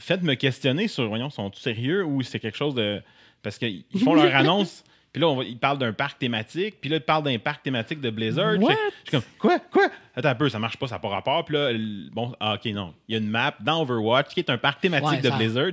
fait 0.02 0.22
me 0.24 0.34
questionner 0.36 0.88
sur 0.88 1.08
voyons, 1.08 1.30
sont 1.30 1.52
sérieux 1.54 2.04
ou 2.04 2.22
c'est 2.24 2.40
quelque 2.40 2.58
chose 2.58 2.76
de. 2.76 3.02
Parce 3.44 3.58
qu'ils 3.58 3.84
font 4.04 4.14
leur 4.14 4.36
annonce, 4.36 4.84
puis 5.12 5.22
là, 5.22 5.28
on 5.30 5.36
va- 5.36 5.44
ils 5.44 5.58
parlent 5.58 5.78
d'un 5.80 5.94
parc 5.94 6.20
thématique, 6.20 6.76
puis 6.80 6.90
là, 6.90 6.98
ils 6.98 7.02
parlent 7.02 7.24
d'un 7.24 7.38
parc 7.40 7.64
thématique 7.64 8.00
de 8.02 8.10
Blizzard. 8.10 8.54
Je 8.60 8.66
suis 8.66 8.76
comme, 9.12 9.22
quoi, 9.40 9.60
quoi? 9.60 9.88
Attends 10.16 10.30
un 10.30 10.36
peu, 10.36 10.48
ça 10.50 10.60
marche 10.60 10.78
pas, 10.78 10.88
ça 10.88 10.96
n'a 10.96 11.00
pas 11.00 11.10
rapport. 11.10 11.44
Puis 11.46 11.56
là, 11.56 11.72
bon, 12.12 12.34
ah, 12.40 12.54
ok, 12.56 12.66
non. 12.74 12.94
Il 13.08 13.14
y 13.14 13.16
a 13.16 13.22
une 13.22 13.30
map 13.30 13.56
dans 13.60 13.82
Overwatch 13.82 14.34
qui 14.34 14.40
est 14.42 14.50
un 14.50 14.58
parc 14.58 14.80
thématique 14.82 15.10
Ouais, 15.10 15.18
de 15.22 15.30
ça- 15.30 15.36
Blizzard. 15.38 15.72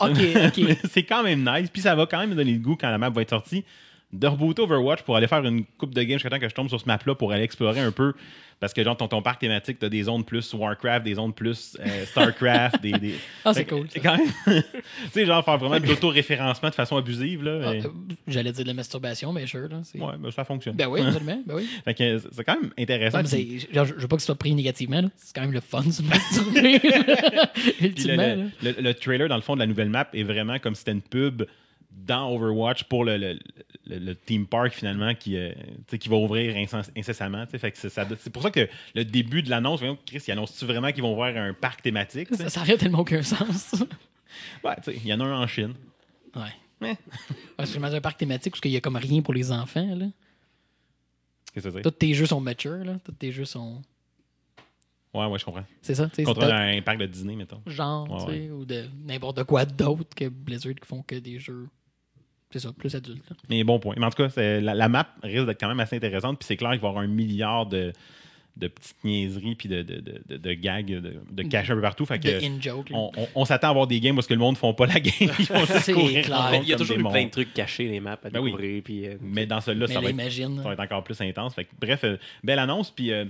Ok, 0.00 0.18
ok. 0.46 0.76
c'est 0.90 1.02
quand 1.04 1.22
même 1.22 1.44
nice. 1.48 1.68
Puis 1.70 1.82
ça 1.82 1.94
va 1.94 2.06
quand 2.06 2.18
même 2.18 2.30
me 2.30 2.34
donner 2.34 2.52
le 2.52 2.58
goût 2.58 2.76
quand 2.76 2.90
la 2.90 2.98
map 2.98 3.10
va 3.10 3.22
être 3.22 3.30
sortie 3.30 3.64
de 4.12 4.26
rebooter 4.26 4.62
Overwatch 4.62 5.02
pour 5.02 5.16
aller 5.16 5.26
faire 5.26 5.44
une 5.44 5.64
coupe 5.78 5.94
de 5.94 6.02
games 6.02 6.18
jusqu'à 6.18 6.30
temps 6.30 6.38
que 6.38 6.48
je 6.48 6.54
tombe 6.54 6.68
sur 6.68 6.80
ce 6.80 6.86
map-là 6.86 7.14
pour 7.14 7.32
aller 7.32 7.44
explorer 7.44 7.80
un 7.80 7.92
peu. 7.92 8.12
Parce 8.60 8.72
que, 8.72 8.84
genre, 8.84 8.96
ton, 8.96 9.08
ton 9.08 9.22
parc 9.22 9.40
thématique, 9.40 9.80
t'as 9.80 9.88
des 9.88 10.04
zones 10.04 10.22
plus 10.24 10.54
Warcraft, 10.54 11.04
des 11.04 11.14
zones 11.16 11.32
plus 11.32 11.76
euh, 11.80 12.04
Starcraft, 12.04 12.80
des, 12.80 12.92
des- 12.92 13.14
Ah, 13.44 13.52
c'est 13.52 13.64
cool. 13.64 13.86
C'est 13.88 13.98
quand 13.98 14.16
même. 14.16 14.28
tu 14.46 15.10
sais, 15.10 15.26
genre, 15.26 15.44
faire 15.44 15.58
vraiment 15.58 15.80
de 15.80 15.86
l'auto-référencement 15.88 16.68
de 16.68 16.74
façon 16.76 16.96
abusive, 16.96 17.42
là. 17.42 17.58
Ah, 17.64 17.68
euh, 17.70 17.80
J'allais 18.28 18.52
dire 18.52 18.62
de 18.62 18.68
la 18.68 18.74
masturbation, 18.74 19.32
mais 19.32 19.48
sure. 19.48 19.68
Là, 19.68 19.80
Ouais, 19.96 20.12
ben, 20.16 20.30
ça 20.30 20.44
fonctionne. 20.44 20.76
Ben 20.76 20.86
oui, 20.86 21.00
absolument. 21.04 21.42
Ben 21.44 21.54
oui. 21.56 21.68
Fait 21.84 21.94
que 21.94 22.18
c'est 22.30 22.44
quand 22.44 22.60
même 22.60 22.70
intéressant. 22.78 23.18
Non, 23.18 23.24
mais 23.24 23.36
Puis- 23.44 23.60
c'est- 23.68 23.74
genre, 23.74 23.86
je 23.86 23.94
veux 23.94 24.06
pas 24.06 24.14
que 24.16 24.22
ce 24.22 24.26
soit 24.26 24.36
pris 24.36 24.54
négativement. 24.54 25.02
C'est 25.16 25.34
quand 25.34 25.40
même 25.42 25.52
le 25.52 25.60
fun 25.60 25.82
de 25.82 25.90
se 25.90 26.02
masturber. 26.02 26.78
Le, 26.84 27.86
Ultimement. 27.86 28.48
le- 28.62 28.70
le- 28.70 28.80
le 28.80 28.94
trailer, 28.94 29.28
dans 29.28 29.36
le 29.36 29.42
fond, 29.42 29.54
de 29.54 29.60
la 29.60 29.66
nouvelle 29.66 29.88
map 29.90 30.08
est 30.12 30.22
vraiment 30.22 30.60
comme 30.60 30.74
si 30.76 30.80
c'était 30.80 30.92
une 30.92 31.02
pub 31.02 31.42
dans 31.94 32.30
Overwatch 32.34 32.84
pour 32.84 33.04
le, 33.04 33.16
le, 33.16 33.38
le- 33.86 33.98
le 33.98 34.14
theme 34.14 34.46
park, 34.46 34.72
finalement, 34.72 35.14
qui, 35.14 35.36
euh, 35.36 35.52
qui 36.00 36.08
va 36.08 36.16
ouvrir 36.16 36.54
incess- 36.56 36.90
incessamment. 36.96 37.46
Fait 37.46 37.70
que 37.70 37.78
c'est 37.78 37.88
c'est 37.90 38.30
pour 38.30 38.42
ça 38.42 38.50
que 38.50 38.68
le 38.94 39.04
début 39.04 39.42
de 39.42 39.50
l'annonce, 39.50 39.80
Chris, 40.06 40.22
il 40.26 40.32
annonce-tu 40.32 40.64
vraiment 40.64 40.90
qu'ils 40.92 41.02
vont 41.02 41.12
ouvrir 41.14 41.36
un 41.40 41.52
parc 41.54 41.82
thématique? 41.82 42.34
Ça, 42.34 42.60
aurait 42.60 42.76
tellement 42.76 43.00
aucun 43.00 43.22
sens. 43.22 43.74
Ouais, 44.64 44.74
tu 44.76 44.84
sais, 44.84 44.96
il 44.96 45.06
y 45.06 45.12
en 45.12 45.20
a 45.20 45.24
un 45.24 45.42
en 45.42 45.46
Chine. 45.46 45.74
Ouais. 46.34 46.42
Mais- 46.80 46.96
Parce 47.56 47.70
que 47.70 47.78
dans 47.78 47.94
un 47.94 48.00
parc 48.00 48.16
thématique, 48.18 48.52
parce 48.54 48.62
qu'il 48.62 48.70
y 48.70 48.76
a 48.78 48.80
comme 48.80 48.96
rien 48.96 49.20
pour 49.20 49.34
les 49.34 49.52
enfants. 49.52 49.94
Là. 49.94 50.06
Qu'est-ce 51.52 51.68
que 51.68 51.74
c'est? 51.74 51.82
Tous 51.82 51.90
tes 51.90 52.14
jeux 52.14 52.24
sont 52.24 52.40
mature. 52.40 52.82
Là. 52.84 52.98
Tous 53.04 53.12
tes 53.12 53.30
jeux 53.30 53.44
sont. 53.44 53.82
Ouais, 55.12 55.26
ouais, 55.26 55.38
je 55.38 55.44
comprends. 55.44 55.66
C'est 55.82 55.94
ça. 55.94 56.08
Contre 56.24 56.46
c'est 56.46 56.78
un 56.78 56.80
parc 56.80 56.96
de 56.98 57.04
Disney, 57.06 57.36
mettons. 57.36 57.60
genre, 57.66 58.10
Ouais, 58.10 58.24
tu 58.24 58.32
sais, 58.46 58.50
ou 58.50 58.64
de 58.64 58.86
n'importe 59.04 59.44
quoi 59.44 59.66
d'autre 59.66 60.14
que 60.16 60.26
Blizzard 60.30 60.72
qui 60.74 60.86
font 60.88 61.02
que 61.02 61.16
des 61.16 61.38
jeux. 61.38 61.68
C'est 62.52 62.58
ça, 62.60 62.72
plus 62.76 62.94
adultes. 62.94 63.28
là. 63.30 63.36
Mais 63.48 63.64
bon 63.64 63.78
point. 63.78 63.94
Mais 63.98 64.04
en 64.06 64.10
tout 64.10 64.22
cas, 64.22 64.28
c'est- 64.28 64.60
la, 64.60 64.74
la 64.74 64.88
map 64.88 65.08
risque 65.22 65.46
d'être 65.46 65.60
quand 65.60 65.68
même 65.68 65.80
assez 65.80 65.96
intéressante. 65.96 66.38
Puis 66.38 66.46
c'est 66.46 66.56
clair 66.56 66.72
qu'il 66.72 66.80
va 66.80 66.88
y 66.88 66.90
avoir 66.90 67.04
un 67.04 67.08
milliard 67.08 67.66
de, 67.66 67.92
de 68.58 68.68
petites 68.68 69.02
niaiseries 69.02 69.54
puis 69.54 69.68
de, 69.70 69.80
de, 69.80 70.00
de, 70.00 70.20
de- 70.28 70.36
de 70.36 70.52
gags, 70.52 70.86
de, 70.86 71.14
de 71.30 71.42
cachés 71.44 71.72
un 71.72 71.76
peu 71.76 71.80
partout. 71.80 72.04
Fait 72.04 72.18
De 72.18 72.30
que 72.30 72.44
in-joke. 72.44 72.88
on, 72.92 73.10
on- 73.16 73.28
on 73.34 73.44
s'attend 73.46 73.68
à 73.68 73.70
avoir 73.70 73.86
des 73.86 73.98
games 74.00 74.14
parce 74.14 74.26
que 74.26 74.34
le 74.34 74.40
monde 74.40 74.56
ne 74.56 74.58
font 74.58 74.74
pas 74.74 74.84
la 74.86 75.00
game. 75.00 75.12
Ils 75.20 75.28
vont 75.28 75.36
juste 75.64 75.78
C'est 75.80 75.92
courir 75.94 76.24
clair. 76.26 76.60
il 76.62 76.68
y 76.68 76.74
a 76.74 76.76
toujours 76.76 76.98
eu 76.98 77.02
plein 77.02 77.24
de 77.24 77.30
trucs 77.30 77.54
cachés, 77.54 77.88
les 77.88 78.00
maps 78.00 78.18
à 78.22 78.28
Ben 78.28 78.40
oui. 78.40 78.50
découvrir. 78.50 78.82
Puis, 78.82 79.06
euh, 79.08 79.14
Mais 79.22 79.46
dans 79.46 79.60
celui-là, 79.62 79.86
ça, 79.86 80.00
va 80.00 80.10
être- 80.10 80.30
ça 80.30 80.62
va 80.62 80.72
être 80.74 80.80
encore 80.80 81.02
plus 81.04 81.18
intense. 81.22 81.54
Fait 81.54 81.64
que, 81.64 81.70
bref, 81.80 82.04
euh, 82.04 82.18
belle 82.44 82.58
annonce. 82.58 82.90
Puis 82.90 83.10
euh, 83.12 83.24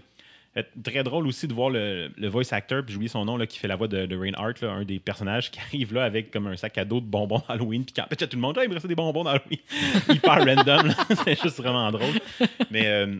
très 0.84 1.02
drôle 1.02 1.26
aussi 1.26 1.48
de 1.48 1.54
voir 1.54 1.70
le, 1.70 2.10
le 2.16 2.28
voice 2.28 2.52
actor, 2.52 2.82
puis 2.82 2.92
j'ai 2.92 2.96
oublié 2.96 3.08
son 3.08 3.24
nom, 3.24 3.36
là, 3.36 3.46
qui 3.46 3.58
fait 3.58 3.68
la 3.68 3.76
voix 3.76 3.88
de, 3.88 4.04
de 4.06 4.16
Reinhardt, 4.16 4.54
là, 4.62 4.72
un 4.72 4.84
des 4.84 4.98
personnages 4.98 5.50
qui 5.50 5.58
arrive 5.66 5.94
là 5.94 6.04
avec 6.04 6.30
comme 6.30 6.46
un 6.46 6.56
sac 6.56 6.76
à 6.78 6.84
dos 6.84 7.00
de 7.00 7.06
bonbons 7.06 7.42
d'Halloween, 7.48 7.84
puis 7.84 7.94
qui 7.94 8.00
empêche 8.00 8.18
tout 8.28 8.36
le 8.36 8.40
monde, 8.42 8.56
Ah, 8.58 8.64
il 8.64 8.70
me 8.70 8.78
des 8.78 8.94
bonbons 8.94 9.24
d'Halloween. 9.24 9.58
Hyper 10.10 10.44
random, 10.44 10.92
c'est 11.24 11.40
juste 11.40 11.56
vraiment 11.58 11.90
drôle. 11.90 12.14
Mais 12.70 12.86
euh, 12.86 13.16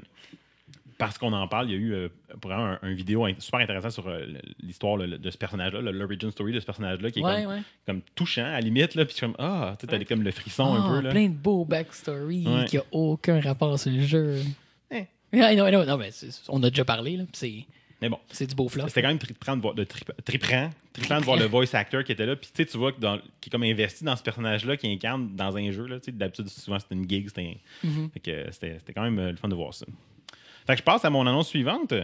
parce 0.98 1.18
qu'on 1.18 1.32
en 1.32 1.48
parle, 1.48 1.68
il 1.70 1.72
y 1.72 1.74
a 1.74 1.78
eu 1.78 1.92
euh, 1.94 2.08
vraiment 2.40 2.64
un, 2.66 2.78
un 2.82 2.92
vidéo 2.92 3.26
super 3.38 3.60
intéressant 3.60 3.90
sur 3.90 4.06
euh, 4.08 4.24
l'histoire 4.62 4.98
de 4.98 5.30
ce 5.30 5.36
personnage-là, 5.38 5.80
l'origin 5.90 6.30
story 6.30 6.52
de 6.52 6.60
ce 6.60 6.66
personnage-là, 6.66 7.10
qui 7.10 7.20
est 7.20 7.24
Ouais, 7.24 7.42
comme, 7.44 7.52
ouais. 7.52 7.62
comme 7.86 8.00
touchant 8.14 8.44
à 8.44 8.50
la 8.52 8.60
limite, 8.60 8.94
là, 8.94 9.04
puis 9.04 9.16
comme, 9.18 9.34
ah, 9.38 9.74
tu 9.80 9.86
sais, 9.86 9.98
t'as 9.98 10.04
comme 10.04 10.22
le 10.22 10.30
frisson 10.30 10.74
un 10.74 10.84
Ah, 10.84 10.88
peu. 10.90 11.00
Là. 11.00 11.10
plein 11.10 11.28
de 11.28 11.34
beaux 11.34 11.64
backstories 11.64 12.46
Ouais. 12.46 12.64
qui 12.66 12.76
a 12.78 12.82
aucun 12.92 13.40
rapport 13.40 13.78
sur 13.78 13.90
le 13.90 14.02
jeu. 14.02 14.36
Non, 15.32 15.54
non, 15.70 15.86
non, 15.86 15.96
mais 15.96 16.10
on 16.48 16.62
a 16.62 16.68
déjà 16.70 16.84
parlé. 16.84 17.16
là, 17.16 17.24
C'est 17.32 17.64
Mais 18.00 18.08
bon, 18.08 18.18
c'est 18.30 18.46
du 18.46 18.54
beau 18.54 18.68
fluff. 18.68 18.88
C'était 18.88 19.02
quand 19.02 19.08
même 19.08 19.18
trippant 19.18 19.56
de 19.56 19.62
voir, 19.62 19.74
de 19.74 19.86
voir 21.24 21.36
le 21.38 21.46
voice 21.46 21.74
actor 21.74 22.04
qui 22.04 22.12
était 22.12 22.26
là. 22.26 22.36
Puis 22.36 22.50
tu 22.66 22.76
vois 22.76 22.92
dans, 22.98 23.18
qui 23.40 23.48
est 23.48 23.50
comme 23.50 23.62
investi 23.62 24.04
dans 24.04 24.16
ce 24.16 24.22
personnage-là, 24.22 24.76
qui 24.76 24.88
incarne 24.88 25.34
dans 25.34 25.56
un 25.56 25.70
jeu. 25.70 25.86
D'habitude, 26.08 26.48
souvent, 26.48 26.78
c'était 26.78 26.94
une 26.94 27.08
gig. 27.08 27.28
C'était 27.28 27.58
un- 27.84 27.86
Mhm. 27.88 28.10
c'était 28.50 28.78
quand 28.94 29.02
même 29.02 29.18
euh, 29.18 29.30
le 29.30 29.36
fun 29.36 29.48
de 29.48 29.54
voir 29.54 29.72
ça. 29.72 29.86
Fait 30.66 30.74
que 30.74 30.78
je 30.80 30.84
passe 30.84 31.04
à 31.04 31.10
mon 31.10 31.26
annonce 31.26 31.48
suivante. 31.48 31.94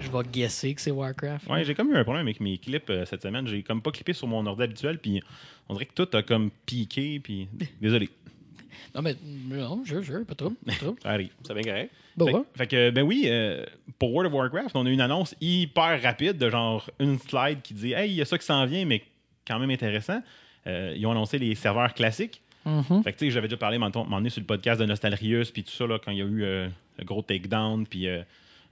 Je 0.00 0.10
vais 0.10 0.24
guesser 0.30 0.74
que 0.74 0.80
c'est 0.80 0.90
Warcraft. 0.90 1.48
Ouais, 1.48 1.64
j'ai 1.64 1.74
comme 1.74 1.90
eu 1.90 1.96
un 1.96 2.02
problème 2.04 2.26
avec 2.26 2.40
mes 2.40 2.58
clips 2.58 2.90
euh, 2.90 3.04
cette 3.06 3.22
semaine. 3.22 3.46
J'ai 3.46 3.62
comme 3.62 3.80
pas 3.80 3.90
clippé 3.92 4.12
sur 4.12 4.26
mon 4.26 4.44
ordi 4.46 4.62
habituel. 4.62 4.98
Puis 4.98 5.22
on 5.72 5.74
dirait 5.74 5.86
que 5.86 6.04
tout 6.04 6.16
a 6.16 6.22
comme 6.22 6.50
piqué. 6.66 7.20
Puis 7.20 7.48
désolé, 7.80 8.08
Non, 8.94 9.02
mais 9.02 9.16
non, 9.22 9.82
je 9.84 10.00
jure, 10.00 10.24
pas 10.26 10.34
trop. 10.34 10.50
Pas 10.64 10.72
trop. 10.74 10.96
ça 11.02 11.10
arrive. 11.10 11.30
c'est 11.46 11.54
bien 11.54 11.62
correct. 11.62 11.92
Bon, 12.16 12.26
fait, 12.26 12.34
ouais. 12.34 12.42
fait 12.54 12.66
que, 12.66 12.90
ben 12.90 13.02
oui, 13.02 13.24
euh, 13.26 13.64
pour 13.98 14.12
World 14.12 14.32
of 14.32 14.38
Warcraft, 14.38 14.76
on 14.76 14.84
a 14.84 14.90
une 14.90 15.00
annonce 15.00 15.34
hyper 15.40 16.02
rapide 16.02 16.36
de 16.36 16.50
genre 16.50 16.88
une 16.98 17.18
slide 17.18 17.62
qui 17.62 17.72
dit 17.72 17.92
Hey, 17.92 18.10
il 18.10 18.16
y 18.16 18.20
a 18.22 18.26
ça 18.26 18.36
qui 18.36 18.44
s'en 18.44 18.66
vient, 18.66 18.84
mais 18.84 19.02
quand 19.46 19.58
même 19.58 19.70
intéressant. 19.70 20.22
Euh, 20.66 20.94
ils 20.96 21.04
ont 21.06 21.10
annoncé 21.10 21.38
les 21.38 21.54
serveurs 21.54 21.94
classiques. 21.94 22.40
Mhm. 22.64 23.02
Fait 23.02 23.12
que 23.12 23.18
tu 23.18 23.24
sais, 23.24 23.30
j'avais 23.30 23.48
déjà 23.48 23.56
parlé, 23.56 23.78
donné 23.78 24.30
sur 24.30 24.40
le 24.40 24.46
podcast 24.46 24.80
de 24.80 24.86
Nostalrius, 24.86 25.50
puis 25.50 25.64
tout 25.64 25.72
ça, 25.72 25.86
là, 25.86 25.98
quand 25.98 26.12
il 26.12 26.18
y 26.18 26.22
a 26.22 26.24
eu 26.24 26.44
euh, 26.44 26.68
le 26.98 27.04
gros 27.04 27.22
takedown, 27.22 27.86
puis 27.86 28.06
euh, 28.06 28.22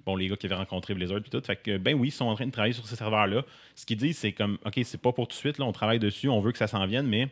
bon, 0.06 0.16
les 0.16 0.28
gars 0.28 0.36
qui 0.36 0.46
avaient 0.46 0.54
rencontré 0.54 0.94
Blizzard, 0.94 1.20
puis 1.20 1.30
tout. 1.30 1.40
Fait 1.44 1.56
que, 1.56 1.76
ben 1.78 1.94
oui, 1.94 2.08
ils 2.08 2.12
sont 2.12 2.26
en 2.26 2.34
train 2.34 2.46
de 2.46 2.50
travailler 2.52 2.74
sur 2.74 2.86
ces 2.86 2.96
serveurs-là. 2.96 3.44
Ce 3.74 3.84
qu'ils 3.86 3.96
disent, 3.96 4.18
c'est 4.18 4.32
comme, 4.32 4.58
OK, 4.64 4.80
c'est 4.84 5.00
pas 5.00 5.12
pour 5.12 5.26
tout 5.28 5.34
de 5.34 5.38
suite, 5.38 5.58
là, 5.58 5.64
on 5.64 5.72
travaille 5.72 5.98
dessus, 5.98 6.28
on 6.28 6.40
veut 6.40 6.52
que 6.52 6.58
ça 6.58 6.66
s'en 6.66 6.86
vienne, 6.86 7.06
mais 7.06 7.28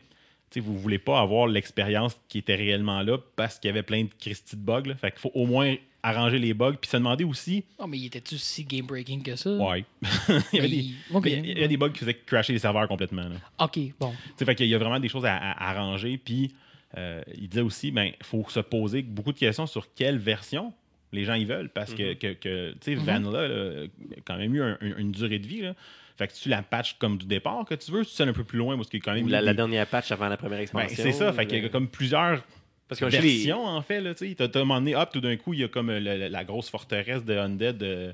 vous 0.56 0.78
voulez 0.78 0.98
pas 0.98 1.20
avoir 1.20 1.46
l'expérience 1.46 2.18
qui 2.28 2.38
était 2.38 2.54
réellement 2.54 3.02
là 3.02 3.18
parce 3.36 3.58
qu'il 3.58 3.68
y 3.68 3.70
avait 3.70 3.82
plein 3.82 4.04
de 4.04 4.08
Christy 4.18 4.56
de 4.56 4.62
bugs. 4.62 4.82
là. 4.86 4.94
Fait 4.96 5.10
qu'il 5.10 5.20
faut 5.20 5.30
au 5.34 5.44
moins 5.46 5.74
arranger 6.02 6.38
les 6.38 6.54
bugs, 6.54 6.74
puis 6.80 6.88
se 6.88 6.96
demander 6.96 7.24
aussi, 7.24 7.64
Oh, 7.78 7.86
mais 7.86 7.98
il 7.98 8.06
était-tu 8.06 8.38
si 8.38 8.64
game-breaking 8.64 9.22
que 9.22 9.36
ça? 9.36 9.50
ouais, 9.56 9.84
il 10.52 10.56
y 10.56 10.58
avait 10.58 10.68
des. 10.68 10.86
Il 11.26 11.58
y 11.62 11.68
des 11.68 11.76
bugs 11.76 11.90
qui 11.90 11.98
faisaient 11.98 12.14
crasher 12.14 12.52
les 12.54 12.60
serveurs 12.60 12.88
complètement. 12.88 13.28
là. 13.28 13.36
Ok, 13.58 13.78
bon. 14.00 14.14
Fait 14.38 14.54
qu'il 14.54 14.68
y 14.68 14.74
a 14.74 14.78
vraiment 14.78 14.98
des 15.00 15.08
choses 15.08 15.26
à, 15.26 15.36
à 15.36 15.70
arranger. 15.70 16.16
Puis, 16.16 16.54
euh, 16.96 17.20
il 17.36 17.48
disait 17.48 17.60
aussi, 17.62 17.90
ben, 17.90 18.12
faut 18.22 18.44
se 18.48 18.60
poser 18.60 19.02
beaucoup 19.02 19.32
de 19.32 19.38
questions 19.38 19.66
sur 19.66 19.92
quelle 19.92 20.16
version 20.18 20.72
les 21.12 21.24
gens 21.24 21.34
y 21.34 21.44
veulent. 21.44 21.68
Parce 21.70 21.94
que, 21.94 22.14
que, 22.14 22.32
que, 22.34 22.72
tu 22.72 22.78
sais, 22.82 22.94
Mhm. 22.96 23.02
Vanilla 23.04 23.48
là, 23.48 23.82
a 23.84 24.20
quand 24.24 24.36
même 24.36 24.54
eu 24.54 24.62
un- 24.62 24.78
un- 24.80 24.96
une 24.98 25.12
durée 25.12 25.38
de 25.38 25.46
vie. 25.46 25.62
Là. 25.62 25.74
Fait 26.16 26.26
que 26.28 26.32
tu 26.34 26.48
la 26.48 26.62
patches 26.62 26.96
comme 26.98 27.16
du 27.16 27.26
départ 27.26 27.64
que 27.64 27.74
tu 27.74 27.90
veux, 27.92 28.04
tu 28.04 28.10
celles 28.10 28.28
un 28.28 28.32
peu 28.32 28.44
plus 28.44 28.58
loin, 28.58 28.76
parce 28.76 28.88
a 29.00 29.04
quand 29.04 29.14
même. 29.14 29.28
La, 29.28 29.40
la 29.40 29.54
dernière 29.54 29.86
patch 29.86 30.10
avant 30.12 30.28
la 30.28 30.36
première 30.36 30.58
Ben, 30.58 30.62
expansion. 30.62 30.96
c'est 31.02 31.12
ça. 31.12 31.32
Fait 31.32 31.46
qu'il 31.46 31.58
y 31.58 31.62
a 31.62 31.64
euh, 31.64 31.68
comme 31.68 31.88
plusieurs 31.88 32.42
Parce 32.88 33.00
que 33.00 33.04
les- 33.06 33.52
en 33.52 33.82
fait. 33.82 34.02
Tu 34.14 34.34
un 34.58 34.64
moment 34.64 34.80
donné, 34.80 34.96
hop, 34.96 35.10
tout 35.12 35.20
d'un 35.20 35.36
coup, 35.36 35.54
il 35.54 35.60
y 35.60 35.64
a 35.64 35.68
comme 35.68 35.90
euh, 35.90 36.00
la, 36.00 36.16
la- 36.16 36.28
la 36.28 36.44
grosse 36.44 36.68
forteresse 36.70 37.24
de 37.24 37.36
Undead. 37.36 37.82
euh, 37.82 38.12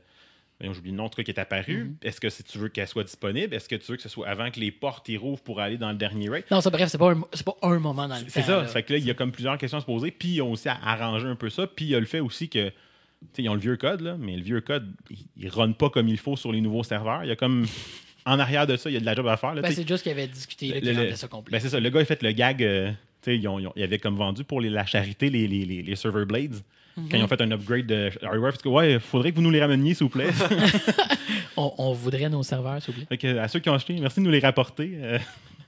J'oublie 0.61 0.93
le 0.93 0.97
nom, 0.97 1.05
en 1.05 1.09
tout 1.09 1.17
cas, 1.17 1.25
qui 1.25 1.31
est 1.33 1.39
apparu. 1.41 1.85
Mhm. 1.85 1.97
Est-ce 2.03 2.21
que 2.21 2.31
si 2.31 2.43
tu 2.45 2.59
veux 2.59 2.69
qu'elle 2.69 2.87
soit 2.87 3.03
disponible? 3.05 3.53
Est-ce 3.55 3.69
que 3.69 3.75
tu 3.75 3.91
veux 3.91 3.97
que 3.97 4.03
ce 4.03 4.09
soit 4.09 4.29
avant 4.29 4.51
que 4.51 4.61
les 4.61 4.71
portes 4.71 5.09
y 5.09 5.17
rouvrent 5.17 5.43
pour 5.43 5.61
aller 5.61 5.77
dans 5.77 5.91
le 5.91 5.97
dernier 5.97 6.29
raid? 6.31 6.45
Non, 6.51 6.61
ça, 6.61 6.71
bref, 6.71 6.89
c'est 6.89 6.97
pas, 6.97 7.11
un- 7.13 7.21
c'est 7.33 7.45
pas 7.45 7.57
un 7.63 7.79
moment 7.81 8.07
dans 8.09 8.15
le 8.15 8.21
temps. 8.23 8.27
C'est 8.29 8.43
ça. 8.43 8.63
là. 8.63 8.67
Fait 8.69 8.83
que 8.83 8.93
là, 8.93 8.99
il 8.99 9.05
y 9.05 9.11
a 9.11 9.15
comme 9.15 9.33
plusieurs 9.33 9.59
questions 9.59 9.79
à 9.79 9.81
se 9.81 9.87
poser. 9.87 10.11
Puis 10.13 10.29
ils 10.37 10.43
ont 10.43 10.53
aussi 10.53 10.69
à 10.69 10.79
arranger 10.85 11.27
un 11.27 11.35
peu 11.37 11.51
ça. 11.51 11.67
Puis 11.67 11.87
il 11.87 11.89
y 11.91 11.95
a 11.97 12.01
le 12.01 12.07
fait 12.07 12.21
aussi 12.21 12.49
que 12.49 12.71
ils 13.39 13.49
ont 13.49 13.55
le 13.55 13.61
vieux 13.61 13.77
code, 13.77 14.01
là, 14.01 14.17
mais 14.19 14.37
le 14.37 14.43
vieux 14.43 14.61
code, 14.61 14.93
il, 15.11 15.19
il 15.37 15.49
run 15.49 15.73
pas 15.73 15.91
comme 15.91 16.09
il 16.09 16.19
faut 16.19 16.37
sur 16.37 16.53
les 16.53 16.61
nouveaux 16.61 16.83
serveurs. 16.85 17.25
Il 17.25 17.29
y 17.29 17.33
a 17.33 17.37
comme. 17.37 17.67
En 18.27 18.39
arrière 18.39 18.67
de 18.67 18.77
ça, 18.79 18.89
il 18.89 18.95
y 18.95 18.97
a 18.97 19.01
de 19.01 19.05
la 19.05 19.15
job 19.15 19.27
à 19.29 19.37
faire. 19.37 19.55
Ben, 19.55 19.71
c'est 19.71 19.87
juste 19.87 20.03
qu'il 20.03 20.13
avait 20.13 20.27
discuté, 20.27 20.81
là, 20.81 20.93
Le- 21.05 21.15
ça 21.15 21.29
complet. 21.29 21.53
Ben, 21.53 21.61
c'est 21.61 21.69
ça. 21.69 21.79
Le 21.79 21.91
gars 21.91 22.01
a 22.01 22.05
fait 22.07 22.23
le 22.23 22.33
gag. 22.33 22.63
euh, 22.63 22.91
ils, 23.27 23.47
ont, 23.49 23.59
ils 23.59 23.67
ont- 23.67 23.73
ils 23.77 23.83
avaient 23.83 23.99
comme 23.99 24.17
vendu 24.17 24.45
pour 24.45 24.61
les- 24.63 24.71
la 24.71 24.87
charité 24.87 25.29
les, 25.29 25.47
les, 25.47 25.65
les, 25.67 25.83
les 25.83 25.97
server 25.97 26.25
blades. 26.25 26.57
Quand 26.97 27.17
ils 27.19 27.23
ont 27.25 27.29
fait 27.29 27.41
un 27.43 27.51
upgrade 27.51 27.87
de 27.87 28.11
hardware, 28.23 28.53
parce 28.53 28.63
que 28.63 28.69
ouais, 28.69 28.99
faudrait 29.01 29.31
que 29.33 29.37
vous 29.37 29.43
nous 29.43 29.51
les 29.51 29.61
rameniez, 29.61 29.95
s'il 29.95 30.05
vous 30.05 30.11
plaît. 30.11 30.29
On, 31.57 31.73
on 31.79 31.93
voudrait 31.93 32.29
nos 32.29 32.43
serveurs, 32.43 32.81
s'il 32.83 32.95
vous 32.95 33.05
plaît. 33.05 33.17
que, 33.19 33.37
à 33.39 33.49
ceux 33.49 33.59
qui 33.61 33.69
ont 33.69 33.75
acheté, 33.75 33.95
merci 34.01 34.21
de 34.21 34.25
nous 34.25 34.31
les 34.31 34.41
rapporter. 34.41 34.93
Euh, 34.95 35.19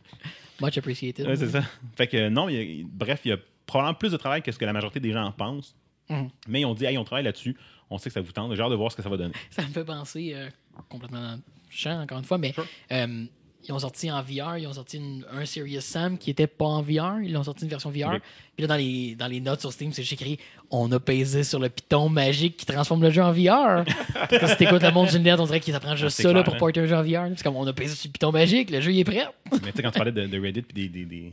Much 0.61 0.79
appreciated. 0.79 1.27
ouais, 1.27 1.37
c'est 1.37 1.49
ça. 1.49 1.63
Fait 1.97 2.07
que 2.07 2.29
non, 2.29 2.49
il 2.49 2.83
a- 2.83 2.87
bref, 2.91 3.21
il 3.25 3.29
y 3.29 3.33
a 3.33 3.37
probablement 3.67 3.95
plus 3.95 4.13
de 4.13 4.17
travail 4.17 4.43
que 4.43 4.51
ce 4.53 4.59
que 4.59 4.65
la 4.65 4.73
majorité 4.73 5.01
des 5.01 5.13
gens 5.13 5.25
en 5.25 5.33
pensent. 5.33 5.75
Mhm. 6.09 6.29
Mais 6.49 6.61
ils 6.61 6.65
ont 6.67 6.75
dit, 6.75 6.85
hey, 6.85 6.97
on 6.99 7.05
travaille 7.05 7.25
là-dessus. 7.25 7.57
On 7.91 7.99
sait 7.99 8.11
que 8.11 8.15
ça 8.15 8.21
vous 8.21 8.33
tente. 8.33 8.55
J'ai 8.55 8.63
hâte 8.63 8.71
de 8.71 8.75
voir 8.77 8.91
ce 8.91 8.97
que 8.97 9.03
ça 9.03 9.09
va 9.09 9.17
donner. 9.17 9.35
Ça 9.51 9.63
me 9.63 9.69
fait 9.69 9.85
penser, 9.85 10.33
euh, 10.35 10.49
complètement 10.89 11.21
dans 11.21 11.33
le 11.33 11.41
champ, 11.71 12.01
encore 12.01 12.19
une 12.19 12.25
fois, 12.25 12.39
mais 12.39 12.53
Sure. 12.53 12.67
euh, 12.93 13.25
ils 13.69 13.73
ont 13.73 13.79
sorti 13.81 14.11
en 14.13 14.23
VR, 14.23 14.59
ils 14.59 14.67
ont 14.69 14.73
sorti 14.73 14.97
une- 14.99 15.25
un 15.33 15.45
Serious 15.45 15.81
Sam 15.81 16.19
qui 16.19 16.31
était 16.31 16.47
pas 16.47 16.65
en 16.67 16.83
VR, 16.83 17.21
ils 17.23 17.37
ont 17.37 17.43
sorti 17.43 17.65
une 17.65 17.71
version 17.71 17.91
VR. 17.91 18.19
Puis 18.57 18.63
là, 18.63 18.67
dans 18.69 18.77
les, 18.77 19.17
dans 19.17 19.27
les 19.27 19.41
notes 19.41 19.61
sur 19.61 19.73
Steam, 19.73 19.93
c'est 19.93 20.03
écrit 20.03 20.39
On 20.71 20.91
a 20.93 20.99
pesé 21.01 21.43
sur 21.45 21.59
le 21.61 21.69
piton 21.69 22.09
magique 22.09 22.57
qui 22.57 22.67
transforme 22.67 23.03
le 23.03 23.11
jeu 23.11 23.23
en 23.23 23.33
VR. 23.33 23.85
Parce 24.15 24.29
que 24.39 24.47
si 24.49 24.57
t'écoutes 24.57 24.83
le 24.83 24.91
monde 24.93 25.09
du 25.09 25.19
net, 25.21 25.39
on 25.41 25.47
dirait 25.47 25.61
qu'il 25.61 25.73
s'apprend 25.75 25.95
juste 25.97 26.17
c'est 26.17 26.23
ça 26.25 26.29
là, 26.29 26.35
clair, 26.35 26.45
pour 26.45 26.55
hein. 26.55 26.59
porter 26.59 26.81
un 26.81 26.87
jeu 26.87 26.97
en 26.97 27.03
VR. 27.03 27.29
C'est 27.37 27.43
comme 27.45 27.57
on 27.57 27.67
a 27.67 27.73
pesé 27.73 27.95
sur 27.95 28.09
le 28.09 28.13
piton 28.13 28.31
magique, 28.33 28.71
le 28.71 28.81
jeu 28.81 28.93
il 28.93 28.99
est 29.01 29.05
prêt. 29.05 29.27
Mais 29.53 29.59
tu 29.59 29.77
sais, 29.77 29.83
quand 29.83 29.91
tu 29.93 29.99
parlais 29.99 30.13
de, 30.13 30.27
de 30.27 30.41
Reddit 30.41 30.61
et 30.61 30.73
des, 30.73 30.89
des, 30.89 31.05
des, 31.05 31.33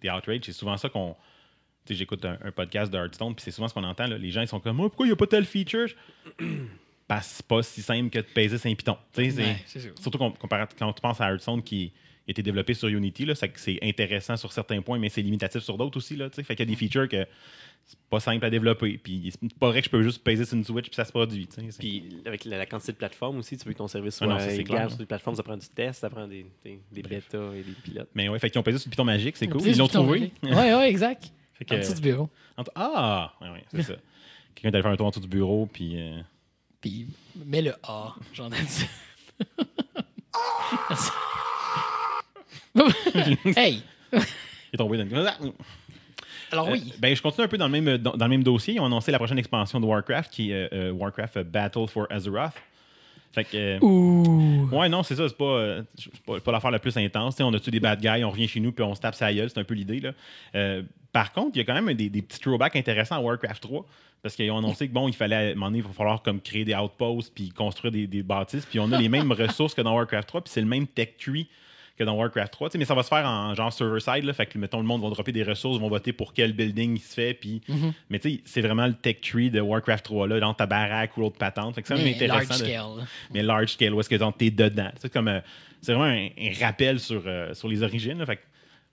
des 0.00 0.10
outrages, 0.10 0.40
c'est 0.44 0.52
souvent 0.52 0.76
ça 0.76 0.88
qu'on. 0.88 1.14
J'écoute 1.88 2.24
un, 2.24 2.38
un 2.44 2.52
podcast 2.52 2.92
de 2.92 2.96
Hearthstone, 2.98 3.34
puis 3.34 3.42
c'est 3.44 3.50
souvent 3.50 3.68
ce 3.68 3.74
qu'on 3.74 3.84
entend. 3.84 4.06
là. 4.06 4.16
Les 4.18 4.30
gens, 4.30 4.40
ils 4.42 4.48
sont 4.48 4.60
comme, 4.60 4.78
oh, 4.80 4.88
pourquoi 4.88 5.06
il 5.06 5.10
n'y 5.10 5.12
a 5.14 5.16
pas 5.16 5.26
tel 5.26 5.44
feature? 5.44 5.88
Parce 7.08 7.28
que 7.28 7.34
c'est 7.36 7.46
pas 7.46 7.62
si 7.62 7.82
simple 7.82 8.08
que 8.10 8.18
de 8.20 8.24
peser 8.32 8.56
sur 8.58 8.70
un 8.70 8.74
Ouais, 9.42 9.56
sûr. 9.80 9.92
Surtout 10.00 10.18
comparé- 10.18 10.66
quand 10.78 10.92
tu 10.92 11.00
penses 11.02 11.20
à 11.20 11.30
Hearthstone 11.30 11.62
qui 11.62 11.92
a 12.26 12.30
été 12.30 12.42
développé 12.42 12.72
sur 12.74 12.88
Unity, 12.88 13.24
là, 13.26 13.34
c'est 13.34 13.78
intéressant 13.82 14.36
sur 14.36 14.52
certains 14.52 14.80
points, 14.80 14.98
mais 14.98 15.08
c'est 15.08 15.20
limitatif 15.20 15.62
sur 15.62 15.76
d'autres 15.76 15.98
aussi. 15.98 16.16
Là, 16.16 16.30
fait 16.30 16.42
qu'il 16.44 16.60
y 16.60 16.62
a 16.62 16.64
des 16.66 16.76
features 16.76 17.08
que 17.08 17.26
c'est 17.84 17.98
pas 18.08 18.20
simple 18.20 18.44
à 18.46 18.48
développer. 18.50 18.96
Puis 18.96 19.30
c'est 19.32 19.58
pas 19.58 19.68
vrai 19.70 19.80
que 19.80 19.86
je 19.86 19.90
peux 19.90 20.02
juste 20.04 20.22
peser 20.22 20.44
sur 20.44 20.56
une 20.56 20.64
Switch 20.64 20.86
puis 20.86 20.94
ça 20.94 21.04
se 21.04 21.10
produit. 21.10 21.48
Puis 21.80 22.04
avec 22.24 22.44
la, 22.44 22.58
la 22.58 22.66
quantité 22.66 22.92
de 22.92 22.96
plateformes 22.96 23.38
aussi, 23.38 23.58
tu 23.58 23.66
veux 23.66 23.72
que 23.72 23.78
ton 23.78 23.88
service 23.88 24.14
Ah 24.22 24.24
soit 24.24 24.26
non, 24.28 24.38
ça, 24.38 24.48
c'est 24.50 24.58
égal 24.60 24.66
clair, 24.76 24.90
sur 24.90 25.00
les 25.00 25.06
plateformes, 25.06 25.36
ça 25.36 25.42
prend 25.42 25.56
du 25.56 25.68
test, 25.68 26.00
ça 26.00 26.08
prend 26.08 26.28
des, 26.28 26.46
des, 26.64 26.80
des 26.92 27.02
bêtas 27.02 27.52
et 27.54 27.62
des 27.64 27.72
pilotes. 27.82 28.08
Mais 28.14 28.28
ouais, 28.28 28.38
fait 28.38 28.48
qu'ils 28.48 28.60
ont 28.60 28.62
pesé 28.62 28.78
sur 28.78 28.88
le 28.88 28.92
piton 28.92 29.04
magique, 29.04 29.36
c'est 29.36 29.48
cool. 29.48 29.60
Ils 29.66 29.76
l'ont 29.76 29.88
trouvé. 29.88 30.18
magique. 30.20 30.34
Ouais, 30.44 30.74
ouais, 30.74 30.88
exact. 30.88 31.30
Que- 31.64 31.74
En 31.74 31.78
dessous 31.78 31.94
du 31.94 32.00
bureau. 32.00 32.28
Ah! 32.74 33.32
Ouais, 33.40 33.50
ouais, 33.50 33.64
c'est 33.72 33.82
ça. 33.82 33.94
Quelqu'un 34.54 34.68
est 34.70 34.74
allé 34.74 34.82
faire 34.82 34.90
un 34.92 34.96
tour 34.96 35.06
en 35.06 35.10
dessous 35.10 35.20
du 35.20 35.28
bureau, 35.28 35.66
puis. 35.72 35.94
euh, 36.00 36.20
Puis 36.80 37.06
mets 37.46 37.62
le 37.62 37.74
A, 37.82 38.14
j'en 38.34 38.50
ai 38.52 38.60
dit. 38.62 38.86
hey! 43.56 43.82
il 44.12 44.18
est 44.72 44.76
tombé 44.76 44.98
dans 44.98 45.04
le. 45.04 45.52
Alors 46.50 46.68
Euh, 46.68 46.72
oui. 46.72 46.92
ben, 46.98 47.14
je 47.16 47.22
continue 47.22 47.44
un 47.44 47.48
peu 47.48 47.56
dans 47.56 47.66
le 47.68 47.80
même, 47.80 47.96
dans, 47.98 48.12
dans 48.16 48.26
le 48.26 48.30
même 48.30 48.42
dossier. 48.44 48.74
Ils 48.74 48.80
ont 48.80 48.84
annoncé 48.86 49.10
la 49.10 49.18
prochaine 49.18 49.38
expansion 49.38 49.80
de 49.80 49.86
Warcraft, 49.86 50.30
qui 50.30 50.50
est 50.50 50.54
euh, 50.54 50.68
euh, 50.72 50.90
Warcraft 50.92 51.38
euh, 51.38 51.44
Battle 51.44 51.86
for 51.88 52.06
Azeroth. 52.10 52.52
Fait 53.32 53.44
que. 53.44 53.56
euh, 53.56 53.78
Ouh. 53.80 54.68
Ouais, 54.70 54.88
non, 54.90 55.02
c'est 55.02 55.16
ça. 55.16 55.26
C'est 55.28 55.36
pas, 55.36 55.44
euh, 55.44 55.82
c'est 55.96 56.12
pas, 56.20 56.40
pas 56.40 56.52
l'affaire 56.52 56.70
la 56.70 56.78
plus 56.78 56.94
intense. 56.98 57.34
Tu 57.34 57.38
sais, 57.38 57.42
on 57.44 57.54
a 57.54 57.58
tué 57.58 57.70
des 57.70 57.80
bad 57.80 58.00
guys, 58.00 58.22
on 58.24 58.30
revient 58.30 58.48
chez 58.48 58.60
nous, 58.60 58.72
puis 58.72 58.84
on 58.84 58.94
se 58.94 59.00
tape 59.00 59.14
sa 59.14 59.32
gueule. 59.32 59.48
C'est 59.48 59.58
un 59.60 59.64
peu 59.64 59.72
l'idée. 59.74 60.00
là. 60.00 60.12
Euh, 60.54 60.82
par 61.12 61.32
contre, 61.32 61.50
il 61.54 61.58
y 61.58 61.60
a 61.60 61.64
quand 61.64 61.80
même 61.80 61.92
des, 61.94 62.08
des 62.08 62.22
petits 62.22 62.40
throwbacks 62.40 62.76
intéressants 62.76 63.16
à 63.16 63.20
Warcraft 63.20 63.62
3. 63.62 63.86
Parce 64.22 64.36
qu'ils 64.36 64.50
ont 64.52 64.58
annoncé 64.58 64.86
que 64.86 64.92
bon, 64.92 65.08
il 65.08 65.14
fallait, 65.14 65.34
à 65.34 65.38
un 65.40 65.54
moment 65.54 65.66
donné, 65.66 65.78
il 65.78 65.84
va 65.84 65.90
falloir 65.92 66.22
comme 66.22 66.40
créer 66.40 66.64
des 66.64 66.74
outposts, 66.76 67.34
puis 67.34 67.48
construire 67.50 67.90
des, 67.90 68.06
des 68.06 68.22
bâtisses. 68.22 68.64
Puis 68.66 68.78
on 68.78 68.90
a 68.92 69.00
les 69.00 69.08
mêmes 69.08 69.32
ressources 69.32 69.74
que 69.74 69.82
dans 69.82 69.94
Warcraft 69.96 70.28
3, 70.28 70.40
puis 70.44 70.52
c'est 70.52 70.60
le 70.60 70.66
même 70.68 70.86
tech 70.86 71.16
tree 71.18 71.48
que 71.98 72.04
dans 72.04 72.14
Warcraft 72.14 72.52
3. 72.52 72.68
Tu 72.68 72.72
sais, 72.72 72.78
mais 72.78 72.84
ça 72.84 72.94
va 72.94 73.02
se 73.02 73.08
faire 73.08 73.26
en 73.26 73.52
genre 73.56 73.72
server-side. 73.72 74.32
Fait 74.32 74.46
que, 74.46 74.56
mettons, 74.58 74.78
le 74.78 74.84
monde 74.86 75.02
va 75.02 75.10
dropper 75.10 75.32
des 75.32 75.42
ressources, 75.42 75.78
vont 75.80 75.88
voter 75.88 76.12
pour 76.12 76.32
quel 76.34 76.52
building 76.52 76.94
il 76.96 77.00
se 77.00 77.14
fait. 77.14 77.34
Puis, 77.34 77.62
Mais 78.10 78.20
tu 78.20 78.30
sais, 78.36 78.40
c'est 78.44 78.60
vraiment 78.60 78.86
le 78.86 78.94
tech 78.94 79.20
tree 79.22 79.50
de 79.50 79.60
Warcraft 79.60 80.04
3, 80.04 80.28
là, 80.28 80.38
dans 80.38 80.54
ta 80.54 80.66
baraque 80.66 81.16
ou 81.16 81.22
l'autre 81.22 81.36
patente. 81.36 81.74
Fait 81.74 81.82
que 81.82 81.88
c'est 81.88 81.94
quand 81.94 82.00
même 82.00 82.14
Mais 82.18 82.26
large 82.28 82.42
intéressant. 82.44 82.64
de- 82.64 82.70
scale. 82.70 83.06
mais 83.34 83.42
large 83.42 83.72
scale, 83.72 83.92
où 83.92 83.98
est-ce 84.00 84.08
que 84.08 84.30
t'es 84.38 84.50
dedans. 84.52 84.90
C'est 85.00 85.12
comme 85.12 85.26
euh, 85.28 85.40
c'est 85.80 85.92
vraiment 85.94 86.06
un, 86.16 86.28
un 86.40 86.64
rappel 86.64 87.00
sur, 87.00 87.22
euh, 87.26 87.52
sur 87.54 87.66
les 87.68 87.82
origines. 87.82 88.18
là. 88.20 88.24
Fait 88.26 88.36
que, 88.36 88.42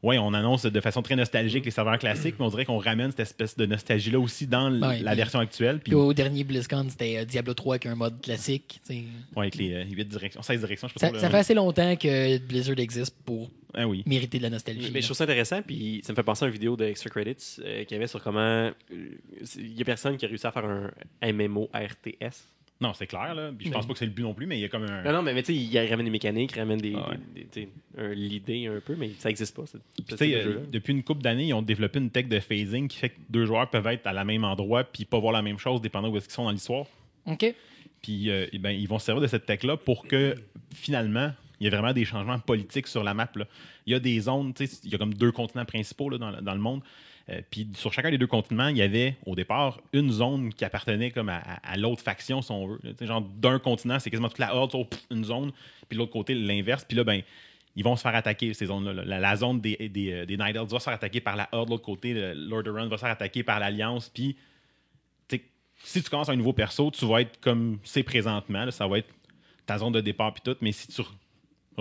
ouais, 0.04 0.18
on 0.18 0.34
annonce 0.34 0.66
de 0.66 0.80
façon 0.82 1.02
très 1.02 1.16
nostalgique 1.16 1.66
les 1.66 1.72
serveurs 1.72 1.98
classiques, 2.00 2.36
mais 2.40 2.46
on 2.46 2.50
dirait 2.50 2.66
qu'on 2.66 2.78
ramène 2.78 3.12
cette 3.12 3.20
espèce 3.22 3.58
de 3.58 3.66
nostalgie-là 3.66 4.20
aussi 4.20 4.48
dans 4.48 4.72
Ouais, 4.82 5.00
la 5.02 5.12
puis- 5.12 5.18
version 5.18 5.40
actuelle. 5.40 5.76
Puis 5.80 5.92
Puis 5.92 5.94
au 5.96 6.14
dernier 6.14 6.44
BlizzCon, 6.44 6.86
c'était 6.90 7.18
euh, 7.18 7.26
Diablo 7.26 7.54
3 7.54 7.76
avec 7.76 7.86
un 7.88 7.96
mode 7.96 8.22
classique. 8.22 8.82
ouais, 8.90 9.04
avec 9.36 9.56
les 9.56 9.86
8 9.86 10.06
directions, 10.06 10.42
16 10.42 10.60
directions, 10.62 10.88
je 10.88 10.94
sais 11.00 11.08
pas 11.08 11.14
Ça, 11.16 11.20
ça 11.22 11.30
fait 11.30 11.38
assez 11.38 11.54
longtemps 11.54 11.96
que 11.96 12.38
Blizzard 12.40 12.80
existe 12.80 13.16
pour 13.26 13.50
Ah 13.74 13.88
oui. 13.88 14.04
mériter 14.06 14.38
de 14.38 14.44
la 14.44 14.50
nostalgie. 14.50 14.90
Mais 14.94 15.02
je 15.02 15.06
trouve 15.08 15.18
ça 15.18 15.26
intéressant, 15.26 15.62
puis 15.62 16.02
ça 16.04 16.14
me 16.14 16.16
fait 16.16 16.24
penser 16.24 16.46
à 16.46 16.48
une 16.48 16.54
vidéo 16.54 16.76
de 16.78 16.86
Extra 16.86 17.10
Credits 17.10 17.58
euh, 17.60 17.84
qu'il 17.84 17.96
y 17.96 17.98
avait 17.98 18.08
sur 18.08 18.22
comment 18.24 18.40
euh, 18.40 18.72
il 19.58 19.78
y 19.78 19.82
a 19.82 19.86
personne 19.86 20.18
qui 20.18 20.26
a 20.26 20.28
réussi 20.28 20.48
à 20.48 20.52
faire 20.52 20.66
un 20.66 20.92
MMO 21.32 21.70
RTS. 21.74 22.46
Non, 22.82 22.94
c'est 22.94 23.08
clair, 23.08 23.36
là. 23.36 23.52
Puis 23.58 23.68
je 23.68 23.72
pense 23.74 23.86
pas 23.86 23.92
que 23.94 24.00
c'est 24.00 24.06
le 24.06 24.12
but 24.12 24.22
non 24.24 24.34
plus, 24.34 24.46
mais 24.46 24.58
il 24.58 24.62
y 24.62 24.66
a 24.66 24.70
comme 24.70 24.84
un. 24.84 25.04
Non, 25.04 25.12
non, 25.12 25.22
mais, 25.22 25.34
mais 25.34 25.44
tu 25.44 25.54
sais, 25.54 25.60
il 25.60 25.90
ramène 25.90 26.06
des 26.06 26.12
mécaniques, 26.12 26.52
il 26.56 26.60
ramène 26.60 26.80
des, 26.80 26.94
Ah 26.96 27.10
ouais. 27.10 27.18
des- 27.36 27.42
des- 27.42 27.48
tu 27.50 27.62
sais, 27.64 27.70
un- 27.98 28.14
l'idée 28.14 28.68
un 28.68 28.80
peu, 28.80 28.96
mais 28.96 29.10
ça 29.20 29.28
n'existe 29.28 29.54
pas. 29.54 29.66
ce- 29.66 29.74
ce 29.78 29.78
Puis, 29.78 30.04
tu 30.04 30.10
type 30.16 30.18
sais, 30.18 30.30
de 30.32 30.50
euh, 30.50 30.60
depuis 30.72 30.94
une 30.94 31.04
couple 31.04 31.22
d'années, 31.22 31.48
ils 31.48 31.54
ont 31.54 31.62
développé 31.62 32.00
une 32.00 32.10
tech 32.10 32.28
de 32.28 32.40
phasing 32.40 32.88
qui 32.88 32.98
fait 32.98 33.10
que 33.10 33.20
deux 33.30 33.46
joueurs 33.46 33.70
peuvent 33.70 33.88
être 33.88 34.08
à 34.08 34.14
la 34.14 34.24
même 34.24 34.46
endroit 34.46 34.86
puis 34.86 35.04
pas 35.04 35.20
voir 35.20 35.34
la 35.34 35.42
même 35.42 35.58
chose 35.58 35.82
dépendant 35.82 36.08
où 36.10 36.16
est-ce 36.16 36.28
qu'ils 36.28 36.36
sont 36.36 36.46
dans 36.46 36.52
l'histoire. 36.52 36.86
OK. 37.26 37.54
Puis 38.02 38.30
euh, 38.30 38.48
eh 38.54 38.60
ben, 38.60 38.72
ils 38.72 38.88
vont 38.88 38.98
se 38.98 39.08
servir 39.08 39.22
de 39.22 39.28
cette 39.28 39.46
tech-là 39.46 39.76
pour 39.76 40.08
que 40.08 40.36
finalement, 40.74 41.34
il 41.60 41.66
y 41.66 41.68
ait 41.68 41.70
vraiment 41.70 41.92
des 41.92 42.06
changements 42.06 42.40
politiques 42.40 42.88
sur 42.88 43.04
la 43.04 43.14
map. 43.14 43.30
là. 43.36 43.46
Il 43.86 43.92
y 43.92 43.96
a 43.96 44.00
des 44.00 44.18
zones, 44.22 44.54
tu 44.54 44.66
sais, 44.68 44.80
il 44.86 44.92
y 44.92 44.96
a 44.96 44.98
comme 44.98 45.14
deux 45.14 45.34
continents 45.34 45.66
principaux 45.66 46.10
là, 46.10 46.18
dans, 46.18 46.32
le- 46.32 46.42
dans 46.42 46.54
le 46.54 46.62
monde. 46.62 46.82
Euh, 47.30 47.42
puis 47.50 47.68
sur 47.76 47.94
chacun 47.94 48.12
des 48.12 48.18
deux 48.18 48.28
continents, 48.28 48.68
il 48.68 48.78
y 48.78 48.82
avait 48.82 49.18
au 49.26 49.36
départ 49.36 49.80
une 49.94 50.12
zone 50.12 50.54
qui 50.54 50.66
appartenait 50.66 51.12
comme 51.12 51.30
à, 51.30 51.78
l'autre 51.78 52.02
faction, 52.02 52.42
si 52.42 52.52
on 52.52 52.68
veut. 52.68 52.80
Genre 53.02 53.22
d'un 53.22 53.60
continent, 53.60 54.00
c'est 54.00 54.10
quasiment 54.10 54.30
toute 54.30 54.40
la 54.40 54.56
horde, 54.56 54.76
une 55.12 55.24
zone, 55.24 55.52
puis 55.88 55.96
de 55.96 56.00
l'autre 56.00 56.14
côté, 56.14 56.34
l'inverse. 56.34 56.86
Puis 56.86 56.98
là, 56.98 57.04
ben, 57.04 57.22
ils 57.76 57.84
vont 57.84 57.96
se 57.96 58.02
faire 58.02 58.16
attaquer, 58.16 58.54
ces 58.54 58.66
zones-là. 58.66 58.94
là. 58.94 59.20
La, 59.20 59.36
zone 59.36 59.62
des, 59.62 59.90
des, 59.90 60.12
euh, 60.12 60.26
des 60.26 60.38
Night 60.38 60.56
Elves 60.56 60.70
va 60.70 60.80
se 60.80 60.84
faire 60.84 60.94
attaquer 60.94 61.22
par 61.22 61.36
la 61.36 61.48
horde 61.52 61.68
de 61.68 61.72
l'autre 61.72 61.86
côté, 61.86 62.14
le 62.14 62.34
Lord 62.34 62.64
Run 62.66 62.88
va 62.88 62.98
se 62.98 63.02
faire 63.02 63.12
attaquer 63.12 63.44
par 63.44 63.60
l'Alliance, 63.60 64.10
puis 64.10 64.36
si 65.84 66.04
tu 66.04 66.10
commences 66.10 66.30
un 66.30 66.36
nouveau 66.36 66.54
perso, 66.54 66.92
tu 66.92 67.06
vas 67.06 67.22
être 67.22 67.40
comme 67.40 67.80
c'est 67.84 68.04
présentement. 68.04 68.70
ça 68.72 68.88
va 68.88 69.00
être 69.00 69.10
ta 69.66 69.78
zone 69.78 69.94
de 69.94 70.02
départ 70.02 70.34
puis 70.34 70.42
tout. 70.44 70.58
Mais 70.62 70.72
si 70.72 70.88
tu 70.88 71.02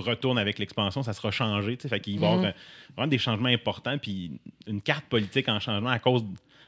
re- 0.00 0.08
retournes 0.10 0.38
avec 0.38 0.58
l'expansion, 0.58 1.02
ça 1.02 1.12
sera 1.12 1.30
changé. 1.30 1.76
tu 1.76 1.82
sais, 1.82 1.88
Fait 1.88 2.00
qu'il 2.00 2.18
va 2.18 2.26
y 2.26 2.30
avoir 2.30 2.46
euh, 2.46 2.52
vraiment 2.96 3.08
des 3.08 3.18
changements 3.18 3.48
importants. 3.48 3.98
Puis 3.98 4.32
une 4.66 4.80
carte 4.80 5.04
politique 5.06 5.48
en 5.48 5.60
changement 5.60 5.90
à 5.90 5.98
cause 5.98 6.24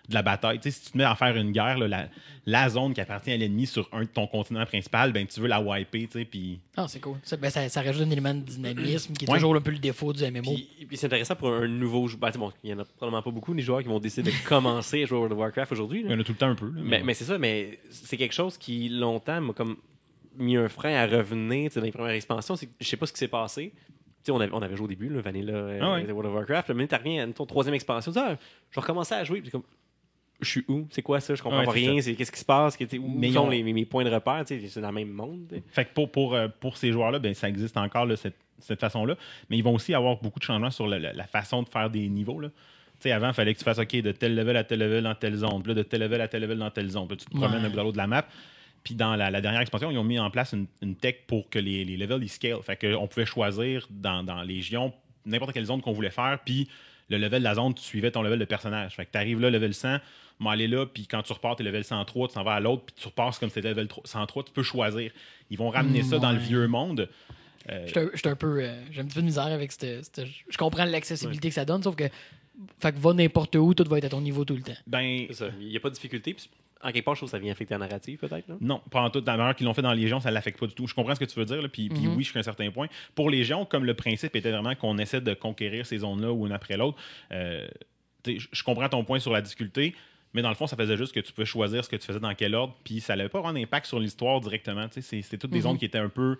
de 0.09 0.15
la 0.15 0.23
bataille. 0.23 0.59
Tu 0.59 0.73
sais, 0.73 0.77
si 0.77 0.87
tu 0.87 0.91
te 0.93 0.99
mets 0.99 1.05
à 1.05 1.15
faire 1.15 1.37
une 1.37 1.53
guerre, 1.53 1.79
là, 1.79 1.87
la, 1.87 2.09
la 2.45 2.69
zone 2.69 2.95
qui 2.95 3.01
appartient 3.01 3.31
à 3.31 3.37
l'ennemi 3.37 3.65
sur 3.67 3.89
un 3.93 4.01
de 4.01 4.07
ton 4.09 4.27
continent 4.27 4.67
principal, 4.67 5.13
ben 5.13 5.25
tu 5.25 5.39
veux 5.41 5.47
la 5.47 5.61
wiper. 5.61 6.09
tu 6.09 6.19
sais, 6.19 6.25
Puis 6.25 6.59
Ah, 6.77 6.87
c'est 6.89 6.99
cool. 6.99 7.17
Ça, 7.23 7.37
ben, 7.37 7.49
ça, 7.49 7.69
ça 7.69 7.81
rajoute 7.81 8.03
un 8.09 8.11
élément 8.11 8.35
de 8.35 8.41
dynamisme 8.41 9.15
qui 9.15 9.25
est 9.25 9.31
Ouais. 9.31 9.37
toujours 9.39 9.55
un 9.55 9.61
peu 9.61 9.71
le 9.71 9.79
défaut 9.79 10.13
du 10.13 10.25
MMO. 10.25 10.43
Puis, 10.53 10.69
puis 10.89 10.97
c'est 10.97 11.07
intéressant 11.07 11.37
pour 11.37 11.53
un 11.55 11.69
nouveau 11.69 12.09
joueur. 12.09 12.19
Ben, 12.23 12.27
tu 12.29 12.33
sais, 12.33 12.39
bon, 12.41 12.53
il 12.65 12.71
y 12.71 12.75
en 12.75 12.81
a 12.81 12.85
probablement 12.85 13.23
pas 13.23 13.31
beaucoup 13.31 13.55
des 13.55 13.63
joueurs 13.63 13.83
qui 13.83 13.89
vont 13.89 14.01
décider 14.01 14.33
de 14.33 14.49
commencer 14.49 15.05
à 15.05 15.07
jouer 15.07 15.17
à 15.19 15.21
World 15.21 15.33
of 15.35 15.39
Warcraft 15.39 15.73
aujourd'hui. 15.73 16.03
là. 16.03 16.09
il 16.09 16.13
y 16.13 16.17
en 16.17 16.21
a 16.21 16.25
tout 16.25 16.33
le 16.33 16.39
temps 16.39 16.49
un 16.51 16.57
peu. 16.57 16.67
là, 16.67 16.81
Mais, 16.83 17.03
mais 17.05 17.15
c'est 17.15 17.25
ça, 17.25 17.39
mais 17.39 17.79
c'est 17.91 18.17
quelque 18.17 18.35
chose 18.35 18.59
qui 18.59 18.89
longtemps 18.89 19.41
m'a 19.41 19.53
comme 19.53 19.77
mis 20.41 20.57
un 20.57 20.69
frein 20.69 20.95
à 20.95 21.07
revenir 21.07 21.71
dans 21.75 21.81
les 21.83 21.93
premières 21.93 22.15
expansions. 22.15 22.55
Je 22.81 22.87
sais 22.87 22.97
pas 22.97 23.07
ce 23.07 23.13
qui 23.13 23.19
s'est 23.19 23.29
passé. 23.29 23.73
On, 24.29 24.39
avait, 24.41 24.53
on 24.53 24.61
avait 24.61 24.77
joué 24.77 24.85
au 24.85 24.89
début, 24.89 25.09
là, 25.09 25.21
Vanilla 25.23 25.55
euh, 25.55 25.79
Ah 25.83 25.93
ouais. 25.95 26.11
World 26.11 26.29
of 26.31 26.35
Warcraft. 26.37 26.69
Le 26.69 26.75
minute, 26.75 26.91
tu 26.91 26.97
reviens 26.97 27.29
à 27.29 27.33
ton 27.33 27.47
troisième 27.47 27.75
expansion. 27.75 28.13
Tu 28.13 28.19
dis, 28.19 28.25
ah, 28.25 28.37
je 28.71 28.75
vais 28.77 28.81
recommencer 28.83 29.15
à 29.15 29.25
jouer. 29.25 29.41
Puis 29.41 29.51
comme, 29.51 29.63
je 30.41 30.49
suis 30.49 30.65
où? 30.69 30.87
C'est 30.91 31.03
quoi 31.03 31.21
ça? 31.21 31.35
Je 31.35 31.43
comprends 31.43 31.61
Ouais, 31.61 31.65
pas 31.65 31.73
c'est 31.73 31.79
rien. 31.79 32.01
C'est 32.03 32.15
Qu'est-ce 32.15 32.33
qui 32.33 32.39
se 32.41 32.45
passe? 32.45 32.77
Où 32.79 33.09
Mais 33.17 33.33
sont 33.33 33.47
ont- 33.47 33.49
les, 33.51 33.63
mes, 33.63 33.85
points 33.87 34.05
de 34.05 34.11
repère? 34.11 34.43
C'est 34.47 34.79
dans 34.81 34.89
le 34.89 34.95
même 34.95 35.09
monde. 35.11 35.53
Fait 35.69 35.85
que 35.87 35.95
pour, 35.95 36.11
pour, 36.11 36.35
euh, 36.35 36.49
pour 36.61 36.77
ces 36.77 36.93
joueurs-là, 36.93 37.19
ben, 37.19 37.33
ça 37.35 37.49
existe 37.49 37.77
encore 37.79 38.05
là, 38.07 38.17
cette, 38.17 38.37
cette 38.59 38.81
façon-là. 38.81 39.17
Mais 39.49 39.57
ils 39.57 39.65
vont 39.65 39.75
aussi 39.75 39.95
avoir 39.95 40.17
beaucoup 40.21 40.39
de 40.39 40.45
changements 40.45 40.71
sur 40.71 40.87
la, 40.87 40.99
la- 40.99 41.13
la 41.15 41.27
façon 41.27 41.63
de 41.63 41.69
faire 41.69 41.89
des 41.89 42.07
niveaux. 42.09 42.41
Là. 42.41 42.49
Tu 42.49 42.55
sais, 43.05 43.13
avant, 43.13 43.29
il 43.29 43.35
fallait 43.35 43.55
que 43.55 43.59
tu 43.59 43.65
fasses 43.65 43.79
OK 43.79 43.97
de 43.97 44.13
tel 44.13 44.35
level 44.35 44.57
à 44.59 44.65
tel 44.65 44.81
level 44.81 45.05
dans 45.05 45.15
telle 45.15 45.35
zone, 45.37 45.63
puis 45.63 45.69
là, 45.73 45.75
de 45.75 45.83
tel 45.83 46.01
level 46.03 46.21
à 46.21 46.29
tel 46.29 46.43
level 46.43 46.59
dans 46.59 46.71
telle 46.71 46.91
zone. 46.91 47.07
Puis 47.09 47.17
là, 47.17 47.21
tu 47.21 47.25
te 47.25 47.31
promènes 47.31 47.63
Ouais. 47.65 47.81
un 47.81 47.85
bout 47.85 47.93
de 47.93 47.97
la 47.97 48.07
map. 48.07 48.27
Puis 48.85 48.95
dans 48.95 49.15
la, 49.17 49.31
la 49.31 49.41
dernière 49.41 49.61
expansion, 49.61 49.91
ils 49.91 49.99
ont 49.99 50.05
mis 50.05 50.19
en 50.19 50.31
place 50.31 50.53
une, 50.53 50.67
une 50.83 50.97
tech 50.97 51.17
pour 51.27 51.49
que 51.51 51.59
les, 51.59 51.85
les 51.85 51.97
levels 51.97 52.23
ils 52.23 52.29
scale. 52.31 52.63
Fait 52.63 52.77
qu'on 52.77 53.07
pouvait 53.07 53.27
choisir 53.27 53.87
dans, 53.91 54.23
dans 54.23 54.43
Légion 54.43 54.93
n'importe 55.27 55.53
quelle 55.53 55.67
zone 55.67 55.83
qu'on 55.83 55.93
voulait 55.93 56.11
faire, 56.11 56.39
puis 56.45 56.69
le 57.11 57.19
level 57.19 57.41
de 57.41 57.45
la 57.45 57.55
zone, 57.57 57.75
tu 57.75 57.83
suivais 57.83 58.11
ton 58.11 58.23
level 58.23 58.39
de 58.39 58.45
personnage. 58.47 58.95
Fait 58.97 59.05
que 59.05 59.11
tu 59.13 59.19
arrives 59.19 59.39
là, 59.41 59.51
level 59.51 59.75
100, 59.75 59.99
m'en 60.39 60.51
aller 60.51 60.67
là, 60.69 60.87
puis 60.87 61.07
quand 61.07 61.23
tu 61.23 61.33
repars, 61.33 61.57
tu 61.57 61.63
es 61.63 61.67
level 61.67 61.85
103, 61.85 62.29
tu 62.29 62.35
t'en 62.35 62.43
vas 62.45 62.55
à 62.55 62.61
l'autre, 62.61 62.85
puis 62.87 62.95
tu 62.99 63.07
repasses 63.09 63.39
comme 63.39 63.51
c'était 63.51 63.69
level 63.69 63.87
3 63.89 64.05
103, 64.07 64.45
tu 64.45 64.53
peux 64.53 64.63
choisir. 64.63 65.11
Ils 65.51 65.59
vont 65.59 65.69
ramener 65.69 66.03
ça 66.03 66.19
dans 66.19 66.33
le 66.33 66.39
vieux 66.39 66.67
monde. 66.69 67.09
Euh, 67.69 67.87
J'étais 67.87 68.01
un- 68.29 68.31
un 68.33 68.37
peu. 68.37 68.63
euh, 68.63 68.83
J'ai 68.91 69.03
un 69.03 69.05
petit 69.05 69.15
peu 69.17 69.21
de 69.21 69.27
misère 69.27 69.45
avec 69.47 69.71
cette. 69.73 70.23
je 70.49 70.57
comprends 70.57 70.85
l'accessibilité 70.87 71.49
que 71.51 71.55
ça 71.55 71.67
donne, 71.67 71.83
sauf 71.83 71.95
que. 71.97 72.05
Fait 72.79 72.93
que 72.93 72.99
va 72.99 73.13
n'importe 73.13 73.57
où, 73.57 73.75
tout 73.75 73.85
va 73.89 73.99
être 73.99 74.05
à 74.05 74.09
ton 74.11 74.21
niveau 74.21 74.45
tout 74.45 74.55
le 74.55 74.63
temps. 74.63 74.73
ben. 74.87 75.27
Il 75.61 75.67
n'y 75.69 75.77
a 75.77 75.81
pas 75.81 75.89
de 75.91 75.95
difficulté. 75.95 76.33
Puis 76.35 76.49
En 76.83 76.93
quelque 76.93 77.05
part, 77.05 77.15
je 77.15 77.21
trouve 77.21 77.29
que 77.29 77.33
ça 77.33 77.39
vient 77.39 77.53
affecter 77.53 77.75
la 77.75 77.79
narrative, 77.79 78.19
peut-être. 78.19 78.49
là. 78.49 78.57
Non, 78.61 78.81
pas 78.91 79.03
en 79.03 79.11
tout. 79.11 79.21
Dans 79.21 79.33
la 79.33 79.39
manière 79.39 79.55
qu'ils 79.55 79.67
l'ont 79.67 79.75
fait 79.75 79.83
dans 79.83 79.93
Légion, 79.93 80.19
ça 80.21 80.31
l'affecte 80.31 80.59
pas 80.59 80.67
du 80.67 80.75
tout. 80.75 80.87
Je 80.87 80.95
comprends 80.95 81.15
ce 81.15 81.21
que 81.21 81.27
tu 81.27 81.39
veux 81.39 81.45
dire, 81.45 81.61
là, 81.61 81.69
puis, 81.69 81.89
puis 81.91 82.07
Mhm. 82.07 82.17
oui, 82.17 82.25
jusqu'à 82.25 82.39
un 82.41 82.43
certain 82.43 82.71
point. 82.71 82.87
Pour 83.15 83.29
Légion, 83.29 83.67
comme 83.67 83.85
le 83.85 83.95
principe 83.95 84.35
était 84.35 84.51
vraiment 84.51 84.75
qu'on 84.75 84.97
essaie 84.99 85.21
de 85.21 85.35
conquérir 85.35 85.85
ces 85.85 85.99
zones-là 85.99 86.33
ou 86.33 86.47
une 86.47 86.53
après 86.53 86.77
l'autre, 86.79 86.97
euh, 87.33 87.69
je 88.27 88.63
comprends 88.65 88.89
ton 88.89 89.05
point 89.05 89.19
sur 89.19 89.33
la 89.33 89.41
difficulté, 89.43 89.95
mais 90.35 90.43
dans 90.43 90.49
le 90.49 90.55
fond, 90.55 90.67
ça 90.67 90.77
faisait 90.77 90.97
juste 90.97 91.13
que 91.15 91.21
tu 91.21 91.33
pouvais 91.33 91.45
choisir 91.47 91.85
ce 91.85 91.89
que 91.91 91.97
tu 91.97 92.07
faisais 92.07 92.21
dans 92.21 92.35
quel 92.35 92.55
ordre, 92.55 92.75
puis 92.85 93.01
ça 93.01 93.17
n'avait 93.17 93.29
pas 93.29 93.41
vraiment 93.41 93.59
d'impact 93.59 93.87
sur 93.87 93.99
l'histoire 94.01 94.41
directement. 94.41 94.87
C'était 94.91 95.37
toutes 95.39 95.51
des 95.51 95.59
Mhm. 95.59 95.63
zones 95.65 95.79
qui 95.79 95.85
étaient 95.85 95.99
un 95.99 96.09
peu. 96.09 96.39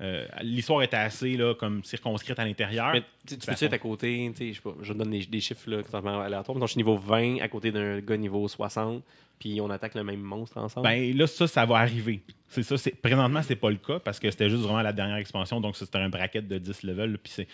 Euh, 0.00 0.26
L'histoire 0.42 0.82
était 0.82 0.96
assez 0.96 1.36
là, 1.36 1.54
comme 1.54 1.84
circonscrite 1.84 2.38
à 2.38 2.44
l'intérieur. 2.44 2.92
Tu 3.26 3.36
Ça 3.40 3.52
peux-tu 3.52 3.64
être 3.66 3.72
à 3.74 3.78
côté, 3.78 4.32
je 4.36 4.52
sais 4.54 4.60
pas, 4.60 4.74
je 4.82 4.92
donne 4.92 5.10
des, 5.10 5.24
des 5.26 5.40
chiffres 5.40 5.70
là, 5.70 5.82
complètement 5.82 6.20
aléatoires. 6.20 6.58
Je 6.60 6.66
suis 6.66 6.78
niveau 6.78 6.96
20 6.96 7.38
à 7.40 7.48
côté 7.48 7.70
d'un 7.70 8.00
gars 8.00 8.16
niveau 8.16 8.48
60, 8.48 9.02
puis 9.38 9.60
on 9.60 9.70
attaque 9.70 9.94
le 9.94 10.02
même 10.04 10.20
monstre 10.20 10.58
ensemble. 10.58 10.88
Ben 10.88 11.16
là, 11.16 11.26
ça, 11.26 11.46
ça 11.46 11.64
va 11.66 11.76
arriver. 11.76 12.22
C'est 12.48 12.62
ça. 12.64 12.74
Présentement, 13.00 13.42
c'est 13.42 13.56
pas 13.56 13.70
le 13.70 13.76
cas 13.76 13.98
parce 14.00 14.18
que 14.18 14.30
c'était 14.30 14.50
juste 14.50 14.62
vraiment 14.62 14.82
la 14.82 14.92
dernière 14.92 15.16
expansion, 15.16 15.60
donc 15.60 15.76
c'était 15.76 15.98
un 15.98 16.08
bracket 16.08 16.46
de 16.48 16.58
10 16.58 16.82
levels. 16.82 17.12
là, 17.12 17.44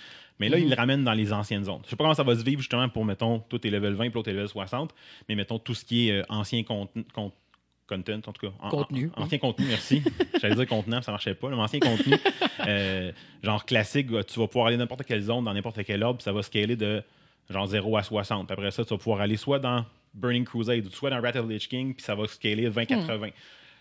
Mais 0.41 0.49
là, 0.49 0.57
Mhm. 0.57 0.63
ils 0.65 0.71
le 0.71 0.75
ramènent 0.77 1.05
dans 1.05 1.13
les 1.13 1.33
anciennes 1.33 1.65
zones. 1.65 1.81
Je 1.85 1.91
sais 1.91 1.97
pas 1.97 2.05
comment 2.05 2.15
ça 2.15 2.23
va 2.25 2.35
se 2.35 2.43
vivre 2.45 2.61
justement 2.61 2.89
pour, 2.89 3.05
mettons, 3.05 3.41
tout 3.41 3.65
est 3.67 3.71
level 3.71 3.95
20 3.95 4.05
puis 4.11 4.15
l'autre 4.15 4.31
est 4.31 4.33
level 4.35 4.49
60, 4.49 4.95
mais 5.29 5.35
mettons 5.35 5.59
tout 5.59 5.75
ce 5.75 5.85
qui 5.85 6.09
est 6.09 6.21
euh, 6.21 6.23
ancien 6.29 6.63
contenu. 6.63 7.05
con- 7.15 7.33
Content, 7.89 8.21
en 8.27 8.33
tout 8.33 8.47
cas. 8.47 8.53
En- 8.61 8.69
Contenu. 8.69 9.11
en- 9.17 9.23
ancien 9.23 9.39
contenu, 9.39 9.67
merci. 9.67 10.03
J'allais 10.41 10.55
dire 10.55 10.67
contenant, 10.67 11.01
ça 11.03 11.11
marchait 11.11 11.35
pas. 11.35 11.49
mais 11.49 11.57
ancien 11.57 11.81
contenu, 11.81 12.15
euh, 12.67 13.13
genre 13.43 13.65
classique, 13.65 14.09
tu 14.27 14.39
vas 14.41 14.47
pouvoir 14.47 14.67
aller 14.67 14.77
dans 14.77 14.83
n'importe 14.85 15.05
quelle 15.05 15.23
zone, 15.23 15.45
dans 15.45 15.55
n'importe 15.55 15.83
quel 15.85 16.03
ordre, 16.03 16.19
puis 16.19 16.25
ça 16.25 16.33
va 16.33 16.43
scaler 16.43 16.77
de 16.77 17.03
genre 17.49 17.67
0 17.67 17.97
à 17.97 18.03
60. 18.03 18.47
Puis 18.47 18.53
après 18.53 18.71
ça, 18.71 18.85
tu 18.85 18.91
vas 18.91 18.99
pouvoir 18.99 19.21
aller 19.23 19.37
soit 19.37 19.59
dans 19.59 19.85
Burning 20.15 20.45
Crusade, 20.45 20.87
ou 20.87 20.91
soit 20.91 21.09
dans 21.11 21.21
Rat 21.21 21.37
of 21.37 21.47
the 21.47 21.51
Lich 21.51 21.69
King, 21.69 21.95
puis 21.95 22.05
ça 22.05 22.15
va 22.15 22.27
scaler 22.29 22.65
de 22.65 22.71
20-80. 22.71 23.33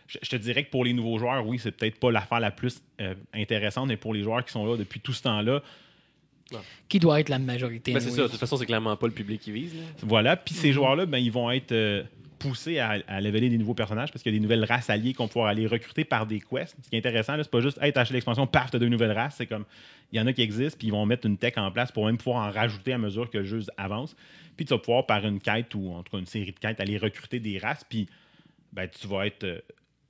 Je, 0.07 0.17
je 0.21 0.29
te 0.29 0.35
dirais 0.37 0.63
que 0.63 0.69
pour 0.71 0.85
les 0.85 0.93
nouveaux 0.93 1.17
joueurs, 1.19 1.45
oui, 1.45 1.59
c'est 1.59 1.71
peut-être 1.71 1.99
pas 1.99 2.09
l'affaire 2.11 2.39
la 2.39 2.51
plus 2.51 2.81
euh, 3.01 3.13
intéressante, 3.33 3.87
mais 3.89 3.97
pour 3.97 4.13
les 4.13 4.23
joueurs 4.23 4.45
qui 4.45 4.53
sont 4.53 4.65
là 4.65 4.77
depuis 4.77 5.01
tout 5.01 5.11
ce 5.11 5.23
temps-là, 5.23 5.61
Qui 6.87 6.99
doit 6.99 7.19
être 7.19 7.27
la 7.27 7.39
majorité. 7.39 7.91
Ben, 7.91 7.99
c'est 7.99 8.11
ça, 8.11 8.23
de 8.23 8.27
toute 8.29 8.39
façon, 8.39 8.55
c'est 8.55 8.65
clairement 8.65 8.95
pas 8.95 9.07
le 9.07 9.11
public 9.13 9.41
qui 9.41 9.51
vise. 9.51 9.73
là. 9.75 9.81
Voilà. 10.03 10.37
Puis 10.37 10.53
ces 10.55 10.71
joueurs-là, 10.71 11.05
ben, 11.05 11.17
ils 11.17 11.31
vont 11.31 11.51
être 11.51 11.73
euh, 11.73 12.03
poussés 12.39 12.79
à, 12.79 12.97
leveler 13.21 13.49
des 13.49 13.57
nouveaux 13.57 13.73
personnages 13.73 14.11
parce 14.11 14.23
qu'il 14.23 14.31
y 14.31 14.35
a 14.35 14.39
des 14.39 14.43
nouvelles 14.43 14.65
races 14.65 14.89
alliées 14.89 15.13
qu'on 15.13 15.27
pouvoir 15.27 15.47
aller 15.47 15.67
recruter 15.67 16.05
par 16.05 16.25
des 16.25 16.39
quests. 16.39 16.75
Ce 16.83 16.89
qui 16.89 16.95
est 16.95 16.99
intéressant, 16.99 17.35
c'est 17.37 17.49
pas 17.49 17.61
juste 17.61 17.77
hey, 17.81 17.91
t'as 17.91 18.03
l'expansion, 18.11 18.47
paf, 18.47 18.71
t'as 18.71 18.79
deux 18.79 18.89
nouvelles 18.89 19.11
races. 19.11 19.35
C'est 19.37 19.47
comme 19.47 19.65
il 20.11 20.19
y 20.19 20.21
en 20.21 20.27
a 20.27 20.33
qui 20.33 20.41
existent, 20.41 20.77
puis 20.77 20.87
ils 20.87 20.91
vont 20.91 21.05
mettre 21.05 21.25
une 21.25 21.37
tech 21.37 21.53
en 21.57 21.71
place 21.71 21.91
pour 21.91 22.05
même 22.05 22.17
pouvoir 22.17 22.47
en 22.47 22.51
rajouter 22.51 22.93
à 22.93 22.97
mesure 22.97 23.29
que 23.29 23.39
le 23.39 23.43
jeu 23.43 23.61
avance. 23.77 24.15
Puis 24.55 24.65
tu 24.65 24.73
vas 24.73 24.79
pouvoir, 24.79 25.05
par 25.05 25.25
une 25.25 25.39
quête 25.39 25.73
ou 25.75 25.93
en 25.93 26.03
tout 26.03 26.11
cas 26.11 26.19
une 26.19 26.25
série 26.25 26.51
de 26.51 26.59
quêtes, 26.59 26.79
aller 26.79 26.97
recruter 26.97 27.39
des 27.39 27.57
races. 27.57 27.83
Puis 27.83 28.07
ben, 28.71 28.87
tu 28.87 29.07
vas 29.07 29.27
être, 29.27 29.43
euh, 29.43 29.59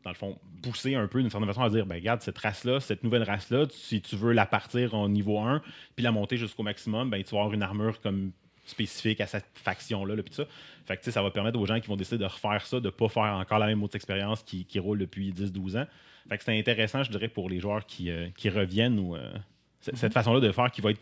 dans 0.03 0.11
le 0.11 0.15
fond, 0.15 0.37
poussé 0.61 0.95
un 0.95 1.07
peu 1.07 1.21
d'une 1.21 1.29
certaine 1.29 1.47
façon 1.47 1.61
à 1.61 1.69
dire 1.69 1.85
ben, 1.85 1.95
regarde, 1.95 2.21
cette 2.21 2.37
race-là, 2.37 2.79
cette 2.79 3.03
nouvelle 3.03 3.23
race-là, 3.23 3.65
si 3.69 4.01
tu 4.01 4.15
veux 4.15 4.33
la 4.33 4.45
partir 4.45 4.93
au 4.93 5.09
niveau 5.09 5.39
1 5.39 5.61
puis 5.95 6.03
la 6.03 6.11
monter 6.11 6.37
jusqu'au 6.37 6.63
maximum, 6.63 7.09
ben, 7.09 7.23
tu 7.23 7.31
vas 7.31 7.41
avoir 7.41 7.53
une 7.53 7.63
armure 7.63 7.99
comme 8.01 8.31
spécifique 8.69 9.21
à 9.21 9.27
cette 9.27 9.45
faction-là. 9.55 10.15
là, 10.15 10.23
puis 10.23 10.33
ça. 10.33 10.45
Fait 10.85 10.97
que, 10.97 11.11
ça 11.11 11.21
va 11.21 11.31
permettre 11.31 11.59
aux 11.59 11.65
gens 11.65 11.79
qui 11.79 11.87
vont 11.87 11.95
décider 11.95 12.17
de 12.17 12.25
refaire 12.25 12.65
ça, 12.65 12.79
de 12.79 12.85
ne 12.85 12.89
pas 12.89 13.09
faire 13.09 13.23
encore 13.23 13.59
la 13.59 13.67
même 13.67 13.83
autre 13.83 13.95
expérience 13.95 14.43
qui, 14.43 14.65
qui 14.65 14.79
roule 14.79 14.99
depuis 14.99 15.31
10-12 15.31 15.77
ans. 15.77 15.87
Fait 16.29 16.37
que 16.37 16.43
c'est 16.43 16.57
intéressant, 16.57 17.03
je 17.03 17.11
dirais, 17.11 17.27
pour 17.27 17.49
les 17.49 17.59
joueurs 17.59 17.85
qui, 17.85 18.09
euh, 18.09 18.27
qui 18.35 18.49
reviennent 18.49 18.99
ou 18.99 19.15
euh, 19.15 19.33
cette 19.79 20.13
façon-là 20.13 20.39
de 20.39 20.51
faire 20.51 20.71
qui 20.71 20.81
va 20.81 20.91
être 20.91 21.01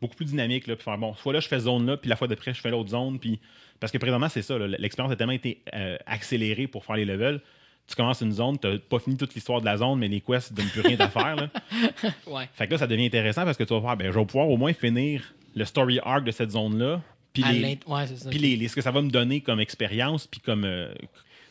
beaucoup 0.00 0.14
plus 0.14 0.26
dynamique. 0.26 0.66
Là, 0.66 0.76
puis 0.76 0.84
faire, 0.84 0.98
bon, 0.98 1.14
soit 1.14 1.32
là, 1.32 1.40
je 1.40 1.48
fais 1.48 1.60
zone 1.60 1.86
là, 1.86 1.96
puis 1.96 2.08
la 2.08 2.16
fois 2.16 2.28
d'après, 2.28 2.54
je 2.54 2.60
fais 2.60 2.70
l'autre 2.70 2.90
zone. 2.90 3.18
Puis... 3.18 3.40
Parce 3.80 3.92
que 3.92 3.98
présentement, 3.98 4.28
c'est 4.28 4.42
ça. 4.42 4.56
L'expérience 4.58 5.12
a 5.12 5.16
tellement 5.16 5.32
été 5.32 5.62
euh, 5.74 5.96
accélérée 6.06 6.66
pour 6.66 6.84
faire 6.84 6.96
les 6.96 7.04
levels. 7.04 7.40
Tu 7.86 7.94
commences 7.96 8.22
une 8.22 8.32
zone, 8.32 8.58
tu 8.58 8.66
n'as 8.66 8.78
pas 8.78 8.98
fini 8.98 9.16
toute 9.16 9.34
l'histoire 9.34 9.60
de 9.60 9.66
la 9.66 9.76
zone, 9.76 9.98
mais 9.98 10.08
les 10.08 10.20
quests 10.20 10.52
ne 10.52 10.56
donnent 10.56 10.70
plus 10.70 10.80
rien 10.80 10.98
à 11.00 11.08
faire. 11.08 11.36
Là. 11.36 11.48
Ouais. 12.26 12.48
Fait 12.54 12.66
que 12.66 12.72
là, 12.72 12.78
ça 12.78 12.86
devient 12.86 13.04
intéressant 13.04 13.44
parce 13.44 13.58
que 13.58 13.64
tu 13.64 13.74
vas 13.74 13.80
faire, 13.82 13.96
ben, 13.96 14.10
je 14.10 14.18
vais 14.18 14.24
pouvoir 14.24 14.48
au 14.48 14.56
moins 14.56 14.72
finir 14.72 15.34
le 15.54 15.64
story 15.64 15.98
arc 16.02 16.24
de 16.24 16.30
cette 16.30 16.50
zone-là. 16.50 17.00
Puis, 17.32 17.42
les, 17.42 17.78
ouais, 17.86 18.04
les, 18.30 18.56
les- 18.56 18.68
ce 18.68 18.74
que 18.76 18.80
ça 18.82 18.90
va 18.92 19.02
me 19.02 19.10
donner 19.10 19.40
comme 19.40 19.58
expérience, 19.60 20.26
puis 20.26 20.40
comme, 20.40 20.64
euh, 20.64 20.92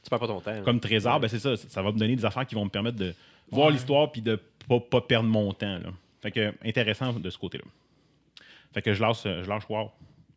Tu 0.03 0.09
perds 0.09 0.19
pas 0.19 0.27
ton 0.27 0.39
temps. 0.39 0.61
comme 0.63 0.79
trésor, 0.79 1.19
ben, 1.19 1.27
c'est 1.27 1.39
ça. 1.39 1.55
Ça 1.57 1.81
va 1.81 1.91
me 1.91 1.97
donner 1.97 2.15
des 2.15 2.23
affaires 2.25 2.45
qui 2.45 2.55
vont 2.55 2.63
me 2.65 2.69
permettre 2.69 2.97
de 2.97 3.13
voir 3.51 3.67
Ouais. 3.67 3.73
l'histoire 3.73 4.11
puis 4.11 4.21
de 4.21 4.39
pas, 4.67 4.79
pas 4.79 5.01
perdre 5.01 5.27
mon 5.27 5.51
temps. 5.53 5.77
Là. 5.79 5.89
Fait 6.21 6.31
que, 6.31 6.53
intéressant 6.63 7.11
de 7.13 7.29
ce 7.29 7.37
côté-là. 7.37 7.65
Fait 8.73 8.81
que 8.81 8.93
je 8.93 9.01
lâche, 9.01 9.23
je 9.23 9.47
lâche 9.49 9.63
wow. 9.69 9.91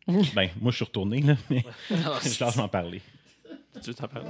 ben, 0.35 0.49
moi, 0.59 0.71
je 0.71 0.75
suis 0.75 0.85
retourné, 0.85 1.21
là, 1.21 1.35
mais 1.49 1.63
je 1.89 2.43
lâche 2.43 2.55
m'en 2.57 2.67
parler. 2.67 3.01
Tu 3.81 3.89
veux 3.89 3.93
t'en 3.93 4.07
parler? 4.09 4.29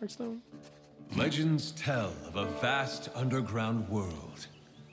Hearthstone. 0.00 0.38
Legends 1.16 1.72
tell 1.72 2.12
of 2.26 2.36
a 2.36 2.44
vast 2.60 3.08
underground 3.16 3.88
world 3.88 4.46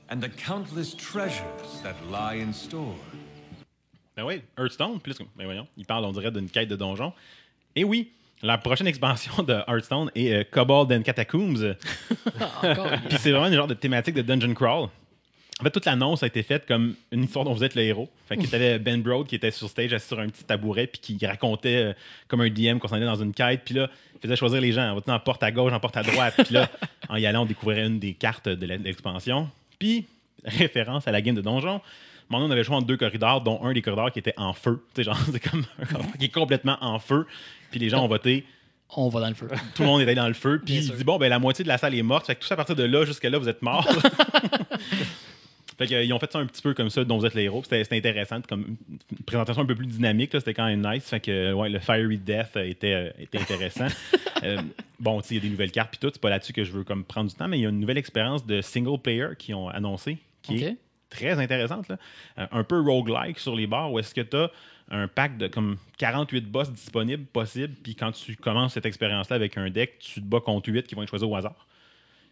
and 0.09 0.22
the 0.22 0.30
countless 0.30 0.93
treasures 0.95 1.82
that 1.84 1.95
lie 2.09 2.36
in 2.36 2.53
store. 2.53 2.95
Ben 4.16 4.24
oui, 4.26 4.41
Hearthstone, 4.57 4.99
plus 4.99 5.18
que- 5.18 5.26
ben 5.36 5.45
voyons, 5.45 5.68
il 5.78 5.86
parle, 5.86 6.05
on 6.05 6.11
dirait, 6.13 6.32
d'une 6.32 6.49
quête 6.49 6.70
de 6.70 6.76
donjon. 6.78 7.11
Et 7.76 7.84
oui, 7.84 8.11
la 8.41 8.57
prochaine 8.57 8.88
expansion 8.88 9.43
de 9.43 9.53
Hearthstone 9.68 10.09
est 10.16 10.34
euh, 10.34 10.43
Kobold 10.49 10.91
and 10.93 11.01
Catacombs. 11.03 11.76
Encore. 12.63 12.91
Puis 13.09 13.18
c'est 13.20 13.32
vraiment 13.32 13.47
une 13.47 13.53
genre 13.55 13.68
de 13.68 13.74
thématique 13.74 14.16
de 14.16 14.22
dungeon 14.22 14.53
crawl. 14.53 14.89
En 15.62 15.64
fait, 15.64 15.72
toute 15.72 15.86
l'annonce 15.86 16.22
a 16.22 16.28
été 16.28 16.43
faite 16.43 16.66
comme 16.68 16.95
une 17.14 17.24
histoire 17.24 17.45
dont 17.45 17.53
vous 17.53 17.64
êtes 17.64 17.76
le 17.76 17.82
héros. 17.84 18.10
Fait 18.28 18.36
qu'il 18.36 18.49
y 18.49 18.56
avait 18.56 18.78
Ben 18.78 19.01
Broad 19.01 19.26
qui 19.26 19.36
était 19.36 19.51
sur 19.51 19.70
stage 19.70 19.93
assis 19.93 20.08
sur 20.10 20.20
un 20.20 20.28
petit 20.28 20.43
tabouret 20.43 20.86
puis 20.88 20.99
qui 21.18 21.26
racontait 21.26 21.78
euh, 21.78 21.93
comme 22.28 22.41
un 22.41 22.49
DM 22.49 22.78
qu'on 22.78 22.89
s'en 22.89 22.95
allait 22.97 23.06
dans 23.06 23.16
une 23.22 23.34
quête. 23.34 23.62
Puis 23.64 23.74
là, 23.74 23.89
il 24.16 24.20
faisait 24.20 24.36
choisir 24.36 24.60
les 24.60 24.74
gens. 24.74 24.91
On 24.91 24.99
va 24.99 25.14
en 25.16 25.20
porte 25.20 25.41
à 25.43 25.51
gauche, 25.51 25.72
en 25.72 25.80
porte 25.80 25.95
à 25.95 26.03
droite. 26.03 26.34
Puis 26.43 26.53
là, 26.53 26.70
en 27.10 27.16
y 27.16 27.26
allant, 27.26 27.43
on 27.43 27.45
découvrait 27.45 27.86
une 27.86 27.99
des 27.99 28.14
cartes 28.14 28.49
de 28.49 28.66
l'expansion. 28.66 29.49
Puis, 29.80 30.06
référence 30.43 31.08
à 31.08 31.12
la 31.14 31.22
game 31.22 31.36
de 31.36 31.41
donjon, 31.41 31.80
maintenant 32.30 32.47
on 32.47 32.51
avait 32.51 32.64
joué 32.66 32.76
en 32.76 32.82
deux 32.82 32.97
corridors, 32.97 33.39
dont 33.41 33.64
un 33.64 33.72
des 33.72 33.82
corridors 33.82 34.12
qui 34.12 34.20
était 34.20 34.34
en 34.36 34.51
feu. 34.51 34.84
Tu 34.93 35.03
sais, 35.03 35.03
genre, 35.06 35.18
c'est 35.32 35.39
comme 35.39 35.64
un 35.82 35.86
corridor 35.86 36.12
qui 36.20 36.26
est 36.26 36.34
complètement 36.34 36.78
en 36.82 36.99
feu. 36.99 37.26
Puis 37.72 37.80
les 37.80 37.88
gens 37.89 38.03
ont 38.03 38.10
voté 38.10 38.43
On 38.97 39.08
va 39.08 39.22
dans 39.22 39.30
le 39.30 39.36
feu. 39.36 39.47
tout 39.74 39.84
le 39.84 39.88
monde 39.88 40.01
était 40.01 40.16
dans 40.16 40.28
le 40.28 40.34
feu. 40.34 40.62
Puis 40.66 40.74
Bien 40.74 40.82
il 40.82 40.86
sûr. 40.88 40.95
dit 40.95 41.03
bon, 41.06 41.18
ben 41.18 41.30
la 41.30 41.39
moitié 41.39 41.64
de 41.64 41.70
la 41.70 41.78
salle 41.78 41.95
est 41.95 42.03
morte. 42.03 42.26
Fait 42.28 42.36
que 42.36 42.41
tout 42.41 42.47
ça 42.47 42.56
à 42.56 42.58
partir 42.58 42.76
de 42.76 42.84
là 42.84 43.06
jusqu'à 43.06 43.30
là, 43.30 43.38
vous 43.38 43.47
êtes 43.47 43.62
morts. 43.62 43.88
fait 45.78 45.88
qu'ils 45.88 46.13
ont 46.13 46.19
fait 46.19 46.32
ça 46.32 46.39
un 46.39 46.45
petit 46.45 46.61
peu 46.61 46.73
comme 46.73 46.89
ça, 46.89 47.03
dont 47.03 47.17
vous 47.17 47.26
êtes 47.26 47.34
les 47.34 47.43
héros. 47.43 47.63
C'était 47.63 47.95
intéressant, 47.95 48.41
comme 48.41 48.78
une 48.89 49.23
présentation 49.26 49.61
un 49.61 49.65
peu 49.65 49.76
plus 49.76 49.88
dynamique. 49.88 50.34
là. 50.34 50.39
C'était 50.39 50.53
quand 50.53 50.65
même 50.65 50.86
nice. 50.86 51.09
Fait 51.09 51.19
que 51.19 51.53
ouais, 51.53 51.69
le 51.69 51.80
Fiery 51.80 52.17
Death 52.17 52.55
euh, 52.55 52.63
était, 52.63 52.93
euh, 52.93 53.09
était 53.19 53.39
intéressant. 53.39 53.88
Euh, 54.43 54.57
bon, 54.99 55.21
il 55.21 55.38
y 55.38 55.39
a 55.39 55.41
des 55.41 55.49
nouvelles 55.49 55.71
cartes 55.71 55.91
puis 55.91 55.99
tout. 55.99 56.09
C'est 56.13 56.21
pas 56.21 56.30
là-dessus 56.30 56.51
que 56.51 56.63
je 56.65 56.71
veux 56.71 56.84
comme 56.84 57.05
prendre 57.05 57.30
du 57.30 57.36
temps, 57.36 57.47
mais 57.47 57.57
il 57.57 57.61
y 57.61 57.65
a 57.65 57.69
une 57.69 57.80
nouvelle 57.80 57.97
expérience 57.97 58.45
de 58.45 58.61
single 58.61 58.99
player 59.01 59.30
qui 59.39 59.53
ont 59.53 59.69
annoncé, 59.69 60.17
qui 60.43 60.61
est 60.61 60.78
très 61.09 61.39
intéressante. 61.39 61.88
là. 61.88 61.97
Euh, 62.38 62.47
un 62.51 62.63
peu 62.63 62.80
roguelike 62.80 63.39
sur 63.39 63.55
les 63.55 63.65
bars 63.67 63.91
où 63.91 63.99
est-ce 63.99 64.13
que 64.13 64.21
tu 64.21 64.38
as 64.38 64.51
un 64.89 65.07
pack 65.07 65.38
de 65.38 65.47
comme 65.47 65.78
48 65.97 66.51
boss 66.51 66.71
disponibles 66.71 67.26
possibles, 67.26 67.73
puis 67.82 67.95
quand 67.95 68.11
tu 68.11 68.36
commences 68.36 68.73
cette 68.73 68.86
expérience-là 68.86 69.36
avec 69.36 69.57
un 69.57 69.69
deck, 69.69 69.97
tu 69.99 70.21
te 70.21 70.26
bats 70.26 70.41
contre 70.41 70.69
8 70.69 70.86
qui 70.86 70.95
vont 70.95 71.03
être 71.03 71.09
choisis 71.09 71.28
au 71.28 71.36
hasard. 71.36 71.65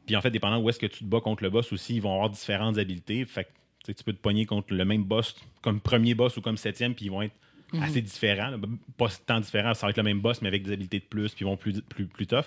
Puis 0.05 0.15
en 0.15 0.21
fait, 0.21 0.31
dépendant 0.31 0.59
où 0.59 0.69
est-ce 0.69 0.79
que 0.79 0.85
tu 0.85 0.99
te 0.99 1.05
bats 1.05 1.21
contre 1.21 1.43
le 1.43 1.49
boss 1.49 1.71
aussi, 1.73 1.95
ils 1.95 2.01
vont 2.01 2.13
avoir 2.13 2.29
différentes 2.29 2.77
habiletés. 2.77 3.25
Fait 3.25 3.45
que 3.85 3.91
tu 3.91 4.03
peux 4.03 4.13
te 4.13 4.19
pogner 4.19 4.45
contre 4.45 4.73
le 4.73 4.85
même 4.85 5.03
boss 5.03 5.35
comme 5.61 5.79
premier 5.79 6.13
boss 6.15 6.37
ou 6.37 6.41
comme 6.41 6.57
septième, 6.57 6.93
puis 6.95 7.05
ils 7.05 7.11
vont 7.11 7.21
être 7.21 7.35
assez 7.81 8.01
différents. 8.01 8.49
là. 8.49 8.57
Pas 8.97 9.07
tant 9.25 9.39
différents, 9.39 9.73
ça 9.73 9.87
va 9.87 9.91
être 9.91 9.97
le 9.97 10.03
même 10.03 10.19
boss, 10.21 10.41
mais 10.41 10.47
avec 10.49 10.63
des 10.63 10.73
habiletés 10.73 10.99
de 10.99 11.05
plus, 11.05 11.33
puis 11.33 11.43
ils 11.43 11.47
vont 11.47 11.57
plus, 11.57 11.81
plus, 11.81 12.05
plus 12.05 12.27
tough. 12.27 12.45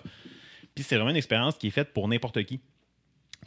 Puis 0.75 0.85
c'est 0.85 0.97
vraiment 0.97 1.11
une 1.11 1.17
expérience 1.17 1.57
qui 1.57 1.67
est 1.69 1.71
faite 1.71 1.93
pour 1.93 2.07
n'importe 2.09 2.43
qui. 2.45 2.61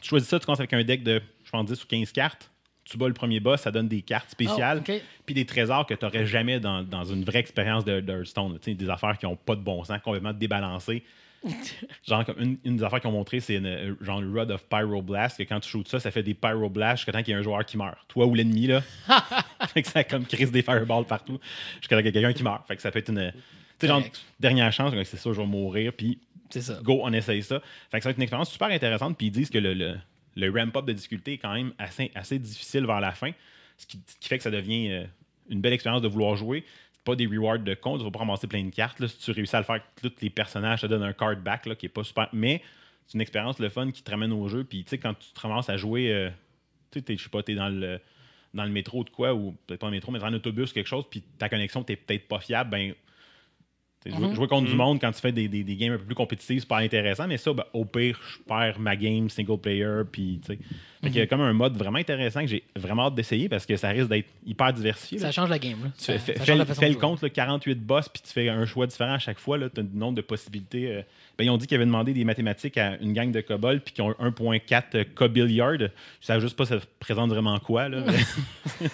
Tu 0.00 0.08
choisis 0.08 0.28
ça, 0.28 0.38
tu 0.38 0.46
commences 0.46 0.60
avec 0.60 0.72
un 0.72 0.82
deck 0.84 1.02
de, 1.02 1.20
je 1.44 1.50
pense, 1.50 1.64
10 1.66 1.82
ou 1.82 1.86
15 1.86 2.12
cartes. 2.12 2.50
Tu 2.84 2.96
bats 2.98 3.06
le 3.08 3.14
premier 3.14 3.38
boss, 3.40 3.60
ça 3.60 3.70
donne 3.70 3.86
des 3.88 4.02
cartes 4.02 4.30
spéciales, 4.30 4.82
Ah, 4.86 4.92
ok. 4.92 5.02
puis 5.26 5.34
des 5.34 5.46
trésors 5.46 5.86
que 5.86 5.94
tu 5.94 6.04
n'aurais 6.04 6.26
jamais 6.26 6.58
dans, 6.58 6.82
dans 6.82 7.04
une 7.04 7.24
vraie 7.24 7.38
expérience 7.38 7.84
de, 7.84 8.00
de 8.00 8.12
Hearthstone. 8.12 8.58
Des 8.66 8.90
affaires 8.90 9.16
qui 9.18 9.26
n'ont 9.26 9.36
pas 9.36 9.54
de 9.54 9.60
bon 9.62 9.84
sens, 9.84 10.00
complètement 10.02 10.32
débalancées. 10.32 11.04
genre, 12.06 12.24
comme 12.24 12.38
une, 12.38 12.58
une 12.64 12.76
des 12.76 12.82
affaires 12.82 13.00
qu'ils 13.00 13.08
ont 13.08 13.14
montré, 13.14 13.40
c'est 13.40 13.56
euh, 13.56 13.94
genre 14.00 14.20
le 14.20 14.30
Rod 14.38 14.50
of 14.50 14.64
Pyroblast, 14.68 15.38
que 15.38 15.42
quand 15.44 15.60
tu 15.60 15.70
shoots 15.70 15.88
ça, 15.88 16.00
ça 16.00 16.10
fait 16.10 16.22
des 16.22 16.34
Pyroblasts 16.34 16.98
jusqu'à 16.98 17.12
temps 17.12 17.22
qu'il 17.22 17.32
y 17.32 17.36
ait 17.36 17.40
un 17.40 17.42
joueur 17.42 17.64
qui 17.64 17.76
meurt. 17.76 17.96
Toi 18.08 18.26
ou 18.26 18.34
l'ennemi, 18.34 18.66
là. 18.66 18.82
fait 19.68 19.82
que 19.82 19.88
ça 19.88 20.04
comme 20.04 20.26
crise 20.26 20.50
des 20.50 20.62
fireballs 20.62 21.06
partout 21.06 21.38
jusqu'à 21.78 21.96
temps 21.96 22.02
qu'il 22.02 22.06
y 22.06 22.08
ait 22.10 22.12
quelqu'un 22.12 22.32
qui 22.32 22.42
meurt. 22.42 22.66
Fait 22.66 22.76
que 22.76 22.82
ça 22.82 22.90
peut 22.90 22.98
être 22.98 23.10
une. 23.10 23.32
Tu 23.32 23.86
sais, 23.86 23.88
genre, 23.88 24.02
dernière 24.38 24.72
chance, 24.72 24.92
c'est 25.04 25.16
ça, 25.16 25.32
je 25.32 25.40
vais 25.40 25.46
mourir, 25.46 25.92
puis 25.94 26.18
ça. 26.50 26.78
go, 26.82 27.00
on 27.02 27.12
essaye 27.12 27.42
ça. 27.42 27.60
Fait 27.90 27.98
que 27.98 28.02
ça 28.02 28.08
va 28.08 28.10
être 28.10 28.18
une 28.18 28.24
expérience 28.24 28.50
super 28.50 28.68
intéressante. 28.68 29.16
Puis 29.16 29.28
ils 29.28 29.30
disent 29.30 29.50
que 29.50 29.58
le, 29.58 29.72
le, 29.72 29.96
le 30.36 30.50
ramp-up 30.50 30.84
de 30.84 30.92
difficulté 30.92 31.34
est 31.34 31.38
quand 31.38 31.54
même 31.54 31.72
assez, 31.78 32.10
assez 32.14 32.38
difficile 32.38 32.86
vers 32.86 33.00
la 33.00 33.12
fin. 33.12 33.30
Ce 33.78 33.86
qui, 33.86 34.00
ce 34.06 34.16
qui 34.18 34.28
fait 34.28 34.38
que 34.38 34.44
ça 34.44 34.50
devient 34.50 34.90
euh, 34.90 35.04
une 35.48 35.60
belle 35.60 35.72
expérience 35.72 36.02
de 36.02 36.08
vouloir 36.08 36.36
jouer. 36.36 36.64
Pas 37.10 37.16
des 37.16 37.26
rewards 37.26 37.58
de 37.58 37.74
compte, 37.74 37.98
tu 37.98 38.04
vas 38.04 38.10
pas 38.10 38.20
ramasser 38.20 38.46
plein 38.46 38.62
de 38.62 38.70
cartes. 38.70 39.00
là. 39.00 39.08
Si 39.08 39.18
tu 39.18 39.32
réussis 39.32 39.56
à 39.56 39.58
le 39.58 39.64
faire, 39.64 39.80
tous 40.00 40.12
les 40.22 40.30
personnages 40.30 40.80
te 40.82 40.86
donnent 40.86 41.02
un 41.02 41.12
card 41.12 41.36
back 41.36 41.66
là, 41.66 41.74
qui 41.74 41.86
est 41.86 41.88
pas 41.90 42.04
super. 42.04 42.28
Mais 42.32 42.62
c'est 43.06 43.14
une 43.14 43.20
expérience 43.20 43.58
le 43.58 43.68
fun 43.68 43.90
qui 43.90 44.02
te 44.02 44.10
ramène 44.10 44.32
au 44.32 44.46
jeu. 44.48 44.62
Puis 44.62 44.84
tu 44.84 44.90
sais, 44.90 44.98
quand 44.98 45.14
tu 45.14 45.32
te 45.32 45.40
ramasses 45.40 45.68
à 45.68 45.76
jouer, 45.76 46.12
euh, 46.12 46.30
tu 46.92 46.98
sais, 47.00 47.04
t'es- 47.04 47.16
je 47.16 47.24
sais 47.24 47.28
pas, 47.28 47.42
t'es 47.42 47.54
dans 47.56 47.68
le 47.68 47.98
dans 48.54 48.64
le 48.64 48.70
métro 48.70 49.04
de 49.04 49.10
quoi, 49.10 49.32
ou 49.34 49.56
peut-être 49.66 49.80
pas 49.80 49.86
dans 49.86 49.90
le 49.92 49.96
métro, 49.96 50.10
mais 50.12 50.18
dans 50.18 50.26
un 50.26 50.34
autobus, 50.34 50.72
quelque 50.72 50.86
chose, 50.88 51.04
puis 51.10 51.22
ta 51.38 51.48
connexion 51.48 51.82
t'es 51.84 51.96
peut-être 51.96 52.26
pas 52.28 52.40
fiable, 52.40 52.70
ben. 52.70 52.94
t'sais, 54.00 54.10
Jouer, 54.10 54.26
jouer 54.34 54.48
contre 54.48 54.66
du 54.68 54.74
monde 54.76 55.00
quand 55.00 55.12
tu 55.12 55.20
fais 55.20 55.32
des, 55.32 55.46
des, 55.48 55.62
des 55.62 55.76
games 55.76 55.92
un 55.92 55.98
peu 55.98 56.04
plus 56.04 56.14
compétitifs, 56.14 56.60
c'est 56.60 56.68
pas 56.68 56.78
intéressant, 56.78 57.26
mais 57.28 57.36
ça, 57.36 57.52
ben, 57.52 57.64
au 57.72 57.84
pire, 57.84 58.18
je 58.22 58.42
perds 58.42 58.78
ma 58.80 58.96
game 58.96 59.28
single 59.28 59.58
player. 59.58 60.02
Puis, 60.10 60.40
tu 60.44 60.54
sais. 60.54 60.58
Fait 61.02 61.08
qu'il 61.08 61.18
y 61.18 61.22
a 61.22 61.26
comme 61.26 61.40
un 61.40 61.54
mode 61.54 61.76
vraiment 61.78 61.98
intéressant 61.98 62.40
que 62.42 62.46
j'ai 62.46 62.62
vraiment 62.76 63.06
hâte 63.06 63.14
d'essayer 63.14 63.48
parce 63.48 63.64
que 63.64 63.74
ça 63.76 63.88
risque 63.88 64.08
d'être 64.10 64.28
hyper 64.44 64.70
diversifié. 64.72 65.18
là. 65.18 65.26
Ça 65.26 65.32
change 65.32 65.48
la 65.48 65.58
game. 65.58 65.82
Là. 65.84 65.90
Tu 65.96 66.04
Ça- 66.04 66.12
fais, 66.12 66.18
fais- 66.18 66.32
ça 66.34 66.40
fais 66.40 66.46
change 66.52 66.58
la 66.58 66.64
le- 66.64 66.74
fais 66.74 66.94
compte, 66.94 67.22
là, 67.22 67.30
48 67.30 67.74
boss, 67.86 68.08
puis 68.10 68.22
tu 68.22 68.30
fais 68.32 68.48
un 68.50 68.66
choix 68.66 68.86
différent 68.86 69.14
à 69.14 69.18
chaque 69.18 69.38
fois. 69.38 69.58
Tu 69.58 69.80
as 69.80 69.82
un 69.82 69.86
nombre 69.94 70.16
de 70.16 70.20
possibilités. 70.20 70.88
euh. 70.96 71.02
Ben, 71.38 71.44
ils 71.44 71.50
ont 71.50 71.56
dit 71.56 71.66
qu'ils 71.66 71.76
avaient 71.76 71.86
demandé 71.86 72.12
des 72.12 72.24
mathématiques 72.24 72.76
à 72.76 72.98
une 72.98 73.14
gang 73.14 73.32
de 73.32 73.40
kobolds, 73.40 73.80
puis 73.80 73.94
qu'ils 73.94 74.04
ont 74.04 74.10
1.4 74.20 75.04
cobilliard. 75.14 75.78
Je 75.78 75.88
savais 76.20 76.40
juste 76.42 76.54
pas 76.56 76.66
ça 76.66 76.76
présente 76.98 77.30
vraiment 77.30 77.58
quoi. 77.60 77.88
Là. 77.88 78.04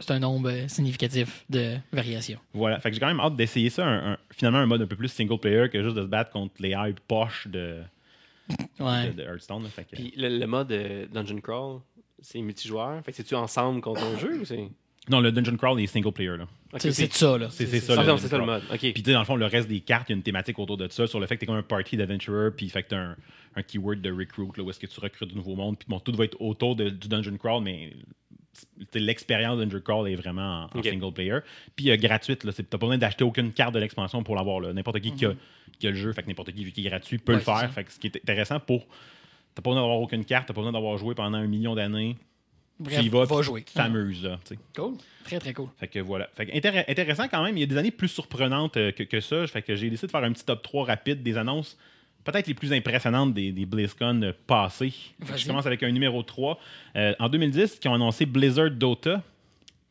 C'est 0.00 0.10
un 0.10 0.18
nombre 0.18 0.50
euh, 0.50 0.68
significatif 0.68 1.44
de 1.50 1.76
variations. 1.92 2.38
voilà. 2.54 2.80
Fait 2.80 2.90
que 2.90 2.94
j'ai 2.94 3.00
quand 3.00 3.06
même 3.06 3.20
hâte 3.20 3.36
d'essayer 3.36 3.70
ça. 3.70 3.86
un- 3.86 4.12
un- 4.12 4.18
finalement, 4.34 4.58
un 4.58 4.66
mode 4.66 4.82
un 4.82 4.86
peu 4.86 4.96
plus 4.96 5.08
single 5.08 5.38
player 5.38 5.68
que 5.68 5.82
juste 5.82 5.96
de 5.96 6.02
se 6.02 6.06
battre 6.06 6.30
contre 6.30 6.54
les 6.60 6.70
hype 6.76 7.00
poches 7.06 7.46
de, 7.48 7.78
Ouais. 8.80 9.08
de, 9.08 9.12
de 9.12 9.22
Hearthstone. 9.22 9.62
là. 9.62 9.68
Fait 9.68 9.84
que- 9.84 9.96
Puis 9.96 10.12
le, 10.16 10.28
le 10.38 10.46
mode 10.46 10.72
euh, 10.72 11.06
Dungeon 11.12 11.40
Crawl, 11.40 11.80
c'est 12.20 12.40
multijoueur? 12.40 13.02
Fait 13.04 13.12
que 13.12 13.16
c'est-tu 13.16 13.34
ensemble 13.34 13.80
contre 13.80 14.02
un 14.02 14.18
jeu 14.18 14.40
ou 14.40 14.44
c'est. 14.44 14.68
Non, 15.10 15.20
le 15.20 15.32
Dungeon 15.32 15.56
Crawl 15.56 15.80
est 15.80 15.86
single 15.88 16.12
player. 16.12 16.36
Là. 16.36 16.46
C'est 16.78 16.92
c'est 16.92 17.12
ça, 17.12 17.36
là. 17.36 17.48
C'est- 17.50 17.66
c'est 17.66 17.80
ça, 17.80 17.94
Ah, 17.98 18.16
ça 18.18 18.38
le 18.38 18.44
mode. 18.46 18.62
Puis, 18.78 19.02
dans 19.02 19.18
le 19.18 19.24
fond, 19.24 19.34
le 19.34 19.46
reste 19.46 19.68
des 19.68 19.80
cartes, 19.80 20.08
il 20.08 20.12
y 20.12 20.14
a 20.14 20.16
une 20.16 20.22
thématique 20.22 20.58
autour 20.60 20.76
de 20.76 20.88
ça, 20.90 21.06
sur 21.08 21.18
le 21.18 21.26
fait 21.26 21.34
que 21.34 21.40
tu 21.40 21.44
es 21.44 21.46
comme 21.48 21.56
un 21.56 21.62
party 21.64 21.96
d'adventurer, 21.96 22.52
puis 22.52 22.68
fait 22.68 22.84
que 22.84 22.90
tu 22.90 22.94
as 22.94 23.00
un, 23.00 23.16
un 23.56 23.62
keyword 23.62 24.00
de 24.00 24.12
recruit, 24.12 24.46
là, 24.56 24.62
où 24.62 24.70
est-ce 24.70 24.78
que 24.78 24.86
tu 24.86 25.00
recrutes 25.00 25.30
de 25.30 25.34
nouveaux 25.34 25.56
mondes. 25.56 25.76
Puis 25.76 25.86
bon, 25.88 25.98
tout 25.98 26.12
va 26.12 26.24
être 26.24 26.40
autour 26.40 26.76
de- 26.76 26.88
du 26.90 27.08
dungeon 27.08 27.36
crawl, 27.36 27.64
mais 27.64 27.92
l'expérience 28.94 29.58
dungeon 29.58 29.80
crawl 29.80 30.08
est 30.08 30.14
vraiment 30.14 30.68
en, 30.74 30.82
single 30.82 31.12
player. 31.12 31.38
Puis 31.76 31.90
euh, 31.90 31.96
gratuite, 31.96 32.44
là, 32.44 32.52
c'est- 32.52 32.62
t'as 32.64 32.78
pas 32.78 32.86
besoin 32.86 32.98
d'acheter 32.98 33.24
aucune 33.24 33.52
carte 33.52 33.74
de 33.74 33.78
l'expansion 33.80 34.22
pour 34.22 34.36
l'avoir. 34.36 34.60
là. 34.60 34.72
N'importe 34.72 35.00
qui, 35.00 35.12
qui, 35.14 35.26
a, 35.26 35.32
qui 35.82 35.86
a 35.88 35.90
le 35.90 35.96
jeu, 35.96 36.12
fait 36.12 36.22
que 36.22 36.28
n'importe 36.28 36.52
qui, 36.52 36.64
vu 36.64 36.72
qu'il 36.72 36.86
est 36.86 36.88
gratuit, 36.90 37.18
peut 37.18 37.32
Ouais, 37.32 37.38
le 37.38 37.44
faire. 37.44 37.70
Fait 37.70 37.84
que 37.84 37.92
ce 37.92 37.98
qui 37.98 38.06
est 38.06 38.16
intéressant 38.16 38.58
pour. 38.60 38.86
T'as 39.54 39.60
pas 39.60 39.68
besoin 39.70 39.82
d'avoir 39.82 40.00
aucune 40.00 40.24
carte, 40.24 40.48
t'as 40.48 40.54
pas 40.54 40.60
besoin 40.62 40.72
d'avoir 40.72 40.96
joué 40.96 41.14
pendant 41.14 41.36
un 41.36 41.46
million 41.46 41.74
d'années. 41.74 42.16
Bref, 42.80 42.98
tu 43.00 43.04
y 43.04 43.08
vas, 43.10 43.24
va 43.24 43.42
jouer. 43.42 43.62
t'amuses, 43.74 44.24
là, 44.24 44.38
tu 44.46 44.54
sais. 44.54 44.60
Cool. 44.74 44.94
Très, 45.24 45.38
très 45.38 45.52
cool. 45.52 45.68
Fait 45.78 45.88
que 45.88 45.98
voilà. 45.98 46.28
Fait 46.34 46.46
que 46.46 46.52
intér- 46.52 46.84
intéressant 46.88 47.28
quand 47.28 47.42
même. 47.44 47.56
Il 47.56 47.60
y 47.60 47.62
a 47.62 47.66
des 47.66 47.76
années 47.76 47.90
plus 47.90 48.08
surprenantes 48.08 48.76
euh, 48.78 48.92
que, 48.92 49.02
que 49.02 49.20
ça. 49.20 49.46
Fait 49.46 49.60
que 49.62 49.76
j'ai 49.76 49.90
décidé 49.90 50.06
de 50.06 50.10
faire 50.10 50.24
un 50.24 50.32
petit 50.32 50.44
top 50.44 50.62
3 50.62 50.86
rapide 50.86 51.22
des 51.22 51.36
annonces 51.36 51.76
peut-être 52.24 52.46
les 52.46 52.54
plus 52.54 52.72
impressionnantes 52.72 53.34
des, 53.34 53.50
des 53.50 53.66
BlizzCon 53.66 54.22
euh, 54.22 54.32
passées. 54.46 54.92
Je 55.36 55.44
commence 55.46 55.66
avec 55.66 55.82
un 55.82 55.90
numéro 55.90 56.22
3. 56.22 56.58
Euh, 56.96 57.14
en 57.18 57.28
2010, 57.28 57.80
qui 57.80 57.88
ont 57.88 57.94
annoncé 57.94 58.26
Blizzard 58.26 58.70
Dota, 58.70 59.22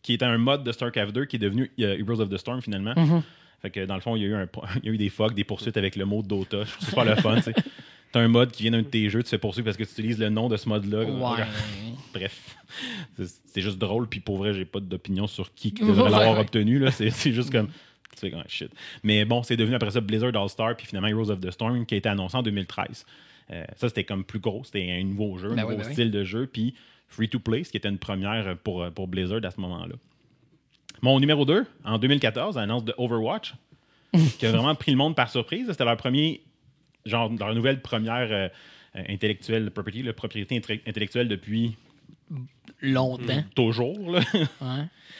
qui 0.02 0.14
était 0.14 0.24
un 0.26 0.38
mode 0.38 0.64
de 0.64 0.72
StarCraft 0.72 1.12
2 1.14 1.26
qui 1.26 1.36
est 1.36 1.40
devenu 1.40 1.70
euh, 1.82 1.98
Heroes 2.00 2.22
of 2.22 2.30
the 2.30 2.38
Storm 2.38 2.62
finalement. 2.62 2.94
Mm-hmm. 2.94 3.22
Fait 3.62 3.70
que 3.70 3.86
dans 3.86 3.96
le 3.96 4.02
fond, 4.02 4.16
il 4.16 4.24
y 4.24 4.26
a 4.26 4.28
eu, 4.30 4.34
un, 4.36 4.48
il 4.84 4.86
y 4.86 4.90
a 4.90 4.94
eu 4.94 4.98
des 4.98 5.10
fucks, 5.10 5.34
des 5.34 5.44
poursuites 5.44 5.78
avec 5.78 5.96
le 5.96 6.06
mot 6.06 6.22
Dota. 6.24 6.64
Je 6.64 6.72
trouve 6.72 6.88
super 6.90 7.06
le 7.06 7.16
fun. 7.16 7.36
tu 7.38 7.44
sais. 7.44 7.54
T'as 8.12 8.20
un 8.20 8.28
mode 8.28 8.52
qui 8.52 8.64
vient 8.64 8.74
d'un 8.74 8.82
de 8.82 8.88
tes 8.88 9.10
jeux, 9.10 9.20
tu 9.20 9.24
te 9.26 9.30
fais 9.30 9.38
poursuivre 9.38 9.64
parce 9.66 9.78
que 9.78 9.84
tu 9.86 9.92
utilises 9.92 10.20
le 10.20 10.30
nom 10.30 10.50
de 10.50 10.58
ce 10.58 10.68
mode-là. 10.68 11.04
Ouais. 11.06 11.46
Bref, 12.14 12.58
c'est 13.18 13.28
c'est 13.46 13.62
juste 13.62 13.78
drôle. 13.78 14.08
Puis 14.08 14.20
pour 14.20 14.38
vrai, 14.38 14.54
j'ai 14.54 14.66
pas 14.66 14.80
d'opinion 14.82 15.28
sur 15.28 15.54
qui 15.54 15.72
devrait 15.72 16.10
l'avoir 16.10 16.40
obtenu. 16.40 16.84
C'est 16.92 17.10
c'est 17.10 17.32
juste 17.32 17.52
comme. 17.52 17.68
Tu 18.14 18.20
fais 18.20 18.32
comme 18.32 18.44
shit. 18.48 18.70
Mais 19.04 19.24
bon, 19.24 19.44
c'est 19.44 19.56
devenu 19.56 19.76
après 19.76 19.92
ça 19.92 20.02
Blizzard 20.02 20.36
All-Star, 20.36 20.76
puis 20.76 20.86
finalement 20.86 21.08
Heroes 21.08 21.30
of 21.32 21.40
the 21.40 21.52
Storm, 21.52 21.86
qui 21.86 21.96
a 21.96 21.98
été 21.98 22.10
annoncé 22.10 22.36
en 22.36 22.44
2013. 22.44 23.06
Euh, 23.52 23.64
ça, 23.78 23.88
c'était 23.88 24.04
comme 24.04 24.26
plus 24.26 24.40
gros. 24.40 24.64
C'était 24.66 24.92
un 24.92 25.04
nouveau 25.04 25.38
jeu, 25.38 25.52
un 25.52 25.56
Ben 25.56 25.62
nouveau 25.62 25.76
oui, 25.76 25.78
ben 25.78 25.88
oui. 25.88 25.94
style 25.94 26.12
de 26.12 26.24
jeu, 26.26 26.48
puis 26.52 26.74
free 27.08 27.30
to 27.30 27.40
play, 27.40 27.64
ce 27.64 27.72
qui 27.72 27.78
était 27.78 27.88
une 27.90 27.98
première 27.98 28.58
pour, 28.58 28.86
pour 28.92 29.08
Blizzard 29.08 29.40
à 29.44 29.52
ce 29.52 29.62
moment-là. 29.62 29.96
Mon 31.02 31.20
numéro 31.20 31.46
2, 31.46 31.66
en 31.84 31.98
2014, 31.98 32.58
annonce 32.58 32.86
de 32.86 32.94
Overwatch, 32.98 33.54
qui 34.40 34.46
a 34.46 34.52
vraiment 34.52 34.76
pris 34.76 34.92
le 34.92 34.98
monde 34.98 35.16
par 35.16 35.30
surprise. 35.30 35.68
C'était 35.70 35.86
leur 35.86 35.98
premier, 35.98 36.42
genre, 37.06 37.32
leur 37.40 37.56
nouvelle 37.56 37.82
première 37.82 38.28
euh, 38.32 38.48
intellectuelle 39.10 39.72
property, 39.72 40.04
la 40.04 40.14
propriété 40.14 40.62
intellectuelle 40.86 41.28
depuis 41.28 41.76
Longtemps. 42.82 43.44
toujours. 43.56 44.12
là. 44.12 44.20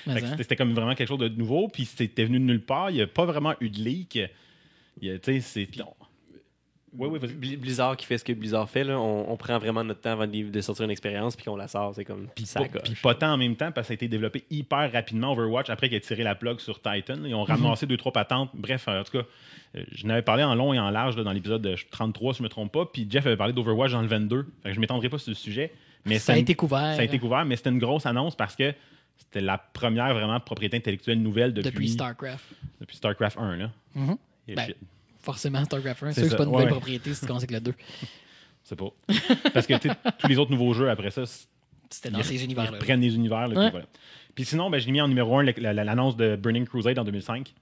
Ouais. 0.08 0.18
C'était- 0.38 0.56
comme 0.56 0.74
vraiment 0.74 0.96
quelque 0.96 1.08
chose 1.08 1.20
de 1.20 1.28
nouveau, 1.30 1.68
puis 1.68 1.86
c'était 1.86 2.26
venu 2.26 2.40
de 2.40 2.44
nulle 2.46 2.62
part. 2.62 2.90
Il 2.90 2.96
n'y 2.96 3.02
a 3.02 3.08
pas 3.08 3.26
vraiment 3.26 3.54
eu 3.60 3.70
de 3.70 3.78
leak. 3.80 4.20
Il 5.02 5.08
y 5.08 5.12
a, 5.12 5.18
tu 5.20 5.34
sais, 5.34 5.40
c'est. 5.42 5.68
Oui, 6.98 7.08
oui. 7.10 7.20
Bli- 7.20 7.56
Blizzard 7.58 7.96
qui 7.96 8.06
fait 8.06 8.18
ce 8.18 8.24
que 8.26 8.34
Blizzard 8.34 8.70
fait, 8.70 8.84
là, 8.84 9.00
on, 9.00 9.32
on 9.32 9.38
prend 9.38 9.58
vraiment 9.58 9.84
notre 9.84 10.02
temps 10.02 10.12
avant 10.12 10.28
de, 10.28 10.50
de 10.50 10.62
sortir 10.62 10.84
une 10.86 10.92
expérience 10.92 11.36
puis 11.38 11.46
qu'on 11.46 11.56
la 11.56 11.68
sort. 11.70 11.94
C'est 11.96 12.04
comme. 12.04 12.28
Puis 12.36 12.46
ça 12.46 12.60
Pas- 12.60 12.68
coche. 12.68 12.82
Puis 12.84 12.96
pas 13.02 13.16
tant 13.16 13.32
en 13.34 13.38
même 13.38 13.56
temps, 13.56 13.72
parce 13.72 13.86
que 13.86 13.90
ça 13.90 13.94
a 13.94 13.96
été 13.96 14.08
développé 14.10 14.44
hyper 14.50 14.92
rapidement, 14.92 15.32
Overwatch, 15.32 15.70
après 15.70 15.88
qu'il 15.88 15.98
ait 15.98 16.02
tiré 16.02 16.24
la 16.24 16.36
plug 16.36 16.60
sur 16.60 16.82
Titan. 16.82 17.16
Ils 17.26 17.34
ont 17.34 17.44
ramassé 17.44 17.86
deux, 17.86 17.98
trois 17.98 18.12
patentes. 18.12 18.50
Bref, 18.54 18.88
en 18.90 19.04
tout 19.04 19.20
cas, 19.20 19.24
euh, 19.78 19.84
je 19.92 20.06
n'avais 20.06 20.22
parlé 20.22 20.44
en 20.44 20.54
long 20.54 20.74
et 20.74 20.80
en 20.80 20.90
large 20.90 21.16
là, 21.16 21.24
dans 21.24 21.32
l'épisode 21.32 21.62
de 21.62 21.76
33, 21.92 22.34
si 22.34 22.38
je 22.40 22.44
ne 22.44 22.46
me 22.46 22.50
trompe 22.50 22.72
pas. 22.74 22.86
Puis 22.86 23.08
Jeff 23.10 23.26
avait 23.26 23.38
parlé 23.38 23.54
d'Overwatch 23.54 23.92
dans 23.94 24.02
le 24.02 24.08
22. 24.08 24.44
Fait 24.64 24.70
que 24.70 24.70
je 24.72 24.76
ne 24.76 24.82
m'étendrai 24.82 25.08
pas 25.08 25.18
sur 25.18 25.30
le 25.32 25.36
sujet. 25.36 25.72
Mais 26.06 26.20
Ça 26.20 26.34
a 26.34 26.36
une- 26.36 26.42
été 26.42 26.56
couvert. 26.56 26.96
Ça 26.96 27.02
a 27.02 27.04
été 27.04 27.20
couvert, 27.20 27.46
mais 27.46 27.56
c'était 27.56 27.70
une 27.70 27.80
grosse 27.80 28.06
annonce 28.06 28.36
parce 28.36 28.56
que 28.56 28.74
c'était 29.18 29.40
la 29.40 29.58
première 29.60 30.14
vraiment 30.14 30.40
propriété 30.40 30.76
intellectuelle 30.76 31.22
nouvelle 31.22 31.54
depuis, 31.54 31.70
depuis 31.72 31.90
StarCraft. 31.90 32.44
depuis 32.82 32.98
StarCraft 32.98 33.38
1. 33.38 33.56
Là. 33.56 33.72
Mhm. 33.96 34.18
Et 34.48 34.56
Ben, 34.56 34.66
shit. 34.66 34.78
Forcément, 35.22 35.64
StarCraft 35.64 36.04
1. 36.04 36.12
C'est 36.12 36.14
sûr 36.14 36.24
que 36.24 36.30
c'est 36.30 36.32
ça, 36.32 36.38
pas 36.38 36.44
une 36.44 36.50
nouvelle 36.52 36.66
ouais. 36.66 36.72
propriété 36.72 37.14
si 37.14 37.22
tu 37.22 37.28
commences 37.28 37.44
avec 37.44 37.52
le 37.52 37.60
2. 37.62 37.74
C'est 38.64 38.76
pas. 38.76 38.90
Parce 39.54 39.66
que 39.68 39.74
tous 40.20 40.28
les 40.28 40.38
autres 40.38 40.52
nouveaux 40.52 40.74
jeux 40.74 40.90
après 40.90 41.10
ça, 41.12 41.24
C'était 41.90 42.10
dans 42.12 42.20
ils, 42.20 42.24
ces 42.26 42.36
ils 42.36 42.44
univers-là. 42.46 42.72
reprennent 42.78 43.02
des 43.02 43.16
univers. 43.16 43.48
là, 43.48 43.56
Ouais. 43.56 43.64
puis 43.66 43.72
voilà. 43.72 43.86
Puis 44.36 44.46
sinon, 44.46 44.70
ben, 44.70 44.80
j'ai 44.80 44.92
mis 44.92 45.02
en 45.02 45.08
numéro 45.08 45.38
1 45.38 45.44
l'annonce 45.44 46.16
de 46.16 46.36
Burning 46.36 46.66
Crusade 46.66 46.98
en 47.00 47.04
2005. 47.04 47.54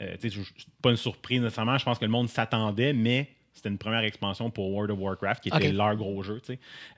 Euh, 0.00 0.16
je- 0.22 0.40
pas 0.82 0.90
une 0.90 0.96
surprise 0.96 1.40
nécessairement. 1.40 1.76
Je 1.78 1.84
pense 1.84 1.98
que 1.98 2.04
le 2.04 2.10
monde 2.10 2.28
s'attendait, 2.28 2.92
mais 2.92 3.28
c'était 3.52 3.68
une 3.68 3.78
première 3.78 4.02
expansion 4.04 4.50
pour 4.50 4.70
World 4.70 4.90
of 4.92 4.98
Warcraft, 5.00 5.42
qui 5.42 5.48
était 5.48 5.72
leur 5.72 5.96
gros 5.96 6.22
jeu. 6.22 6.40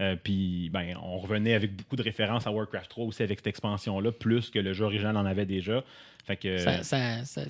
Euh, 0.01 0.17
puis 0.23 0.71
ben, 0.71 0.97
on 1.03 1.19
revenait 1.19 1.55
avec 1.55 1.75
beaucoup 1.77 1.97
de 1.97 2.03
références 2.03 2.47
à 2.47 2.51
Warcraft 2.53 2.89
3 2.91 3.05
aussi 3.07 3.23
avec 3.23 3.39
cette 3.41 3.47
expansion-là, 3.49 4.13
plus 4.13 4.49
que 4.51 4.59
le 4.59 4.73
jeu 4.73 4.85
original 4.85 5.17
en 5.17 5.25
avait 5.27 5.47
déjà. 5.47 5.83
Fait 6.25 6.37
que, 6.37 6.57
Ça, 6.59 6.83
ça, 6.83 7.25
ça, 7.25 7.43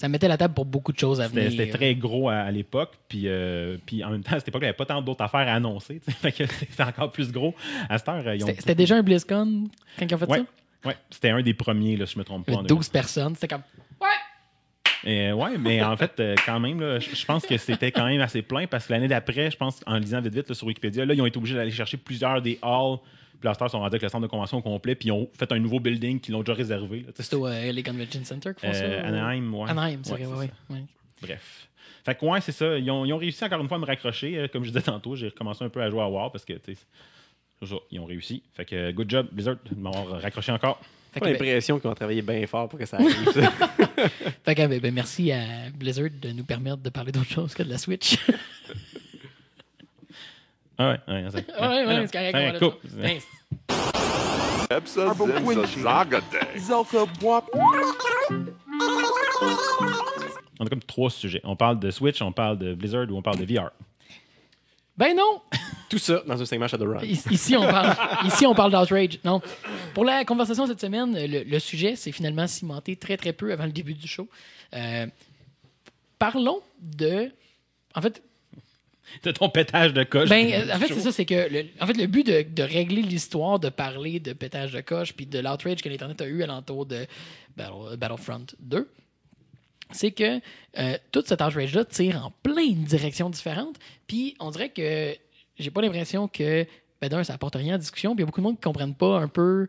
ça 0.00 0.08
mettait 0.08 0.28
la 0.28 0.36
table 0.36 0.54
pour 0.54 0.64
beaucoup 0.64 0.92
de 0.92 0.98
choses 0.98 1.20
à 1.20 1.26
C'était 1.28 1.46
venir. 1.46 1.50
c'était 1.60 1.76
très 1.76 1.94
gros 1.96 2.28
à, 2.28 2.36
à 2.36 2.50
l'époque, 2.52 2.92
puis, 3.08 3.22
euh, 3.26 3.78
puis 3.84 4.04
en 4.04 4.10
même 4.10 4.22
temps, 4.22 4.36
à 4.36 4.38
cette 4.38 4.46
époque, 4.46 4.60
il 4.62 4.66
n'y 4.66 4.68
avait 4.68 4.76
pas 4.76 4.86
tant 4.86 5.02
d'autres 5.02 5.24
affaires 5.24 5.40
à 5.48 5.54
annoncer. 5.54 6.00
C'était 6.22 6.82
encore 6.84 7.10
plus 7.10 7.32
gros. 7.32 7.52
À 7.88 7.98
cette 7.98 8.08
heure, 8.08 8.32
ils 8.34 8.44
ont. 8.44 8.46
C'était 8.46 8.76
déjà 8.76 8.94
un 8.96 9.02
BlizzCon 9.02 9.64
quand 9.98 10.06
ils 10.08 10.14
ont 10.14 10.18
fait 10.18 10.30
Ouais, 10.30 10.38
ça? 10.38 10.88
ouais. 10.88 10.96
c'était 11.10 11.30
un 11.30 11.42
des 11.42 11.52
premiers, 11.54 11.96
là, 11.96 12.06
si 12.06 12.14
je 12.14 12.18
me 12.20 12.24
trompe 12.24 12.44
Il 12.46 12.52
y 12.52 12.54
pas. 12.54 12.58
en 12.60 12.64
avait 12.64 12.68
12 12.68 12.88
personnes. 12.90 13.34
C'était 13.34 13.48
comme. 13.48 13.62
Et, 15.04 15.32
ouais, 15.32 15.58
mais 15.58 15.82
en 15.82 15.96
fait, 15.96 16.18
euh, 16.18 16.34
quand 16.44 16.58
même, 16.58 16.80
là, 16.80 16.98
je 16.98 17.14
je 17.14 17.24
pense 17.24 17.46
que 17.46 17.56
c'était 17.56 17.92
quand 17.92 18.04
même 18.06 18.20
assez 18.20 18.42
plein 18.42 18.66
parce 18.66 18.86
que 18.86 18.92
l'année 18.92 19.06
d'après, 19.08 19.50
je 19.50 19.56
pense, 19.56 19.80
en 19.86 19.96
lisant 19.96 20.20
vite 20.20 20.34
vite 20.34 20.48
là, 20.48 20.54
sur 20.54 20.66
Wikipédia, 20.66 21.04
là, 21.04 21.14
ils 21.14 21.22
ont 21.22 21.26
été 21.26 21.38
obligés 21.38 21.54
d'aller 21.54 21.70
chercher 21.70 21.96
plusieurs 21.96 22.42
des 22.42 22.58
halls. 22.62 22.98
Ils 23.44 23.68
sont 23.70 23.78
rendus 23.78 23.86
avec 23.86 24.02
le 24.02 24.08
centre 24.08 24.22
de 24.22 24.26
convention 24.30 24.58
au 24.58 24.62
complet, 24.62 24.94
puis 24.94 25.08
ils 25.08 25.12
ont 25.12 25.28
fait 25.38 25.50
un 25.52 25.58
nouveau 25.58 25.78
building 25.80 26.18
qu'ils 26.20 26.32
l'ont 26.32 26.40
déjà 26.42 26.54
réservé. 26.54 27.06
C'était 27.14 27.36
au 27.36 27.46
euh, 27.46 27.72
LA 27.72 27.82
Convention 27.82 28.24
Center 28.24 28.50
qu'ils 28.58 28.68
font 28.68 28.74
ça? 28.74 28.82
euh, 28.84 29.02
ou- 29.02 29.06
Anaheim, 29.06 29.54
ouais. 29.54 29.70
Anaheim, 29.70 30.00
c'est 30.02 30.12
Ouais, 30.12 30.24
vrai, 30.24 30.26
c'est 30.34 30.40
ouais, 30.40 30.46
ça. 30.68 30.74
ouais. 30.74 30.84
Bref. 31.22 31.68
Fait 32.04 32.14
que, 32.14 32.24
ouais, 32.24 32.40
c'est 32.40 32.52
ça. 32.52 32.78
Ils 32.78 32.90
ont, 32.90 33.04
ils 33.04 33.12
ont 33.12 33.18
réussi 33.18 33.44
encore 33.44 33.60
une 33.60 33.68
fois 33.68 33.76
à 33.76 33.80
me 33.80 33.86
raccrocher. 33.86 34.38
Euh, 34.38 34.48
Comme 34.48 34.64
je 34.64 34.70
disais 34.70 34.82
tantôt, 34.82 35.14
j'ai 35.14 35.28
recommencé 35.28 35.64
un 35.64 35.68
peu 35.68 35.80
à 35.82 35.90
jouer 35.90 36.00
à 36.02 36.08
War 36.08 36.32
parce 36.32 36.44
que, 36.44 36.54
tu 36.54 36.74
sais, 36.74 36.80
c'est 37.62 37.76
ils 37.90 38.00
ont 38.00 38.04
réussi. 38.06 38.42
Fait 38.54 38.64
que, 38.64 38.90
good 38.92 39.10
job, 39.10 39.26
Blizzard, 39.32 39.56
de 39.70 39.74
m'avoir 39.80 40.20
raccroché 40.20 40.52
encore. 40.52 40.80
Fait 41.12 41.14
J'ai 41.14 41.20
que, 41.20 41.24
ben, 41.24 41.32
l'impression 41.46 41.78
qu'ils 41.80 41.90
ont 41.90 41.94
travaillé 41.94 42.22
bien 42.22 42.46
fort 42.46 42.68
pour 42.68 42.78
que 42.78 42.86
ça 42.86 42.98
arrive. 42.98 43.30
ça. 43.32 43.50
fait 44.44 44.54
que, 44.54 44.66
ben, 44.66 44.78
ben, 44.80 44.92
merci 44.94 45.32
à 45.32 45.70
Blizzard 45.74 46.10
de 46.20 46.30
nous 46.30 46.44
permettre 46.44 46.78
de 46.78 46.90
parler 46.90 47.12
d'autre 47.12 47.30
chose 47.30 47.54
que 47.54 47.62
de 47.62 47.70
la 47.70 47.78
Switch. 47.78 48.16
Ah 50.78 50.90
ouais, 50.90 51.00
ouais, 51.08 51.26
c'est 51.30 51.60
ouais, 51.60 51.86
ouais, 51.86 52.06
c'est 52.06 52.12
correct. 52.12 52.62
on. 52.62 52.72
On 60.60 60.66
a 60.66 60.68
comme 60.68 60.82
trois 60.82 61.10
sujets. 61.10 61.40
On 61.44 61.56
parle 61.56 61.78
de 61.80 61.90
Switch, 61.90 62.20
on 62.22 62.32
parle 62.32 62.58
de 62.58 62.74
Blizzard 62.74 63.06
ou 63.10 63.16
on 63.16 63.22
parle 63.22 63.38
de 63.38 63.44
VR. 63.44 63.70
Ben 64.96 65.16
non! 65.16 65.40
Tout 65.88 65.98
ça 65.98 66.22
dans 66.26 66.40
un 66.40 66.44
segment 66.44 66.68
Shadowrun. 66.68 67.02
Ici, 67.02 67.28
ici, 67.30 67.56
on 67.56 67.62
parle, 67.66 67.96
ici, 68.26 68.46
on 68.46 68.54
parle 68.54 68.72
d'Outrage. 68.72 69.18
Non. 69.24 69.40
Pour 69.94 70.04
la 70.04 70.24
conversation 70.24 70.66
cette 70.66 70.80
semaine, 70.80 71.14
le, 71.16 71.44
le 71.44 71.58
sujet 71.60 71.96
s'est 71.96 72.12
finalement 72.12 72.46
cimenté 72.46 72.96
très, 72.96 73.16
très 73.16 73.32
peu 73.32 73.52
avant 73.52 73.64
le 73.64 73.72
début 73.72 73.94
du 73.94 74.06
show. 74.06 74.28
Euh, 74.74 75.06
parlons 76.18 76.60
de. 76.80 77.30
En 77.94 78.02
fait, 78.02 78.22
De 79.24 79.30
ton 79.32 79.48
pétage 79.48 79.92
de 79.94 80.04
coche. 80.04 80.28
ben, 80.28 80.52
euh, 80.52 80.74
en 80.74 80.78
fait 80.78 80.88
c'est 80.88 81.00
ça, 81.00 81.12
c'est 81.12 81.24
que 81.24 81.48
le, 81.50 81.66
en 81.80 81.86
fait, 81.86 81.96
le 81.96 82.06
but 82.06 82.26
de, 82.26 82.42
de 82.42 82.62
régler 82.62 83.02
l'histoire, 83.02 83.58
de 83.58 83.68
parler 83.68 84.20
de 84.20 84.32
pétage 84.32 84.72
de 84.72 84.80
coche, 84.80 85.12
puis 85.14 85.26
de 85.26 85.38
l'outrage 85.38 85.82
que 85.82 85.88
l'Internet 85.88 86.20
a 86.20 86.26
eu 86.26 86.42
alentour 86.42 86.86
de 86.86 87.06
Battle- 87.56 87.96
Battlefront 87.96 88.46
2, 88.60 88.88
c'est 89.90 90.10
que 90.10 90.40
euh, 90.78 90.98
toute 91.12 91.26
cette 91.28 91.40
outrage-là 91.40 91.84
tire 91.84 92.24
en 92.26 92.32
plein 92.42 92.68
de 92.72 92.84
directions 92.86 93.30
différentes. 93.30 93.76
Puis 94.06 94.36
on 94.38 94.50
dirait 94.50 94.68
que 94.68 95.16
j'ai 95.58 95.70
pas 95.70 95.80
l'impression 95.80 96.28
que, 96.28 96.66
ben 97.00 97.08
d'un, 97.08 97.24
ça 97.24 97.34
apporte 97.34 97.54
rien 97.56 97.70
à 97.70 97.72
la 97.72 97.78
discussion. 97.78 98.14
Puis 98.14 98.20
il 98.20 98.22
y 98.22 98.24
a 98.24 98.26
beaucoup 98.26 98.40
de 98.40 98.46
monde 98.46 98.56
qui 98.56 98.62
comprennent 98.62 98.94
pas 98.94 99.18
un 99.18 99.28
peu 99.28 99.66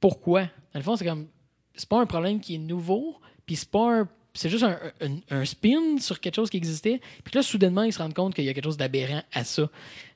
pourquoi. 0.00 0.42
Dans 0.72 0.80
le 0.80 0.82
fond, 0.82 0.96
c'est 0.96 1.04
comme. 1.04 1.26
C'est 1.74 1.88
pas 1.88 2.00
un 2.00 2.06
problème 2.06 2.40
qui 2.40 2.54
est 2.56 2.58
nouveau, 2.58 3.16
puis 3.46 3.56
c'est 3.56 3.70
pas 3.70 4.00
un. 4.00 4.08
C'est 4.34 4.48
juste 4.48 4.64
un, 4.64 4.78
un- 5.00 5.18
un 5.40 5.44
spin 5.44 5.98
sur 5.98 6.18
quelque 6.20 6.36
chose 6.36 6.48
qui 6.50 6.56
existait. 6.56 7.00
Puis 7.24 7.34
là, 7.34 7.42
soudainement, 7.42 7.82
ils 7.82 7.92
se 7.92 7.98
rendent 7.98 8.14
compte 8.14 8.34
qu'il 8.34 8.44
y 8.44 8.48
a 8.48 8.54
quelque 8.54 8.64
chose 8.64 8.76
d'aberrant 8.78 9.22
à 9.32 9.44
ça. 9.44 9.68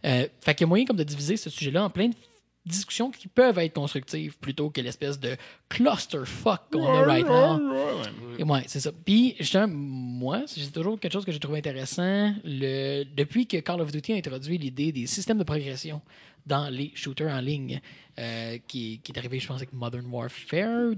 Euh, 0.05 0.27
fait 0.41 0.55
qu'il 0.55 0.63
y 0.63 0.65
a 0.65 0.69
moyen 0.69 0.85
comme 0.87 0.97
de 0.97 1.05
diviser 1.05 1.37
ce 1.37 1.51
sujet-là 1.51 1.85
en 1.85 1.91
plein 1.91 2.09
de 2.09 2.15
discussions 2.65 3.11
qui 3.13 3.29
peuvent 3.29 3.59
être 3.59 3.75
constructives 3.75 4.37
plutôt 4.39 4.71
que 4.71 4.81
l'espèce 4.81 5.21
de 5.21 5.37
clusterfuck 5.69 6.63
qu'on 6.73 6.85
a 6.87 7.03
right 7.03 7.27
now. 7.27 7.59
Et 8.39 8.43
Ouais, 8.43 8.65
c'est 8.67 8.81
ça. 8.81 8.91
Puis, 9.05 9.37
justement, 9.39 9.69
moi, 9.69 10.43
c'est 10.47 10.73
toujours 10.73 10.99
quelque 10.99 11.13
chose 11.13 11.25
que 11.25 11.31
j'ai 11.33 11.39
trouvé 11.39 11.59
intéressant. 11.59 12.35
Le... 12.45 13.05
Depuis 13.05 13.47
que 13.47 13.59
Call 13.59 13.81
of 13.81 13.93
Duty 13.93 14.15
a 14.15 14.17
introduit 14.17 14.59
l'idée 14.59 14.91
des 14.93 15.07
systèmes 15.07 15.39
de 15.39 15.45
progression 15.45 16.01
dans 16.45 16.69
les 16.69 16.91
shooters 16.95 17.33
en 17.33 17.41
ligne, 17.41 17.81
euh, 18.19 18.59
qui, 18.67 19.01
qui 19.03 19.13
est 19.13 19.19
arrivé, 19.19 19.39
je 19.41 19.47
pense, 19.47 19.57
avec 19.57 19.73
Modern 19.73 20.07
Warfare 20.07 20.93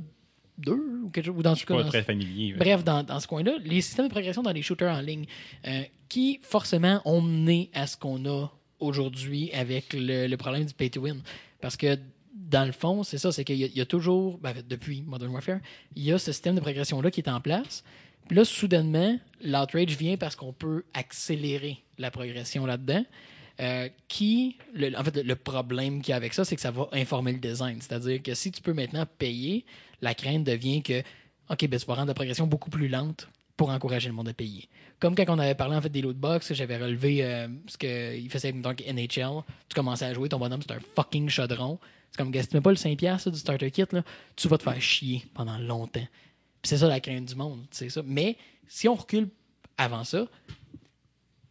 2 0.58 0.72
ou 1.04 1.10
quelque 1.10 1.26
chose, 1.26 1.34
ou 1.38 1.42
dans 1.42 1.54
ce 1.54 1.64
cas, 1.64 1.74
Pas 1.76 1.82
dans- 1.84 1.88
très 1.88 2.02
familier. 2.02 2.54
Bref, 2.54 2.84
dans, 2.84 3.02
dans 3.02 3.20
ce 3.20 3.26
coin-là, 3.26 3.52
les 3.64 3.80
systèmes 3.80 4.06
de 4.06 4.10
progression 4.10 4.42
dans 4.42 4.52
les 4.52 4.62
shooters 4.62 4.92
en 4.94 5.00
ligne, 5.00 5.24
euh, 5.66 5.82
qui 6.08 6.40
forcément 6.42 7.00
ont 7.04 7.20
mené 7.20 7.70
à 7.74 7.86
ce 7.86 7.96
qu'on 7.96 8.24
a 8.26 8.48
aujourd'hui 8.80 9.50
avec 9.52 9.92
le, 9.92 10.26
le 10.26 10.36
problème 10.36 10.64
du 10.64 10.74
pay 10.74 10.90
to 10.90 11.00
win. 11.00 11.20
Parce 11.60 11.76
que 11.76 11.98
dans 12.34 12.64
le 12.64 12.72
fond, 12.72 13.02
c'est 13.02 13.18
ça, 13.18 13.32
c'est 13.32 13.44
qu'il 13.44 13.56
y, 13.56 13.64
a- 13.64 13.66
il 13.66 13.76
y 13.76 13.80
a 13.80 13.86
toujours, 13.86 14.38
ben, 14.38 14.54
depuis 14.68 15.02
Modern 15.02 15.30
Warfare, 15.32 15.58
il 15.96 16.04
y 16.04 16.12
a 16.12 16.18
ce 16.18 16.32
système 16.32 16.54
de 16.54 16.60
progression-là 16.60 17.10
qui 17.10 17.20
est 17.20 17.28
en 17.28 17.40
place. 17.40 17.84
Puis 18.26 18.36
là, 18.36 18.44
soudainement, 18.44 19.18
l'outrage 19.42 19.96
vient 19.96 20.16
parce 20.16 20.36
qu'on 20.36 20.52
peut 20.52 20.84
accélérer 20.94 21.78
la 21.98 22.10
progression 22.10 22.64
là-dedans. 22.66 23.04
Euh, 23.60 23.88
qui, 24.06 24.56
le- 24.72 24.96
en 24.96 25.02
fait, 25.02 25.16
le, 25.16 25.34
problème 25.34 26.00
qu'il 26.00 26.10
y 26.10 26.12
a 26.12 26.16
avec 26.16 26.32
ça, 26.32 26.44
c'est 26.44 26.54
que 26.54 26.62
ça 26.62 26.70
va 26.70 26.88
informer 26.92 27.32
le 27.32 27.40
design. 27.40 27.80
C'est-à-dire 27.80 28.22
que 28.22 28.32
si 28.34 28.52
tu 28.52 28.62
peux 28.62 28.72
maintenant 28.72 29.04
payer, 29.18 29.64
la 30.00 30.14
crainte 30.14 30.44
devient 30.44 30.80
que, 30.80 31.00
OK, 31.50 31.66
ben, 31.66 31.80
tu 31.80 31.86
vas 31.86 31.94
rendre 31.94 32.06
la 32.06 32.14
progression 32.14 32.46
beaucoup 32.46 32.70
plus 32.70 32.86
lente 32.86 33.28
pour 33.56 33.70
encourager 33.70 34.08
le 34.08 34.14
monde 34.14 34.28
à 34.28 34.32
payer. 34.32 34.68
Comme 35.00 35.16
quand 35.16 35.24
on 35.28 35.38
avait 35.40 35.56
parlé 35.56 35.74
en 35.74 35.80
fait 35.80 35.88
des 35.88 36.02
lootbox, 36.02 36.52
j'avais 36.54 36.76
relevé 36.76 37.24
euh, 37.24 37.48
ce 37.66 37.76
qu'il 37.76 38.30
faisait 38.30 38.52
donc 38.52 38.80
NHL. 38.86 39.42
Tu 39.68 39.74
commençais 39.74 40.04
à 40.04 40.14
jouer, 40.14 40.28
ton 40.28 40.38
bonhomme, 40.38 40.62
c'est 40.62 40.74
un 40.74 40.80
fucking 40.94 41.28
chaudron. 41.28 41.80
C'est 42.12 42.18
comme, 42.18 42.30
mets 42.30 42.60
pas 42.60 42.70
le 42.70 42.76
5$ 42.76 43.18
ça, 43.18 43.30
du 43.30 43.38
starter 43.38 43.70
kit, 43.72 43.84
là, 43.90 44.02
tu 44.36 44.46
vas 44.46 44.58
te 44.58 44.62
faire 44.62 44.80
chier 44.80 45.24
pendant 45.34 45.58
longtemps. 45.58 46.06
C'est 46.62 46.78
ça 46.78 46.86
la 46.86 47.00
crainte 47.00 47.26
du 47.26 47.34
monde, 47.34 47.64
c'est 47.72 47.88
ça. 47.88 48.02
Mais 48.04 48.36
si 48.68 48.88
on 48.88 48.94
recule 48.94 49.28
avant 49.76 50.04
ça, 50.04 50.26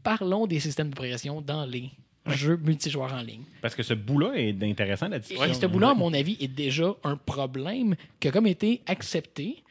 parlons 0.08 0.47
des 0.47 0.62
systèmes 0.62 0.89
de 0.89 0.95
progression 0.95 1.41
dans 1.41 1.66
les 1.66 1.89
jeux 2.28 2.55
multijoueurs 2.64 3.14
en 3.14 3.22
ligne. 3.22 3.41
Parce 3.62 3.76
que 3.76 3.84
ce 3.84 3.93
bout-là 3.93 4.32
est 4.36 4.64
intéressant, 4.64 5.10
la 5.10 5.18
Et, 5.18 5.20
discussion. 5.20 5.43
et 5.45 5.53
ce 5.53 5.66
bout-là, 5.66 5.89
à 5.89 5.93
mon 5.93 6.14
avis, 6.14 6.38
est 6.39 6.47
déjà 6.47 6.95
un 7.03 7.18
problème 7.18 7.95
qui 8.22 8.30
a 8.30 8.32
comme 8.32 8.47
été 8.47 8.82
accepté, 8.86 9.64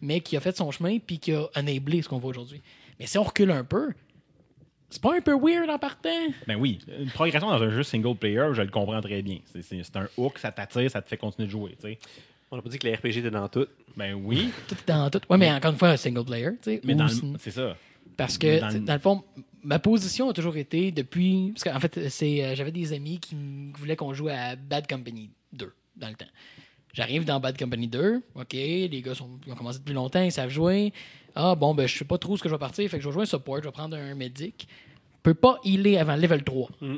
mais 0.00 0.20
qui 0.20 0.36
a 0.36 0.40
fait 0.40 0.56
son 0.56 0.70
chemin 0.70 0.98
puis 1.04 1.18
qui 1.18 1.32
a 1.32 1.48
enablé 1.56 2.02
ce 2.02 2.08
qu'on 2.08 2.18
voit 2.18 2.30
aujourd'hui. 2.30 2.60
Mais 3.00 3.06
si 3.06 3.18
on 3.18 3.24
recule 3.24 3.50
un 3.50 3.64
peu, 3.64 3.90
c'est 4.90 5.02
pas 5.02 5.16
un 5.16 5.20
peu 5.20 5.36
weird 5.36 5.68
en 5.68 5.78
partant? 5.78 6.08
Ben 6.46 6.54
oui, 6.56 6.78
une 7.00 7.10
progression 7.10 7.48
dans 7.48 7.60
un 7.62 7.70
jeu 7.70 7.82
single 7.82 8.14
player, 8.16 8.46
je 8.52 8.62
le 8.62 8.70
comprends 8.70 9.00
très 9.00 9.22
bien. 9.22 9.38
C'est- 9.60 9.96
un 9.96 10.08
hook, 10.16 10.38
ça 10.38 10.52
t'attire, 10.52 10.88
ça 10.88 11.02
te 11.02 11.08
fait 11.08 11.16
continuer 11.16 11.46
de 11.46 11.52
jouer. 11.52 11.70
tu 11.80 11.88
sais. 11.88 11.98
On 12.52 12.56
n'a 12.56 12.62
pas 12.62 12.68
dit 12.68 12.78
que 12.78 12.86
les 12.86 12.94
RPG 12.94 13.18
étaient 13.18 13.30
dans 13.30 13.48
tout. 13.48 13.66
Ben 13.96 14.14
oui, 14.14 14.50
Tout 14.68 14.74
est 14.74 14.88
dans 14.88 15.10
tout. 15.10 15.20
Ouais, 15.28 15.36
mais 15.38 15.50
encore 15.52 15.72
une 15.72 15.78
fois, 15.78 15.88
un 15.90 15.96
single 15.96 16.24
player. 16.24 16.50
tu 16.62 16.70
sais, 16.74 16.80
mais 16.84 16.94
ou 16.94 16.98
le- 16.98 17.38
c'est 17.40 17.50
ça. 17.52 17.76
Parce 18.16 18.36
que, 18.38 18.60
Dans 18.60 18.66
dans, 18.68 18.74
le- 18.74 18.80
dans 18.80 18.92
le 18.94 18.98
fond, 18.98 19.22
ma 19.62 19.78
position 19.78 20.30
a 20.30 20.32
toujours 20.32 20.56
été 20.56 20.90
depuis. 20.92 21.52
Parce 21.54 21.64
qu'en 21.64 21.80
fait, 21.80 22.08
c'est, 22.08 22.44
euh, 22.44 22.54
j'avais 22.54 22.72
des 22.72 22.92
amis 22.92 23.18
qui 23.20 23.36
voulaient 23.78 23.96
qu'on 23.96 24.14
joue 24.14 24.28
à 24.28 24.56
Bad 24.56 24.86
Company 24.88 25.30
2 25.52 25.72
dans 25.96 26.08
le 26.08 26.14
temps. 26.14 26.26
J'arrive 26.92 27.24
dans 27.24 27.38
Bad 27.38 27.56
Company 27.58 27.86
2, 27.86 28.20
OK, 28.34 28.52
les 28.52 29.02
gars 29.04 29.14
sont, 29.14 29.30
ils 29.46 29.52
ont 29.52 29.56
commencé 29.56 29.78
depuis 29.78 29.94
longtemps, 29.94 30.22
ils 30.22 30.32
savent 30.32 30.50
jouer. 30.50 30.92
Ah, 31.36 31.54
bon, 31.54 31.72
ben, 31.74 31.86
je 31.86 31.96
sais 31.96 32.04
pas 32.04 32.18
trop 32.18 32.36
ce 32.36 32.42
que 32.42 32.48
je 32.48 32.54
vais 32.54 32.58
partir, 32.58 32.88
fait 32.90 32.96
que 32.96 33.02
je 33.04 33.08
vais 33.08 33.12
jouer 33.12 33.22
un 33.22 33.26
support, 33.26 33.58
je 33.58 33.64
vais 33.68 33.70
prendre 33.70 33.96
un 33.96 34.14
medic. 34.16 34.66
Je 34.68 35.22
peux 35.22 35.34
pas 35.34 35.60
healer 35.64 35.98
avant 35.98 36.16
level 36.16 36.42
3. 36.42 36.68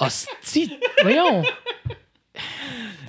Hostie! 0.00 0.72
Voyons! 1.02 1.42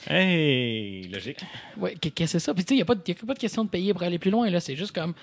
Hey, 0.08 1.08
logique. 1.08 1.40
Ouais, 1.78 1.96
qu'est- 2.00 2.12
qu'est-ce 2.12 2.34
que 2.34 2.40
c'est 2.40 2.46
ça? 2.46 2.54
Puis 2.54 2.64
tu 2.64 2.70
sais, 2.70 2.74
il 2.76 2.78
n'y 2.78 2.82
a, 2.84 2.86
pas 2.86 2.94
de- 2.96 3.02
y 3.08 3.12
a 3.12 3.26
pas 3.26 3.34
de 3.34 3.40
question 3.40 3.64
de 3.64 3.70
payer 3.70 3.92
pour 3.94 4.04
aller 4.04 4.20
plus 4.20 4.30
loin, 4.32 4.50
là. 4.50 4.60
C'est 4.60 4.76
juste 4.76 4.94
comme. 4.94 5.14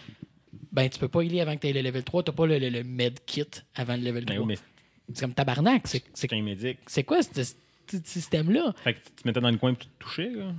Ben, 0.72 0.88
tu 0.88 0.98
peux 0.98 1.08
pas 1.08 1.22
healer 1.22 1.40
avant 1.40 1.54
que 1.54 1.60
tu 1.60 1.68
aies 1.68 1.72
le 1.72 1.82
level 1.82 2.02
3. 2.02 2.22
T'as 2.24 2.32
pas 2.32 2.46
le, 2.46 2.58
le- 2.58 2.70
le 2.70 2.82
med 2.82 3.18
kit 3.26 3.44
avant 3.74 3.94
le 3.96 4.02
level 4.02 4.24
Ben 4.24 4.34
3. 4.36 4.46
oui, 4.46 4.54
mais 4.54 5.14
C'est 5.14 5.20
comme 5.20 5.34
tabarnak. 5.34 5.86
C'est, 5.86 6.32
un 6.32 6.42
médic. 6.42 6.78
c'est 6.86 7.04
quoi 7.04 7.22
ce, 7.22 7.42
ce- 7.44 7.52
ce 7.90 7.98
système-là? 8.04 8.72
Fait 8.82 8.94
que 8.94 8.98
tu 9.00 9.10
te 9.22 9.28
mettais 9.28 9.40
dans 9.40 9.50
le 9.50 9.58
coin 9.58 9.72
et 9.72 9.76
tu 9.76 9.86
te 9.86 9.92
touchais, 9.98 10.30
là? 10.30 10.52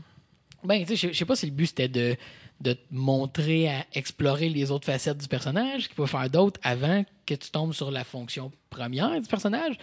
Ben, 0.64 0.86
tu 0.86 0.95
sais, 0.95 1.09
je- 1.11 1.18
sais 1.18 1.26
pas 1.26 1.36
si 1.36 1.45
le 1.47 1.51
but 1.51 1.66
c'était 1.66 1.88
de, 1.88 2.16
de 2.61 2.74
te 2.74 2.80
montrer 2.91 3.68
à 3.70 3.86
explorer 3.93 4.49
les 4.49 4.70
autres 4.72 4.86
facettes 4.86 5.18
du 5.18 5.28
personnage, 5.28 5.88
qu'il 5.88 5.95
peut 5.95 6.05
faire 6.05 6.30
d'autres 6.30 6.59
avant 6.64 7.03
que 7.26 7.34
tu 7.34 7.49
tombes 7.49 7.74
sur 7.74 7.89
la 7.91 8.03
fonction 8.03 8.51
première 8.70 9.20
du 9.20 9.28
personnage. 9.28 9.76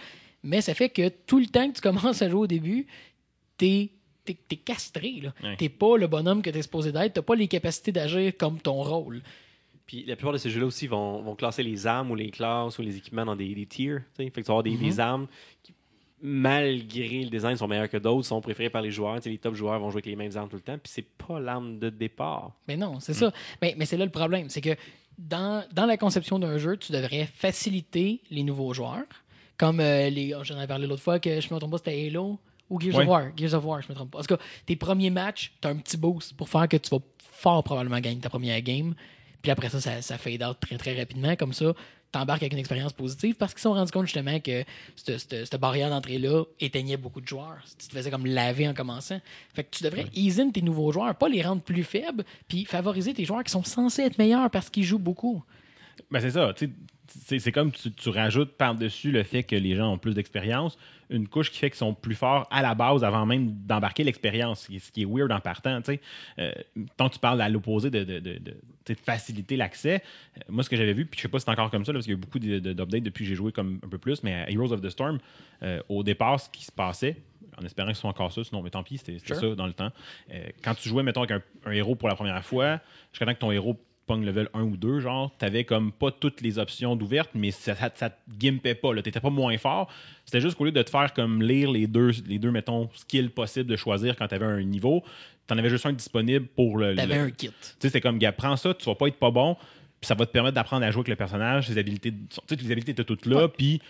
Mais 0.43 0.61
ça 0.61 0.73
fait 0.73 0.89
que 0.89 1.09
tout 1.09 1.39
le 1.39 1.45
temps 1.47 1.69
que 1.69 1.75
tu 1.75 1.81
commences 1.81 2.21
à 2.21 2.29
jouer 2.29 2.39
au 2.39 2.47
début, 2.47 2.87
t'es, 3.57 3.89
t'es, 4.25 4.35
t'es 4.47 4.55
castré. 4.55 5.19
Là. 5.21 5.33
Ouais. 5.43 5.55
T'es 5.57 5.69
pas 5.69 5.97
le 5.97 6.07
bonhomme 6.07 6.41
que 6.41 6.49
t'es 6.49 6.61
supposé 6.61 6.91
d'être. 6.91 7.13
T'as 7.13 7.21
pas 7.21 7.35
les 7.35 7.47
capacités 7.47 7.91
d'agir 7.91 8.33
comme 8.37 8.59
ton 8.59 8.81
rôle. 8.81 9.21
Puis 9.91 10.05
la 10.05 10.15
plupart 10.15 10.31
de 10.31 10.37
ces 10.37 10.49
jeux-là 10.49 10.67
aussi 10.67 10.87
vont, 10.87 11.21
vont 11.21 11.35
classer 11.35 11.63
les 11.63 11.85
armes 11.85 12.11
ou 12.11 12.15
les 12.15 12.31
classes 12.31 12.79
ou 12.79 12.81
les 12.81 12.95
équipements 12.95 13.25
dans 13.25 13.35
des, 13.35 13.53
des 13.53 13.65
tiers. 13.65 14.01
Fait 14.15 14.29
que 14.29 14.35
tu 14.35 14.41
vas 14.43 14.51
avoir 14.53 14.63
des, 14.63 14.77
des 14.77 14.99
armes 15.01 15.27
qui, 15.61 15.73
malgré 16.21 17.23
le 17.23 17.29
design, 17.29 17.57
sont 17.57 17.67
meilleures 17.67 17.89
que 17.89 17.97
d'autres, 17.97 18.25
sont 18.25 18.39
préférées 18.39 18.69
par 18.69 18.81
les 18.81 18.89
joueurs. 18.91 19.19
Les 19.25 19.37
top 19.37 19.53
joueurs 19.55 19.77
vont 19.79 19.89
jouer 19.89 19.97
avec 19.97 20.05
les 20.05 20.15
mêmes 20.15 20.31
armes 20.37 20.47
tout 20.47 20.55
le 20.55 20.61
temps. 20.61 20.77
Puis 20.77 20.93
c'est 20.95 21.05
pas 21.17 21.41
l'arme 21.41 21.77
de 21.77 21.89
départ. 21.89 22.53
Mais 22.69 22.77
non, 22.77 23.01
c'est 23.01 23.13
ça. 23.13 23.33
Mais, 23.61 23.75
mais 23.77 23.85
c'est 23.85 23.97
là 23.97 24.05
le 24.05 24.11
problème. 24.11 24.47
C'est 24.47 24.61
que 24.61 24.75
dans, 25.17 25.65
dans 25.73 25.85
la 25.85 25.97
conception 25.97 26.39
d'un 26.39 26.57
jeu, 26.57 26.77
tu 26.77 26.93
devrais 26.93 27.25
faciliter 27.25 28.21
les 28.29 28.43
nouveaux 28.43 28.73
joueurs. 28.73 29.03
Comme 29.57 29.81
euh, 29.81 30.09
les. 30.09 30.33
J'en 30.43 30.55
avais 30.55 30.67
parlé 30.67 30.87
l'autre 30.87 31.03
fois 31.03 31.19
que 31.19 31.41
je 31.41 31.53
me 31.53 31.59
trompe 31.59 31.71
pas, 31.71 31.77
c'était 31.79 32.07
Halo 32.07 32.39
ou 32.69 32.79
Gears 32.79 32.95
Ouais. 32.95 33.03
of 33.03 33.09
War. 33.09 33.31
Gears 33.35 33.53
of 33.53 33.65
War, 33.65 33.81
je 33.81 33.89
me 33.89 33.93
trompe 33.93 34.11
pas. 34.11 34.19
En 34.19 34.21
tout 34.21 34.35
cas, 34.37 34.41
tes 34.65 34.75
premiers 34.77 35.09
matchs, 35.09 35.51
tu 35.61 35.67
as 35.67 35.71
un 35.71 35.75
petit 35.75 35.97
boost 35.97 36.35
pour 36.37 36.47
faire 36.49 36.67
que 36.69 36.77
tu 36.77 36.89
vas 36.89 37.01
fort 37.19 37.63
probablement 37.63 37.99
gagner 37.99 38.19
ta 38.21 38.29
première 38.29 38.61
game. 38.61 38.95
Puis 39.41 39.51
après 39.51 39.69
ça, 39.69 39.81
ça, 39.81 40.01
ça 40.01 40.17
fade 40.17 40.43
out 40.43 40.57
très 40.59 40.77
très 40.77 40.97
rapidement. 40.97 41.35
Comme 41.35 41.53
ça, 41.53 41.73
t'embarques 42.11 42.43
avec 42.43 42.53
une 42.53 42.59
expérience 42.59 42.93
positive 42.93 43.35
parce 43.35 43.53
qu'ils 43.53 43.59
se 43.59 43.63
sont 43.63 43.73
rendus 43.73 43.91
compte 43.91 44.05
justement 44.05 44.39
que 44.39 44.63
cette, 44.95 45.17
cette- 45.19 45.45
cette 45.45 45.59
barrière 45.61 45.89
d'entrée-là 45.89 46.43
éteignait 46.59 46.97
beaucoup 46.97 47.21
de 47.21 47.27
joueurs. 47.27 47.57
Tu 47.79 47.87
te 47.87 47.93
faisais 47.93 48.11
comme 48.11 48.25
laver 48.25 48.67
en 48.67 48.73
commençant. 48.73 49.19
Fait 49.53 49.63
que 49.63 49.69
tu 49.75 49.83
devrais 49.83 50.07
ease 50.13 50.39
in 50.39 50.49
tes 50.51 50.61
nouveaux 50.61 50.91
joueurs, 50.91 51.15
pas 51.15 51.29
les 51.29 51.41
rendre 51.41 51.61
plus 51.61 51.83
faibles, 51.83 52.23
puis 52.47 52.65
favoriser 52.65 53.13
tes 53.13 53.25
joueurs 53.25 53.43
qui 53.43 53.51
sont 53.51 53.63
censés 53.63 54.03
être 54.03 54.17
meilleurs 54.17 54.49
parce 54.51 54.69
qu'ils 54.69 54.83
jouent 54.83 54.99
beaucoup. 54.99 55.43
Ben 56.09 56.19
c'est 56.19 56.31
ça. 56.31 56.53
tu 56.55 56.71
C'est 57.13 57.51
comme 57.51 57.71
tu, 57.71 57.91
tu 57.91 58.09
rajoutes 58.09 58.51
par-dessus 58.53 59.11
le 59.11 59.23
fait 59.23 59.43
que 59.43 59.55
les 59.55 59.75
gens 59.75 59.93
ont 59.93 59.97
plus 59.97 60.13
d'expérience, 60.15 60.77
une 61.09 61.27
couche 61.27 61.51
qui 61.51 61.57
fait 61.59 61.69
qu'ils 61.69 61.77
sont 61.77 61.93
plus 61.93 62.15
forts 62.15 62.47
à 62.51 62.61
la 62.61 62.73
base 62.75 63.03
avant 63.03 63.25
même 63.25 63.51
d'embarquer 63.65 64.03
l'expérience, 64.03 64.69
ce 64.69 64.91
qui 64.91 65.01
est- 65.01 65.05
weird 65.05 65.31
en 65.31 65.39
partant. 65.39 65.81
Euh, 66.39 66.51
tant 66.97 67.09
que 67.09 67.13
tu 67.15 67.19
parles 67.19 67.41
à 67.41 67.49
l'opposé 67.49 67.89
de, 67.89 68.05
faciliter 69.05 69.55
l'accès, 69.55 70.03
euh, 70.37 70.41
moi 70.49 70.63
ce 70.63 70.69
que 70.69 70.75
j'avais 70.75 70.93
vu, 70.93 71.05
puis 71.05 71.17
je 71.17 71.23
sais 71.23 71.27
pas 71.29 71.39
si 71.39 71.45
c'est 71.45 71.51
encore 71.51 71.69
comme 71.71 71.85
ça, 71.85 71.91
là, 71.91 71.97
parce 71.97 72.05
qu'il 72.05 72.13
y 72.13 72.15
a 72.15 72.17
eu 72.17 72.21
beaucoup 72.21 72.39
d'updates 72.39 73.03
depuis 73.03 73.23
que 73.23 73.29
j'ai 73.29 73.35
joué 73.35 73.51
comme 73.51 73.79
un 73.85 73.87
peu 73.89 73.97
plus, 73.97 74.21
mais 74.23 74.33
à 74.33 74.49
Heroes 74.51 74.71
of 74.73 74.81
the 74.81 74.89
Storm, 74.89 75.19
euh, 75.63 75.81
au 75.89 76.03
départ, 76.03 76.39
ce 76.39 76.49
qui 76.49 76.63
se 76.65 76.71
passait, 76.71 77.17
en 77.57 77.65
espérant 77.65 77.89
que 77.89 77.95
ce 77.95 78.01
soit 78.01 78.09
encore 78.09 78.31
ça, 78.31 78.43
sinon, 78.43 78.61
mais 78.61 78.69
tant 78.69 78.83
pis, 78.83 78.97
c'était 78.97 79.19
Sure. 79.19 79.35
ça 79.35 79.55
dans 79.55 79.67
le 79.67 79.73
temps. 79.73 79.91
Quand 80.63 80.73
tu 80.75 80.87
jouais, 80.89 81.03
mettons, 81.03 81.23
avec 81.23 81.31
un, 81.65 81.69
un 81.69 81.73
héros 81.73 81.95
pour 81.95 82.07
la 82.09 82.15
première 82.15 82.43
fois, 82.43 82.79
jusqu'à 83.11 83.25
temps 83.25 83.33
que 83.33 83.39
ton 83.39 83.51
héros 83.51 83.77
pogne 84.07 84.25
level 84.25 84.49
1 84.53 84.61
ou 84.63 84.77
2, 84.77 84.99
genre, 84.99 85.31
t'avais 85.37 85.63
comme 85.63 85.91
pas 85.91 86.11
toutes 86.11 86.41
les 86.41 86.59
options 86.59 86.95
d'ouvertes, 86.95 87.29
mais 87.33 87.51
ça, 87.51 87.75
ça, 87.75 87.89
ça 87.93 88.09
te 88.09 88.15
gimpait 88.39 88.75
pas, 88.75 88.93
là. 88.93 89.01
T'étais 89.01 89.19
pas 89.19 89.29
moins 89.29 89.57
fort. 89.57 89.89
C'était 90.25 90.41
juste 90.41 90.55
qu'au 90.57 90.65
lieu 90.65 90.71
de 90.71 90.81
te 90.81 90.89
faire 90.89 91.13
comme 91.13 91.41
lire 91.41 91.71
les 91.71 91.87
deux, 91.87 92.11
les 92.27 92.39
deux, 92.39 92.51
mettons, 92.51 92.89
skills 92.93 93.29
possibles 93.29 93.69
de 93.69 93.75
choisir 93.75 94.15
quand 94.17 94.27
t'avais 94.27 94.45
un 94.45 94.63
niveau, 94.63 95.03
t'en 95.47 95.57
avais 95.57 95.69
juste 95.69 95.85
un 95.85 95.93
disponible 95.93 96.45
pour 96.47 96.77
le. 96.77 96.95
T'avais 96.95 97.15
le- 97.15 97.21
un 97.21 97.31
kit. 97.31 97.47
tu 97.49 97.53
sais, 97.79 97.89
c'est 97.89 98.01
comme, 98.01 98.17
gars, 98.17 98.31
prends 98.31 98.57
ça, 98.57 98.73
tu 98.73 98.85
vas 98.85 98.95
pas 98.95 99.07
être 99.07 99.17
pas 99.17 99.31
bon, 99.31 99.55
puis 99.99 100.07
ça 100.07 100.15
va 100.15 100.25
te 100.25 100.31
permettre 100.31 100.55
d'apprendre 100.55 100.85
à 100.85 100.91
jouer 100.91 101.01
avec 101.01 101.09
le 101.09 101.15
personnage, 101.15 101.67
ses 101.67 101.77
habilités, 101.77 102.11
tu 102.11 102.17
sais, 102.47 102.55
les 102.55 102.71
habilités 102.71 102.91
étaient 102.91 103.03
toutes 103.03 103.25
là, 103.25 103.47
puis 103.47 103.81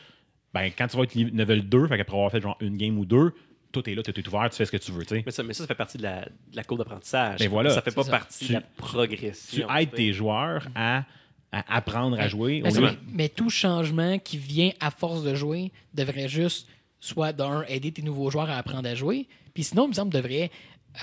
ben, 0.53 0.69
quand 0.77 0.87
tu 0.87 0.97
vas 0.97 1.03
être 1.03 1.15
level 1.15 1.67
2, 1.69 1.87
fait 1.87 1.97
qu'après 1.97 2.15
avoir 2.17 2.29
fait 2.31 2.41
genre 2.41 2.57
une 2.59 2.75
game 2.77 2.97
ou 2.99 3.05
deux, 3.05 3.33
tout 3.71 3.89
est 3.89 3.95
là, 3.95 4.03
tout 4.03 4.17
est 4.17 4.27
ouvert, 4.27 4.49
tu 4.49 4.57
fais 4.57 4.65
ce 4.65 4.71
que 4.71 4.77
tu 4.77 4.91
veux, 4.91 5.03
tu 5.05 5.15
sais. 5.15 5.23
Mais 5.25 5.31
ça, 5.31 5.43
mais 5.43 5.53
ça, 5.53 5.63
ça 5.63 5.67
fait 5.67 5.75
partie 5.75 5.97
de 5.97 6.03
la, 6.03 6.21
de 6.25 6.55
la 6.55 6.63
cour 6.63 6.77
d'apprentissage. 6.77 7.39
Ben 7.39 7.49
voilà. 7.49 7.69
ça 7.73 7.81
fait 7.81 7.91
pas 7.91 8.03
ça. 8.03 8.11
partie 8.11 8.45
Tu- 8.45 8.47
de 8.49 8.53
la 8.53 8.61
Tu 8.61 8.67
progression. 8.77 9.69
aides 9.75 9.89
tu 9.89 9.91
sais. 9.91 9.95
tes 9.97 10.13
joueurs 10.13 10.67
à, 10.75 11.03
à 11.51 11.75
apprendre 11.77 12.19
à 12.19 12.27
jouer. 12.27 12.61
Mais, 12.63 12.69
au 12.69 12.73
c'est- 12.75 12.81
lieu- 12.81 12.87
mais- 12.87 12.97
mais 13.13 13.29
tout 13.29 13.49
changement 13.49 14.19
qui 14.19 14.37
vient 14.37 14.71
à 14.79 14.91
force 14.91 15.23
de 15.23 15.33
jouer 15.35 15.71
devrait 15.93 16.27
juste, 16.27 16.67
soit 16.99 17.33
d'un, 17.33 17.63
aider 17.63 17.91
tes 17.91 18.01
nouveaux 18.01 18.29
joueurs 18.29 18.49
à 18.49 18.57
apprendre 18.57 18.87
à 18.87 18.95
jouer, 18.95 19.27
puis 19.53 19.63
sinon, 19.63 19.85
il 19.85 19.89
me 19.89 19.93
semble, 19.93 20.13
devrait 20.13 20.51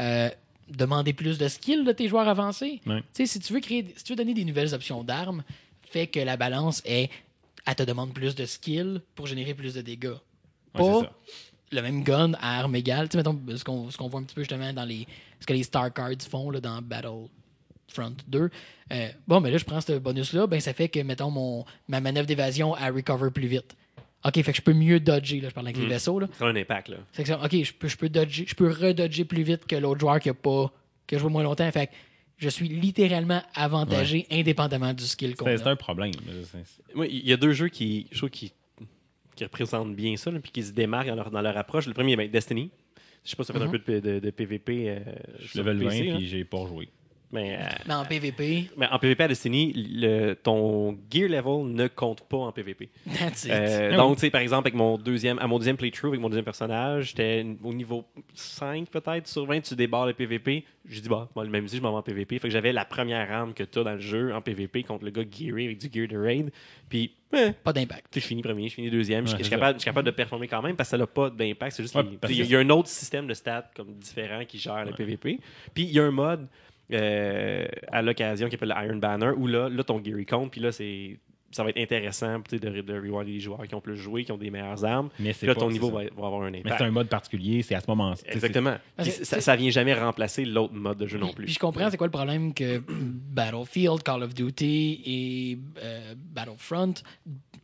euh, 0.01 0.29
demander 0.69 1.13
plus 1.15 1.39
de 1.39 1.49
skills 1.49 1.85
de 1.85 1.93
tes 1.93 2.09
joueurs 2.09 2.29
avancés. 2.29 2.81
Ouais. 2.87 3.01
Tu 3.01 3.07
sais, 3.13 3.27
si 3.27 3.41
tu 3.41 3.53
veux 3.53 3.61
créer, 3.61 3.87
si 3.97 4.05
tu 4.05 4.13
veux 4.13 4.17
donner 4.17 4.35
des 4.35 4.45
nouvelles 4.45 4.75
options 4.75 5.03
d'armes, 5.03 5.43
fait 5.91 6.07
que 6.07 6.21
la 6.21 6.37
balance 6.37 6.83
est, 6.85 7.11
elle 7.67 7.75
te 7.75 7.83
demande 7.83 8.13
plus 8.13 8.35
de 8.35 8.45
skills 8.45 9.01
pour 9.15 9.27
générer 9.27 9.55
plus 9.55 9.75
de 9.75 9.81
dégâts. 9.81 10.09
Ouais, 10.75 10.81
Pas. 10.83 11.13
Le 11.73 11.83
même 11.83 12.03
gun 12.03 12.33
à 12.41 12.61
armes 12.61 12.77
égales. 12.77 13.09
Tu 13.09 13.13
sais, 13.13 13.19
mettons, 13.19 13.39
ce 13.57 13.65
qu'on 13.65 13.91
ce 13.91 13.97
qu'on 13.97 14.09
voit 14.09 14.21
un 14.21 14.25
petit 14.25 14.35
peu 14.35 14.43
justement 14.43 14.73
dans 14.73 14.85
les. 14.85 15.07
Ce 15.41 15.47
que 15.47 15.53
les 15.53 15.63
Star 15.63 15.93
Cards 15.93 16.23
font 16.29 16.51
là, 16.51 16.61
dans 16.61 16.81
Battlefront 16.83 18.17
2. 18.27 18.51
Euh, 18.93 19.09
bon, 19.27 19.41
mais 19.41 19.51
là, 19.51 19.59
je 19.59 19.65
prends 19.65 19.81
ce 19.81 19.99
bonus-là, 19.99 20.47
ben 20.47 20.61
ça 20.61 20.73
fait 20.73 20.89
que, 20.89 21.01
mettons, 21.01 21.31
mon, 21.31 21.65
ma 21.89 22.01
manœuvre 22.01 22.27
d'évasion, 22.27 22.77
elle 22.77 22.93
recover 22.95 23.31
plus 23.31 23.47
vite. 23.47 23.77
OK, 24.25 24.35
fait 24.35 24.43
que 24.51 24.57
je 24.57 24.63
peux 24.63 24.73
mieux 24.73 24.99
dodger, 24.99 25.41
là, 25.41 25.49
je 25.49 25.55
parle 25.55 25.69
avec 25.69 25.79
les 25.79 25.87
vaisseaux. 25.87 26.19
Là. 26.19 26.27
Ça 26.33 26.47
a 26.47 26.49
un 26.49 26.57
impact, 26.57 26.89
là. 26.89 26.97
Fait 27.13 27.23
que 27.23 27.33
OK, 27.33 27.65
je 27.65 27.73
peux, 27.73 27.87
je 27.87 27.97
peux 27.97 28.09
dodger, 28.09 28.47
je 28.49 28.55
peux 28.55 28.69
redodger 28.69 29.25
plus 29.25 29.43
vite 29.43 29.67
que 29.67 29.77
l'autre 29.77 30.01
joueur 30.01 30.19
qui 30.19 30.29
a 30.29 30.35
pas, 30.35 30.73
qui 31.07 31.15
a 31.15 31.19
joué 31.19 31.31
moins 31.31 31.45
longtemps. 31.45 31.71
Fait 31.71 31.87
que 31.87 31.93
je 32.39 32.49
suis 32.49 32.69
littéralement 32.69 33.43
avantagé 33.55 34.27
indépendamment 34.31 34.93
du 34.93 35.05
skill 35.05 35.37
qu'on 35.37 35.45
C'est 35.45 35.55
a. 35.55 35.59
c'est 35.59 35.69
un 35.69 35.77
problème. 35.77 36.13
Moi, 36.95 37.07
il 37.07 37.27
y 37.29 37.33
a 37.33 37.37
deux 37.37 37.53
jeux 37.53 37.69
qui, 37.69 38.09
je 38.11 38.19
trouve, 38.19 38.31
qui, 38.31 38.53
qui 39.39 39.45
représentent 39.45 39.95
bien 39.95 40.17
ça, 40.17 40.31
là, 40.31 40.41
puis 40.41 40.51
qui 40.51 40.63
se 40.63 40.73
démarquent 40.73 41.09
dans 41.09 41.15
leur, 41.15 41.31
dans 41.31 41.41
leur 41.41 41.57
approche. 41.57 41.87
Le 41.87 41.95
premier, 41.95 42.17
ben, 42.17 42.29
Destiny. 42.31 42.71
Je 43.25 43.31
sais 43.31 43.37
pas 43.37 43.45
si 43.45 43.53
ça 43.53 43.55
fait 43.59 43.65
un 43.65 43.67
Mhm. 43.69 43.79
peu 43.79 44.01
de, 44.01 44.01
de- 44.15 44.19
de 44.21 44.31
PVP. 44.31 44.85
euh, 44.89 44.99
Je 45.41 45.47
suis 45.49 45.59
level 45.59 45.79
20 45.79 45.89
PC, 45.91 46.03
là. 46.05 46.17
puis 46.17 46.27
j'ai 46.29 46.45
pas 46.45 46.59
rejoué. 46.59 46.89
Mais, 47.31 47.59
euh, 47.61 47.65
Mais 47.87 47.93
en 47.95 48.07
PvP, 48.07 48.71
mais 48.77 48.87
en 48.91 48.99
PVP 48.99 49.25
à 49.25 49.29
Destiny, 49.29 49.75
le, 49.75 50.33
ton 50.33 50.99
gear 51.13 51.29
level 51.29 51.71
ne 51.75 51.87
compte 51.87 52.23
pas 52.27 52.39
en 52.39 52.53
PVP. 52.53 52.89
that's 53.19 53.45
it. 53.45 53.51
Euh, 53.51 53.97
donc, 53.99 54.15
tu 54.17 54.21
sais, 54.23 54.31
par 54.31 54.41
exemple, 54.41 54.67
avec 54.69 54.75
mon 54.75 54.97
deuxième, 54.97 55.39
à 55.39 55.47
mon 55.47 55.59
deuxième 55.59 55.77
playthrough, 55.77 56.09
avec 56.09 56.21
mon 56.23 56.31
deuxième 56.31 56.47
personnage, 56.47 57.09
j'étais 57.09 57.45
au 57.63 57.75
niveau 57.75 58.05
5 58.33 58.89
peut-être 58.89 59.27
sur 59.29 59.45
20, 59.45 59.61
tu 59.61 59.75
débarres 59.77 60.07
le 60.07 60.15
PVP. 60.15 60.65
J'ai 60.89 61.03
dit, 61.03 61.09
bah, 61.11 61.29
moi, 61.37 61.45
même 61.45 61.69
si 61.69 61.77
je 61.77 61.83
m'en 61.83 61.91
vais 61.91 61.99
en 61.99 62.03
PVP. 62.03 62.39
Fait 62.39 62.49
que 62.49 62.53
j'avais 62.53 62.73
la 62.73 62.87
première 62.87 63.31
arme 63.31 63.53
que 63.53 63.63
tu 63.63 63.79
as 63.79 63.83
dans 63.85 63.93
le 63.93 64.01
jeu 64.01 64.35
en 64.35 64.41
PVP 64.41 64.83
contre 64.83 65.05
le 65.05 65.11
gars 65.11 65.23
gearé 65.31 65.67
avec 65.67 65.77
du 65.79 65.91
gear 65.93 66.09
de 66.09 66.17
raid. 66.17 66.51
Puis, 66.89 67.13
eh, 67.35 67.53
Pas 67.63 67.75
d'impact. 67.75 68.07
tu 68.11 68.21
sais, 68.21 68.23
je 68.23 68.27
finis 68.29 68.41
premier, 68.41 68.71
je 68.71 68.75
finis 68.75 68.91
deuxième. 68.91 69.27
Je- 69.27 69.33
Ouais, 69.33 69.39
je, 69.41 69.43
suis 69.45 69.51
capable, 69.51 69.75
je 69.75 69.83
suis 69.83 69.91
capable 69.91 70.07
de 70.07 70.13
performer 70.13 70.49
quand 70.49 70.63
même 70.63 70.77
parce 70.77 70.89
que 70.89 70.93
ça 70.93 70.97
n'a 70.99 71.07
pas 71.07 71.29
d'impact. 71.29 71.77
C'est 71.77 71.83
juste 71.83 71.95
Ouais, 71.95 72.05
qu'il 72.07 72.17
parce 72.19 72.33
il 72.33 72.39
y, 72.39 72.41
a- 72.41 72.45
que- 72.45 72.49
il 72.49 72.53
y 72.53 72.57
a 72.57 72.61
un 72.61 72.71
autre 72.71 72.89
système 72.89 73.27
de 73.27 73.35
stats 73.35 73.71
comme 73.77 73.93
différent 73.97 74.43
qui 74.49 74.57
gère 74.59 74.87
le 74.87 74.93
PVP. 74.93 75.39
Puis 75.75 75.83
il 75.85 75.91
y 75.93 76.01
a 76.01 76.05
un 76.05 76.11
mode 76.11 76.49
euh, 76.93 77.67
à 77.91 78.03
l'occasion 78.03 78.47
qui 78.49 78.53
s'appelle 78.53 78.75
le 78.77 78.87
Iron 78.87 78.97
Banner 78.97 79.31
où 79.37 79.47
là, 79.47 79.69
là 79.69 79.85
ton 79.85 80.03
gear 80.03 80.19
il 80.19 80.27
compte. 80.27 80.51
Puis 80.51 80.61
là, 80.61 80.73
c'est 80.73 81.19
ça 81.51 81.65
va 81.65 81.71
être 81.71 81.79
intéressant 81.79 82.41
de, 82.51 82.59
de 82.59 83.01
rewarder 83.01 83.33
les 83.33 83.41
joueurs 83.41 83.67
qui 83.67 83.75
ont 83.75 83.81
plus 83.81 83.97
joué, 83.97 84.25
qui 84.25 84.33
ont 84.33 84.39
des 84.39 84.51
meilleures 84.51 84.85
armes. 84.85 85.09
Mais 85.19 85.35
là, 85.43 85.55
pas- 85.55 85.61
ton 85.61 85.71
niveau 85.71 85.91
va, 85.91 86.03
va 86.03 86.27
avoir 86.27 86.43
un 86.43 86.51
Mais 86.51 86.61
impact. 86.61 86.77
c'est 86.79 86.85
un 86.85 86.91
mode 86.91 87.09
particulier, 87.09 87.63
c'est 87.63 87.75
à 87.75 87.81
ce 87.81 87.87
moment 87.89 88.15
tu 88.15 88.21
sais, 88.21 88.33
Exactement. 88.33 88.77
Puis 88.99 89.11
ça, 89.11 89.41
ça 89.41 89.57
vient 89.57 89.71
jamais 89.71 89.95
remplacer 89.95 90.45
l'autre 90.45 90.75
mode 90.75 90.99
de 90.99 91.07
jeu 91.07 91.19
non 91.19 91.33
plus. 91.33 91.47
puis 91.47 91.55
je 91.55 91.59
comprends 91.59 91.91
c'est 91.91 91.97
quoi 91.97 92.07
le 92.07 92.13
problème 92.13 92.53
que 92.53 92.83
Battlefield, 92.89 94.03
Call 94.03 94.23
of 94.23 94.35
Duty 94.35 95.03
et 95.07 95.59
euh, 95.83 96.15
Battlefront 96.17 96.95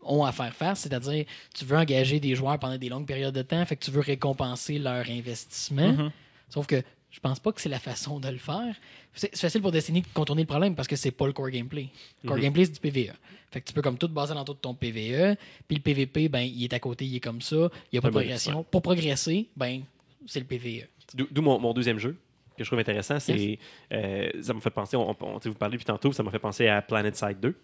ont 0.03 0.25
à 0.25 0.33
faire 0.33 0.55
face, 0.55 0.81
c'est-à-dire 0.81 1.25
tu 1.55 1.65
veux 1.65 1.77
engager 1.77 2.21
des 2.21 2.35
joueurs 2.35 2.59
pendant 2.59 2.79
des 2.79 2.89
longues 2.89 3.07
périodes 3.07 3.35
de 3.35 3.43
temps, 3.43 3.65
fait 3.67 3.77
que 3.77 3.85
tu 3.85 3.91
veux 3.91 4.01
récompenser 4.01 4.79
leur 4.79 5.09
investissement. 5.09 5.93
Mm-hmm. 5.93 6.11
Sauf 6.49 6.67
que 6.67 6.83
je 7.11 7.21
pense 7.21 7.39
pas 7.39 7.53
que 7.53 7.61
c'est 7.61 7.69
la 7.69 7.79
façon 7.79 8.19
de 8.19 8.29
le 8.29 8.39
faire. 8.39 8.75
C'est 9.15 9.37
facile 9.37 9.63
pour 9.63 9.71
Destiny 9.73 10.01
de 10.03 10.07
contourner 10.13 10.43
le 10.43 10.47
problème 10.47 10.75
parce 10.75 10.89
que 10.89 10.97
c'est 10.97 11.11
pas 11.13 11.27
le 11.27 11.33
core 11.33 11.51
gameplay. 11.51 11.89
Le 12.23 12.29
core 12.29 12.39
gameplay, 12.39 12.65
c'est 12.65 12.73
du 12.73 12.81
PVE. 12.81 13.13
Fait 13.53 13.61
que 13.61 13.67
tu 13.69 13.73
peux 13.73 13.83
comme 13.83 13.97
tout 13.97 14.09
baser 14.09 14.35
dans 14.35 14.45
tout 14.45 14.55
ton 14.55 14.75
PVE, 14.75 15.37
puis 15.69 15.77
le 15.77 15.83
PVP, 15.83 16.29
ben, 16.29 16.41
il 16.41 16.65
est 16.65 16.73
à 16.73 16.81
côté, 16.81 17.05
il 17.05 17.15
est 17.17 17.21
comme 17.21 17.41
ça, 17.41 17.55
il 17.57 17.95
n'y 17.95 17.99
a 17.99 18.03
pas 18.03 18.09
de 18.09 18.15
progression. 18.15 18.65
Pour 18.65 18.83
progresser, 18.83 19.49
ben, 19.57 19.83
c'est 20.27 20.41
le 20.41 20.47
PVE. 20.47 20.87
D'où 21.15 21.43
mon, 21.43 21.61
mon 21.61 21.73
deuxième 21.73 21.99
jeu 22.01 22.17
que 22.59 22.65
je 22.65 22.69
trouve 22.69 22.79
intéressant, 22.81 23.21
c'est 23.21 23.59
euh, 23.93 24.31
ça 24.43 24.53
m'a 24.55 24.61
fait 24.61 24.71
penser, 24.71 24.97
on, 24.97 25.11
on- 25.21 25.39
vous 25.39 25.55
parlez 25.55 25.75
depuis 25.77 25.85
tantôt, 25.85 26.13
ça 26.13 26.23
m'a 26.25 26.31
fait 26.33 26.39
penser 26.41 26.67
à 26.67 26.83
Planet 26.83 27.15
Side 27.15 27.39
2. 27.41 27.55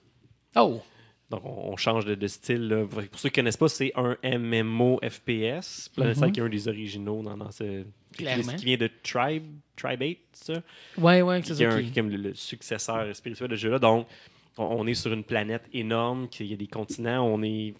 Oh! 0.56 0.80
Donc, 1.30 1.42
on, 1.44 1.72
on 1.72 1.76
change 1.76 2.04
de, 2.04 2.14
de 2.16 2.26
style. 2.26 2.68
là. 2.68 2.84
Pour 2.86 3.20
ceux 3.20 3.28
qui 3.28 3.38
ne 3.38 3.42
connaissent 3.42 3.56
pas, 3.56 3.68
c'est 3.68 3.92
un 3.94 4.16
MMO 4.24 4.98
FPS. 5.02 5.88
Planet 5.94 6.16
Side, 6.16 6.32
qui 6.32 6.40
est 6.40 6.42
un 6.42 6.48
des 6.48 6.66
originaux 6.68 7.22
dans, 7.22 7.36
dans 7.36 7.50
ce. 7.50 7.82
qui- 7.82 8.24
Clairement. 8.24 8.54
Qui 8.56 8.64
vient 8.64 8.76
de 8.76 8.90
Tribe, 9.04 9.44
Tribe 9.76 10.00
8, 10.02 10.18
c'est 10.32 10.54
ça? 10.54 10.62
Ouais, 10.98 11.22
ouais, 11.22 11.40
c'est 11.44 11.54
Qui 11.54 11.62
est, 11.62 11.70
ça. 11.70 11.76
un- 11.76 11.80
qui- 11.82 11.88
est 11.88 11.94
comme 11.94 12.10
le, 12.10 12.16
le 12.16 12.34
successeur 12.34 13.14
spirituel 13.14 13.48
de 13.48 13.54
ce 13.56 13.60
jeu-là. 13.60 13.78
Donc, 13.78 14.08
on, 14.58 14.64
on 14.64 14.86
est 14.88 14.94
sur 14.94 15.12
une 15.12 15.22
planète 15.24 15.62
énorme, 15.72 16.28
qu'il 16.28 16.46
y 16.46 16.52
a 16.52 16.56
des 16.56 16.66
continents, 16.66 17.24
on 17.24 17.40
est 17.44 17.74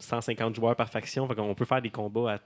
150 0.00 0.56
joueurs 0.56 0.74
par 0.76 0.88
faction. 0.90 1.26
Fait 1.28 1.34
qu'on 1.36 1.54
peut 1.54 1.64
faire 1.64 1.80
des 1.82 1.90
combats 1.90 2.34
à 2.34 2.38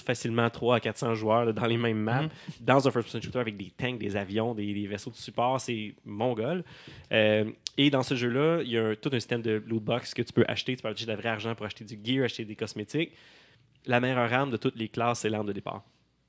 facilement 0.00 0.48
3 0.48 0.76
à 0.76 0.80
400 0.80 1.14
joueurs 1.14 1.44
là, 1.44 1.52
dans 1.52 1.66
les 1.66 1.76
mêmes 1.76 1.98
maps, 1.98 2.28
dans 2.60 2.88
un 2.88 2.90
first-person 2.90 3.20
shooter 3.20 3.38
avec 3.38 3.56
des 3.56 3.70
tanks, 3.70 3.98
des 3.98 4.16
avions, 4.16 4.54
des, 4.54 4.72
des 4.72 4.86
vaisseaux 4.86 5.10
de 5.10 5.16
support, 5.16 5.60
c'est 5.60 5.94
mongol. 6.04 6.64
Euh, 7.12 7.44
et 7.76 7.90
dans 7.90 8.02
ce 8.02 8.14
jeu-là, 8.14 8.62
il 8.62 8.70
y 8.70 8.78
a 8.78 8.86
un- 8.88 8.94
tout 8.94 9.10
un 9.12 9.18
système 9.20 9.42
de 9.42 9.62
loot 9.66 9.82
box 9.82 10.14
que 10.14 10.22
tu 10.22 10.32
peux 10.32 10.44
acheter. 10.48 10.74
Tu 10.76 10.82
peux 10.82 10.88
acheter 10.88 11.04
de 11.04 11.10
la 11.10 11.16
vraie 11.16 11.28
argent 11.28 11.54
pour 11.54 11.66
acheter 11.66 11.84
du 11.84 11.98
gear, 12.02 12.24
acheter 12.24 12.44
des 12.44 12.56
cosmétiques. 12.56 13.12
La 13.86 14.00
meilleure 14.00 14.32
arme 14.32 14.50
de 14.50 14.56
toutes 14.56 14.76
les 14.76 14.88
classes, 14.88 15.20
c'est 15.20 15.28
l'arme 15.28 15.46
de 15.46 15.52
départ. 15.52 15.82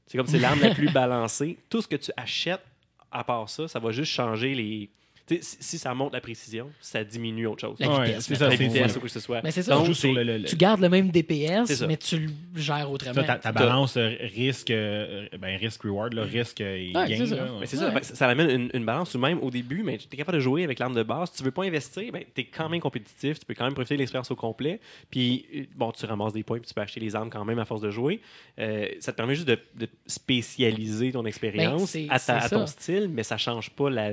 C'est 0.08 0.18
comme 0.18 0.28
c'est 0.28 0.40
l'arme 0.40 0.60
la 0.60 0.70
plus 0.76 0.92
balancée. 0.92 1.58
Tout 1.70 1.82
ce 1.82 1.88
que 1.88 1.96
tu 1.96 2.12
achètes, 2.18 2.64
à 3.12 3.24
part 3.24 3.48
ça, 3.50 3.68
ça 3.68 3.80
va 3.80 3.92
juste 3.92 4.12
changer 4.12 4.54
les. 4.56 4.90
Si, 5.26 5.40
si 5.42 5.78
ça 5.78 5.94
monte 5.94 6.12
la 6.12 6.20
précision, 6.20 6.70
ça 6.82 7.02
diminue 7.04 7.48
autre 7.48 7.62
chose. 7.62 7.78
La 7.80 7.88
Ouais, 7.98 8.06
vitesse, 8.08 8.34
ça, 8.34 8.50
La 8.50 8.58
c'est 8.58 8.64
vitesse 8.68 8.92
ça. 8.92 8.98
ou 8.98 9.00
quoi 9.00 9.08
que 9.08 9.14
ce 9.14 9.20
soit. 9.22 9.42
Mais 9.42 9.52
c'est 9.52 9.64
ça, 9.64 9.72
Donc, 9.74 9.84
On 9.84 9.86
joue 9.86 9.94
sur 9.94 10.10
c'est- 10.10 10.16
le, 10.16 10.24
le- 10.24 10.38
le- 10.40 10.44
tu 10.44 10.58
gardes 10.58 10.82
le 10.82 10.90
même 10.90 11.12
DPS, 11.12 11.82
mais 11.88 11.96
tu 11.96 12.18
le 12.20 12.30
gères 12.62 12.92
autrement. 12.92 13.14
ça, 13.14 13.24
ta, 13.24 13.36
ta 13.38 13.52
balance 13.54 13.96
euh, 13.96 14.16
risque, 14.20 14.70
euh, 14.72 15.28
ben, 15.40 15.56
risque 15.58 15.84
reward, 15.84 16.14
là, 16.14 16.24
risque 16.24 16.60
et 16.60 16.92
Ouais, 16.94 17.08
gain. 17.08 17.16
c'est 17.20 17.26
ça. 17.28 17.36
là, 17.38 17.54
ouais. 17.54 17.66
Ça, 17.66 17.86
Ouais. 17.88 17.94
fait 17.94 18.00
que 18.02 18.06
ça, 18.08 18.16
ça 18.16 18.28
amène 18.28 18.50
une, 18.50 18.70
une 18.74 18.86
balance 18.86 19.16
ou 19.16 19.20
même 19.20 19.40
au 19.42 19.50
début, 19.50 19.82
mais 19.84 19.98
tu 19.98 20.08
es 20.12 20.18
capable 20.18 20.38
de 20.40 20.42
jouer 20.44 20.66
avec 20.66 20.78
l'arme 20.80 20.94
de 20.94 21.04
base. 21.04 21.30
Si 21.32 21.38
tu 21.38 21.44
veux 21.44 21.52
pas 21.52 21.64
investir, 21.64 22.12
ben, 22.12 22.24
tu 22.36 22.42
es 22.42 22.46
quand 22.46 22.68
même 22.68 22.82
compétitif, 22.82 23.40
tu 23.40 23.46
peux 23.46 23.54
quand 23.54 23.64
même 23.66 23.74
profiter 23.74 23.96
de 23.96 24.00
l'expérience 24.00 24.30
au 24.30 24.36
complet. 24.36 24.82
Puis, 25.10 25.46
euh, 25.56 25.64
bon, 25.76 25.94
tu 25.94 26.06
ramasses 26.06 26.34
des 26.34 26.44
points, 26.44 26.60
puis 26.60 26.68
tu 26.68 26.74
peux 26.74 26.82
acheter 26.82 27.00
les 27.00 27.16
armes 27.16 27.30
quand 27.30 27.46
même 27.46 27.60
à 27.60 27.66
force 27.66 27.82
de 27.82 27.90
jouer. 27.92 28.20
Euh, 28.60 28.88
ça 29.00 29.14
te 29.14 29.18
permet 29.18 29.36
juste 29.36 29.48
de, 29.48 29.58
de 29.76 29.88
spécialiser 30.06 31.14
ton 31.14 31.26
expérience 31.26 31.82
Ben, 31.82 31.88
c'est- 31.88 32.08
à, 32.10 32.20
ta- 32.20 32.38
à 32.44 32.50
ton 32.50 32.68
style, 32.68 33.10
mais 33.10 33.24
ça 33.24 33.38
change 33.38 33.70
pas 33.70 33.90
la, 33.90 34.12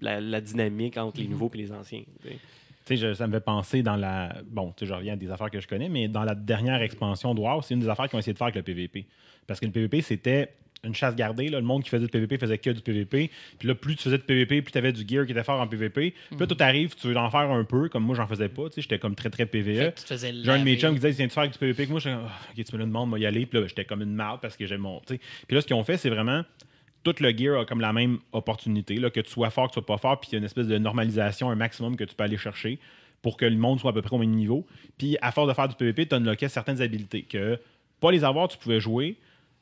la, 0.00 0.20
la 0.20 0.40
dynamique 0.40 0.96
entre 0.96 1.18
Mhm. 1.18 1.24
les 1.24 1.28
nouveaux 1.30 1.50
et 1.54 1.58
les 1.58 1.72
anciens. 1.72 2.02
tu 2.22 2.28
sais. 2.28 2.38
Tu 2.86 2.96
sais, 2.96 2.96
je- 2.98 3.14
ça 3.14 3.26
me 3.26 3.32
fait 3.32 3.40
penser 3.44 3.82
dans 3.82 3.96
la. 3.96 4.36
Bon, 4.46 4.72
tu 4.76 4.80
sais, 4.84 4.86
je 4.86 4.92
reviens 4.94 5.14
à 5.14 5.16
des 5.16 5.30
affaires 5.30 5.50
que 5.50 5.58
je 5.60 5.66
connais, 5.66 5.88
mais 5.88 6.06
dans 6.06 6.22
la 6.24 6.34
dernière 6.34 6.82
expansion 6.82 7.34
de 7.34 7.40
WoW, 7.40 7.62
c'est 7.62 7.72
une 7.74 7.80
des 7.80 7.88
affaires 7.88 8.08
qu'ils 8.10 8.16
ont 8.16 8.20
essayé 8.20 8.34
de 8.34 8.38
faire 8.38 8.48
avec 8.48 8.56
le 8.56 8.62
PVP. 8.62 9.06
Parce 9.46 9.58
que 9.58 9.64
le 9.66 9.72
PVP, 9.72 10.02
c'était 10.02 10.50
une 10.84 10.94
chasse 10.94 11.16
gardée. 11.16 11.48
là. 11.48 11.60
Le 11.60 11.64
monde 11.64 11.82
qui 11.82 11.88
faisait 11.88 12.04
du 12.04 12.10
PVP 12.10 12.36
faisait 12.36 12.58
que 12.58 12.68
du 12.68 12.82
PVP. 12.82 13.30
Puis 13.58 13.66
là, 13.68 13.74
plus 13.74 13.96
tu 13.96 14.02
faisais 14.02 14.18
de 14.18 14.22
PVP, 14.22 14.60
plus 14.60 14.70
tu 14.70 14.76
avais 14.76 14.92
du 14.92 15.02
gear 15.08 15.24
qui 15.24 15.32
était 15.32 15.42
fort 15.42 15.58
en 15.58 15.66
PVP. 15.66 16.10
Puis 16.28 16.38
là, 16.38 16.46
tout 16.46 16.58
arrive, 16.60 16.94
tu 16.94 17.06
veux 17.06 17.16
en 17.16 17.30
faire 17.30 17.50
un 17.50 17.64
peu, 17.64 17.88
comme 17.88 18.04
moi, 18.04 18.14
j'en 18.14 18.26
faisais 18.26 18.50
pas. 18.50 18.68
Tu 18.68 18.74
sais, 18.74 18.82
j'étais 18.82 18.98
comme 18.98 19.14
très, 19.14 19.30
très 19.30 19.46
PVE. 19.46 19.78
que 19.92 19.98
tu 19.98 20.02
te 20.02 20.08
faisais 20.08 20.30
J'ai 20.34 20.50
un 20.50 20.58
de 20.58 20.64
mes 20.64 20.76
chums 20.76 20.90
qui 20.92 20.96
disait, 20.96 21.12
viens-tu 21.12 21.32
faire 21.32 21.48
du 21.50 21.58
PVP 21.58 21.82
avec 21.84 21.90
moi? 21.90 22.02
Comme, 22.02 22.26
Ah, 22.26 22.38
ok, 22.54 22.62
tu 22.64 22.72
me 22.74 22.78
le 22.80 22.84
demandes, 22.84 23.08
moi 23.08 23.18
y 23.18 23.24
aller. 23.24 23.46
Puis 23.46 23.58
là, 23.58 23.66
j'étais 23.66 23.86
comme 23.86 24.02
une 24.02 24.14
marde 24.14 24.42
parce 24.42 24.58
que 24.58 24.66
j'ai 24.66 24.76
mon. 24.76 25.00
Puis 25.06 25.18
là, 25.48 25.62
ce 25.62 25.66
qu'ils 25.66 25.74
ont 25.76 25.84
fait, 25.84 25.96
c'est 25.96 26.10
vraiment. 26.10 26.42
Tout 27.04 27.14
le 27.20 27.30
gear 27.36 27.60
a 27.60 27.64
comme 27.64 27.80
la 27.80 27.92
même 27.92 28.18
opportunité, 28.32 28.96
là, 28.96 29.10
que 29.10 29.20
tu 29.20 29.30
sois 29.30 29.50
fort, 29.50 29.68
que 29.68 29.72
tu 29.72 29.74
sois 29.74 29.86
pas 29.86 29.98
fort, 29.98 30.18
puis 30.18 30.30
il 30.30 30.32
y 30.32 30.36
a 30.36 30.38
une 30.38 30.44
espèce 30.44 30.66
de 30.66 30.78
normalisation, 30.78 31.50
un 31.50 31.54
maximum 31.54 31.96
que 31.96 32.04
tu 32.04 32.14
peux 32.14 32.24
aller 32.24 32.38
chercher 32.38 32.80
pour 33.22 33.36
que 33.36 33.44
le 33.44 33.56
monde 33.56 33.80
soit 33.80 33.90
à 33.90 33.94
peu 33.94 34.02
près 34.02 34.16
au 34.16 34.18
même 34.18 34.30
niveau. 34.30 34.66
Puis 34.98 35.16
à 35.22 35.30
force 35.32 35.48
de 35.48 35.54
faire 35.54 35.68
du 35.68 35.76
PVP, 35.76 36.06
tu 36.06 36.14
unlockais 36.14 36.48
certaines 36.48 36.82
habilités 36.82 37.22
que, 37.22 37.58
pas 38.00 38.10
les 38.10 38.24
avoir, 38.24 38.48
tu 38.48 38.58
pouvais 38.58 38.80
jouer. 38.80 39.16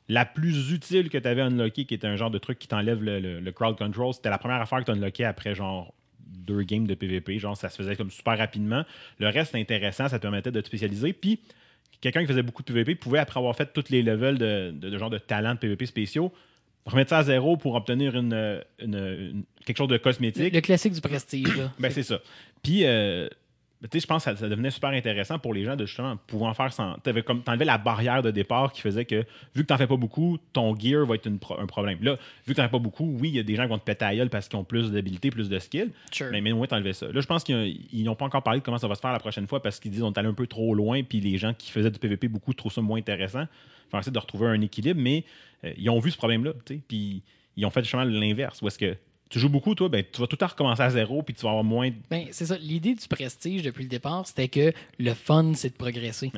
La 0.09 0.25
plus 0.25 0.71
utile 0.71 1.09
que 1.09 1.17
tu 1.17 1.27
avais 1.27 1.41
unlocké, 1.41 1.85
qui 1.85 1.93
était 1.93 2.07
un 2.07 2.17
genre 2.17 2.31
de 2.31 2.37
truc 2.37 2.59
qui 2.59 2.67
t'enlève 2.67 3.01
le, 3.01 3.51
crowd 3.51 3.77
control, 3.77 4.13
c'était 4.13 4.29
la 4.29 4.37
première 4.37 4.59
affaire 4.61 4.79
que 4.79 4.85
tu 4.85 4.91
unlockais 4.91 5.23
après 5.23 5.55
genre 5.55 5.93
deux 6.19 6.63
games 6.63 6.85
de 6.87 6.93
PVP. 6.93 7.39
Genre, 7.39 7.55
ça 7.55 7.69
se 7.69 7.77
faisait 7.77 7.95
comme 7.95 8.11
super 8.11 8.37
rapidement. 8.37 8.83
Le 9.19 9.29
reste, 9.29 9.55
intéressant, 9.55 10.09
ça 10.09 10.17
te 10.17 10.23
permettait 10.23 10.51
de 10.51 10.59
te 10.59 10.67
spécialiser. 10.67 11.13
Puis, 11.13 11.39
quelqu'un 12.01 12.19
qui 12.21 12.27
faisait 12.27 12.43
beaucoup 12.43 12.63
de 12.63 12.67
PVP 12.67 12.95
pouvait, 12.95 13.19
après 13.19 13.39
avoir 13.39 13.55
fait 13.55 13.71
tous 13.71 13.89
les 13.89 14.01
levels 14.01 14.37
de, 14.37 14.71
de- 14.75 14.89
de 14.89 14.97
genre 14.97 15.09
de 15.09 15.19
talent 15.19 15.53
de 15.53 15.59
PVP 15.59 15.85
spéciaux, 15.85 16.33
remettre 16.85 17.09
ça 17.11 17.19
à 17.19 17.23
zéro 17.23 17.57
pour 17.57 17.75
obtenir 17.75 18.15
une, 18.15 18.61
une- 18.79 18.95
une- 18.95 19.43
quelque 19.65 19.77
chose 19.77 19.87
de 19.87 19.93
Le, 19.93 19.99
cosmétique. 19.99 20.53
le 20.53 20.61
classique 20.61 20.93
du 20.93 21.01
prestige. 21.01 21.55
là. 21.57 21.71
Ben, 21.79 21.89
c'est 21.91 22.03
ça. 22.03 22.19
Puis, 22.61 22.85
euh, 22.85 23.27
tu 23.83 23.97
sais, 23.97 23.99
je 23.99 24.07
pense 24.07 24.23
que 24.25 24.31
ça, 24.31 24.37
ça 24.37 24.49
devenait 24.49 24.71
super 24.71 24.91
intéressant 24.91 25.39
pour 25.39 25.53
les 25.53 25.63
gens 25.65 25.75
de 25.75 25.85
justement 25.85 26.15
pouvoir 26.27 26.55
faire 26.55 26.71
sans. 26.71 26.95
T'avais 26.99 27.21
comme 27.21 27.43
t'enlevais 27.43 27.65
la 27.65 27.77
barrière 27.77 28.21
de 28.21 28.31
départ 28.31 28.71
qui 28.71 28.81
faisait 28.81 29.05
que, 29.05 29.25
vu 29.55 29.63
que 29.63 29.67
t'en 29.67 29.77
fais 29.77 29.87
pas 29.87 29.97
beaucoup, 29.97 30.37
ton 30.53 30.77
gear 30.77 31.05
va 31.05 31.15
être 31.15 31.25
une 31.27 31.39
pro- 31.39 31.59
un 31.59 31.65
problème. 31.65 31.97
Là, 32.01 32.17
vu 32.47 32.53
que 32.53 32.57
t'en 32.57 32.63
fais 32.63 32.71
pas 32.71 32.79
beaucoup, 32.79 33.17
oui, 33.19 33.29
il 33.29 33.35
y 33.35 33.39
a 33.39 33.43
des 33.43 33.55
gens 33.55 33.63
qui 33.63 33.69
vont 33.69 33.77
te 33.77 33.83
péter 33.83 34.05
à 34.05 34.15
gueule 34.15 34.29
parce 34.29 34.47
qu'ils 34.47 34.57
ont 34.57 34.63
plus 34.63 34.91
d'habilité, 34.91 35.29
plus 35.31 35.49
de 35.49 35.59
skill. 35.59 35.91
Sure. 36.11 36.27
Mais, 36.31 36.39
mais 36.41 36.51
au 36.51 36.57
moins, 36.57 36.67
t'enlevais 36.67 36.93
ça. 36.93 37.11
Là, 37.11 37.19
je 37.19 37.27
pense 37.27 37.43
qu'ils 37.43 37.81
ils 37.91 38.03
n'ont 38.03 38.15
pas 38.15 38.25
encore 38.25 38.43
parlé 38.43 38.59
de 38.61 38.65
comment 38.65 38.77
ça 38.77 38.87
va 38.87 38.95
se 38.95 39.01
faire 39.01 39.11
la 39.11 39.19
prochaine 39.19 39.47
fois 39.47 39.61
parce 39.61 39.79
qu'ils 39.79 39.91
disent 39.91 40.03
on 40.03 40.11
est 40.13 40.17
allé 40.17 40.29
un 40.29 40.33
peu 40.33 40.47
trop 40.47 40.73
loin, 40.73 41.03
puis 41.03 41.19
les 41.19 41.37
gens 41.37 41.53
qui 41.53 41.71
faisaient 41.71 41.91
du 41.91 41.99
PVP 41.99 42.27
beaucoup 42.29 42.53
trouvent 42.53 42.71
ça 42.73 42.81
moins 42.81 42.99
intéressant. 42.99 43.43
Ils 43.43 43.91
vont 43.91 43.99
essayer 43.99 44.13
de 44.13 44.19
retrouver 44.19 44.47
un 44.47 44.61
équilibre, 44.61 44.99
mais 45.01 45.23
euh, 45.65 45.73
ils 45.77 45.89
ont 45.89 45.99
vu 45.99 46.09
ce 46.09 46.17
problème-là, 46.17 46.53
tu 46.65 46.75
sais, 46.75 46.81
puis 46.87 47.21
ils 47.57 47.65
ont 47.65 47.69
fait 47.69 47.81
justement 47.83 48.03
l'inverse. 48.03 48.61
Où 48.61 48.67
est-ce 48.67 48.79
que 48.79 48.95
tu 49.33 49.39
joues 49.39 49.49
beaucoup, 49.49 49.73
toi, 49.73 49.89
ben, 49.89 50.03
tu 50.11 50.21
vas 50.21 50.27
tout 50.27 50.35
le 50.35 50.37
temps 50.37 50.45
recommencer 50.47 50.83
à 50.83 50.91
zéro, 50.91 51.23
puis 51.23 51.33
tu 51.33 51.41
vas 51.41 51.49
avoir 51.49 51.63
moins 51.63 51.89
de 51.89 51.95
Ben, 52.11 52.27
c'est 52.31 52.45
ça. 52.45 52.55
L'idée 52.57 52.93
du 52.93 53.07
prestige 53.07 53.63
depuis 53.63 53.81
le 53.81 53.89
départ, 53.89 54.27
c'était 54.27 54.47
que 54.47 54.71
le 54.99 55.13
fun, 55.15 55.53
c'est 55.55 55.69
de 55.69 55.73
progresser. 55.75 56.29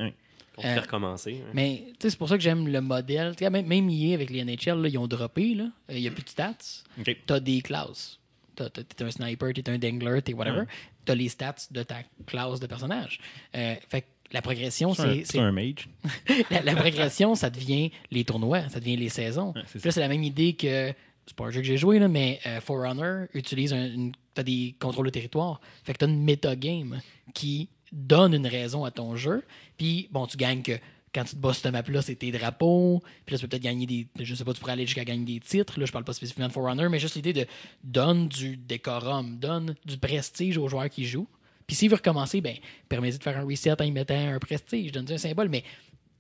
Pour 0.54 0.64
te 0.64 0.68
Euh, 0.70 0.82
faire 0.82 0.94
hein. 0.94 1.16
Mais 1.54 1.84
tu 1.86 1.94
sais, 2.04 2.10
c'est 2.12 2.18
pour 2.18 2.30
ça 2.30 2.38
que 2.38 2.42
j'aime 2.44 2.70
le 2.70 2.80
modèle. 2.80 3.36
Tu 3.36 3.44
Même, 3.50 3.66
même 3.66 3.90
EA 3.90 4.14
avec 4.14 4.30
les 4.30 4.46
NHL, 4.46 4.82
là, 4.82 4.88
ils 4.88 4.98
ont 4.98 5.08
droppé. 5.08 5.54
là. 5.56 5.66
Euh, 5.92 5.96
Il 5.96 6.00
n'y 6.02 6.08
a 6.08 6.12
plus 6.12 6.24
de 6.24 6.30
stats. 6.30 6.56
OK. 6.98 7.18
Tu 7.28 7.34
as 7.34 7.40
des 7.42 7.62
classes. 7.62 8.18
T'as- 8.56 8.70
t'as- 8.70 8.84
T'es 8.84 9.04
un 9.04 9.12
sniper, 9.12 9.52
t'es 9.54 9.70
un 9.70 9.78
dangler, 9.78 10.22
t'es 10.22 10.34
whatever. 10.34 10.60
Ouais. 10.60 10.68
T'as 11.04 11.16
les 11.16 11.28
stats 11.28 11.56
de 11.72 11.84
ta 11.84 11.98
classe 12.26 12.62
de 12.62 12.68
personnage. 12.68 13.20
Euh, 13.54 13.76
fait 13.90 14.04
que 14.04 14.08
la 14.32 14.42
progression, 14.42 14.94
C'est 14.94 15.26
c'est. 15.26 15.40
un 15.40 15.52
mage. 15.52 15.90
La, 16.50 16.62
la 16.62 16.76
progression, 16.78 17.36
ça 17.36 17.50
devient 17.50 17.92
les 18.12 18.24
tournois, 18.24 18.70
ça 18.70 18.80
devient 18.80 18.96
les 18.96 19.10
saisons. 19.10 19.52
Ouais, 19.58 19.64
c'est 19.92 20.00
la 20.00 20.08
même 20.08 20.24
idée 20.24 20.54
que. 20.54 20.94
C'est 21.26 21.36
pas 21.36 21.46
un 21.46 21.52
jeu 21.52 21.62
que 21.62 21.68
j'ai 21.68 21.78
joué, 21.78 22.00
là, 22.00 22.08
mais 22.08 22.40
euh, 22.46 22.62
Forerunner 22.62 23.26
utilise 23.34 23.74
un, 23.74 23.86
une. 23.86 24.12
Des 24.36 24.76
contrôles 24.82 25.06
de 25.06 25.12
territoire. 25.12 25.62
Fait 25.86 25.94
que 25.94 26.00
t'as 26.00 26.08
une 26.08 26.22
metagame 26.22 27.00
qui 27.34 27.70
donne 27.94 28.34
une 28.34 28.48
raison 28.48 28.84
à 28.84 28.92
ton 28.92 29.16
jeu. 29.16 29.46
Puis, 29.78 30.10
bon, 30.12 30.28
tu 30.28 30.36
gagnes 30.36 30.62
que. 30.62 30.74
Quand 31.14 31.24
tu 31.24 31.38
te 31.38 31.40
bats 31.40 31.54
sur 31.54 31.62
cette 31.64 31.72
map-là, 31.72 32.02
c'est 32.02 32.16
tes 32.16 32.34
drapeaux. 32.34 33.02
Puis 33.26 33.34
là, 33.34 33.40
tu 33.40 33.44
peux 33.44 33.48
peut-être 33.48 33.64
gagner 33.64 33.86
des. 33.86 34.08
Je 34.20 34.36
sais 34.36 34.44
pas, 34.44 34.54
tu 34.54 34.60
pourrais 34.60 34.74
aller 34.74 34.86
jusqu'à 34.86 35.06
gagner 35.06 35.24
des 35.24 35.40
titres. 35.40 35.80
Là, 35.80 35.86
je 35.86 35.94
parle 35.94 36.04
pas 36.04 36.12
spécifiquement 36.12 36.50
de 36.50 36.52
Forerunner, 36.52 36.90
mais 36.90 37.00
juste 37.00 37.16
l'idée 37.16 37.32
de 37.32 37.48
donne 37.82 38.28
du 38.28 38.58
décorum, 38.58 39.38
donne 39.38 39.76
du 39.86 39.98
prestige 39.98 40.58
aux 40.58 40.68
joueurs 40.68 40.90
qui 40.90 41.06
jouent. 41.06 41.30
Puis 41.66 41.76
s'il 41.76 41.90
veut 41.90 41.96
recommencer, 41.96 42.42
ben, 42.42 42.58
permettez 42.90 43.18
de 43.18 43.24
faire 43.24 43.38
un 43.38 43.46
reset 43.46 43.82
en 43.82 43.86
y 43.86 43.92
mettant 43.92 44.34
un 44.34 44.40
prestige, 44.40 44.92
donne 44.92 45.10
un 45.10 45.18
symbole, 45.18 45.48
mais 45.48 45.64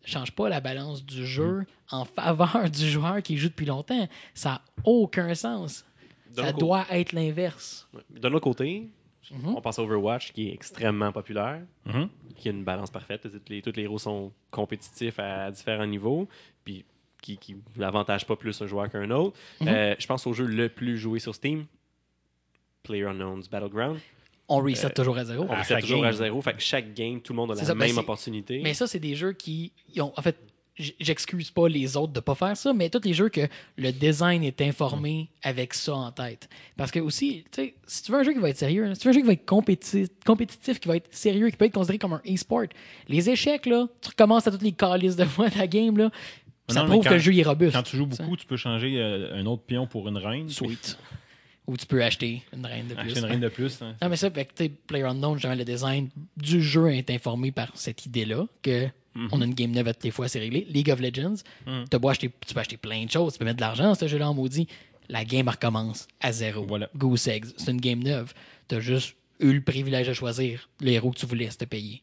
change 0.05 0.31
pas 0.31 0.49
la 0.49 0.59
balance 0.61 1.05
du 1.05 1.25
jeu 1.25 1.65
en 1.91 2.05
faveur 2.05 2.69
du 2.69 2.89
joueur 2.89 3.21
qui 3.21 3.37
joue 3.37 3.49
depuis 3.49 3.65
longtemps. 3.65 4.07
Ça 4.33 4.49
n'a 4.49 4.61
aucun 4.83 5.33
sens. 5.35 5.85
D'un 6.33 6.43
Ça 6.43 6.49
autre 6.49 6.57
doit 6.59 6.85
être 6.91 7.11
l'inverse. 7.13 7.87
D'un 8.09 8.31
autre 8.33 8.43
côté, 8.43 8.89
Mhm. 9.31 9.55
on 9.55 9.61
passe 9.61 9.79
à 9.79 9.81
Overwatch, 9.83 10.33
qui 10.33 10.49
est 10.49 10.53
extrêmement 10.53 11.11
populaire, 11.11 11.61
Mhm. 11.85 12.09
qui 12.35 12.47
a 12.47 12.51
une 12.51 12.63
balance 12.63 12.91
parfaite. 12.91 13.23
Tous 13.23 13.41
les, 13.49 13.61
tous 13.63 13.71
les 13.75 13.83
héros 13.83 13.97
sont 13.97 14.31
compétitifs 14.51 15.17
à 15.17 15.49
différents 15.49 15.87
niveaux, 15.87 16.27
puis 16.63 16.85
qui, 17.23 17.37
qui 17.39 17.55
n'avantage 17.75 18.27
pas 18.27 18.35
plus 18.35 18.61
un 18.61 18.67
joueur 18.67 18.87
qu'un 18.87 19.09
autre. 19.09 19.35
Mhm. 19.61 19.67
Euh, 19.67 19.95
je 19.97 20.05
pense 20.05 20.27
au 20.27 20.33
jeu 20.33 20.45
le 20.45 20.69
plus 20.69 20.99
joué 20.99 21.17
sur 21.19 21.33
Steam, 21.33 21.65
PlayerUnknown's 22.83 23.49
Battleground. 23.49 23.99
On 24.47 24.57
reset 24.59 24.89
toujours 24.91 25.17
à 25.17 25.25
zéro. 25.25 25.45
On 25.49 25.55
reset 25.55 25.73
chaque 25.75 25.81
toujours 25.81 26.01
game. 26.01 26.09
à 26.09 26.13
zéro, 26.13 26.41
fait 26.41 26.53
que 26.53 26.61
chaque 26.61 26.93
game, 26.93 27.19
tout 27.21 27.33
le 27.33 27.37
monde 27.37 27.51
a 27.51 27.55
la 27.55 27.63
ça, 27.63 27.73
ben 27.73 27.87
même 27.87 27.97
opportunité. 27.97 28.61
Mais 28.63 28.73
ça, 28.73 28.85
c'est 28.87 28.99
des 28.99 29.15
jeux 29.15 29.33
qui 29.33 29.71
ils 29.93 30.01
ont. 30.01 30.13
En 30.15 30.21
fait, 30.21 30.37
j'excuse 30.77 31.51
pas 31.51 31.67
les 31.69 31.95
autres 31.97 32.11
de 32.13 32.19
pas 32.19 32.35
faire 32.35 32.55
ça, 32.57 32.73
mais 32.73 32.89
tous 32.89 33.01
les 33.05 33.13
jeux 33.13 33.29
que 33.29 33.47
le 33.77 33.91
design 33.91 34.43
est 34.43 34.61
informé 34.61 35.29
avec 35.41 35.73
ça 35.73 35.95
en 35.95 36.11
tête. 36.11 36.49
Parce 36.77 36.91
que 36.91 36.99
aussi, 36.99 37.45
tu 37.51 37.63
sais, 37.63 37.73
si 37.87 38.03
tu 38.03 38.11
veux 38.11 38.19
un 38.19 38.23
jeu 38.23 38.33
qui 38.33 38.39
va 38.39 38.49
être 38.49 38.57
sérieux, 38.57 38.93
si 38.93 38.99
tu 39.01 39.07
veux 39.07 39.11
un 39.11 39.13
jeu 39.13 39.21
qui 39.21 39.27
va 39.27 39.33
être 39.33 39.45
compétitif, 39.45 40.07
compétitif, 40.25 40.79
qui 40.79 40.87
va 40.89 40.97
être 40.97 41.07
sérieux, 41.13 41.49
qui 41.49 41.55
peut 41.57 41.65
être 41.65 41.73
considéré 41.73 41.97
comme 41.97 42.13
un 42.13 42.21
e-sport, 42.29 42.65
les 43.07 43.29
échecs, 43.29 43.65
là, 43.67 43.87
tu 44.01 44.09
recommences 44.09 44.47
à 44.47 44.51
toutes 44.51 44.63
les 44.63 44.73
calices 44.73 45.15
de 45.15 45.25
fois 45.25 45.49
de 45.49 45.57
la 45.57 45.67
game, 45.67 45.97
là. 45.97 46.09
Ça 46.67 46.81
Non, 46.81 46.89
prouve 46.89 47.03
quand- 47.03 47.09
que 47.11 47.13
le 47.15 47.19
jeu 47.19 47.33
est 47.37 47.43
robuste. 47.43 47.73
Quand 47.73 47.83
tu 47.83 47.95
joues 47.95 48.07
beaucoup, 48.07 48.35
tu 48.35 48.45
peux 48.47 48.57
changer 48.57 48.97
euh, 48.99 49.35
un 49.39 49.45
autre 49.45 49.61
pion 49.63 49.85
pour 49.87 50.07
une 50.09 50.17
reine. 50.17 50.49
Sweet. 50.49 50.97
Ou 51.67 51.77
tu 51.77 51.85
peux 51.87 52.03
acheter 52.03 52.43
une 52.55 52.65
reine 52.65 52.87
de 52.87 52.93
plus. 52.93 53.03
Acheter 53.05 53.19
une 53.19 53.25
reine 53.25 53.39
de 53.39 53.49
plus. 53.49 53.81
hein. 53.81 53.95
Non, 54.01 54.09
mais 54.09 54.17
ça, 54.17 54.29
fait 54.29 54.45
que, 54.45 54.63
tu 54.63 54.69
PlayerUnknown, 54.69 55.33
justement, 55.35 55.55
le 55.55 55.65
design 55.65 56.09
du 56.37 56.61
jeu 56.61 56.93
est 56.93 57.09
informé 57.09 57.51
par 57.51 57.71
cette 57.75 58.05
idée-là, 58.05 58.45
que 58.61 58.87
on 59.31 59.39
a 59.41 59.45
une 59.45 59.53
game 59.53 59.71
neuve 59.71 59.87
à 59.87 59.93
toutes 59.93 60.03
les 60.03 60.11
fois, 60.11 60.27
c'est 60.27 60.39
réglé. 60.39 60.67
League 60.69 60.91
of 60.91 60.99
Legends, 60.99 61.35
t'as 61.89 61.97
beau 61.97 62.09
acheter, 62.09 62.29
tu 62.45 62.53
peux 62.53 62.59
acheter 62.59 62.75
plein 62.77 63.05
de 63.05 63.09
choses, 63.11 63.33
tu 63.33 63.39
peux 63.39 63.45
mettre 63.45 63.55
de 63.57 63.61
l'argent 63.61 63.85
dans 63.85 63.95
ce 63.95 64.07
jeu-là 64.07 64.29
en 64.29 64.33
maudit. 64.33 64.67
La 65.07 65.23
game 65.23 65.47
recommence 65.47 66.07
à 66.19 66.31
zéro. 66.31 66.65
Voilà. 66.65 66.89
Goose 66.97 67.27
Eggs, 67.29 67.45
c'est 67.57 67.71
une 67.71 67.79
game 67.79 67.99
neuve. 68.03 68.33
T'as 68.67 68.79
juste 68.79 69.15
eu 69.39 69.53
le 69.53 69.61
privilège 69.61 70.07
de 70.07 70.13
choisir 70.13 70.67
le 70.81 70.89
héros 70.91 71.11
que 71.11 71.17
tu 71.19 71.25
voulais 71.27 71.47
te 71.47 71.63
payer. 71.65 72.01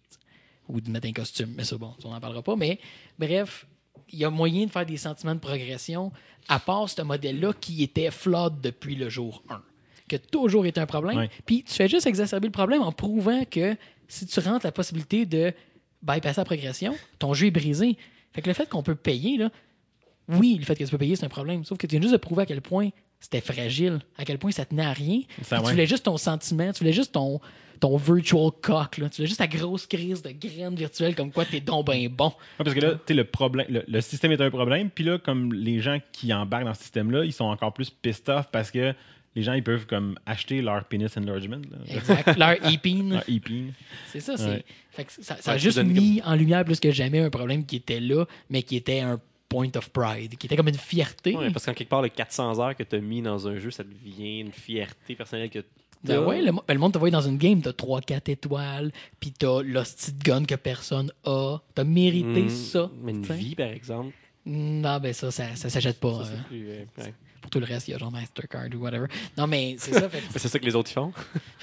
Ou 0.69 0.81
de 0.81 0.89
mettre 0.91 1.07
un 1.09 1.13
costume, 1.13 1.53
mais 1.57 1.65
ça, 1.65 1.77
bon, 1.77 1.93
on 2.05 2.11
n'en 2.11 2.21
parlera 2.21 2.43
pas. 2.43 2.57
Mais 2.57 2.79
bref, 3.19 3.67
il 4.11 4.19
y 4.19 4.25
a 4.25 4.31
moyen 4.31 4.67
de 4.67 4.71
faire 4.71 4.87
des 4.87 4.97
sentiments 4.97 5.35
de 5.35 5.41
progression 5.41 6.13
à 6.49 6.59
part 6.59 6.89
ce 6.89 7.03
modèle-là 7.03 7.53
qui 7.61 7.83
était 7.83 8.11
flawed 8.11 8.61
depuis 8.61 8.95
le 8.95 9.09
jour 9.09 9.43
1. 9.49 9.63
Qui 10.09 10.17
a 10.17 10.19
toujours 10.19 10.67
été 10.67 10.81
un 10.81 10.87
problème. 10.87 11.29
Puis 11.47 11.65
tu 11.65 11.73
fais 11.73 11.89
juste 11.89 12.07
exacerber 12.07 12.49
le 12.49 12.53
problème 12.53 12.83
en 12.83 12.93
prouvant 12.93 13.45
que 13.45 13.77
si 14.09 14.27
tu 14.27 14.41
rentres 14.41 14.67
la 14.67 14.73
possibilité 14.73 15.25
de 15.25 15.55
bypasser 16.03 16.41
la 16.41 16.45
progression, 16.45 16.95
ton 17.19 17.33
jeu 17.33 17.47
est 17.47 17.51
brisé. 17.51 17.97
Fait 18.33 18.43
que 18.43 18.49
le 18.49 18.55
fait 18.55 18.69
qu'on 18.69 18.83
peut 18.83 18.95
payer, 18.95 19.39
là, 19.39 19.51
oui, 20.29 20.57
le 20.59 20.65
fait 20.65 20.75
que 20.75 20.85
tu 20.85 20.91
peux 20.91 20.99
payer, 20.99 21.17
c'est 21.17 21.25
un 21.25 21.31
problème. 21.31 21.65
Sauf 21.65 21.79
que 21.79 21.87
tu 21.87 21.93
viens 21.93 22.03
juste 22.03 22.13
de 22.13 22.19
prouver 22.19 22.43
à 22.43 22.47
quel 22.47 22.61
point 22.61 22.91
c'était 23.21 23.41
fragile, 23.41 24.01
à 24.17 24.25
quel 24.25 24.39
point 24.39 24.51
ça 24.51 24.65
tenait 24.65 24.85
à 24.85 24.93
rien. 24.93 25.21
Ça, 25.43 25.57
Puis 25.57 25.57
ouais. 25.57 25.63
Tu 25.65 25.71
voulais 25.73 25.87
juste 25.87 26.05
ton 26.05 26.17
sentiment, 26.17 26.73
tu 26.73 26.81
voulais 26.81 26.93
juste 26.93 27.13
ton, 27.13 27.41
ton 27.83 27.97
virtual 27.97 28.53
cock, 28.63 28.99
là. 28.99 29.09
tu 29.09 29.17
voulais 29.17 29.27
juste 29.27 29.39
ta 29.39 29.49
grosse 29.49 29.89
crise 29.89 30.23
de 30.23 30.31
graine 30.31 30.77
virtuelle 30.77 31.17
comme 31.17 31.33
quoi 31.33 31.45
t'es 31.45 31.59
donc 31.59 31.89
ben 31.89 32.09
bon. 32.09 32.29
Ouais, 32.29 32.33
parce 32.59 32.75
que 32.75 32.81
là, 32.81 32.93
tu 32.93 32.99
sais, 33.09 33.15
le, 33.15 33.25
problème, 33.25 33.67
le, 33.69 33.83
le 33.89 34.01
système 34.01 34.31
est 34.31 34.41
un 34.41 34.51
problème. 34.51 34.89
Puis 34.89 35.03
là, 35.03 35.19
comme 35.19 35.53
les 35.53 35.81
gens 35.81 35.99
qui 36.13 36.33
embarquent 36.33 36.67
dans 36.67 36.75
ce 36.75 36.83
système-là, 36.83 37.25
ils 37.25 37.33
sont 37.33 37.47
encore 37.47 37.75
plus 37.75 37.91
pissed 37.91 38.29
off 38.29 38.47
parce 38.53 38.71
que 38.71 38.95
les 39.35 39.43
gens, 39.43 39.55
ils 39.55 39.65
peuvent 39.65 39.87
comme 39.87 40.17
acheter 40.27 40.63
leur 40.63 40.85
penis 40.85 41.09
enlargement. 41.17 41.57
là. 41.57 41.79
Exact. 41.97 42.37
Leur 42.39 42.73
épine. 42.73 43.15
Leur 43.15 43.29
épine. 43.29 43.73
C'est 44.07 44.21
ça, 44.21 44.37
c'est. 44.37 44.45
Ouais. 44.47 44.65
Fait 44.93 45.05
que 45.05 45.13
ça, 45.13 45.37
ça 45.41 45.51
a 45.51 45.55
Ouais, 45.55 45.59
juste 45.59 45.83
mis 45.83 46.23
en 46.25 46.37
lumière 46.37 46.65
plus 46.65 46.79
que 46.79 46.93
jamais 46.93 47.19
un 47.19 47.31
problème 47.31 47.67
qui 47.67 47.77
était 47.77 47.99
là, 47.99 48.27
mais 48.49 48.63
qui 48.63 48.77
était 48.77 49.01
un 49.01 49.19
point 49.49 49.71
of 49.75 49.91
pride, 49.91 50.37
qui 50.37 50.47
était 50.47 50.57
comme 50.57 50.69
une 50.69 50.75
fierté. 50.75 51.35
Ouais, 51.35 51.51
parce 51.51 51.67
qu'en 51.67 51.75
quelque 51.75 51.89
part, 51.89 52.03
le 52.03 52.11
400 52.11 52.61
heures 52.61 52.77
que 52.77 52.85
tu 52.85 52.95
as 52.95 53.01
mis 53.01 53.23
dans 53.23 53.49
un 53.49 53.59
jeu, 53.59 53.73
ça 53.73 53.83
devient 53.83 54.39
une 54.39 54.53
fierté 54.53 55.17
personnelle 55.17 55.51
que 55.51 55.65
Ben 56.05 56.19
ouais, 56.25 56.43
le, 56.43 56.53
ben 56.53 56.63
le 56.75 56.79
monde 56.79 56.93
te 56.93 56.99
voit 56.99 57.11
dans 57.11 57.21
une 57.21 57.39
game, 57.39 57.61
t'as 57.63 57.71
3-4 57.71 58.31
étoiles, 58.31 58.91
puis 59.21 59.33
t'as 59.33 59.63
l'hostie 59.63 60.13
de 60.13 60.23
gun 60.23 60.45
que 60.45 60.55
personne 60.57 61.13
a. 61.25 61.59
T'as 61.75 61.85
mérité 61.85 62.43
Mm, 62.43 62.49
ça. 62.51 62.91
Mais 63.03 63.13
une 63.13 63.23
t'sais. 63.23 63.35
vie, 63.35 63.55
par 63.55 63.69
exemple. 63.69 64.13
Non, 64.45 64.99
ben 64.99 65.13
ça, 65.13 65.31
ça, 65.31 65.55
ça 65.55 65.71
s'achète 65.71 66.01
pas. 66.01 66.25
ça, 66.25 66.33
euh. 66.33 66.37
plus, 66.49 66.69
euh, 66.71 66.85
ouais. 66.99 67.15
Pour 67.41 67.51
tout 67.51 67.61
le 67.61 67.67
reste, 67.67 67.87
il 67.89 67.93
y 67.93 67.95
a 67.95 67.99
genre 67.99 68.11
Mastercard 68.11 68.67
ou 68.75 68.79
whatever. 68.79 69.07
Non, 69.39 69.47
mais 69.47 69.77
c'est 69.79 69.93
ça. 69.95 70.09
C'est 70.37 70.49
ça 70.49 70.59
que 70.59 70.65
les 70.65 70.75
autres 70.75 70.91
font. 70.91 71.13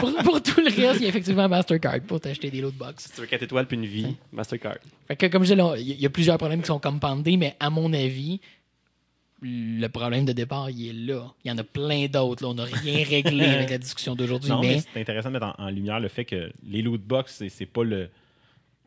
pour, 0.00 0.14
pour 0.24 0.42
tout 0.42 0.60
le 0.60 0.66
reste, 0.66 1.00
il 1.00 1.02
y 1.02 1.06
a 1.06 1.08
effectivement 1.08 1.48
Mastercard 1.48 2.00
pour 2.06 2.20
t'acheter 2.20 2.50
des 2.50 2.60
loot 2.60 2.74
box. 2.74 3.04
Si 3.04 3.12
tu 3.12 3.20
veux 3.22 3.26
4 3.26 3.42
étoiles 3.44 3.66
puis 3.66 3.76
une 3.76 3.86
vie, 3.86 4.16
Mastercard. 4.32 4.76
Fait 5.06 5.16
que, 5.16 5.26
comme 5.26 5.44
je 5.44 5.54
disais, 5.54 5.80
il 5.80 5.88
y, 5.88 5.92
a- 5.92 5.94
il 5.96 6.00
y 6.02 6.06
a 6.06 6.10
plusieurs 6.10 6.36
problèmes 6.38 6.60
qui 6.60 6.66
sont 6.66 6.78
compoundés, 6.80 7.36
mais 7.36 7.56
à 7.58 7.70
mon 7.70 7.92
avis, 7.92 8.40
le 9.40 9.86
problème 9.88 10.24
de 10.24 10.32
départ, 10.32 10.68
il 10.70 10.88
est 10.88 10.92
là. 11.12 11.32
Il 11.44 11.48
y 11.48 11.50
en 11.52 11.58
a 11.58 11.64
plein 11.64 12.06
d'autres. 12.06 12.44
On 12.46 12.54
n'a 12.54 12.64
rien 12.64 13.04
réglé 13.04 13.44
avec 13.54 13.70
la 13.70 13.78
discussion 13.78 14.14
d'aujourd'hui, 14.16 14.50
Non, 14.50 14.60
mais, 14.60 14.76
mais 14.76 14.80
c'est 14.80 15.00
intéressant 15.00 15.28
de 15.28 15.34
mettre 15.34 15.54
en, 15.58 15.64
en 15.64 15.70
lumière 15.70 16.00
le 16.00 16.08
fait 16.08 16.24
que 16.24 16.50
les 16.64 16.82
loot 16.82 17.00
box, 17.00 17.44
c'est, 17.48 17.66
pas 17.66 17.84
le. 17.84 18.08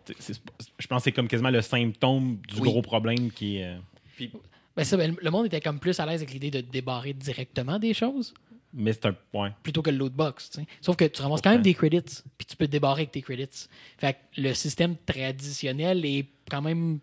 je 0.07 0.87
pense 0.87 0.99
que 0.99 1.03
c'est 1.05 1.11
comme 1.11 1.27
quasiment 1.27 1.49
le 1.51 1.61
symptôme 1.61 2.37
du 2.47 2.55
Oui. 2.59 2.69
gros 2.69 2.81
problème 2.81 3.31
qui 3.31 3.57
est. 3.57 3.65
euh, 3.65 3.77
Puis, 4.15 4.31
ben 4.75 4.83
ça, 4.83 4.97
ben, 4.97 5.15
le 5.21 5.31
monde 5.31 5.45
était 5.45 5.61
comme 5.61 5.79
plus 5.79 5.99
à 5.99 6.05
l'aise 6.05 6.21
avec 6.21 6.33
l'idée 6.33 6.51
de 6.51 6.61
débarrer 6.61 7.13
directement 7.13 7.79
des 7.79 7.93
choses 7.93 8.33
mais 8.73 8.93
c'est 8.93 9.05
un 9.05 9.13
point. 9.33 9.51
plutôt 9.63 9.81
que 9.81 9.89
le 9.89 9.97
loot 9.97 10.13
box. 10.13 10.49
Sauf 10.79 10.95
que 10.95 11.03
tu 11.03 11.21
ramasses 11.21 11.41
quand 11.41 11.49
même 11.51 11.61
des 11.61 11.73
credits, 11.73 12.21
puis 12.37 12.45
tu 12.47 12.55
peux 12.55 12.67
te 12.67 12.71
débarrer 12.71 13.01
avec 13.01 13.11
tes 13.11 13.21
credits. 13.21 13.67
Fait 13.97 14.13
que 14.13 14.41
le 14.41 14.53
système 14.53 14.95
traditionnel 15.05 16.05
est 16.05 16.25
quand 16.49 16.61
même 16.61 16.99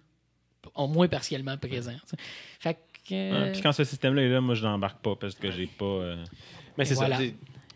au 0.74 0.86
moins 0.88 1.08
partiellement 1.08 1.58
présent. 1.58 1.92
Fait 2.58 2.72
que. 2.74 2.78
Puis 3.08 3.62
quand 3.62 3.72
ce 3.72 3.84
système-là 3.84 4.22
est 4.22 4.28
là, 4.28 4.40
moi, 4.40 4.54
je 4.54 4.64
n'embarque 4.64 5.00
pas 5.02 5.16
parce 5.16 5.34
que 5.34 5.50
j'ai 5.50 5.66
pas. 5.66 5.84
euh, 5.84 6.24
mais 6.76 6.84
c'est 6.84 6.94
Voilà. 6.94 7.16
ça. 7.18 7.22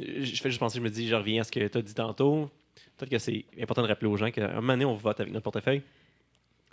Je 0.01 0.43
fais 0.43 0.51
juste 0.51 0.59
penser, 0.61 0.79
je 0.79 0.83
me 0.83 0.91
dis, 0.91 1.07
je 1.09 1.15
reviens 1.15 1.41
à 1.43 1.45
ce 1.45 1.53
que 1.53 1.67
tu 1.67 1.79
as 1.79 1.83
dit 1.83 1.95
tantôt. 1.95 2.51
Peut-être 2.97 3.11
que 3.11 3.19
c'est 3.19 3.45
important 3.61 3.83
de 3.83 3.89
rappeler 3.89 4.09
aux 4.09 4.17
gens 4.17 4.31
qu'à 4.31 4.51
un 4.51 4.55
moment 4.57 4.73
donné, 4.75 4.85
on 4.85 4.95
vote 4.95 5.19
avec 5.21 5.33
notre 5.33 5.45
portefeuille. 5.45 5.83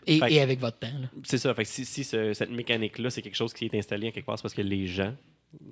et, 0.08 0.20
fait 0.20 0.28
que- 0.28 0.34
et 0.34 0.42
avec 0.42 0.60
votre 0.60 0.80
temps. 0.80 0.88
là. 0.88 1.08
C'est 1.24 1.38
ça. 1.38 1.54
Fait 1.54 1.64
que 1.64 1.70
si, 1.70 1.86
si 1.86 2.04
ce- 2.04 2.34
cette 2.34 2.50
mécanique-là, 2.52 3.10
c'est 3.10 3.22
quelque 3.22 3.36
chose 3.36 3.54
qui 3.54 3.66
est 3.66 3.76
installé 3.76 4.08
en 4.08 4.12
quelque 4.12 4.26
part, 4.26 4.38
c'est 4.38 4.44
parce 4.44 4.54
que 4.54 4.62
les 4.62 4.88
gens 4.88 5.14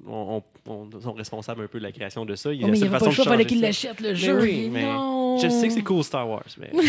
on- 0.08 0.42
on- 0.68 0.90
on- 0.96 1.02
sont 1.02 1.14
responsables 1.14 1.64
un 1.64 1.68
peu 1.68 1.78
de 1.80 1.84
la 1.84 1.92
création 1.92 2.26
de 2.26 2.36
ça. 2.36 2.52
Il 2.54 2.62
y 2.62 2.66
Oh, 2.66 2.68
mais 2.68 2.80
il 2.80 2.86
pas 2.90 3.00
façon 3.00 3.10
le 3.10 3.16
choix, 3.16 3.26
fallait 3.26 3.44
changer 3.44 3.48
qu'il 3.48 3.60
ça. 3.60 3.66
l'achète 3.68 4.00
le 4.02 4.10
Mais 4.10 4.16
jeu. 4.16 4.42
oui, 4.42 4.70
mais 4.72 4.84
non. 4.84 5.38
Je 5.38 5.50
sais 5.50 5.68
que 5.68 5.74
c'est 5.74 5.84
cool 5.84 6.04
Star 6.04 6.28
Wars, 6.28 6.44
mais. 6.58 6.72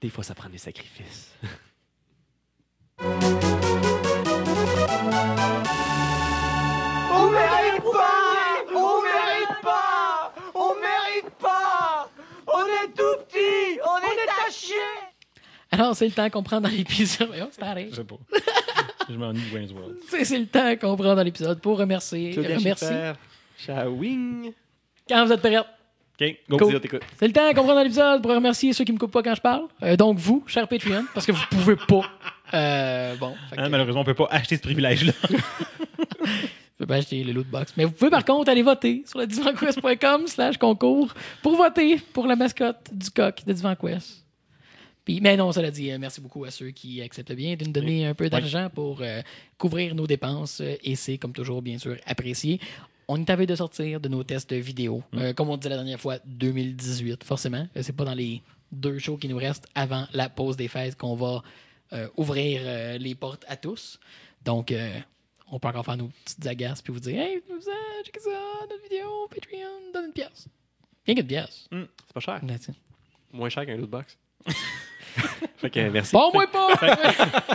Des 0.00 0.10
fois, 0.10 0.24
ça 0.24 0.34
prend 0.34 0.48
des 0.48 0.58
sacrifices. 0.58 1.32
Alors, 15.74 15.96
c'est 15.96 16.06
le 16.06 16.12
temps 16.12 16.28
qu'on 16.30 16.42
prend 16.42 16.60
dans 16.60 16.68
l'épisode. 16.68 17.28
Voyons, 17.28 17.48
c'est. 17.50 17.90
Je 17.90 17.94
sais 17.96 18.04
pas. 18.04 18.16
je 19.08 19.14
m'ennuie 19.16 19.42
de 19.50 19.54
Wayne's 19.54 19.72
World. 19.72 19.96
C'est 20.24 20.38
le 20.38 20.46
temps 20.46 20.76
qu'on 20.76 20.96
prend 20.96 21.14
dans 21.14 21.22
l'épisode 21.22 21.60
pour 21.60 21.78
remercier. 21.78 22.32
remercier. 22.32 23.12
Shawing. 23.58 24.52
Quand 25.08 25.26
vous 25.26 25.32
êtes 25.32 25.40
prêts, 25.40 25.58
OK, 25.58 26.36
go. 26.48 26.70
C'est 27.18 27.26
le 27.26 27.32
temps 27.32 27.48
qu'on 27.54 27.64
prend 27.64 27.74
dans 27.74 27.82
l'épisode 27.82 28.22
pour 28.22 28.30
remercier 28.32 28.72
ceux 28.72 28.84
qui 28.84 28.92
me 28.92 28.98
coupent 28.98 29.12
pas 29.12 29.22
quand 29.22 29.34
je 29.34 29.40
parle. 29.40 29.66
Euh, 29.82 29.96
donc, 29.96 30.16
vous, 30.18 30.44
cher 30.46 30.66
Patreon, 30.68 31.04
parce 31.12 31.26
que 31.26 31.32
vous 31.32 31.42
pouvez 31.50 31.76
pas. 31.76 32.02
Euh, 32.54 33.16
bon, 33.16 33.34
fait 33.50 33.56
que- 33.56 33.60
Hein, 33.62 33.68
malheureusement, 33.68 34.02
on 34.02 34.04
peut 34.04 34.14
pas 34.14 34.28
acheter 34.30 34.56
ce 34.56 34.62
privilège-là. 34.62 35.12
Vous 36.76 36.78
pouvez 36.78 36.86
pas 36.88 36.94
acheter 36.96 37.22
le 37.22 37.32
loot 37.32 37.46
box. 37.46 37.72
Mais 37.76 37.84
vous 37.84 37.92
pouvez 37.92 38.10
par 38.10 38.24
contre 38.24 38.50
aller 38.50 38.62
voter 38.62 39.04
sur 39.06 39.20
le 39.20 39.28
divanquest.com 39.28 40.26
slash 40.26 40.58
concours 40.58 41.14
pour 41.40 41.54
voter 41.56 41.98
pour 42.12 42.26
la 42.26 42.34
mascotte 42.34 42.88
du 42.92 43.10
coq 43.10 43.42
de 43.46 43.52
DivanQuest. 43.52 44.23
Puis, 45.04 45.20
mais 45.20 45.36
non, 45.36 45.52
cela 45.52 45.70
dit, 45.70 45.90
euh, 45.90 45.98
merci 45.98 46.20
beaucoup 46.20 46.44
à 46.44 46.50
ceux 46.50 46.70
qui 46.70 47.02
acceptent 47.02 47.32
bien 47.32 47.56
de 47.56 47.64
nous 47.64 47.72
donner 47.72 48.06
un 48.06 48.14
peu 48.14 48.30
d'argent 48.30 48.70
pour 48.74 49.02
euh, 49.02 49.20
couvrir 49.58 49.94
nos 49.94 50.06
dépenses. 50.06 50.60
euh, 50.60 50.76
et 50.82 50.96
c'est, 50.96 51.18
comme 51.18 51.32
toujours, 51.32 51.60
bien 51.60 51.78
sûr, 51.78 51.96
apprécié. 52.06 52.58
on 53.06 53.20
est 53.20 53.28
à 53.28 53.36
de 53.36 53.54
sortir 53.54 54.00
de 54.00 54.08
nos 54.08 54.24
tests 54.24 54.52
vidéo. 54.54 55.02
Euh, 55.14 55.34
comme 55.34 55.50
on 55.50 55.58
disait 55.58 55.68
la 55.68 55.76
dernière 55.76 56.00
fois, 56.00 56.18
2018, 56.24 57.22
forcément. 57.22 57.68
C'est 57.80 57.94
pas 57.94 58.04
dans 58.04 58.14
les 58.14 58.40
deux 58.72 58.98
shows 58.98 59.18
qui 59.18 59.28
nous 59.28 59.36
restent 59.36 59.68
avant 59.74 60.06
la 60.14 60.30
pause 60.30 60.56
des 60.56 60.68
fêtes 60.68 60.96
qu'on 60.96 61.14
va 61.14 61.42
euh, 61.92 62.08
ouvrir 62.16 62.98
les 62.98 63.14
portes 63.14 63.44
à 63.46 63.56
tous. 63.56 64.00
Donc, 64.42 64.72
on 65.52 65.58
peut 65.58 65.68
encore 65.68 65.84
faire 65.84 65.98
nos 65.98 66.08
petites 66.24 66.46
agaces 66.46 66.80
puis 66.80 66.92
vous 66.94 67.00
dire 67.00 67.20
Hey, 67.20 67.40
vous 67.48 67.60
ça, 67.60 67.72
checkez 68.04 68.20
ça, 68.20 68.30
notre 68.70 68.82
vidéo, 68.82 69.28
Patreon, 69.28 69.92
donne 69.92 70.06
une 70.06 70.12
pièce. 70.12 70.48
Rien 71.06 71.14
qu'une 71.14 71.26
pièce. 71.26 71.68
C'est 71.70 72.12
pas 72.14 72.20
cher. 72.20 72.40
Moins 73.32 73.50
cher 73.50 73.66
qu'un 73.66 73.76
loot 73.76 73.90
box. 73.90 74.16
fait 75.56 75.70
que 75.70 75.88
merci. 75.88 76.12
Bon, 76.12 76.30
moi 76.32 76.46
pas! 76.46 76.76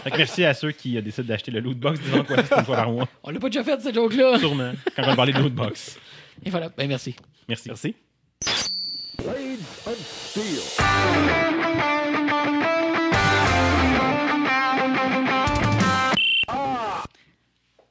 Fait 0.02 0.12
que 0.12 0.18
merci 0.18 0.46
à 0.46 0.54
ceux 0.54 0.72
qui 0.72 0.98
euh, 0.98 1.02
décident 1.02 1.28
d'acheter 1.28 1.52
le 1.52 1.60
loot 1.60 1.78
box 1.78 2.00
disant 2.00 2.24
quoi 2.24 2.38
une 2.38 2.44
fois 2.44 2.64
par 2.64 2.92
mois. 2.92 3.08
on 3.24 3.32
l'a 3.32 3.40
pas 3.40 3.50
déjà 3.50 3.64
fait, 3.64 3.80
cette 3.82 3.96
joke-là. 3.96 4.40
Sûrement. 4.40 4.72
Quand 4.96 5.04
on 5.04 5.08
va 5.08 5.16
parler 5.16 5.34
de 5.34 5.40
loot 5.40 5.54
box. 5.54 6.00
Et 6.46 6.50
voilà, 6.50 6.70
ben 6.70 6.88
merci. 6.88 7.16
Merci. 7.48 7.68
Merci. 7.68 7.96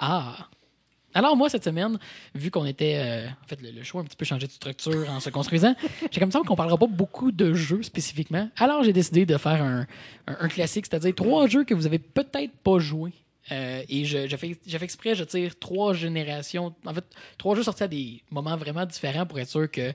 Ah! 0.00 0.48
Alors, 1.18 1.36
moi, 1.36 1.48
cette 1.48 1.64
semaine, 1.64 1.98
vu 2.34 2.50
qu'on 2.50 2.64
était. 2.64 2.96
euh, 2.98 3.26
en 3.28 3.46
fait, 3.48 3.60
le, 3.60 3.70
le 3.70 3.82
show 3.82 3.98
a 3.98 4.02
un 4.02 4.04
petit 4.04 4.16
peu 4.16 4.24
changé 4.24 4.46
de 4.46 4.52
structure 4.52 5.08
en 5.10 5.20
se 5.20 5.30
construisant, 5.30 5.74
j'ai 6.12 6.20
comme 6.20 6.30
ça 6.30 6.40
qu'on 6.46 6.54
parlera 6.56 6.78
pas 6.78 6.86
beaucoup 6.86 7.32
de 7.32 7.54
jeux 7.54 7.82
spécifiquement. 7.82 8.48
Alors, 8.56 8.84
j'ai 8.84 8.92
décidé 8.92 9.26
de 9.26 9.36
faire 9.36 9.62
un, 9.62 9.86
un- 10.26 10.36
un 10.40 10.48
classique, 10.48 10.86
c'est-à-dire 10.86 11.14
trois 11.14 11.46
jeux 11.48 11.64
que 11.64 11.74
vous 11.74 11.86
avez 11.86 11.98
peut-être 11.98 12.52
pas 12.62 12.78
joués. 12.78 13.12
Euh, 13.50 13.82
et 13.88 14.04
je, 14.04 14.28
je 14.28 14.36
fais, 14.36 14.56
j'ai 14.66 14.78
fait 14.78 14.84
exprès, 14.84 15.14
je 15.14 15.24
tire 15.24 15.58
trois 15.58 15.94
générations. 15.94 16.74
En 16.84 16.92
fait, 16.94 17.04
trois 17.38 17.56
jeux 17.56 17.62
sortis 17.62 17.82
à 17.84 17.88
des 17.88 18.22
moments 18.30 18.56
vraiment 18.56 18.84
différents 18.86 19.26
pour 19.26 19.38
être 19.40 19.48
sûr 19.48 19.70
que. 19.70 19.92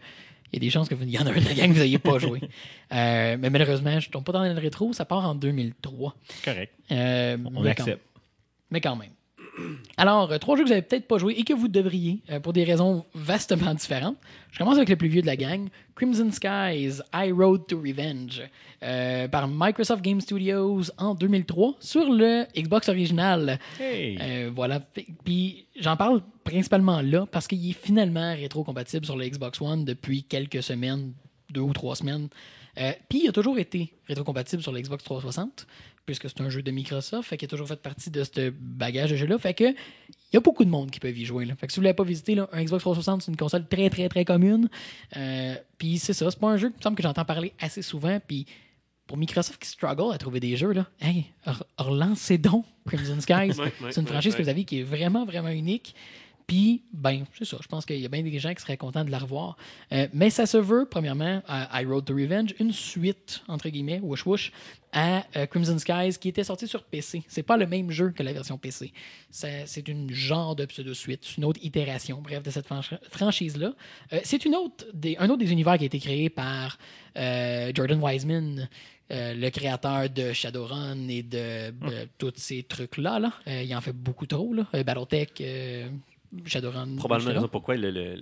Il 0.52 0.58
y 0.58 0.66
a 0.66 0.68
des 0.68 0.70
chances 0.70 0.88
que 0.88 0.94
vous, 0.94 1.02
il 1.04 1.10
y 1.10 1.18
en 1.18 1.26
a 1.26 1.32
un 1.32 1.40
de 1.40 1.46
la 1.46 1.54
gang 1.56 1.70
que 1.70 1.74
vous 1.74 1.80
n'ayez 1.80 1.98
pas 1.98 2.20
joué. 2.20 2.40
Euh, 2.94 3.38
mais 3.40 3.50
malheureusement, 3.50 4.00
je 4.00 4.08
tombe 4.12 4.24
pas 4.24 4.32
dans 4.34 4.44
le 4.44 4.52
rétro. 4.54 4.94
Ça 4.94 5.04
part 5.04 5.26
en 5.28 5.34
2003. 5.34 6.16
C'est 6.30 6.44
correct. 6.46 6.74
On 7.56 7.64
l'accepte. 7.64 8.04
mais 8.70 8.80
quand 8.82 8.96
même. 8.96 9.10
Alors, 9.98 10.32
euh, 10.32 10.38
trois 10.38 10.56
jeux 10.56 10.64
que 10.64 10.68
vous 10.70 10.74
n'avez 10.74 10.82
peut-être 10.86 11.08
pas 11.08 11.18
joué 11.18 11.34
et 11.38 11.44
que 11.44 11.54
vous 11.54 11.68
devriez, 11.68 12.20
euh, 12.32 12.40
pour 12.40 12.54
des 12.54 12.64
raisons 12.64 13.06
vastement 13.14 13.74
différentes. 13.74 14.18
Je 14.52 14.58
commence 14.58 14.78
avec 14.78 14.90
le 14.90 14.96
plus 14.96 15.08
vieux 15.08 15.22
de 15.22 15.28
la 15.28 15.36
gang, 15.36 15.70
Crimson 15.96 16.30
Skies, 16.32 17.02
I 17.14 17.32
Road 17.32 17.68
to 17.68 17.78
Revenge, 17.80 18.42
euh, 18.84 19.28
par 19.28 19.48
Microsoft 19.48 20.02
Game 20.04 20.22
Studios 20.22 20.82
en 20.98 21.16
2003 21.16 21.76
sur 21.80 22.12
le 22.12 22.46
Xbox 22.56 22.90
original. 22.90 23.60
Hey! 23.80 24.18
Euh, 24.20 24.52
voilà. 24.54 24.80
Puis 25.24 25.66
j'en 25.80 25.96
parle 25.96 26.22
principalement 26.44 27.02
là 27.02 27.26
parce 27.32 27.48
qu'il 27.48 27.70
est 27.70 27.74
finalement 27.74 28.34
rétro-compatible 28.34 29.06
sur 29.06 29.16
le 29.16 29.28
Xbox 29.28 29.62
One 29.62 29.86
depuis 29.86 30.24
quelques 30.24 30.64
semaines, 30.64 31.14
deux 31.52 31.62
ou 31.62 31.74
trois 31.74 31.96
semaines. 31.96 32.30
Euh, 32.80 32.92
Puis 33.08 33.22
il 33.24 33.30
a 33.30 33.32
toujours 33.32 33.60
été 33.60 33.94
rétro-compatible 34.08 34.62
sur 34.64 34.72
le 34.72 34.82
Xbox 34.82 35.04
360 35.04 35.68
puisque 36.06 36.30
c'est 36.30 36.42
un 36.42 36.50
jeu 36.50 36.62
de 36.62 36.72
Microsoft, 36.72 37.30
fait 37.30 37.38
qu'il 37.38 37.46
a 37.46 37.50
toujours 37.50 37.68
fait 37.68 37.82
partie 37.82 38.10
de 38.12 38.24
ce 38.24 38.50
bagage 38.60 39.12
de 39.12 39.16
jeu-là. 39.16 39.38
Fait 39.38 39.54
que 39.54 39.64
il 39.64 40.34
y 40.34 40.38
a 40.38 40.40
beaucoup 40.40 40.66
de 40.66 40.70
monde 40.70 40.90
qui 40.92 41.00
peut 41.00 41.12
y 41.12 41.26
jouer. 41.26 41.46
Là. 41.46 41.56
Fait 41.56 41.68
que 41.68 41.74
si 41.74 41.78
vous 41.78 41.82
ne 41.84 41.86
l'avez 41.86 41.96
pas 41.96 42.04
visité, 42.04 42.36
là, 42.36 42.50
un 42.52 42.64
Xbox 42.64 42.82
360, 42.82 43.22
c'est 43.22 43.32
une 43.32 43.38
console 43.38 43.68
très, 43.68 43.90
très, 43.90 44.10
très 44.10 44.26
commune. 44.26 44.68
Euh, 45.16 45.56
puis 45.78 46.00
c'est 46.00 46.14
ça, 46.14 46.30
c'est 46.32 46.40
pas 46.40 46.48
un 46.50 46.58
jeu, 46.58 46.70
me 46.70 46.82
semble 46.82 46.96
que 46.98 47.04
j'entends 47.04 47.24
parler 47.26 47.54
assez 47.60 47.82
souvent. 47.82 48.20
Puis 48.28 48.46
pour 49.08 49.18
Microsoft 49.18 49.62
qui 49.62 49.70
struggle 49.70 50.14
à 50.14 50.18
trouver 50.18 50.40
des 50.40 50.56
jeux, 50.58 50.72
là, 50.72 50.88
hey, 51.02 51.26
re- 51.46 51.62
relancez 51.78 52.38
donc 52.38 52.66
Crimson 52.88 53.20
Skies. 53.22 53.54
C'est 53.92 54.02
une 54.02 54.08
franchise 54.08 54.36
que 54.36 54.42
vous 54.42 54.50
avez 54.50 54.64
qui 54.66 54.80
est 54.80 54.84
vraiment, 54.84 55.26
vraiment 55.26 55.50
unique. 55.50 55.94
Puis, 56.48 56.84
ben, 56.92 57.24
c'est 57.38 57.46
ça. 57.46 57.58
Je 57.62 57.68
pense 57.68 57.86
qu'il 57.86 58.00
y 58.00 58.06
a 58.06 58.10
bien 58.10 58.22
des 58.22 58.40
gens 58.40 58.54
qui 58.54 58.62
seraient 58.62 58.78
contents 58.78 59.06
de 59.06 59.12
la 59.12 59.20
revoir. 59.20 59.56
Euh, 59.92 60.08
mais 60.14 60.30
ça 60.30 60.46
se 60.46 60.58
veut, 60.58 60.86
premièrement, 60.90 61.42
à 61.48 61.82
I 61.82 61.86
Road 61.86 62.06
to 62.06 62.14
Revenge, 62.14 62.54
une 62.60 62.72
suite, 62.74 63.44
entre 63.48 63.70
guillemets, 63.70 64.00
wouch 64.02 64.26
wouch, 64.26 64.52
à 64.92 65.26
euh, 65.36 65.46
Crimson 65.48 65.78
Skies 65.80 66.18
qui 66.20 66.30
était 66.30 66.44
sorti 66.44 66.68
sur 66.68 66.84
PC. 66.84 67.24
C'est 67.28 67.44
pas 67.44 67.58
le 67.58 67.66
même 67.66 67.90
jeu 67.92 68.12
que 68.12 68.22
la 68.24 68.34
version 68.34 68.58
PC. 68.58 68.92
C'est 69.32 69.88
une 69.88 70.12
genre 70.14 70.56
de 70.56 70.66
pseudo-suite, 70.66 71.38
une 71.38 71.46
autre 71.46 71.60
itération, 71.64 72.22
bref, 72.22 72.44
de 72.44 72.52
cette 72.52 72.68
franchi- 72.68 72.96
franchise-là. 73.10 73.74
Euh, 74.12 74.20
c'est 74.24 74.46
une 74.46 74.56
autre 74.56 74.86
des, 74.94 75.16
un 75.18 75.30
autre 75.30 75.40
des 75.40 75.52
univers 75.52 75.78
qui 75.78 75.84
a 75.84 75.88
été 75.88 76.00
créé 76.00 76.30
par 76.30 76.78
Jordan 77.16 78.00
Wiseman, 78.02 78.68
euh, 79.12 79.34
le 79.34 79.50
créateur 79.50 80.10
de 80.10 80.32
Shadowrun 80.34 81.08
et 81.10 81.22
de 81.24 81.72
tous 82.18 82.34
ces 82.38 82.64
trucs-là. 82.64 83.20
Là. 83.20 83.34
Euh, 83.48 83.62
il 83.62 83.76
en 83.76 83.82
fait 83.82 83.92
beaucoup 83.92 84.26
trop. 84.26 84.54
Là. 84.54 84.66
Euh, 84.74 84.84
Battletech, 84.84 85.44
Shadowrun. 86.46 86.96
Probablement 86.98 87.30
la 87.30 87.36
raison 87.36 87.48
pourquoi 87.48 87.76
le, 87.76 87.92
le, 87.92 88.16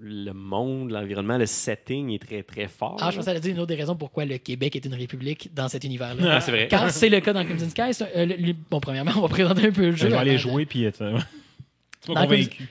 le 0.00 0.32
monde, 0.32 0.90
l'environnement, 0.92 1.38
le 1.38 1.46
setting 1.46 2.10
est 2.10 2.18
très, 2.24 2.42
très 2.42 2.68
fort. 2.68 2.96
Ah, 3.00 3.10
je 3.10 3.16
là. 3.16 3.22
pensais 3.24 3.36
à 3.36 3.40
dire 3.40 3.52
une 3.52 3.58
autre 3.58 3.68
des 3.68 3.74
raisons 3.74 3.96
pourquoi 3.96 4.24
le 4.24 4.38
Québec 4.38 4.76
est 4.76 4.84
une 4.84 4.94
république 4.94 5.50
dans 5.54 5.68
cet 5.68 5.84
univers-là. 5.84 6.22
Ah, 6.36 6.40
c'est 6.40 6.50
vrai. 6.52 6.68
Car 6.68 6.90
c'est 6.90 7.08
le 7.08 7.20
cas 7.20 7.32
dans 7.32 7.44
Crimson 7.44 7.68
Sky. 7.68 8.02
euh, 8.16 8.24
le- 8.26 8.36
le- 8.36 8.54
bon, 8.70 8.78
premièrement, 8.80 9.12
on 9.16 9.22
va 9.22 9.28
présenter 9.28 9.66
un 9.66 9.72
peu 9.72 9.86
le 9.86 9.92
Je 9.92 9.96
jeu. 10.02 10.08
vais 10.08 10.16
aller 10.16 10.38
jouer, 10.38 10.66
puis 10.66 10.86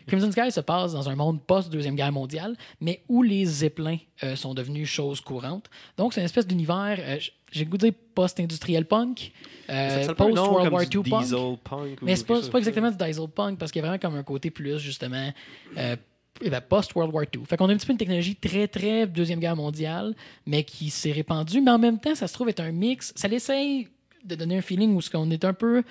Crimson 0.07 0.31
Sky 0.31 0.51
se 0.51 0.61
passe 0.61 0.93
dans 0.93 1.09
un 1.09 1.15
monde 1.15 1.41
post-Deuxième 1.41 1.95
Guerre 1.95 2.11
mondiale, 2.11 2.55
mais 2.79 3.03
où 3.07 3.23
les 3.23 3.45
zeppelins 3.45 3.97
euh, 4.23 4.35
sont 4.35 4.53
devenus 4.53 4.87
chose 4.87 5.21
courante. 5.21 5.69
Donc, 5.97 6.13
c'est 6.13 6.21
une 6.21 6.25
espèce 6.25 6.47
d'univers, 6.47 6.97
euh, 6.99 7.17
j'ai 7.51 7.65
le 7.65 7.69
goût 7.69 7.77
de 7.77 7.89
dire 7.89 7.93
post-industriel 8.15 8.85
punk, 8.85 9.31
euh, 9.69 10.13
post-World 10.13 10.71
War 10.71 10.85
du 10.85 10.97
II 10.97 11.03
punk. 11.03 11.21
Diesel 11.23 11.57
punk 11.63 12.01
ou 12.01 12.05
Mais 12.05 12.15
c'est 12.15 12.25
pas, 12.25 12.41
pas 12.41 12.57
exactement 12.57 12.89
du 12.89 12.97
diesel 12.97 13.27
punk 13.27 13.59
parce 13.59 13.71
qu'il 13.71 13.81
y 13.81 13.85
a 13.85 13.87
vraiment 13.87 13.99
comme 13.99 14.15
un 14.17 14.23
côté 14.23 14.49
plus, 14.49 14.79
justement, 14.79 15.31
ben, 15.75 16.61
post-World 16.61 17.13
War 17.13 17.25
II. 17.33 17.43
Fait 17.45 17.57
qu'on 17.57 17.69
a 17.69 17.73
un 17.73 17.77
petit 17.77 17.85
peu 17.85 17.93
une 17.93 17.97
technologie 17.97 18.35
très, 18.35 18.67
très 18.67 19.07
Deuxième 19.07 19.39
Guerre 19.39 19.55
mondiale, 19.55 20.15
mais 20.45 20.63
qui 20.63 20.89
s'est 20.89 21.11
répandue. 21.11 21.61
Mais 21.61 21.71
en 21.71 21.79
même 21.79 21.99
temps, 21.99 22.15
ça 22.15 22.27
se 22.27 22.33
trouve 22.33 22.49
être 22.49 22.61
un 22.61 22.71
mix. 22.71 23.11
Ça 23.15 23.27
l'essaye 23.27 23.87
de 24.23 24.35
donner 24.35 24.57
un 24.57 24.61
feeling 24.61 24.95
où 24.95 25.01
ce 25.01 25.09
qu'on 25.09 25.29
est 25.31 25.43
un 25.45 25.53
peu... 25.53 25.83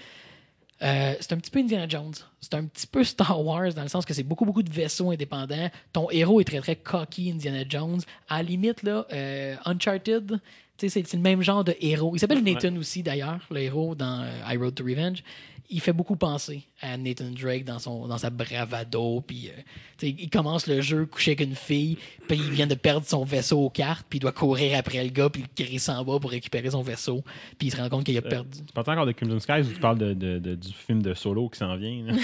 euh, 0.83 1.15
c'est 1.21 1.33
un 1.33 1.39
petit 1.39 1.51
peu 1.51 1.61
Indiana 1.61 1.87
Jones. 1.89 2.15
C'est 2.41 2.55
un 2.55 2.65
petit 2.65 2.87
peu 2.87 3.03
Star 3.03 3.45
Wars 3.45 3.73
dans 3.75 3.83
le 3.83 3.89
sens 3.89 4.05
que 4.05 4.13
c'est 4.13 4.23
beaucoup, 4.23 4.45
beaucoup 4.45 4.63
de 4.63 4.71
vaisseaux 4.71 5.11
indépendants. 5.11 5.71
Ton 5.93 6.11
héros 6.11 6.41
est 6.41 6.45
très, 6.45 6.61
très 6.61 6.77
cocky, 6.77 7.31
Indiana 7.31 7.65
Jones. 7.69 8.01
À 8.29 8.39
la 8.39 8.43
limite, 8.43 8.83
là, 8.83 9.07
euh, 9.13 9.57
Uncharted, 9.65 10.41
tu 10.77 10.89
sais, 10.89 10.89
c'est 10.89 11.07
c'est 11.07 11.17
le 11.17 11.23
même 11.23 11.43
genre 11.43 11.65
de 11.65 11.75
héros. 11.81 12.13
Il 12.15 12.19
s'appelle 12.19 12.43
Nathan 12.43 12.77
aussi, 12.77 13.03
d'ailleurs, 13.03 13.41
le 13.51 13.61
héros 13.61 13.95
dans 13.95 14.23
euh, 14.23 14.53
I 14.53 14.57
Road 14.57 14.75
to 14.75 14.85
Revenge. 14.85 15.23
Il 15.69 15.81
fait 15.81 15.93
beaucoup 15.93 16.17
penser 16.17 16.63
à 16.81 16.97
Nathan 16.97 17.31
Drake 17.31 17.65
dans, 17.65 17.79
son, 17.79 18.07
dans 18.07 18.19
sa 18.19 18.31
bravado. 18.31 19.21
Puis, 19.27 19.49
euh, 19.51 20.07
il 20.07 20.31
commence 20.31 20.67
le 20.67 20.81
jeu 20.81 21.07
couché 21.07 21.33
avec 21.33 21.41
une 21.41 21.55
fille, 21.57 21.97
puis 22.29 22.37
il 22.37 22.51
vient 22.51 22.67
de 22.67 22.75
perdre 22.75 23.07
son 23.07 23.25
vaisseau 23.25 23.59
aux 23.61 23.71
cartes, 23.71 24.07
puis 24.09 24.19
il 24.19 24.21
doit 24.21 24.33
courir 24.33 24.79
après 24.79 25.03
le 25.03 25.11
gars, 25.11 25.29
puis 25.31 25.45
il 25.59 25.65
crie 25.65 25.79
s'en 25.79 26.05
bas 26.05 26.19
pour 26.21 26.31
récupérer 26.31 26.71
son 26.71 26.83
vaisseau. 26.83 27.25
Puis 27.59 27.69
il 27.69 27.71
se 27.73 27.77
rend 27.77 27.89
compte 27.89 28.05
qu'il 28.05 28.17
a 28.19 28.23
perdu. 28.23 28.59
Tu 28.67 28.73
parles 28.73 28.91
encore 28.91 29.07
de 29.07 29.13
Crimson 29.13 29.41
Skies 29.41 29.69
ou 29.69 29.73
tu 29.75 29.81
parles 29.81 29.99
de, 29.99 30.15
de- 30.15 30.39
de- 30.39 30.55
du 30.55 30.73
film 30.73 31.03
de 31.03 31.15
Solo 31.15 31.49
qui 31.49 31.59
s'en 31.59 31.75
vient? 31.77 32.05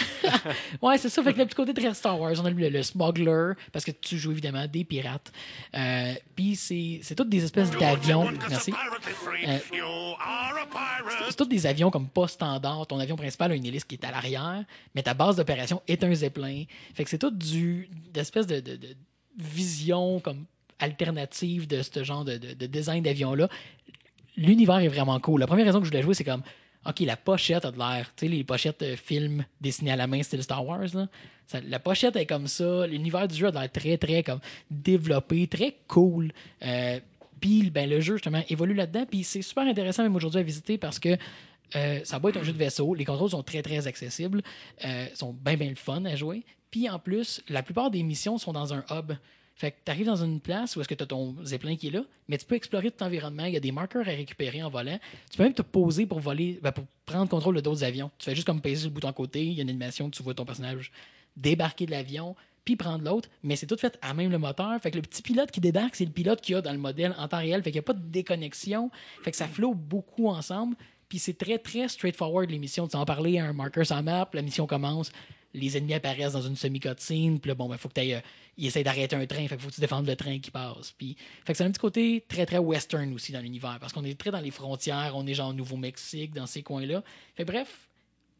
Ouais, 0.82 0.98
c'est 0.98 1.08
ça. 1.08 1.22
Fait 1.22 1.32
que 1.32 1.38
le 1.38 1.46
petit 1.46 1.54
côté 1.54 1.72
très 1.74 1.92
Star 1.94 2.18
Wars, 2.20 2.32
on 2.40 2.44
a 2.44 2.50
le, 2.50 2.68
le 2.68 2.82
smuggler, 2.82 3.52
parce 3.72 3.84
que 3.84 3.90
tu 3.90 4.18
joues 4.18 4.32
évidemment 4.32 4.66
des 4.66 4.84
pirates. 4.84 5.32
Euh, 5.74 6.12
Puis 6.36 6.56
c'est 6.56 7.00
c'est 7.02 7.14
toutes 7.14 7.28
des 7.28 7.44
espèces 7.44 7.70
d'avions. 7.70 8.28
Merci. 8.50 8.72
Euh, 9.46 9.58
c'est 11.28 11.36
tous 11.36 11.46
des 11.46 11.66
avions 11.66 11.90
comme 11.90 12.08
pas 12.08 12.28
standard. 12.28 12.86
Ton 12.86 12.98
avion 12.98 13.16
principal 13.16 13.31
a 13.40 13.54
une 13.54 13.64
hélice 13.66 13.84
qui 13.84 13.94
est 13.96 14.04
à 14.04 14.10
l'arrière, 14.10 14.64
mais 14.94 15.02
ta 15.02 15.14
base 15.14 15.36
d'opération 15.36 15.82
est 15.88 16.02
un 16.04 16.14
zeppelin. 16.14 16.64
Fait 16.94 17.04
que 17.04 17.10
c'est 17.10 17.18
tout 17.18 17.30
du 17.30 17.88
d'espèce 18.12 18.46
de, 18.46 18.62
vision 19.38 20.20
comme 20.20 20.44
alternative 20.78 21.66
de 21.66 21.80
ce 21.82 22.04
genre 22.04 22.24
de, 22.24 22.36
de- 22.36 22.54
de 22.54 22.66
design 22.66 23.02
d'avion-là. 23.02 23.48
L'univers 24.36 24.78
est 24.78 24.88
vraiment 24.88 25.18
cool. 25.20 25.40
La 25.40 25.46
première 25.46 25.66
raison 25.66 25.78
que 25.78 25.84
je 25.86 25.90
voulais 25.90 26.02
jouer, 26.02 26.14
c'est 26.14 26.24
comme 26.24 26.42
OK, 26.84 27.00
la 27.00 27.16
pochette 27.16 27.64
a 27.64 27.70
de 27.70 27.78
l'air. 27.78 28.12
Tu 28.16 28.26
sais, 28.26 28.32
les 28.32 28.42
pochettes 28.44 28.82
euh, 28.82 28.96
films 28.96 29.44
dessinés 29.60 29.92
à 29.92 29.96
la 29.96 30.06
main, 30.06 30.22
style 30.22 30.42
Star 30.42 30.66
Wars, 30.66 30.88
là. 30.94 31.08
La 31.68 31.78
pochette 31.78 32.16
est 32.16 32.26
comme 32.26 32.46
ça. 32.46 32.86
L'univers 32.86 33.28
du 33.28 33.34
jeu 33.36 33.48
a 33.48 33.50
de 33.50 33.58
l'air 33.58 33.70
très, 33.70 33.98
très 33.98 34.22
comme 34.22 34.40
développé, 34.70 35.46
très 35.46 35.76
cool. 35.86 36.32
Euh, 36.64 36.98
puis 37.40 37.70
ben, 37.70 37.88
le 37.90 38.00
jeu, 38.00 38.14
justement, 38.14 38.42
évolue 38.48 38.74
là-dedans. 38.74 39.04
Puis 39.08 39.22
c'est 39.22 39.42
super 39.42 39.64
intéressant, 39.64 40.02
même 40.02 40.16
aujourd'hui, 40.16 40.40
à 40.40 40.42
visiter 40.42 40.78
parce 40.78 40.98
que 40.98 41.16
euh, 41.76 42.00
ça 42.04 42.18
va 42.18 42.28
être 42.28 42.38
un 42.38 42.42
jeu 42.42 42.52
de 42.52 42.58
vaisseau. 42.58 42.94
Les 42.94 43.04
contrôles 43.04 43.30
sont 43.30 43.42
très, 43.42 43.62
très 43.62 43.86
accessibles. 43.86 44.42
Euh, 44.84 45.06
sont 45.14 45.32
bien, 45.32 45.56
bien 45.56 45.68
le 45.68 45.74
fun 45.74 46.04
à 46.04 46.16
jouer. 46.16 46.44
Puis 46.70 46.88
en 46.88 46.98
plus, 46.98 47.42
la 47.48 47.62
plupart 47.62 47.90
des 47.90 48.02
missions 48.02 48.38
sont 48.38 48.52
dans 48.52 48.72
un 48.72 48.84
hub. 48.90 49.12
Fait 49.54 49.70
que 49.70 49.76
tu 49.84 49.90
arrives 49.90 50.06
dans 50.06 50.24
une 50.24 50.40
place 50.40 50.74
où 50.76 50.80
est-ce 50.80 50.88
que 50.88 50.94
tu 50.94 51.04
as 51.04 51.06
ton 51.06 51.36
zeppelin 51.44 51.76
qui 51.76 51.88
est 51.88 51.90
là, 51.90 52.02
mais 52.26 52.38
tu 52.38 52.46
peux 52.46 52.54
explorer 52.54 52.90
tout 52.90 53.04
l'environnement. 53.04 53.44
Il 53.44 53.52
y 53.52 53.56
a 53.56 53.60
des 53.60 53.70
marqueurs 53.70 54.08
à 54.08 54.10
récupérer 54.10 54.62
en 54.62 54.70
volant. 54.70 54.98
Tu 55.30 55.36
peux 55.36 55.42
même 55.42 55.52
te 55.52 55.62
poser 55.62 56.06
pour 56.06 56.20
voler, 56.20 56.58
ben, 56.62 56.72
pour 56.72 56.84
prendre 57.04 57.28
contrôle 57.28 57.56
de 57.56 57.60
d'autres 57.60 57.84
avions. 57.84 58.10
Tu 58.18 58.24
fais 58.24 58.34
juste 58.34 58.46
comme 58.46 58.60
peser 58.62 58.84
le 58.84 58.90
bouton 58.90 59.12
côté. 59.12 59.44
Il 59.44 59.52
y 59.52 59.60
a 59.60 59.62
une 59.62 59.68
animation, 59.68 60.08
tu 60.10 60.22
vois 60.22 60.34
ton 60.34 60.44
personnage 60.44 60.90
débarquer 61.36 61.86
de 61.86 61.90
l'avion, 61.90 62.36
puis 62.64 62.76
prendre 62.76 63.04
l'autre. 63.04 63.28
Mais 63.42 63.56
c'est 63.56 63.66
tout 63.66 63.76
fait 63.76 63.98
à 64.02 64.14
même 64.14 64.30
le 64.30 64.38
moteur. 64.38 64.80
Fait 64.80 64.90
que 64.90 64.96
le 64.96 65.02
petit 65.02 65.22
pilote 65.22 65.50
qui 65.50 65.60
débarque, 65.60 65.96
c'est 65.96 66.04
le 66.04 66.10
pilote 66.10 66.40
qu'il 66.40 66.54
y 66.54 66.58
a 66.58 66.62
dans 66.62 66.72
le 66.72 66.78
modèle 66.78 67.14
en 67.18 67.28
temps 67.28 67.38
réel. 67.38 67.62
Fait 67.62 67.70
qu'il 67.70 67.78
n'y 67.78 67.84
a 67.84 67.86
pas 67.86 67.94
de 67.94 68.04
déconnexion. 68.04 68.90
Fait 69.22 69.30
que 69.30 69.36
ça 69.36 69.48
flotte 69.48 69.76
beaucoup 69.76 70.28
ensemble. 70.28 70.76
Puis 71.12 71.18
c'est 71.18 71.36
très, 71.36 71.58
très 71.58 71.88
straightforward, 71.88 72.48
l'émission. 72.48 72.88
Tu 72.88 72.96
en 72.96 73.04
parler 73.04 73.38
à 73.38 73.44
un 73.44 73.84
sur 73.84 73.94
la 73.94 74.00
map, 74.00 74.30
la 74.32 74.40
mission 74.40 74.66
commence. 74.66 75.12
les 75.52 75.76
ennemis 75.76 75.92
apparaissent 75.92 76.32
dans 76.32 76.40
une 76.40 76.56
semi-cutscene, 76.56 77.38
puis 77.38 77.50
là, 77.50 77.54
bon, 77.54 77.68
ben, 77.68 77.76
faut 77.76 77.90
que 77.90 78.00
tu 78.00 78.14
ils 78.56 78.66
essaient 78.66 78.82
d'arrêter 78.82 79.14
un 79.14 79.26
train, 79.26 79.46
fait 79.46 79.56
que 79.56 79.62
faut 79.62 79.68
que 79.68 79.74
tu 79.74 79.82
défendes 79.82 80.06
le 80.06 80.16
train 80.16 80.38
qui 80.38 80.50
passe. 80.50 80.92
Puis, 80.96 81.18
fait 81.44 81.52
que 81.52 81.58
c'est 81.58 81.64
un 81.64 81.70
petit 81.70 81.80
côté 81.80 82.24
très, 82.26 82.46
très 82.46 82.56
western 82.56 83.12
aussi 83.12 83.30
dans 83.30 83.42
l'univers, 83.42 83.76
parce 83.78 83.92
qu'on 83.92 84.04
est 84.04 84.18
très 84.18 84.30
dans 84.30 84.40
les 84.40 84.50
frontières, 84.50 85.12
on 85.14 85.26
est 85.26 85.34
genre 85.34 85.50
au 85.50 85.52
Nouveau-Mexique, 85.52 86.32
dans 86.32 86.46
ces 86.46 86.62
coins-là. 86.62 87.04
Fait 87.34 87.44
bref, 87.44 87.88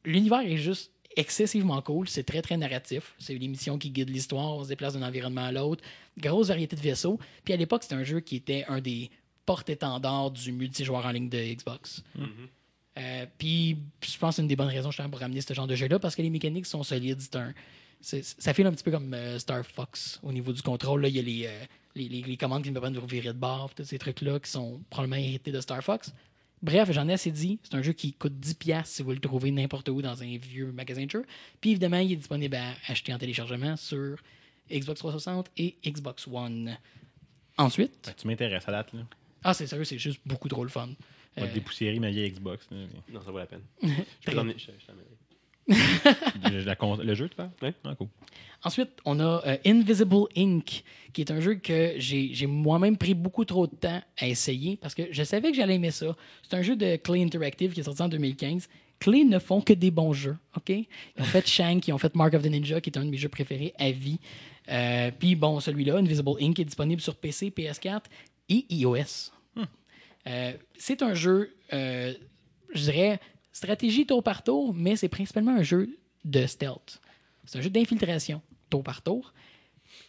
l'univers 0.06 0.40
est 0.40 0.56
juste 0.56 0.92
excessivement 1.14 1.82
cool, 1.82 2.08
c'est 2.08 2.24
très, 2.24 2.40
très 2.40 2.56
narratif. 2.56 3.14
C'est 3.18 3.34
les 3.34 3.48
missions 3.48 3.76
qui 3.76 3.90
guident 3.90 4.08
l'histoire, 4.08 4.54
on 4.56 4.64
se 4.64 4.68
déplace 4.68 4.94
d'un 4.94 5.06
environnement 5.06 5.44
à 5.44 5.52
l'autre, 5.52 5.84
grosse 6.16 6.48
variété 6.48 6.74
de 6.74 6.80
vaisseaux. 6.80 7.20
Puis 7.44 7.52
à 7.52 7.58
l'époque, 7.58 7.82
c'était 7.82 7.96
un 7.96 8.04
jeu 8.04 8.20
qui 8.20 8.36
était 8.36 8.64
un 8.66 8.80
des 8.80 9.10
porte-étendards 9.44 10.30
du 10.30 10.52
multijoueur 10.52 11.04
en 11.04 11.10
ligne 11.10 11.28
de 11.28 11.54
Xbox. 11.54 12.02
Euh, 12.98 13.26
puis 13.38 13.78
je 14.04 14.18
pense 14.18 14.30
que 14.30 14.36
c'est 14.36 14.42
une 14.42 14.48
des 14.48 14.56
bonnes 14.56 14.68
raisons 14.68 14.90
justement 14.90 15.08
pour 15.10 15.20
ramener 15.20 15.40
ce 15.40 15.54
genre 15.54 15.66
de 15.66 15.74
jeu-là 15.74 15.98
parce 15.98 16.14
que 16.14 16.22
les 16.22 16.30
mécaniques 16.30 16.66
sont 16.66 16.82
solides. 16.82 17.20
Un- 17.34 17.52
ça 18.00 18.52
file 18.52 18.66
un 18.66 18.72
petit 18.72 18.82
peu 18.84 18.90
comme 18.90 19.14
euh, 19.14 19.38
Star 19.38 19.64
Fox 19.64 20.18
au 20.22 20.32
niveau 20.32 20.52
du 20.52 20.60
contrôle. 20.62 21.02
Là, 21.02 21.08
il 21.08 21.16
y 21.16 21.18
a 21.18 21.22
les, 21.22 21.46
euh, 21.46 21.64
les, 21.94 22.08
les- 22.08 22.22
les 22.22 22.36
commandes 22.36 22.62
qui 22.64 22.70
me 22.70 22.78
permettent 22.80 23.00
de 23.00 23.06
virer 23.06 23.28
de 23.28 23.38
bord, 23.38 23.72
tous 23.74 23.84
ces 23.84 23.98
trucs-là 23.98 24.40
qui 24.40 24.50
sont 24.50 24.80
probablement 24.90 25.16
hérités 25.22 25.52
de 25.52 25.60
Star 25.60 25.82
Fox. 25.82 26.12
Bref, 26.62 26.90
j'en 26.92 27.08
ai 27.08 27.14
assez 27.14 27.30
dit. 27.30 27.58
C'est 27.62 27.74
un 27.74 27.82
jeu 27.82 27.92
qui 27.92 28.12
coûte 28.12 28.34
10$ 28.40 28.84
si 28.84 29.02
vous 29.02 29.10
le 29.12 29.18
trouvez 29.18 29.50
n'importe 29.50 29.88
où 29.88 30.00
dans 30.02 30.22
un 30.22 30.36
vieux 30.36 30.70
magasin 30.72 31.04
de 31.06 31.10
jeux. 31.10 31.24
Puis 31.60 31.70
évidemment, 31.70 31.98
il 31.98 32.12
est 32.12 32.16
disponible 32.16 32.56
à 32.56 32.74
acheter 32.88 33.12
en 33.14 33.18
téléchargement 33.18 33.76
sur 33.76 34.18
Xbox 34.70 34.98
360 35.00 35.50
et 35.56 35.76
Xbox 35.84 36.26
One. 36.28 36.76
Ensuite, 37.58 37.92
Ben, 38.06 38.14
tu 38.16 38.26
m'intéresses 38.26 38.68
à 38.68 38.72
date. 38.72 38.92
Là. 38.94 39.00
ah, 39.44 39.54
c'est 39.54 39.66
sérieux, 39.66 39.84
c'est 39.84 39.98
juste 39.98 40.20
beaucoup 40.24 40.48
trop 40.48 40.62
le 40.64 40.70
fun. 40.70 40.88
On 41.36 41.40
va 41.42 41.46
Euh, 41.46 41.52
dépoussiérer 41.54 41.98
ma 41.98 42.10
vieille 42.10 42.30
Xbox. 42.30 42.66
là. 42.70 42.76
Non, 43.12 43.22
ça 43.24 43.30
vaut 43.30 43.38
la 43.38 43.46
peine. 43.46 43.62
Je 43.82 43.88
peux 44.24 44.32
t'emmener- 44.32 44.54
je- 44.58 44.66
je 44.78 44.86
t'emmènerai. 44.86 45.16
le, 46.52 46.64
la 46.64 46.76
con- 46.76 46.96
le 46.96 47.14
jeu, 47.14 47.28
tu 47.28 47.36
vois? 47.36 47.50
Ouais. 47.62 47.72
Ah, 47.84 47.94
cool. 47.96 48.08
Ensuite, 48.64 48.90
on 49.04 49.18
a 49.20 49.42
euh, 49.46 49.56
Invisible 49.64 50.26
Ink, 50.36 50.82
qui 51.12 51.20
est 51.20 51.30
un 51.30 51.40
jeu 51.40 51.54
que 51.54 51.94
j'ai 51.98 52.34
j'ai 52.34 52.46
moi-même 52.46 52.96
pris 52.96 53.14
beaucoup 53.14 53.44
trop 53.44 53.66
de 53.66 53.74
temps 53.74 54.02
à 54.18 54.28
essayer 54.28 54.76
parce 54.76 54.94
que 54.94 55.04
je 55.10 55.22
savais 55.22 55.50
que 55.50 55.56
j'allais 55.56 55.76
aimer 55.76 55.90
ça. 55.90 56.16
C'est 56.42 56.56
un 56.56 56.62
jeu 56.62 56.76
de 56.76 56.96
Clay 56.96 57.22
Interactive 57.22 57.72
qui 57.72 57.80
est 57.80 57.84
sorti 57.84 58.02
en 58.02 58.08
2015. 58.08 58.68
Clay 58.98 59.24
ne 59.24 59.38
font 59.38 59.60
que 59.60 59.72
des 59.72 59.90
bons 59.90 60.12
jeux, 60.12 60.36
OK? 60.56 60.68
Ils 60.70 60.86
ont 61.18 61.24
fait 61.24 61.46
Shank, 61.46 61.88
ils 61.88 61.92
ont 61.92 61.98
fait 61.98 62.14
Mark 62.14 62.34
of 62.34 62.42
the 62.42 62.46
Ninja, 62.50 62.80
qui 62.80 62.90
est 62.90 62.98
un 62.98 63.04
de 63.04 63.10
mes 63.10 63.16
jeux 63.16 63.28
préférés 63.28 63.72
à 63.78 63.90
vie. 63.90 64.18
Euh, 64.68 65.10
Puis 65.18 65.34
bon, 65.34 65.58
celui-là, 65.60 65.96
Invisible 65.96 66.30
Ink, 66.40 66.58
est 66.60 66.64
disponible 66.64 67.00
sur 67.00 67.16
PC, 67.16 67.50
PS4 67.50 68.02
et 68.48 68.64
iOS. 68.70 69.32
Euh, 70.26 70.52
c'est 70.78 71.02
un 71.02 71.14
jeu, 71.14 71.54
euh, 71.72 72.12
je 72.74 72.82
dirais, 72.82 73.20
stratégie 73.52 74.06
tour 74.06 74.22
par 74.22 74.42
tour, 74.42 74.72
mais 74.74 74.96
c'est 74.96 75.08
principalement 75.08 75.56
un 75.56 75.62
jeu 75.62 75.98
de 76.24 76.46
stealth. 76.46 77.00
C'est 77.44 77.58
un 77.58 77.62
jeu 77.62 77.70
d'infiltration 77.70 78.40
tour 78.70 78.82
par 78.82 79.02
tour 79.02 79.32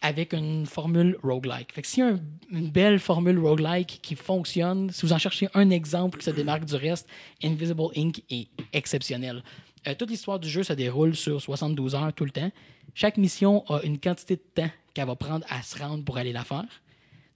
avec 0.00 0.32
une 0.32 0.66
formule 0.66 1.18
roguelike. 1.22 1.72
Fait 1.72 1.82
que 1.82 2.00
a 2.00 2.06
un- 2.14 2.20
une 2.50 2.70
belle 2.70 2.98
formule 2.98 3.38
roguelike 3.38 4.00
qui 4.02 4.14
fonctionne, 4.14 4.90
si 4.90 5.04
vous 5.04 5.12
en 5.12 5.18
cherchez 5.18 5.48
un 5.54 5.70
exemple 5.70 6.18
qui 6.18 6.24
se 6.24 6.30
démarque 6.30 6.64
du 6.64 6.74
reste, 6.76 7.08
Invisible 7.42 7.88
Ink 7.96 8.22
est 8.30 8.48
exceptionnel. 8.72 9.42
Euh, 9.86 9.94
toute 9.94 10.10
l'histoire 10.10 10.38
du 10.38 10.48
jeu 10.48 10.62
se 10.62 10.72
déroule 10.72 11.14
sur 11.14 11.40
72 11.40 11.94
heures 11.94 12.12
tout 12.14 12.24
le 12.24 12.30
temps. 12.30 12.50
Chaque 12.94 13.16
mission 13.18 13.64
a 13.68 13.82
une 13.82 13.98
quantité 13.98 14.36
de 14.36 14.42
temps 14.62 14.70
qu'elle 14.94 15.06
va 15.06 15.16
prendre 15.16 15.44
à 15.50 15.62
se 15.62 15.78
rendre 15.78 16.04
pour 16.04 16.16
aller 16.16 16.32
la 16.32 16.44
faire. 16.44 16.64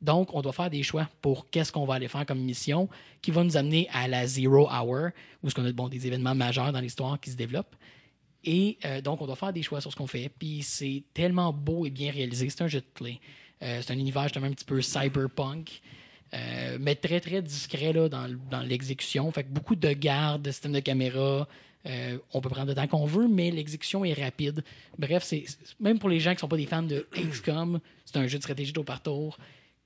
Donc, 0.00 0.32
on 0.32 0.42
doit 0.42 0.52
faire 0.52 0.70
des 0.70 0.82
choix 0.82 1.08
pour 1.20 1.50
qu'est-ce 1.50 1.72
qu'on 1.72 1.84
va 1.84 1.94
aller 1.94 2.08
faire 2.08 2.24
comme 2.24 2.38
mission 2.38 2.88
qui 3.20 3.30
va 3.30 3.42
nous 3.42 3.56
amener 3.56 3.88
à 3.92 4.06
la 4.06 4.26
Zero 4.26 4.68
Hour, 4.70 5.10
où 5.42 5.50
qu'on 5.50 5.64
a 5.64 5.72
bon, 5.72 5.88
des 5.88 6.06
événements 6.06 6.34
majeurs 6.34 6.72
dans 6.72 6.80
l'histoire 6.80 7.18
qui 7.18 7.30
se 7.30 7.36
développent. 7.36 7.74
Et 8.44 8.78
euh, 8.84 9.00
donc, 9.00 9.20
on 9.20 9.26
doit 9.26 9.36
faire 9.36 9.52
des 9.52 9.62
choix 9.62 9.80
sur 9.80 9.90
ce 9.90 9.96
qu'on 9.96 10.06
fait. 10.06 10.30
Puis 10.38 10.62
c'est 10.62 11.02
tellement 11.12 11.52
beau 11.52 11.86
et 11.86 11.90
bien 11.90 12.12
réalisé. 12.12 12.48
C'est 12.48 12.62
un 12.62 12.68
jeu 12.68 12.80
de 12.80 12.86
clé. 12.94 13.20
Euh, 13.62 13.80
c'est 13.82 13.92
un 13.92 13.98
univers 13.98 14.24
justement 14.24 14.46
un 14.46 14.52
petit 14.52 14.64
peu 14.64 14.80
cyberpunk, 14.80 15.80
euh, 16.32 16.78
mais 16.80 16.94
très, 16.94 17.20
très 17.20 17.42
discret 17.42 17.92
dans, 17.92 18.28
dans 18.50 18.60
l'exécution. 18.60 19.30
Fait 19.32 19.42
que 19.42 19.48
beaucoup 19.48 19.74
de 19.74 19.92
gardes, 19.92 20.42
de 20.42 20.50
systèmes 20.50 20.72
de 20.72 20.80
caméra. 20.80 21.48
On 22.34 22.42
peut 22.42 22.50
prendre 22.50 22.66
le 22.66 22.74
temps 22.74 22.86
qu'on 22.86 23.06
veut, 23.06 23.28
mais 23.28 23.50
l'exécution 23.50 24.04
est 24.04 24.12
rapide. 24.12 24.62
Bref, 24.98 25.32
même 25.80 25.98
pour 25.98 26.10
les 26.10 26.20
gens 26.20 26.34
qui 26.34 26.40
sont 26.40 26.48
pas 26.48 26.58
des 26.58 26.66
fans 26.66 26.82
de 26.82 27.06
XCOM, 27.14 27.80
c'est 28.04 28.18
un 28.18 28.26
jeu 28.26 28.36
de 28.36 28.42
stratégie 28.42 28.74
tour 28.74 28.84
par 28.84 29.02
tour. 29.02 29.38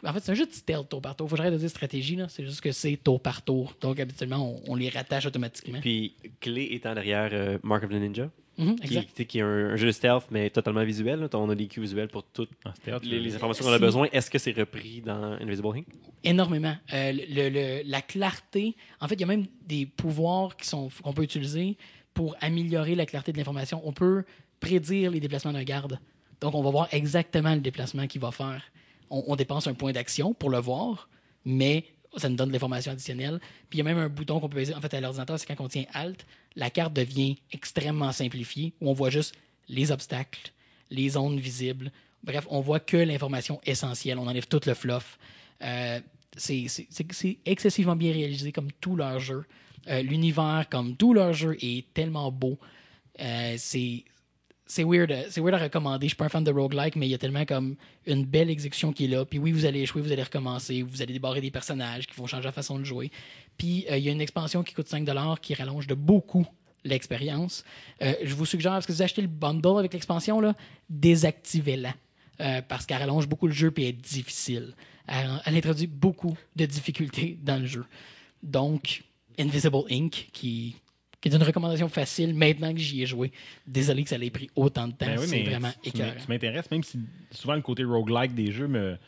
En 0.04 0.12
fait, 0.12 0.20
c'est 0.20 0.32
un 0.32 0.34
jeu 0.34 0.46
de 0.46 0.52
stealth 0.52 0.88
tour 0.88 1.00
par 1.00 1.14
tour. 1.14 1.28
Faut 1.28 1.36
que 1.36 1.38
j'arrête 1.38 1.52
de 1.54 1.58
dire 1.58 1.70
stratégie, 1.70 2.16
là. 2.16 2.26
C'est 2.28 2.44
juste 2.44 2.60
que 2.60 2.72
c'est 2.72 2.96
tour 2.96 3.20
par 3.22 3.42
tour. 3.42 3.74
Donc, 3.80 4.00
habituellement, 4.00 4.60
on, 4.66 4.72
on 4.72 4.74
les 4.74 4.88
rattache 4.88 5.26
automatiquement. 5.26 5.80
Puis, 5.80 6.14
Clé 6.40 6.68
étant 6.72 6.94
derrière 6.94 7.30
euh, 7.32 7.58
Mark 7.62 7.84
of 7.84 7.90
the 7.90 7.94
Ninja, 7.94 8.30
Mhm, 8.58 8.76
qui, 8.80 8.98
est 9.38 9.40
un, 9.40 9.46
un 9.46 9.76
jeu 9.76 9.86
de 9.86 9.92
stealth, 9.92 10.24
mais 10.30 10.50
totalement 10.50 10.84
visuel. 10.84 11.20
là. 11.20 11.28
On 11.32 11.48
a 11.48 11.54
des 11.54 11.68
cues 11.68 11.80
visuels 11.80 12.08
pour 12.08 12.22
toutes 12.22 12.50
Ah, 12.66 12.74
les, 13.02 13.18
les 13.18 13.34
informations 13.34 13.64
qu'on 13.64 13.70
a 13.72 13.76
Si- 13.78 13.80
besoin. 13.80 14.08
Est-ce 14.12 14.30
que 14.30 14.38
c'est 14.38 14.52
repris 14.52 15.00
dans 15.00 15.22
Invisible 15.40 15.68
Ink? 15.74 15.86
Énormément. 16.22 16.76
Euh, 16.92 17.12
le- 17.12 17.48
le- 17.48 17.82
la 17.88 18.02
clarté, 18.02 18.76
en 19.00 19.08
fait, 19.08 19.14
il 19.14 19.20
y 19.22 19.24
a 19.24 19.26
même 19.26 19.46
des 19.66 19.86
pouvoirs 19.86 20.54
qui 20.58 20.68
sont 20.68 20.90
qu'on 21.02 21.14
peut 21.14 21.22
utiliser 21.22 21.78
pour 22.12 22.36
améliorer 22.42 22.94
la 22.94 23.06
clarté 23.06 23.32
de 23.32 23.38
l'information. 23.38 23.80
On 23.84 23.92
peut 23.94 24.22
prédire 24.60 25.10
les 25.10 25.20
déplacements 25.20 25.52
d'un 25.54 25.64
garde. 25.64 25.98
Donc, 26.42 26.54
on 26.54 26.62
va 26.62 26.70
voir 26.70 26.88
exactement 26.92 27.54
le 27.54 27.60
déplacement 27.60 28.06
qu'il 28.06 28.20
va 28.20 28.32
faire. 28.32 28.62
On, 29.14 29.36
dépense 29.36 29.66
un 29.66 29.74
point 29.74 29.92
d'action 29.92 30.32
pour 30.32 30.48
le 30.48 30.58
voir, 30.58 31.08
mais 31.44 31.84
ça 32.16 32.28
nous 32.28 32.36
donne 32.36 32.48
de 32.48 32.52
l'information 32.52 32.92
additionnelle. 32.92 33.40
Puis 33.68 33.78
il 33.78 33.78
y 33.78 33.80
a 33.82 33.84
même 33.84 33.98
un 33.98 34.08
bouton 34.08 34.40
qu'on 34.40 34.48
peut 34.48 34.58
utiliser. 34.58 34.74
En 34.74 34.80
fait, 34.80 34.94
à 34.94 35.00
l'ordinateur, 35.00 35.38
c'est 35.38 35.46
quand 35.46 35.62
on 35.62 35.68
tient 35.68 35.84
Alt, 35.92 36.26
la 36.56 36.70
carte 36.70 36.92
devient 36.92 37.36
extrêmement 37.52 38.12
simplifiée, 38.12 38.72
où 38.80 38.90
on 38.90 38.92
voit 38.92 39.10
juste 39.10 39.34
les 39.68 39.92
obstacles, 39.92 40.52
les 40.90 41.10
zones 41.10 41.38
visibles. 41.38 41.92
Bref, 42.24 42.46
on 42.50 42.60
voit 42.60 42.80
que 42.80 42.96
l'information 42.96 43.60
essentielle. 43.64 44.18
On 44.18 44.26
enlève 44.26 44.46
tout 44.46 44.60
le 44.66 44.74
fluff. 44.74 45.18
Euh, 45.62 46.00
c'est 46.36 46.66
excessivement 47.44 47.96
bien 47.96 48.12
réalisé 48.12 48.52
comme 48.52 48.72
tout 48.80 48.96
leur 48.96 49.18
jeu. 49.18 49.44
Euh, 49.88 50.02
L'univers, 50.02 50.66
comme 50.70 50.96
tout 50.96 51.12
leur 51.12 51.32
jeu, 51.32 51.56
est 51.60 51.92
tellement 51.92 52.30
beau. 52.30 52.58
Euh, 53.20 53.54
c'est 53.58 54.04
c'est 54.72 54.84
weird, 54.84 55.10
euh, 55.10 55.24
c'est 55.28 55.42
weird 55.42 55.54
à 55.54 55.58
recommander. 55.64 56.06
Je 56.06 56.10
suis 56.10 56.16
pas 56.16 56.24
un 56.24 56.30
fan 56.30 56.42
de 56.42 56.50
roguelike, 56.50 56.96
mais 56.96 57.06
il 57.06 57.10
y 57.10 57.14
a 57.14 57.18
tellement 57.18 57.44
comme 57.44 57.76
une 58.06 58.24
belle 58.24 58.48
exécution 58.48 58.90
qui 58.90 59.04
est 59.04 59.08
là. 59.08 59.26
Puis 59.26 59.38
oui, 59.38 59.52
vous 59.52 59.66
allez 59.66 59.80
échouer, 59.80 60.00
vous 60.00 60.12
allez 60.12 60.22
recommencer, 60.22 60.80
vous 60.82 61.02
allez 61.02 61.12
débarrer 61.12 61.42
des 61.42 61.50
personnages 61.50 62.06
qui 62.06 62.14
vont 62.14 62.26
changer 62.26 62.44
la 62.44 62.52
façon 62.52 62.78
de 62.78 62.84
jouer. 62.84 63.10
Puis 63.58 63.84
euh, 63.90 63.98
il 63.98 64.04
y 64.04 64.08
a 64.08 64.12
une 64.12 64.22
expansion 64.22 64.62
qui 64.62 64.72
coûte 64.72 64.86
5$ 64.86 65.40
qui 65.40 65.52
rallonge 65.52 65.86
de 65.86 65.94
beaucoup 65.94 66.46
l'expérience. 66.84 67.64
Euh, 68.00 68.14
je 68.22 68.34
vous 68.34 68.46
suggère, 68.46 68.72
parce 68.72 68.86
que 68.86 68.92
vous 68.92 69.02
achetez 69.02 69.20
le 69.20 69.28
bundle 69.28 69.78
avec 69.78 69.92
l'expansion, 69.92 70.40
désactivez-la. 70.88 71.94
Parce 72.66 72.86
qu'elle 72.86 72.98
rallonge 72.98 73.28
beaucoup 73.28 73.46
le 73.46 73.52
jeu 73.52 73.70
puis 73.70 73.84
elle 73.84 73.90
est 73.90 73.92
difficile. 73.92 74.74
Elle, 75.06 75.30
elle 75.44 75.56
introduit 75.56 75.86
beaucoup 75.86 76.36
de 76.56 76.66
difficultés 76.66 77.38
dans 77.40 77.60
le 77.60 77.66
jeu. 77.66 77.84
Donc, 78.42 79.04
Invisible 79.38 79.84
Ink, 79.88 80.28
qui, 80.32 80.74
qui 81.22 81.28
est 81.30 81.34
une 81.34 81.42
recommandation 81.42 81.88
facile 81.88 82.34
maintenant 82.34 82.72
que 82.74 82.78
j'y 82.80 83.02
ai 83.02 83.06
joué. 83.06 83.32
Désolé 83.66 84.02
que 84.02 84.10
ça 84.10 84.16
ait 84.16 84.28
pris 84.30 84.50
autant 84.56 84.88
de 84.88 84.92
temps. 84.92 85.06
Ben 85.06 85.18
oui, 85.18 85.26
c'est 85.26 85.42
vraiment 85.44 85.72
écœurant. 85.84 86.10
m'in- 86.10 86.20
tu 86.20 86.28
m'intéresses, 86.28 86.70
même 86.70 86.82
si 86.82 86.98
souvent 87.30 87.54
le 87.54 87.62
côté 87.62 87.84
roguelike 87.84 88.34
des 88.34 88.52
jeux 88.52 88.66
me. 88.68 88.98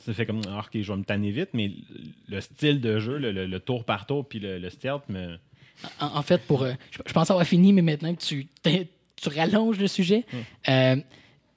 Ça 0.00 0.12
fait 0.12 0.26
comme, 0.26 0.42
ah, 0.48 0.60
ok, 0.60 0.80
je 0.82 0.92
vais 0.92 0.98
me 0.98 1.04
tanner 1.04 1.30
vite, 1.30 1.50
mais 1.54 1.70
le 2.28 2.40
style 2.40 2.80
de 2.80 2.98
jeu, 2.98 3.16
le, 3.18 3.32
le- 3.32 3.46
le 3.46 3.60
tour 3.60 3.84
par 3.84 4.06
tour, 4.06 4.28
puis 4.28 4.38
le, 4.38 4.58
le 4.58 4.70
stealth, 4.70 5.08
me. 5.08 5.38
En, 6.00 6.18
en 6.18 6.22
fait, 6.22 6.42
pour, 6.42 6.62
euh, 6.62 6.72
je, 6.90 6.98
je 7.06 7.12
pense 7.12 7.30
avoir 7.30 7.46
fini, 7.46 7.72
mais 7.72 7.82
maintenant 7.82 8.14
que 8.14 8.22
tu, 8.22 8.46
tu 8.62 9.28
rallonges 9.28 9.78
le 9.78 9.88
sujet, 9.88 10.24
euh, 10.68 10.96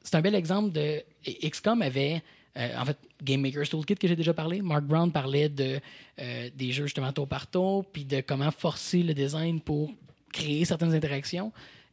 c'est 0.02 0.15
un 0.15 0.22
bel 0.22 0.36
exemple 0.36 0.72
de. 0.72 1.02
XCOM 1.44 1.82
avait. 1.82 2.22
euh, 2.57 2.77
en 2.80 2.86
fait, 2.86 2.98
Game 3.23 3.41
Maker's 3.41 3.69
Toolkit 3.69 3.95
que 3.95 4.07
j'ai 4.07 4.15
déjà 4.15 4.33
parlé. 4.33 4.61
Mark 4.61 4.83
Brown 4.83 5.11
parlait 5.11 5.49
de, 5.49 5.79
euh, 6.19 6.49
des 6.55 6.71
jeux 6.71 6.85
justement 6.85 7.11
tour 7.13 7.27
par 7.27 7.47
tour, 7.47 7.85
puis 7.85 8.05
de 8.05 8.21
comment 8.21 8.51
forcer 8.51 9.03
le 9.03 9.13
design 9.13 9.61
pour 9.61 9.91
créer 10.33 10.65
certaines 10.65 10.93
interactions. 10.93 11.51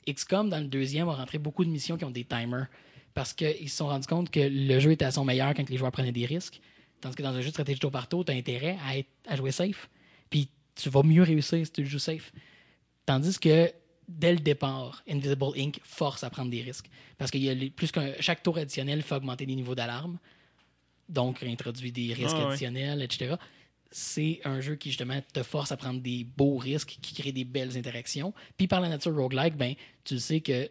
XCOM, 0.08 0.50
dans 0.50 0.58
le 0.58 0.66
deuxième, 0.66 1.08
a 1.08 1.14
rentré 1.14 1.38
beaucoup 1.38 1.64
de 1.64 1.70
missions 1.70 1.96
qui 1.96 2.04
ont 2.04 2.10
des 2.10 2.24
timers. 2.24 2.66
Parce 3.14 3.32
qu'ils 3.34 3.68
se 3.68 3.76
sont 3.76 3.86
rendus 3.88 4.06
compte 4.08 4.30
que 4.30 4.40
le 4.40 4.80
jeu 4.80 4.90
était 4.92 5.04
à 5.04 5.10
son 5.10 5.24
meilleur 5.24 5.52
quand 5.54 5.68
les 5.68 5.76
joueurs 5.76 5.92
prenaient 5.92 6.12
des 6.12 6.26
risques. 6.26 6.60
Tandis 7.00 7.14
que 7.14 7.22
dans 7.22 7.30
un 7.34 7.40
jeu 7.40 7.48
de 7.48 7.52
stratégie 7.52 7.78
tour 7.78 7.90
par 7.90 8.08
tour, 8.08 8.24
tu 8.24 8.32
as 8.32 8.34
intérêt 8.34 8.78
à, 8.86 8.96
être- 8.96 9.08
à 9.28 9.36
jouer 9.36 9.52
safe. 9.52 9.88
Puis 10.30 10.48
tu 10.74 10.88
vas 10.88 11.02
mieux 11.02 11.22
réussir 11.22 11.64
si 11.66 11.70
tu 11.72 11.84
joues 11.86 11.98
safe. 11.98 12.32
Tandis 13.06 13.38
que 13.38 13.70
dès 14.08 14.32
le 14.32 14.38
départ, 14.38 15.02
Invisible 15.08 15.52
Ink 15.56 15.78
force 15.84 16.24
à 16.24 16.30
prendre 16.30 16.50
des 16.50 16.62
risques. 16.62 16.88
Parce 17.18 17.30
que 17.30 17.68
plus 17.68 17.92
qu'un 17.92 18.12
chaque 18.20 18.42
tour 18.42 18.56
additionnel 18.58 19.02
fait 19.02 19.14
augmenter 19.14 19.46
les 19.46 19.54
niveaux 19.54 19.74
d'alarme. 19.74 20.18
Donc, 21.08 21.42
introduit 21.42 21.92
des 21.92 22.12
risques 22.14 22.34
Ah 22.34 22.38
ouais. 22.40 22.46
additionnels, 22.48 23.02
etc. 23.02 23.36
C'est 23.90 24.40
un 24.44 24.60
jeu 24.60 24.76
qui, 24.76 24.88
justement, 24.90 25.20
te 25.32 25.42
force 25.42 25.72
à 25.72 25.76
prendre 25.76 26.00
des 26.00 26.24
beaux 26.24 26.56
risques, 26.56 26.98
qui 27.02 27.14
crée 27.14 27.32
des 27.32 27.44
belles 27.44 27.76
interactions. 27.76 28.32
Puis, 28.56 28.66
par 28.66 28.80
la 28.80 28.88
nature 28.88 29.14
roguelike, 29.14 29.56
ben, 29.56 29.74
tu 30.04 30.18
sais 30.18 30.40
que 30.40 30.68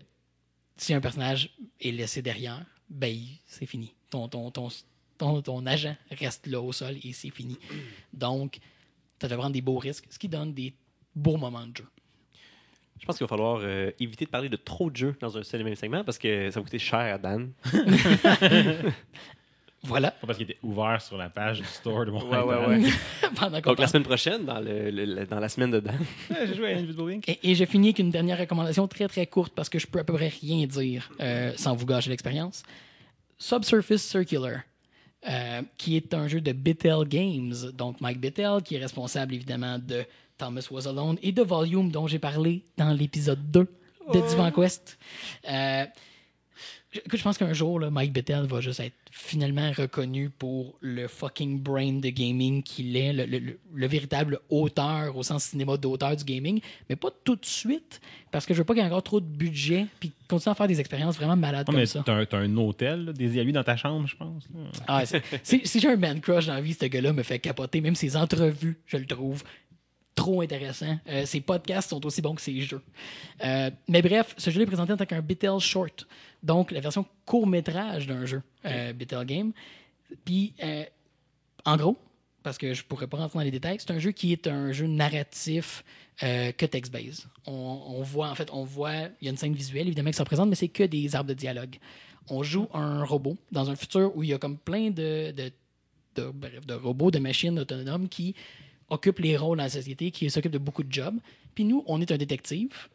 si 0.78 0.94
un 0.94 1.02
personnage 1.02 1.52
est 1.80 1.92
laissé 1.92 2.22
derrière, 2.22 2.66
ben, 2.90 3.16
c'est 3.46 3.68
fini. 3.68 3.94
Ton, 4.10 4.28
ton, 4.28 4.50
ton, 4.50 4.70
ton, 5.18 5.42
ton 5.42 5.66
agent 5.68 5.96
reste 6.10 6.48
là 6.48 6.60
au 6.60 6.72
sol 6.72 6.98
et 7.04 7.14
c'est 7.14 7.30
fini. 7.30 7.58
Donc, 8.12 8.58
ça 9.22 9.30
te 9.30 9.34
prendre 9.36 9.52
des 9.52 9.62
beaux 9.62 9.78
risques, 9.78 10.08
ce 10.10 10.18
qui 10.18 10.28
donne 10.28 10.54
des 10.54 10.74
beaux 11.16 11.38
moments 11.38 11.68
de 11.68 11.78
jeu. 11.78 11.88
Je 13.00 13.06
pense 13.06 13.18
qu'il 13.18 13.26
va 13.26 13.30
falloir 13.30 13.60
euh, 13.62 13.92
éviter 14.00 14.26
de 14.26 14.30
parler 14.30 14.50
de 14.50 14.56
trop 14.56 14.90
de 14.92 14.96
jeux 14.96 15.16
dans 15.20 15.36
un 15.38 15.44
seul 15.44 15.62
et 15.62 15.64
même 15.64 15.76
segment 15.76 16.04
parce 16.04 16.18
que 16.20 16.50
ça 16.52 16.60
va 16.60 16.64
coûter 16.64 16.80
cher 16.80 17.00
à 17.00 17.18
Dan. 17.18 17.52
Voilà. 19.84 20.12
Pas 20.12 20.28
parce 20.28 20.38
qu'il 20.38 20.50
était 20.50 20.60
ouvert 20.62 21.02
sur 21.02 21.18
la 21.18 21.30
page 21.30 21.60
du 21.60 21.66
store 21.66 22.06
de 22.06 22.12
mon 22.16 22.24
Ouais, 22.30 22.38
ouais, 22.44 22.66
ouais. 22.68 23.62
Donc 23.64 23.80
la 23.80 23.88
semaine 23.88 24.04
prochaine, 24.04 24.46
dans, 24.46 24.60
le, 24.60 24.92
le- 24.92 25.06
le- 25.06 25.26
dans 25.26 25.40
la 25.40 25.50
semaine 25.50 25.72
de 25.72 25.80
Dan. 25.80 25.96
Ouais, 26.30 26.46
J'ai 26.48 26.56
joué 26.56 26.74
à 26.74 26.78
Invisible 26.78 27.10
Link. 27.10 27.28
Et, 27.28 27.40
et 27.52 27.56
je 27.56 27.66
finis 27.66 27.88
avec 27.88 28.00
une 28.00 28.12
dernière 28.12 28.38
recommandation 28.38 28.88
très 28.88 29.08
très 29.08 29.26
courte 29.26 29.54
parce 29.56 29.70
que 29.70 29.80
je 29.80 29.88
peux 29.88 30.00
à 30.00 30.04
peu 30.04 30.14
près 30.14 30.28
rien 30.28 30.68
dire 30.68 31.10
euh, 31.20 31.52
sans 31.58 31.74
vous 31.76 31.86
gâcher 31.88 32.10
l'expérience. 32.12 32.62
Subsurface 33.40 34.04
Circular, 34.04 34.60
euh, 35.28 35.62
qui 35.78 35.98
est 35.98 36.14
un 36.14 36.28
jeu 36.28 36.42
de 36.42 36.52
Bittel 36.52 37.04
Games. 37.08 37.54
Donc 37.74 38.00
Mike 38.02 38.20
Bittel, 38.20 38.62
qui 38.64 38.76
est 38.76 38.80
responsable 38.80 39.34
évidemment 39.34 39.80
de 39.80 40.04
Thomas 40.38 40.68
Was 40.70 40.88
Alone 40.88 41.18
et 41.24 41.32
de 41.32 41.42
Volume, 41.42 41.90
dont 41.92 42.06
j'ai 42.08 42.20
parlé 42.20 42.62
dans 42.78 42.94
l'épisode 42.94 43.40
2 43.52 43.68
de 44.14 44.28
Divan 44.30 44.52
Quest. 44.52 44.98
Euh, 45.50 45.86
je- 46.92 47.00
écoute, 47.00 47.18
je 47.18 47.24
pense 47.24 47.38
qu'un 47.38 47.54
jour, 47.54 47.80
là, 47.80 47.90
Mike 47.90 48.14
Bettel 48.14 48.46
va 48.46 48.62
juste 48.62 48.80
être 48.80 48.94
finalement 49.14 49.72
reconnu 49.72 50.30
pour 50.30 50.78
le 50.80 51.08
fucking 51.08 51.60
brain 51.62 52.00
de 52.00 52.10
gaming 52.10 52.64
qu'il 52.64 52.96
est, 52.96 53.12
le, 53.14 53.26
le- 53.26 53.40
le- 53.40 53.60
le 53.74 53.88
véritable 53.88 54.40
auteur 54.50 55.18
au 55.18 55.22
sens 55.24 55.44
cinéma 55.44 55.76
d'auteur 55.78 56.16
du 56.16 56.24
gaming, 56.24 56.62
mais 56.90 56.96
pas 56.96 57.10
tout 57.26 57.36
de 57.36 57.46
suite, 57.46 58.00
parce 58.32 58.46
que 58.46 58.54
je 58.54 58.60
veux 58.60 58.64
pas 58.64 58.74
qu'il 58.74 58.82
y 58.82 58.86
ait 58.86 58.90
encore 58.90 59.04
trop 59.04 59.20
de 59.20 59.26
budget, 59.26 59.86
puis 60.00 60.14
continuer 60.30 60.52
à 60.52 60.56
faire 60.56 60.68
des 60.68 60.80
expériences 60.80 61.18
vraiment 61.18 61.36
malades 61.36 61.66
comme 61.66 61.76
mais 61.76 61.86
ça. 61.86 62.02
t'as 62.06 62.38
un, 62.38 62.58
hôtel, 62.58 63.06
là, 63.06 63.14
des 63.14 63.44
lui 63.44 63.52
dans 63.52 63.64
ta 63.64 63.76
chambre, 63.76 64.08
je 64.08 64.16
pense. 64.16 64.48
Ah, 64.88 65.04
si 65.44 65.62
j'ai 65.80 65.90
un 65.90 65.98
man 65.98 66.22
crush 66.22 66.46
dans 66.48 66.54
la 66.54 66.62
vie, 66.62 66.74
ce 66.74 66.86
gars-là 66.86 67.12
me 67.12 67.24
fait 67.24 67.40
capoter. 67.40 67.82
Même 67.82 67.96
ses 67.96 68.16
entrevues, 68.16 68.78
je 68.86 68.96
le 68.98 69.06
trouve 69.06 69.44
trop 70.22 70.42
intéressant. 70.42 71.00
Euh, 71.10 71.26
ses 71.26 71.42
podcasts 71.42 71.90
sont 71.90 72.06
aussi 72.06 72.22
bons 72.22 72.36
que 72.36 72.42
ses 72.42 72.62
jeux. 72.62 72.82
Euh, 73.44 73.72
mais 73.88 74.02
bref, 74.04 74.36
ce 74.38 74.52
jeu 74.52 74.62
est 74.62 74.66
présenté 74.68 74.94
en 74.94 74.98
tant 74.98 75.06
qu'un 75.08 75.22
Bittel 75.22 75.58
Short, 75.60 76.08
donc 76.44 76.72
la 76.72 76.80
version 76.80 77.06
court-métrage 77.26 78.06
d'un 78.06 78.26
jeu, 78.26 78.42
euh, 78.66 78.94
Game. 79.26 79.52
Puis, 80.24 80.54
euh, 80.64 80.84
en 81.66 81.76
gros, 81.76 81.98
parce 82.44 82.58
que 82.60 82.74
je 82.76 82.84
pourrais 82.84 83.08
pas 83.08 83.18
rentrer 83.18 83.40
dans 83.40 83.46
les 83.46 83.52
détails, 83.52 83.78
c'est 83.80 83.92
un 83.92 84.00
jeu 84.00 84.12
qui 84.12 84.32
est 84.32 84.46
un 84.48 84.72
jeu 84.72 84.86
narratif 84.86 85.84
euh, 86.22 86.52
que 86.52 86.68
text-based. 86.68 87.26
On, 87.48 87.82
on 87.98 88.04
voit, 88.04 88.30
en 88.30 88.36
fait, 88.36 88.50
on 88.54 88.64
voit, 88.64 89.08
il 89.22 89.26
y 89.26 89.28
a 89.28 89.32
une 89.32 89.38
scène 89.38 89.54
visuelle 89.54 89.88
évidemment 89.88 90.12
qui 90.12 90.18
se 90.18 90.22
représente, 90.22 90.50
mais 90.50 90.56
c'est 90.56 90.68
que 90.68 90.84
des 90.84 91.16
arbres 91.16 91.30
de 91.30 91.34
dialogue. 91.34 91.78
On 92.30 92.44
joue 92.44 92.68
un 92.76 93.04
robot 93.04 93.38
dans 93.52 93.72
un 93.72 93.76
futur 93.76 94.16
où 94.16 94.22
il 94.22 94.30
y 94.30 94.34
a 94.34 94.38
comme 94.38 94.58
plein 94.58 94.92
de, 94.92 95.32
de, 95.32 95.52
de- 96.16 96.30
bref, 96.32 96.66
de 96.68 96.76
robots, 96.76 97.10
de 97.10 97.18
machines 97.20 97.58
autonomes 97.58 98.08
qui 98.08 98.36
occupent 98.92 99.20
les 99.20 99.36
rôles 99.36 99.58
dans 99.58 99.64
la 99.64 99.70
société, 99.70 100.12
qui 100.12 100.30
s'occupent 100.30 100.52
de 100.52 100.60
beaucoup 100.60 100.84
de 100.84 100.94
jobs. 100.94 101.18
Puis 101.56 101.64
nous, 101.64 101.84
on 101.88 102.00
est 102.00 102.12
un 102.12 102.18
détective, 102.18 102.88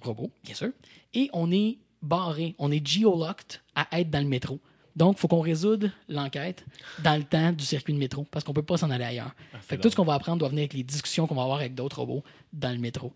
robot, 0.00 0.30
bien 0.42 0.54
sûr, 0.54 0.70
et 1.14 1.30
on 1.32 1.52
est 1.52 1.78
barré, 2.02 2.56
on 2.58 2.72
est 2.72 2.84
geolocked 2.84 3.60
à 3.76 4.00
être 4.00 4.10
dans 4.10 4.20
le 4.20 4.28
métro. 4.28 4.58
Donc, 4.96 5.16
il 5.16 5.20
faut 5.20 5.28
qu'on 5.28 5.40
résoudre 5.40 5.88
l'enquête 6.08 6.66
dans 7.02 7.16
le 7.16 7.24
temps 7.24 7.52
du 7.52 7.64
circuit 7.64 7.94
de 7.94 7.98
métro, 7.98 8.26
parce 8.30 8.44
qu'on 8.44 8.52
peut 8.52 8.62
pas 8.62 8.76
s'en 8.76 8.90
aller 8.90 9.04
ailleurs. 9.04 9.34
fait 9.60 9.76
que 9.76 9.82
tout 9.82 9.90
ce 9.90 9.96
qu'on 9.96 10.04
va 10.04 10.14
apprendre 10.14 10.38
doit 10.38 10.48
venir 10.48 10.62
avec 10.62 10.74
les 10.74 10.82
discussions 10.82 11.26
qu'on 11.26 11.34
va 11.34 11.42
avoir 11.42 11.60
avec 11.60 11.74
d'autres 11.74 12.00
robots 12.00 12.24
dans 12.52 12.72
le 12.72 12.78
métro. 12.78 13.12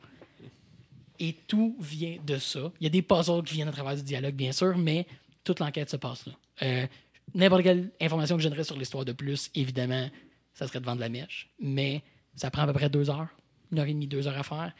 Et 1.19 1.35
tout 1.47 1.77
vient 1.81 2.17
de 2.25 2.39
ça. 2.39 2.73
Il 2.81 2.85
y 2.85 2.87
a 2.87 2.91
des 2.91 3.03
puzzles 3.03 3.43
qui 3.43 3.55
viennent 3.55 3.69
à 3.69 3.73
travers 3.73 3.97
du 3.97 4.03
dialogue, 4.03 4.35
bien 4.35 4.53
sûr, 4.53 4.77
mais 4.79 5.07
toute 5.45 5.61
l'enquête 5.61 5.91
se 5.91 5.97
passe 5.97 6.27
là. 6.27 6.33
Euh, 6.63 6.87
N'importe 7.35 7.65
quelle 7.65 7.91
information 8.01 8.37
que 8.37 8.43
je 8.43 8.49
donnerais 8.49 8.65
sur 8.65 8.77
l'histoire 8.79 9.05
de 9.05 9.13
plus, 9.13 9.51
évidemment, 9.55 10.09
ça 10.55 10.67
serait 10.67 10.81
de 10.81 10.87
vendre 10.87 11.01
la 11.01 11.09
mèche. 11.09 11.49
Mais 11.61 12.03
ça 12.37 12.51
prend 12.51 12.63
à 12.63 12.67
peu 12.67 12.73
près 12.75 12.89
deux 12.89 13.11
heures, 13.11 13.29
une 13.73 13.79
heure 13.81 13.87
et 13.87 13.93
demie, 13.93 14.07
deux 14.07 14.27
heures 14.29 14.39
à 14.39 14.43
faire. 14.45 14.73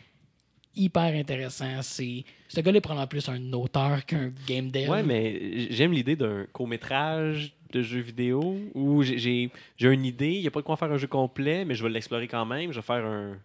Hyper 0.79 1.15
intéressant. 1.15 1.81
C'est 1.81 2.23
ce 2.49 2.61
gars-là 2.61 2.79
est 2.79 2.81
probablement 2.83 3.07
plus 3.07 3.27
un 3.31 3.53
auteur 3.55 4.05
qu'un 4.05 4.31
game 4.47 4.71
dev. 4.71 4.91
Ouais, 4.91 5.03
mais 5.03 5.69
j'aime 5.71 5.93
l'idée 5.93 6.17
d'un 6.17 6.45
court-métrage 6.53 7.55
de 7.73 7.81
jeu 7.83 8.01
vidéo 8.01 8.59
où 8.75 9.03
j'ai- 9.03 9.51
j'ai 9.79 9.89
une 9.93 10.05
idée, 10.05 10.35
il 10.35 10.41
n'y 10.43 10.47
a 10.47 10.51
pas 10.51 10.61
de 10.61 10.67
quoi 10.67 10.75
en 10.75 10.77
faire 10.77 10.93
un 10.93 10.99
jeu 10.99 11.07
complet, 11.07 11.65
mais 11.65 11.75
je 11.75 11.83
vais 11.83 11.89
l'explorer 11.89 12.29
quand 12.29 12.45
même. 12.45 12.73
Je 12.73 12.77
vais 12.79 12.85
faire 12.87 13.05
un. 13.07 13.39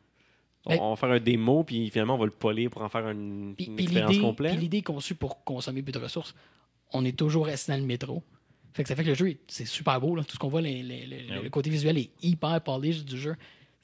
Ben- 0.68 0.78
on 0.82 0.90
va 0.92 0.96
faire 0.98 1.10
un 1.10 1.20
démo, 1.20 1.64
puis 1.64 1.90
finalement, 1.90 2.16
on 2.16 2.20
va 2.20 2.26
le 2.26 2.32
polir 2.32 2.70
pour 2.70 2.82
en 2.84 2.90
faire 2.90 3.08
une, 3.10 3.56
Puis, 3.56 3.66
une 3.66 3.76
puis 3.78 3.86
expérience 3.86 4.12
l'idée, 4.12 4.22
complète. 4.24 4.52
puis 4.52 4.62
l'idée 4.62 4.78
est 4.80 4.82
conçue 4.84 5.16
pour 5.16 5.44
consommer 5.44 5.82
plus 5.82 5.92
de 5.94 5.98
ressources. 6.00 6.36
On 6.94 7.04
est 7.06 7.18
toujours 7.18 7.48
assis 7.48 7.72
dans 7.72 7.78
le 7.78 7.86
métro. 7.86 8.22
Fait 8.74 8.84
que 8.84 8.90
ça 8.90 8.96
fait 8.96 9.04
que 9.04 9.10
le 9.10 9.16
jeu, 9.16 9.30
est- 9.30 9.40
c'est 9.48 9.66
super 9.66 10.00
beau. 10.02 10.16
Là. 10.16 10.24
Tout 10.24 10.34
ce 10.34 10.38
qu'on 10.40 10.50
voit, 10.50 10.62
les- 10.62 10.84
les- 10.84 11.06
les- 11.08 11.26
oui. 11.32 11.44
le 11.44 11.50
côté 11.50 11.70
visuel 11.70 11.98
est 11.98 12.12
hyper 12.22 12.62
polished 12.62 13.06
du 13.06 13.18
jeu. 13.18 13.36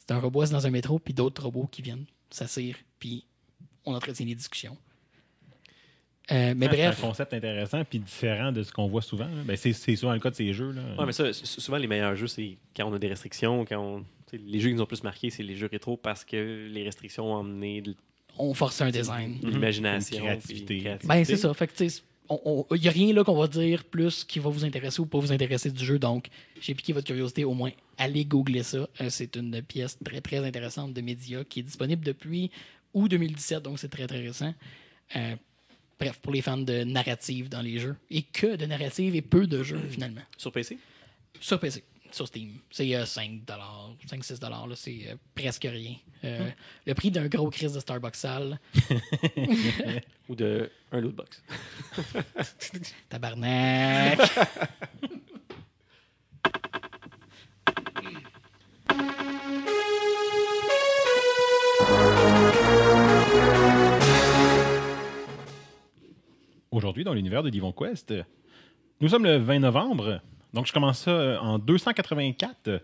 C'est 0.07 0.13
un 0.13 0.19
robot 0.19 0.41
assis 0.41 0.53
dans 0.53 0.65
un 0.65 0.69
métro, 0.71 0.99
puis 0.99 1.13
d'autres 1.13 1.43
robots 1.43 1.67
qui 1.69 1.81
viennent 1.81 2.05
s'assire, 2.29 2.75
puis 2.99 3.25
on 3.85 3.93
entretient 3.93 4.25
les 4.25 4.35
discussions. 4.35 4.77
Euh, 6.31 6.53
mais 6.57 6.65
Ah, 6.67 6.71
C'est 6.71 6.77
bref, 6.77 6.99
un 7.03 7.07
concept 7.07 7.33
intéressant 7.33 7.83
puis 7.85 7.99
différent 7.99 8.51
de 8.51 8.63
ce 8.63 8.71
qu'on 8.71 8.87
voit 8.87 9.01
souvent. 9.01 9.29
Ben, 9.45 9.55
c'est, 9.55 9.71
c'est 9.73 9.95
souvent 9.95 10.13
le 10.13 10.19
cas 10.19 10.29
de 10.29 10.35
ces 10.35 10.51
jeux. 10.53 10.71
Là. 10.71 10.81
Ouais, 10.99 11.05
mais 11.05 11.13
ça, 11.13 11.31
souvent, 11.31 11.77
les 11.77 11.87
meilleurs 11.87 12.15
jeux, 12.15 12.27
c'est 12.27 12.57
quand 12.75 12.85
on 12.89 12.93
a 12.93 12.99
des 12.99 13.07
restrictions, 13.07 13.63
quand 13.65 13.79
on. 13.79 14.05
Les 14.33 14.59
jeux 14.59 14.69
qui 14.69 14.75
nous 14.75 14.81
ont 14.81 14.85
plus 14.87 15.03
marqué, 15.03 15.29
c'est 15.29 15.43
les 15.43 15.55
jeux 15.55 15.69
rétro 15.71 15.95
parce 15.95 16.25
que 16.25 16.67
les 16.69 16.83
restrictions 16.83 17.31
ont 17.31 17.35
emmené 17.35 17.81
de 17.81 17.95
on 18.37 18.53
force 18.53 18.81
un 18.81 18.91
design. 18.91 19.39
l'imagination. 19.41 20.17
Créativité. 20.19 20.97
Ben, 21.05 21.23
c'est 21.23 21.37
ça. 21.37 21.53
Fait 21.53 21.67
que, 21.67 21.73
tu 21.73 21.89
sais, 21.89 22.03
il 22.29 22.81
n'y 22.81 22.87
a 22.87 22.91
rien 22.91 23.13
là 23.13 23.23
qu'on 23.23 23.37
va 23.37 23.47
dire 23.47 23.85
plus 23.85 24.25
qui 24.25 24.39
va 24.39 24.49
vous 24.49 24.65
intéresser 24.65 24.99
ou 24.99 25.05
pas 25.05 25.17
vous 25.17 25.31
intéresser 25.31 25.71
du 25.71 25.83
jeu. 25.83 25.97
Donc, 25.97 26.27
j'ai 26.59 26.75
piqué 26.75 26.91
votre 26.91 27.07
curiosité. 27.07 27.45
Au 27.45 27.53
moins, 27.53 27.71
allez 27.97 28.25
googler 28.25 28.63
ça. 28.63 28.87
Euh, 29.01 29.09
c'est 29.09 29.35
une 29.35 29.61
pièce 29.61 29.97
très, 30.03 30.21
très 30.21 30.45
intéressante 30.45 30.93
de 30.93 31.01
médias 31.01 31.43
qui 31.43 31.59
est 31.61 31.63
disponible 31.63 32.03
depuis 32.03 32.51
août 32.93 33.09
2017. 33.09 33.63
Donc, 33.63 33.79
c'est 33.79 33.89
très, 33.89 34.07
très 34.07 34.21
récent. 34.21 34.53
Euh, 35.15 35.35
bref, 35.99 36.19
pour 36.21 36.33
les 36.33 36.41
fans 36.41 36.57
de 36.57 36.83
narrative 36.83 37.49
dans 37.49 37.61
les 37.61 37.79
jeux. 37.79 37.95
Et 38.09 38.23
que 38.23 38.55
de 38.55 38.65
narrative 38.65 39.15
et 39.15 39.21
peu 39.21 39.47
de 39.47 39.63
jeux, 39.63 39.81
finalement. 39.89 40.21
Sur 40.37 40.51
PC 40.51 40.77
Sur 41.39 41.59
PC, 41.59 41.83
sur 42.11 42.27
Steam. 42.27 42.59
C'est 42.69 42.95
euh, 42.95 43.05
5 43.05 43.41
5-6 44.07 44.49
là, 44.49 44.65
c'est 44.75 44.99
euh, 45.07 45.15
presque 45.35 45.67
rien. 45.69 45.95
Euh, 46.23 46.49
Le 46.85 46.93
prix 46.93 47.11
d'un 47.11 47.27
gros 47.27 47.49
crise 47.49 47.73
de 47.73 47.79
Starbucks 47.79 48.15
sale, 48.15 48.59
ou 50.29 50.35
de 50.35 50.69
un 50.91 51.01
lootbox. 51.01 51.43
tabarnak. 53.09 54.19
Aujourd'hui, 66.77 67.03
dans 67.03 67.15
l'univers 67.15 67.41
de 67.41 67.49
Divon 67.49 67.71
Quest, 67.71 68.13
nous 69.01 69.09
sommes 69.09 69.23
le 69.23 69.37
20 69.37 69.59
novembre. 69.59 70.21
Donc, 70.53 70.67
je 70.67 70.73
commence 70.73 70.99
ça 70.99 71.09
euh, 71.11 71.37
en 71.39 71.57
284. 71.57 72.81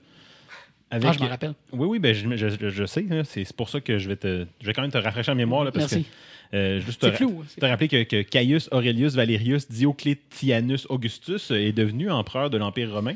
Avec... 0.90 1.08
Ah, 1.08 1.12
je 1.14 1.20
m'en 1.20 1.28
rappelle. 1.28 1.54
Oui, 1.72 1.88
oui, 1.88 2.00
ben, 2.00 2.12
je, 2.16 2.36
je- 2.36 2.70
je 2.72 2.86
sais. 2.88 3.04
là. 3.04 3.24
C'est 3.24 3.52
pour 3.56 3.70
ça 3.70 3.82
que 3.82 4.00
je 4.00 4.08
vais, 4.10 4.16
te, 4.16 4.48
je 4.62 4.66
vais 4.66 4.74
quand 4.74 4.82
même 4.82 4.92
te 4.92 4.98
rafraîchir 4.98 5.32
la 5.34 5.36
mémoire. 5.36 5.64
Là, 5.64 5.72
parce 5.72 5.92
Merci. 5.92 6.08
Que, 6.52 6.56
euh, 6.58 6.80
juste 6.80 7.02
te, 7.02 7.06
C'est 7.06 7.12
flou, 7.18 7.44
hein, 7.44 7.48
te 7.60 7.66
rappeler 7.68 7.88
que, 7.88 8.02
que 8.04 8.22
Caius 8.24 8.68
Aurelius 8.72 9.14
Valerius 9.14 9.70
Dioclétianus 9.70 10.88
Augustus 10.90 11.52
est 11.52 11.72
devenu 11.72 12.10
empereur 12.10 12.50
de 12.50 12.58
l'Empire 12.58 12.92
romain. 12.92 13.16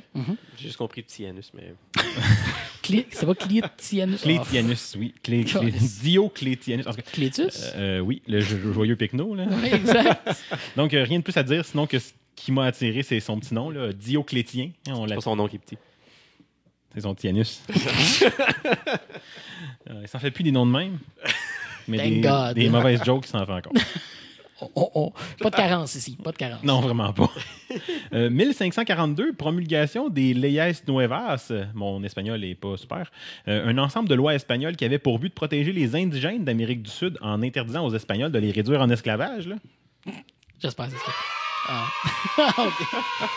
J'ai 0.57 0.65
juste 0.67 0.77
compris 0.77 1.03
Tianus, 1.03 1.51
mais. 1.55 1.73
Clé- 2.87 3.07
C'est 3.11 3.25
pas 3.25 3.35
Clétianus. 3.35 4.21
Clétianus, 4.21 4.95
oui. 4.97 5.13
Clé, 5.23 5.43
clé-. 5.43 5.71
Dioclétianus. 6.01 6.85
Clétus? 7.11 7.71
euh, 7.75 7.99
oui, 7.99 8.21
le 8.27 8.39
jo- 8.39 8.71
joyeux 8.73 8.95
Picno. 8.95 9.35
Là. 9.35 9.45
Oui, 9.61 9.69
exact. 9.73 10.27
Donc, 10.75 10.93
euh, 10.93 11.03
rien 11.03 11.19
de 11.19 11.23
plus 11.23 11.35
à 11.37 11.43
dire, 11.43 11.65
sinon 11.65 11.85
que 11.87 11.99
ce 11.99 12.11
qui 12.35 12.51
m'a 12.51 12.65
attiré, 12.65 13.03
c'est 13.03 13.19
son 13.19 13.39
petit 13.39 13.53
nom, 13.53 13.69
là, 13.69 13.91
Dioclétien. 13.93 14.69
hein, 14.87 14.93
on 14.95 15.07
C'est 15.07 15.15
pas 15.15 15.21
son 15.21 15.35
nom 15.35 15.47
qui 15.47 15.57
est 15.57 15.59
petit. 15.59 15.77
C'est 16.93 17.01
son 17.01 17.13
Tianus. 17.15 17.61
Euh, 19.89 19.99
il 20.01 20.07
s'en 20.09 20.19
fait 20.19 20.31
plus 20.31 20.43
des 20.43 20.51
noms 20.51 20.65
de 20.65 20.71
même. 20.71 20.99
Mais 21.87 21.97
Thank 21.97 22.09
des, 22.09 22.19
God. 22.21 22.53
des 22.55 22.69
mauvaises 22.69 23.01
jokes, 23.05 23.25
il 23.25 23.29
s'en 23.29 23.45
fait 23.45 23.53
encore. 23.53 23.71
Pas 25.39 25.49
de 25.49 25.55
carence 25.55 25.95
ici, 25.95 26.17
pas 26.23 26.31
de 26.31 26.37
carence. 26.37 26.63
Non, 26.63 26.81
vraiment 26.81 27.13
pas. 27.13 27.29
Euh, 28.13 28.29
1542, 28.29 29.33
promulgation 29.33 30.07
des 30.07 30.33
Leyes 30.33 30.81
Nuevas, 30.87 31.51
mon 31.75 32.01
espagnol 32.03 32.41
est 32.45 32.55
pas 32.55 32.77
super, 32.77 33.11
Euh, 33.49 33.67
un 33.67 33.77
ensemble 33.77 34.07
de 34.07 34.15
lois 34.15 34.33
espagnoles 34.35 34.77
qui 34.77 34.85
avait 34.85 34.99
pour 34.99 35.19
but 35.19 35.27
de 35.29 35.33
protéger 35.33 35.73
les 35.73 35.93
indigènes 35.93 36.45
d'Amérique 36.45 36.81
du 36.81 36.89
Sud 36.89 37.17
en 37.21 37.43
interdisant 37.43 37.85
aux 37.85 37.93
Espagnols 37.93 38.31
de 38.31 38.39
les 38.39 38.51
réduire 38.51 38.81
en 38.81 38.89
esclavage. 38.89 39.49
J'espère 40.61 40.85
que 40.87 40.93
c'est 40.93 41.05
ça. 41.05 41.11
Ah. 41.67 41.87
Ok. 42.57 42.87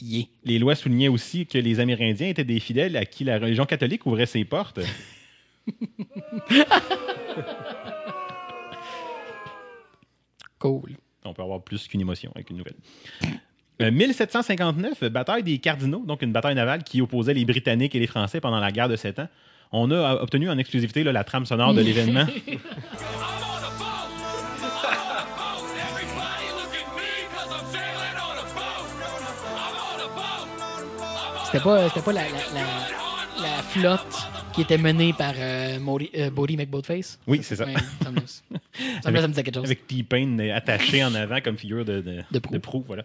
Yeah. 0.00 0.24
Les 0.44 0.58
lois 0.58 0.74
soulignaient 0.74 1.08
aussi 1.08 1.46
que 1.46 1.58
les 1.58 1.80
Amérindiens 1.80 2.28
étaient 2.28 2.44
des 2.44 2.60
fidèles 2.60 2.96
à 2.96 3.04
qui 3.04 3.24
la 3.24 3.38
religion 3.38 3.66
catholique 3.66 4.06
ouvrait 4.06 4.26
ses 4.26 4.44
portes. 4.44 4.80
Cool. 10.58 10.96
On 11.24 11.34
peut 11.34 11.42
avoir 11.42 11.62
plus 11.62 11.88
qu'une 11.88 12.00
émotion 12.00 12.30
avec 12.34 12.50
une 12.50 12.58
nouvelle. 12.58 12.76
Euh, 13.82 13.90
1759, 13.90 15.04
bataille 15.04 15.42
des 15.42 15.58
Cardinaux, 15.58 16.04
donc 16.06 16.22
une 16.22 16.32
bataille 16.32 16.54
navale 16.54 16.82
qui 16.82 17.02
opposait 17.02 17.34
les 17.34 17.44
Britanniques 17.44 17.94
et 17.94 17.98
les 17.98 18.06
Français 18.06 18.40
pendant 18.40 18.60
la 18.60 18.70
guerre 18.72 18.88
de 18.88 18.96
Sept 18.96 19.18
Ans. 19.18 19.28
On 19.72 19.90
a 19.90 19.94
euh, 19.94 20.22
obtenu 20.22 20.48
en 20.48 20.56
exclusivité 20.56 21.04
là, 21.04 21.12
la 21.12 21.24
trame 21.24 21.44
sonore 21.44 21.74
de 21.74 21.82
l'événement. 21.82 22.26
C'était 31.46 31.60
pas, 31.60 31.88
pas 31.88 32.12
la, 32.12 32.22
la, 32.22 32.28
la, 32.54 33.46
la 33.48 33.62
flotte 33.62 34.28
qui 34.56 34.62
était 34.62 34.78
menée 34.78 35.12
par 35.12 35.34
euh, 35.36 35.78
Maury- 35.78 36.10
euh, 36.16 36.30
Bodie 36.30 36.56
McBoatface. 36.56 37.20
Oui, 37.28 37.40
c'est 37.42 37.54
ça. 37.56 37.66
Ouais, 37.66 37.74
ça 38.02 38.10
me 38.10 38.18
laisse. 38.18 38.42
Ça 39.02 39.10
me 39.10 39.14
laisse, 39.14 39.22
ça 39.22 39.28
me 39.28 39.30
disait 39.32 39.42
quelque 39.44 39.54
chose. 39.54 39.64
Avec 39.64 39.86
T-Pain 39.86 40.38
euh, 40.40 40.56
attaché 40.56 41.04
en 41.04 41.14
avant 41.14 41.40
comme 41.40 41.56
figure 41.58 41.84
de, 41.84 42.00
de, 42.00 42.22
De 42.50 42.58
proue. 42.58 42.82
voilà. 42.86 43.04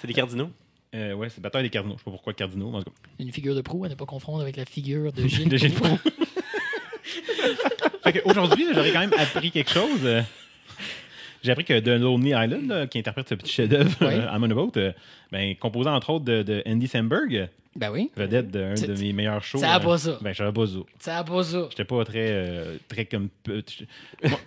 C'est 0.00 0.08
des 0.08 0.14
cardinaux? 0.14 0.50
Euh, 0.94 1.12
ouais, 1.14 1.28
c'est 1.28 1.40
batteur 1.40 1.62
des 1.62 1.70
cardinaux. 1.70 1.94
Je 1.96 2.00
sais 2.00 2.04
pas 2.04 2.10
pourquoi 2.10 2.32
cardinaux, 2.32 2.70
mais 2.70 2.78
en 2.78 2.82
tout 2.82 2.90
cas. 2.90 2.96
Une 3.18 3.30
figure 3.30 3.54
de 3.54 3.60
proue, 3.60 3.84
à 3.84 3.88
ne 3.88 3.94
pas 3.94 4.06
confondre 4.06 4.40
avec 4.40 4.56
la 4.56 4.64
figure 4.64 5.12
de 5.12 5.22
Gilles. 5.28 5.48
de 5.50 5.56
Gilles 5.56 5.74
fait 8.04 8.22
aujourd'hui, 8.24 8.66
j'aurais 8.74 8.92
quand 8.92 9.00
même 9.00 9.12
appris 9.18 9.50
quelque 9.50 9.70
chose. 9.70 10.00
J'ai 11.46 11.52
appris 11.52 11.64
que 11.64 11.78
The 11.80 12.00
Lonely 12.00 12.30
Island, 12.30 12.68
là, 12.68 12.86
qui 12.86 12.98
interprète 12.98 13.28
ce 13.28 13.34
petit 13.34 13.52
chef-d'œuvre, 13.52 13.90
Ouais. 14.04 14.14
euh, 14.18 14.26
I'm 14.34 14.42
on 14.42 14.50
a 14.50 14.54
Boat, 14.54 14.72
euh, 14.76 14.92
ben, 15.32 15.54
composé 15.56 15.88
entre 15.88 16.10
autres 16.10 16.24
de, 16.24 16.42
de 16.42 16.62
Andy 16.66 16.86
Samberg, 16.88 17.48
Ben 17.74 17.90
oui. 17.90 18.10
vedette 18.16 18.50
d'un 18.50 18.74
de 18.74 18.94
mes 19.00 19.12
meilleurs 19.12 19.42
shows. 19.44 19.58
ça 19.58 19.72
a 19.74 19.76
euh, 19.80 19.82
pas 19.82 19.98
ça. 19.98 20.18
Ben, 20.20 20.32
j'avais 20.34 20.52
pas 20.52 20.66
ça. 20.66 20.78
Ça 20.98 21.18
a 21.18 21.24
pas 21.24 21.42
ça. 21.42 21.66
J'étais 21.70 21.84
pas 21.84 22.04
très, 22.04 22.28
euh, 22.32 22.76
très 22.88 23.04
comme. 23.06 23.28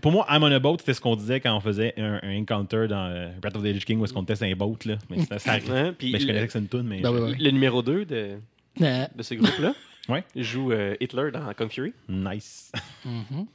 Pour 0.01 0.11
moi, 0.11 0.25
I'm 0.29 0.43
on 0.43 0.51
a 0.51 0.59
boat, 0.59 0.77
c'était 0.79 0.93
ce 0.93 1.01
qu'on 1.01 1.15
disait 1.15 1.39
quand 1.39 1.55
on 1.55 1.59
faisait 1.59 1.93
un, 1.97 2.19
un 2.23 2.37
encounter 2.41 2.87
dans 2.87 3.07
euh, 3.09 3.29
Breath 3.41 3.55
of 3.55 3.63
the 3.63 3.67
Lich 3.67 3.85
King 3.85 3.99
où 3.99 4.05
est-ce 4.05 4.13
qu'on 4.13 4.23
testait 4.23 4.51
un 4.51 4.55
boat. 4.55 4.77
Là. 4.85 4.97
Mais 5.09 5.19
ça, 5.25 5.39
ça 5.39 5.51
arrive. 5.51 5.71
Hein, 5.71 5.93
puis 5.97 6.11
Ben, 6.11 6.21
je 6.21 6.27
connaissais 6.27 6.47
que 6.47 6.53
c'est 6.53 6.59
une 6.59 6.67
toune, 6.67 6.87
mais. 6.87 7.01
Ben 7.01 7.11
je- 7.15 7.21
oui, 7.23 7.31
oui. 7.37 7.43
Le 7.43 7.51
numéro 7.51 7.81
2 7.81 8.05
de, 8.05 8.37
Euh, 8.81 9.05
de 9.15 9.23
ce 9.23 9.33
groupe-là 9.35 9.73
Ouais. 10.07 10.23
joue 10.35 10.71
euh, 10.71 10.95
Hitler 10.99 11.29
dans 11.31 11.53
Kung 11.53 11.69
Fury. 11.69 11.93
Nice. 12.07 12.71
mhm. 13.05 13.45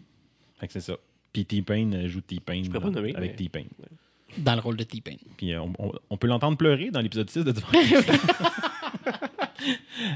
Fait 0.60 0.66
que 0.68 0.72
c'est 0.72 0.80
ça. 0.80 0.94
Puis 1.34 1.44
T-Pain 1.44 1.90
euh, 1.92 2.08
joue 2.08 2.22
T-Pain 2.22 2.62
avec 2.94 3.18
mais- 3.18 3.34
T-Pain. 3.34 3.64
Dans 4.38 4.54
le 4.54 4.60
rôle 4.60 4.76
de 4.78 4.84
T-Pain. 4.84 5.16
Puis 5.36 5.52
euh, 5.52 5.60
on, 5.60 5.72
on- 5.78 5.92
on 6.10 6.16
peut 6.16 6.26
l'entendre 6.28 6.56
pleurer 6.56 6.90
dans 6.90 7.00
l'épisode 7.02 7.28
6 7.28 7.44
de. 7.44 7.52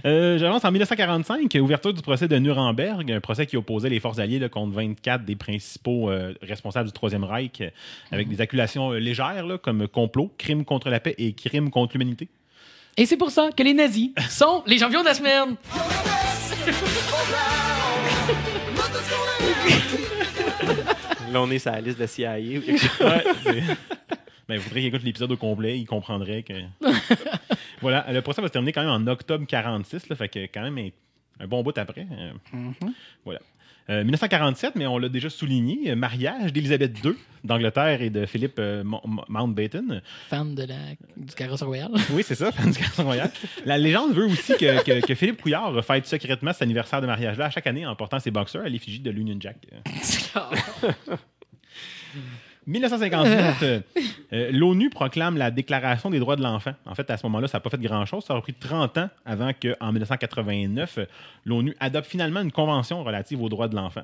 Euh, 0.04 0.36
J'avance 0.36 0.62
en 0.64 0.70
1945, 0.70 1.54
ouverture 1.62 1.94
du 1.94 2.02
procès 2.02 2.28
de 2.28 2.36
Nuremberg, 2.36 3.10
un 3.10 3.20
procès 3.20 3.46
qui 3.46 3.56
opposait 3.56 3.88
les 3.88 3.98
forces 4.00 4.18
alliées 4.18 4.38
là, 4.38 4.48
contre 4.50 4.74
24 4.74 5.24
des 5.24 5.36
principaux 5.36 6.10
euh, 6.10 6.34
responsables 6.42 6.86
du 6.88 6.92
Troisième 6.92 7.24
Reich, 7.24 7.60
euh, 7.62 7.70
avec 8.12 8.28
des 8.28 8.40
accusations 8.42 8.92
euh, 8.92 8.98
légères 8.98 9.46
là, 9.46 9.56
comme 9.56 9.88
complot, 9.88 10.30
crime 10.36 10.64
contre 10.66 10.90
la 10.90 11.00
paix 11.00 11.14
et 11.16 11.32
crime 11.32 11.70
contre 11.70 11.94
l'humanité. 11.96 12.28
Et 12.98 13.06
c'est 13.06 13.16
pour 13.16 13.30
ça 13.30 13.48
que 13.56 13.62
les 13.62 13.72
nazis 13.74 14.10
sont 14.28 14.62
les 14.66 14.78
champions 14.78 15.00
de 15.00 15.06
la 15.06 15.14
semaine. 15.14 15.56
Là, 21.32 21.42
on 21.42 21.50
est 21.50 21.58
sur 21.58 21.70
la 21.72 21.80
liste 21.80 21.96
de 21.98 22.02
la 22.02 22.06
CIA 22.06 22.38
ou 22.38 22.60
quelque 22.62 22.78
chose. 22.78 23.06
Ouais, 23.06 23.24
ben, 24.48 24.54
il 24.54 24.60
faudrait 24.60 24.80
qu'il 24.80 24.88
écoute 24.88 25.02
l'épisode 25.02 25.30
au 25.32 25.36
complet, 25.36 25.78
il 25.78 25.84
comprendrait 25.84 26.42
que. 26.42 26.54
voilà, 27.82 28.06
le 28.10 28.22
procès 28.22 28.40
va 28.40 28.48
se 28.48 28.52
terminer 28.52 28.72
quand 28.72 28.80
même 28.82 28.90
en 28.90 29.06
octobre 29.10 29.44
46, 29.46 30.08
là, 30.08 30.16
fait 30.16 30.28
que 30.28 30.38
quand 30.46 30.62
même 30.62 30.90
un, 31.40 31.46
bon 31.46 31.62
bout 31.62 31.76
après. 31.76 32.06
euh, 32.10 32.32
Voilà. 33.24 33.40
Euh, 33.90 34.04
1947, 34.04 34.74
mais 34.76 34.86
on 34.86 34.98
l'a 34.98 35.08
déjà 35.08 35.30
souligné, 35.30 35.90
euh, 35.90 35.96
mariage 35.96 36.52
d'Élisabeth 36.52 37.02
II 37.04 37.12
d'Angleterre 37.42 38.02
et 38.02 38.10
de 38.10 38.26
Philippe 38.26 38.58
euh, 38.58 38.84
Mo- 38.84 39.00
Mo- 39.06 39.24
Mountbatten. 39.28 40.02
Fan 40.28 40.54
de 40.54 40.64
la, 40.64 40.74
du 41.16 41.34
carrosse 41.34 41.62
royal. 41.62 41.90
Oui, 42.12 42.22
c'est 42.26 42.34
ça, 42.34 42.52
fan 42.52 42.70
du 42.70 42.78
Garçon 42.78 43.04
Royal. 43.04 43.30
La 43.64 43.78
légende 43.78 44.12
veut 44.12 44.26
aussi 44.26 44.52
que, 44.58 44.82
que- 44.82 45.06
que 45.06 45.14
Philippe 45.14 45.40
Couillard 45.40 45.82
fête 45.84 46.06
secrètement 46.06 46.52
cet 46.52 46.62
anniversaire 46.62 47.00
de 47.00 47.06
mariage-là 47.06 47.46
à 47.46 47.50
chaque 47.50 47.66
année 47.66 47.86
en 47.86 47.94
portant 47.96 48.18
ses 48.20 48.30
boxeurs 48.30 48.64
à 48.64 48.68
l'effigie 48.68 49.00
de 49.00 49.10
l'Union 49.10 49.36
Jack. 49.40 49.56
Euh, 52.68 52.72
1959, 52.72 53.62
euh, 53.62 53.80
euh, 54.32 54.50
l'ONU 54.52 54.90
proclame 54.90 55.36
la 55.36 55.50
Déclaration 55.50 56.10
des 56.10 56.18
droits 56.18 56.36
de 56.36 56.42
l'enfant. 56.42 56.72
En 56.86 56.94
fait, 56.94 57.10
à 57.10 57.16
ce 57.16 57.24
moment-là, 57.26 57.48
ça 57.48 57.58
n'a 57.58 57.60
pas 57.60 57.70
fait 57.70 57.80
grand-chose. 57.80 58.24
Ça 58.24 58.34
a 58.34 58.40
pris 58.40 58.54
30 58.54 58.98
ans 58.98 59.08
avant 59.24 59.52
qu'en 59.52 59.92
1989, 59.92 60.98
euh, 60.98 61.04
l'ONU 61.44 61.74
adopte 61.80 62.06
finalement 62.06 62.40
une 62.40 62.52
convention 62.52 63.02
relative 63.02 63.42
aux 63.42 63.48
droits 63.48 63.68
de 63.68 63.76
l'enfant. 63.76 64.02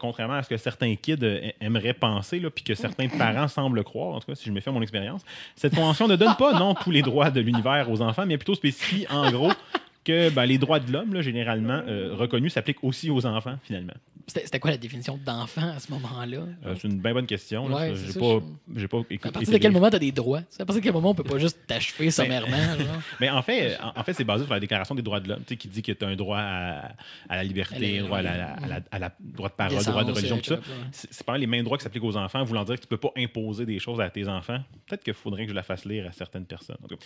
Contrairement 0.00 0.34
à 0.34 0.42
ce 0.42 0.48
que 0.48 0.56
certains 0.56 0.94
kids 0.96 1.18
aimeraient 1.60 1.92
penser, 1.92 2.40
puis 2.54 2.64
que 2.64 2.74
certains 2.74 3.08
parents 3.08 3.46
semblent 3.48 3.84
croire, 3.84 4.16
en 4.16 4.20
tout 4.20 4.26
cas, 4.26 4.34
si 4.34 4.46
je 4.46 4.50
me 4.50 4.60
à 4.66 4.70
mon 4.72 4.82
expérience, 4.82 5.22
cette 5.54 5.74
convention 5.74 6.08
ne 6.08 6.16
donne 6.16 6.34
pas, 6.36 6.58
non, 6.58 6.74
tous 6.74 6.90
les 6.90 7.02
droits 7.02 7.30
de 7.30 7.40
l'univers 7.40 7.88
aux 7.90 8.02
enfants, 8.02 8.26
mais 8.26 8.36
plutôt 8.36 8.54
spécifie, 8.54 9.06
en 9.10 9.30
gros, 9.30 9.52
que 10.06 10.30
ben, 10.30 10.46
les 10.46 10.56
droits 10.58 10.80
de 10.80 10.90
l'homme, 10.92 11.20
généralement 11.20 11.82
euh, 11.86 12.14
reconnus, 12.14 12.52
s'appliquent 12.54 12.82
aussi 12.84 13.10
aux 13.10 13.26
enfants, 13.26 13.58
finalement. 13.64 13.92
C'était 14.28 14.58
quoi 14.58 14.72
la 14.72 14.76
définition 14.76 15.20
d'enfant 15.24 15.68
à 15.76 15.78
ce 15.78 15.88
moment-là? 15.92 16.38
Euh, 16.66 16.74
c'est 16.80 16.88
une 16.88 16.98
bien 17.00 17.12
bonne 17.14 17.26
question. 17.26 17.66
Ouais, 17.66 17.92
J'ai 17.94 18.18
pas, 18.18 18.40
je- 18.74 18.86
pas 18.86 18.96
À 18.96 19.00
écouté. 19.10 19.30
partir 19.32 19.52
de 19.52 19.58
quel 19.58 19.70
moment 19.70 19.88
tu 19.88 19.94
as 19.96 19.98
des 20.00 20.10
droits? 20.10 20.40
À 20.58 20.64
partir 20.64 20.74
de 20.76 20.80
quel 20.80 20.92
moment 20.92 21.10
on 21.10 21.14
peut 21.14 21.22
pas 21.22 21.38
juste 21.38 21.58
Ben, 21.68 21.76
t'achever 21.76 22.10
sommairement? 22.10 22.56
genre? 22.78 23.00
Mais 23.20 23.30
en 23.30 23.40
fait, 23.42 23.78
en, 23.80 24.00
en 24.00 24.02
fait 24.02 24.14
c'est 24.14 24.24
basé 24.24 24.42
sur 24.44 24.52
la 24.52 24.58
Déclaration 24.58 24.96
des 24.96 25.02
droits 25.02 25.20
de 25.20 25.28
l'homme, 25.28 25.44
qui 25.44 25.68
dit 25.68 25.80
que 25.80 25.92
tu 25.92 26.04
as 26.04 26.08
un 26.08 26.16
droit 26.16 26.38
à, 26.40 26.92
à 27.28 27.36
la 27.36 27.44
liberté, 27.44 27.98
À 27.98 28.00
la- 28.00 28.02
droit 28.06 28.18
à 28.18 28.22
la, 28.22 28.32
à 28.54 28.66
la- 28.66 28.80
à 28.90 28.98
la- 28.98 29.12
droit 29.20 29.48
de 29.48 29.54
parole, 29.54 29.84
droit 29.84 30.02
de 30.04 30.10
religion, 30.12 30.38
tout 30.38 30.54
ça. 30.54 30.60
C'est 30.90 31.24
pas 31.24 31.38
les 31.38 31.46
mêmes 31.46 31.64
droits 31.64 31.78
qui 31.78 31.84
s'appliquent 31.84 32.02
aux 32.04 32.16
enfants, 32.16 32.42
voulant 32.42 32.64
dire 32.64 32.74
que 32.74 32.80
tu 32.80 32.88
peux 32.88 32.96
pas 32.96 33.12
imposer 33.16 33.64
des 33.64 33.78
choses 33.78 34.00
à 34.00 34.10
tes 34.10 34.26
enfants. 34.26 34.58
Peut-être 34.88 35.04
qu'il 35.04 35.14
faudrait 35.14 35.44
que 35.44 35.50
je 35.50 35.54
la 35.56 35.62
fasse 35.62 35.84
lire 35.84 36.04
à 36.08 36.10
certaines 36.12 36.46
personnes. 36.46 36.78
En 36.82 36.88
tout 36.88 36.96
cas, 36.96 37.04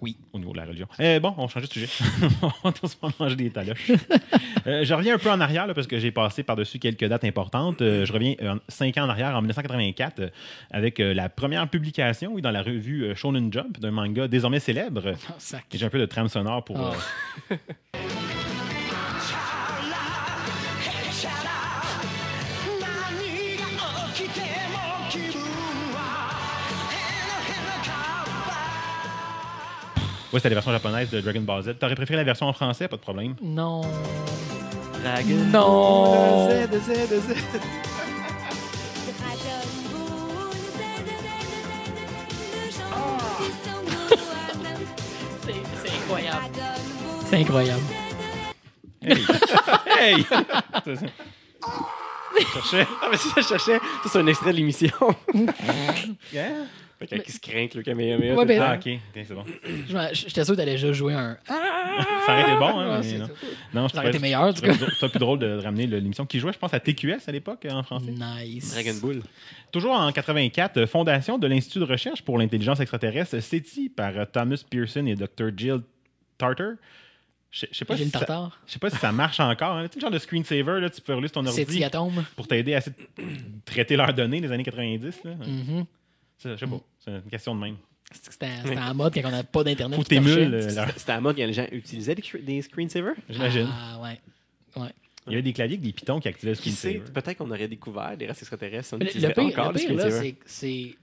Oui. 0.00 0.16
Au 0.32 0.38
niveau 0.40 0.50
de 0.50 0.56
la 0.56 0.64
religion. 0.64 0.88
Euh, 0.98 1.20
bon, 1.20 1.32
on 1.38 1.46
change 1.46 1.62
de 1.62 1.72
sujet. 1.72 1.86
on 2.64 2.72
tous 2.72 2.98
manger 3.18 3.36
des 3.36 3.50
taloches. 3.50 3.90
Euh, 4.66 4.84
je 4.84 4.94
reviens 4.94 5.16
un 5.16 5.18
peu 5.18 5.28
en 5.28 5.40
arrière 5.40 5.66
là, 5.66 5.74
parce 5.74 5.88
que 5.88 5.98
j'ai 5.98 6.12
passé 6.12 6.44
par-dessus 6.44 6.78
quelques 6.78 7.04
dates 7.04 7.24
importantes. 7.24 7.82
Euh, 7.82 8.06
je 8.06 8.12
reviens 8.12 8.34
euh, 8.42 8.54
cinq 8.68 8.96
ans 8.96 9.06
en 9.06 9.08
arrière, 9.08 9.34
en 9.34 9.40
1984, 9.40 10.20
euh, 10.20 10.28
avec 10.70 11.00
euh, 11.00 11.12
la 11.14 11.28
première 11.28 11.66
publication 11.68 12.30
oui, 12.32 12.42
dans 12.42 12.52
la 12.52 12.62
revue 12.62 13.12
Shonen 13.16 13.52
Jump 13.52 13.80
d'un 13.80 13.90
manga 13.90 14.28
désormais 14.28 14.60
célèbre. 14.60 15.08
Et 15.08 15.78
J'ai 15.78 15.84
un 15.84 15.90
peu 15.90 15.98
de 15.98 16.06
trame 16.06 16.28
sonore 16.28 16.64
pour. 16.64 16.78
Ah. 17.50 17.54
Ouais, 30.32 30.38
c'était 30.38 30.48
la 30.48 30.54
version 30.54 30.72
japonaise 30.72 31.10
de 31.10 31.20
Dragon 31.20 31.42
Ball 31.42 31.62
Z. 31.62 31.74
T'aurais 31.78 31.94
préféré 31.94 32.16
la 32.16 32.24
version 32.24 32.46
en 32.46 32.52
français, 32.54 32.88
pas 32.88 32.96
de 32.96 33.02
problème. 33.02 33.34
Non. 33.42 33.82
Dragon 35.02 35.44
Non. 35.52 36.46
Ball, 36.48 36.68
Z, 36.68 36.84
Z, 36.84 37.20
Z. 37.20 37.34
C'est 45.44 45.54
c'est 45.82 45.94
incroyable. 45.96 46.38
C'est 47.28 47.36
incroyable. 47.36 47.82
Hey! 49.02 49.16
hey! 50.00 50.26
Je 52.38 52.46
cherchais. 52.46 52.86
Ah, 53.02 53.08
mais 53.10 53.16
c'est 53.16 53.28
ça, 53.28 53.40
je 53.40 53.46
cherchais. 53.48 53.78
Ça, 53.78 54.08
c'est 54.12 54.18
un 54.18 54.26
extrait 54.26 54.52
de 54.52 54.56
l'émission. 54.56 54.90
Yeah. 56.32 56.66
Fait 57.08 57.22
qui 57.22 57.32
se 57.32 57.40
craint, 57.40 57.66
le 57.74 57.82
Kamehameha. 57.82 58.34
Ouais, 58.34 58.44
ben-. 58.44 58.60
Ah, 58.62 58.74
ok, 58.76 58.98
c'est 59.14 59.34
bon. 59.34 59.44
J'étais 60.12 60.44
sûr 60.44 60.54
que 60.54 60.58
t'allais 60.60 60.78
juste 60.78 60.92
jouer 60.94 61.14
un. 61.14 61.36
Ah! 61.48 62.22
Ça 62.26 62.32
aurait 62.32 62.42
été 62.42 62.54
bon, 62.58 62.78
hein? 62.78 62.90
Ouais, 62.90 62.96
mais 62.98 63.02
c'est 63.02 63.18
non. 63.18 63.26
ça. 63.26 63.32
Non, 63.74 63.88
je 63.88 63.92
Ça 63.94 63.98
aurait 64.00 64.08
été 64.10 64.18
meilleur, 64.18 64.54
tout 64.54 64.62
cas. 64.62 64.72
C'est 64.98 65.08
plus 65.08 65.18
drôle 65.18 65.38
de 65.38 65.58
ramener 65.58 65.86
l'émission 65.86 66.24
qui 66.26 66.38
jouait, 66.38 66.52
je 66.52 66.58
pense, 66.58 66.72
à 66.74 66.80
TQS 66.80 67.28
à 67.28 67.32
l'époque, 67.32 67.66
en 67.70 67.82
français. 67.82 68.10
Nice. 68.12 68.72
Dragon 68.72 68.94
Ball. 69.02 69.22
Toujours 69.70 69.92
en 69.92 70.10
84, 70.12 70.76
euh, 70.78 70.86
fondation 70.86 71.38
de 71.38 71.46
l'Institut 71.46 71.78
de 71.80 71.84
recherche 71.84 72.22
pour 72.22 72.38
l'intelligence 72.38 72.80
extraterrestre, 72.80 73.38
SETI, 73.40 73.88
par 73.88 74.16
euh, 74.16 74.24
Thomas 74.30 74.62
Pearson 74.68 75.06
et 75.06 75.14
Dr. 75.14 75.50
Jill 75.56 75.80
Tarter. 76.38 76.72
Je 77.50 77.66
je 77.70 77.76
sais 77.76 77.84
pas, 77.84 77.98
si 77.98 78.08
ça- 78.08 78.18
tartare. 78.20 78.60
je 78.66 78.72
sais 78.72 78.78
pas 78.78 78.88
si 78.88 78.96
ça 78.96 79.12
marche 79.12 79.38
encore. 79.38 79.76
hein. 79.76 79.82
Tu 79.84 79.88
sais, 79.94 79.96
le 79.96 80.00
genre 80.02 80.10
de 80.10 80.18
screensaver, 80.18 80.80
là, 80.80 80.88
tu 80.88 81.02
peux 81.02 81.12
relire 81.14 81.28
sur 81.30 81.42
ton 81.42 81.46
ordi 81.46 81.84
Atome. 81.84 82.24
pour 82.34 82.48
t'aider 82.48 82.74
à 82.74 82.80
traiter 83.66 83.94
leurs 83.96 84.14
données 84.14 84.40
des 84.40 84.50
années 84.50 84.62
90. 84.64 85.20
Là. 85.24 85.32
Ça, 85.38 85.44
Je 86.44 86.56
sais 86.56 86.66
pas, 86.66 86.80
c'est 87.04 87.10
une 87.10 87.22
question 87.30 87.54
de 87.54 87.60
même. 87.60 87.76
C'était 88.12 88.46
en 88.78 88.94
mode 88.94 89.14
quand 89.14 89.22
on 89.24 89.30
n'avait 89.30 89.42
pas 89.44 89.64
d'internet. 89.64 89.96
Faut 89.96 90.02
qui 90.02 90.10
t'émules 90.10 90.54
euh, 90.54 90.68
C'était 90.96 91.12
à 91.12 91.14
la 91.14 91.20
mode 91.22 91.36
quand 91.36 91.46
les 91.46 91.52
gens 91.54 91.66
utilisaient 91.72 92.14
des, 92.14 92.20
cr- 92.22 92.44
des 92.44 92.60
screensavers? 92.60 93.14
J'imagine. 93.30 93.68
Ah, 93.72 93.98
ouais. 94.02 94.20
Ouais. 94.76 94.90
Il 95.26 95.32
y 95.32 95.34
avait 95.36 95.42
des 95.42 95.52
claviers 95.52 95.76
avec 95.76 95.86
des 95.86 95.92
pitons 95.92 96.20
qui 96.20 96.28
activaient 96.28 96.52
le 96.52 96.58
Qui 96.58 96.72
sait, 96.72 96.90
screensaver. 96.94 97.12
peut-être 97.12 97.38
qu'on 97.38 97.50
aurait 97.50 97.68
découvert 97.68 98.16
des 98.16 98.26
races 98.26 98.40
extraterrestres. 98.42 98.88
si 98.88 98.94
On 98.94 98.98
Le, 98.98 99.04
pire, 99.32 99.44
encore 99.44 99.72
le 99.72 99.78
pire, 99.78 99.94
là, 99.94 100.10
screensavers. 100.10 100.20
c'est 100.22 100.32
que 100.32 100.44
c'est 100.46 100.96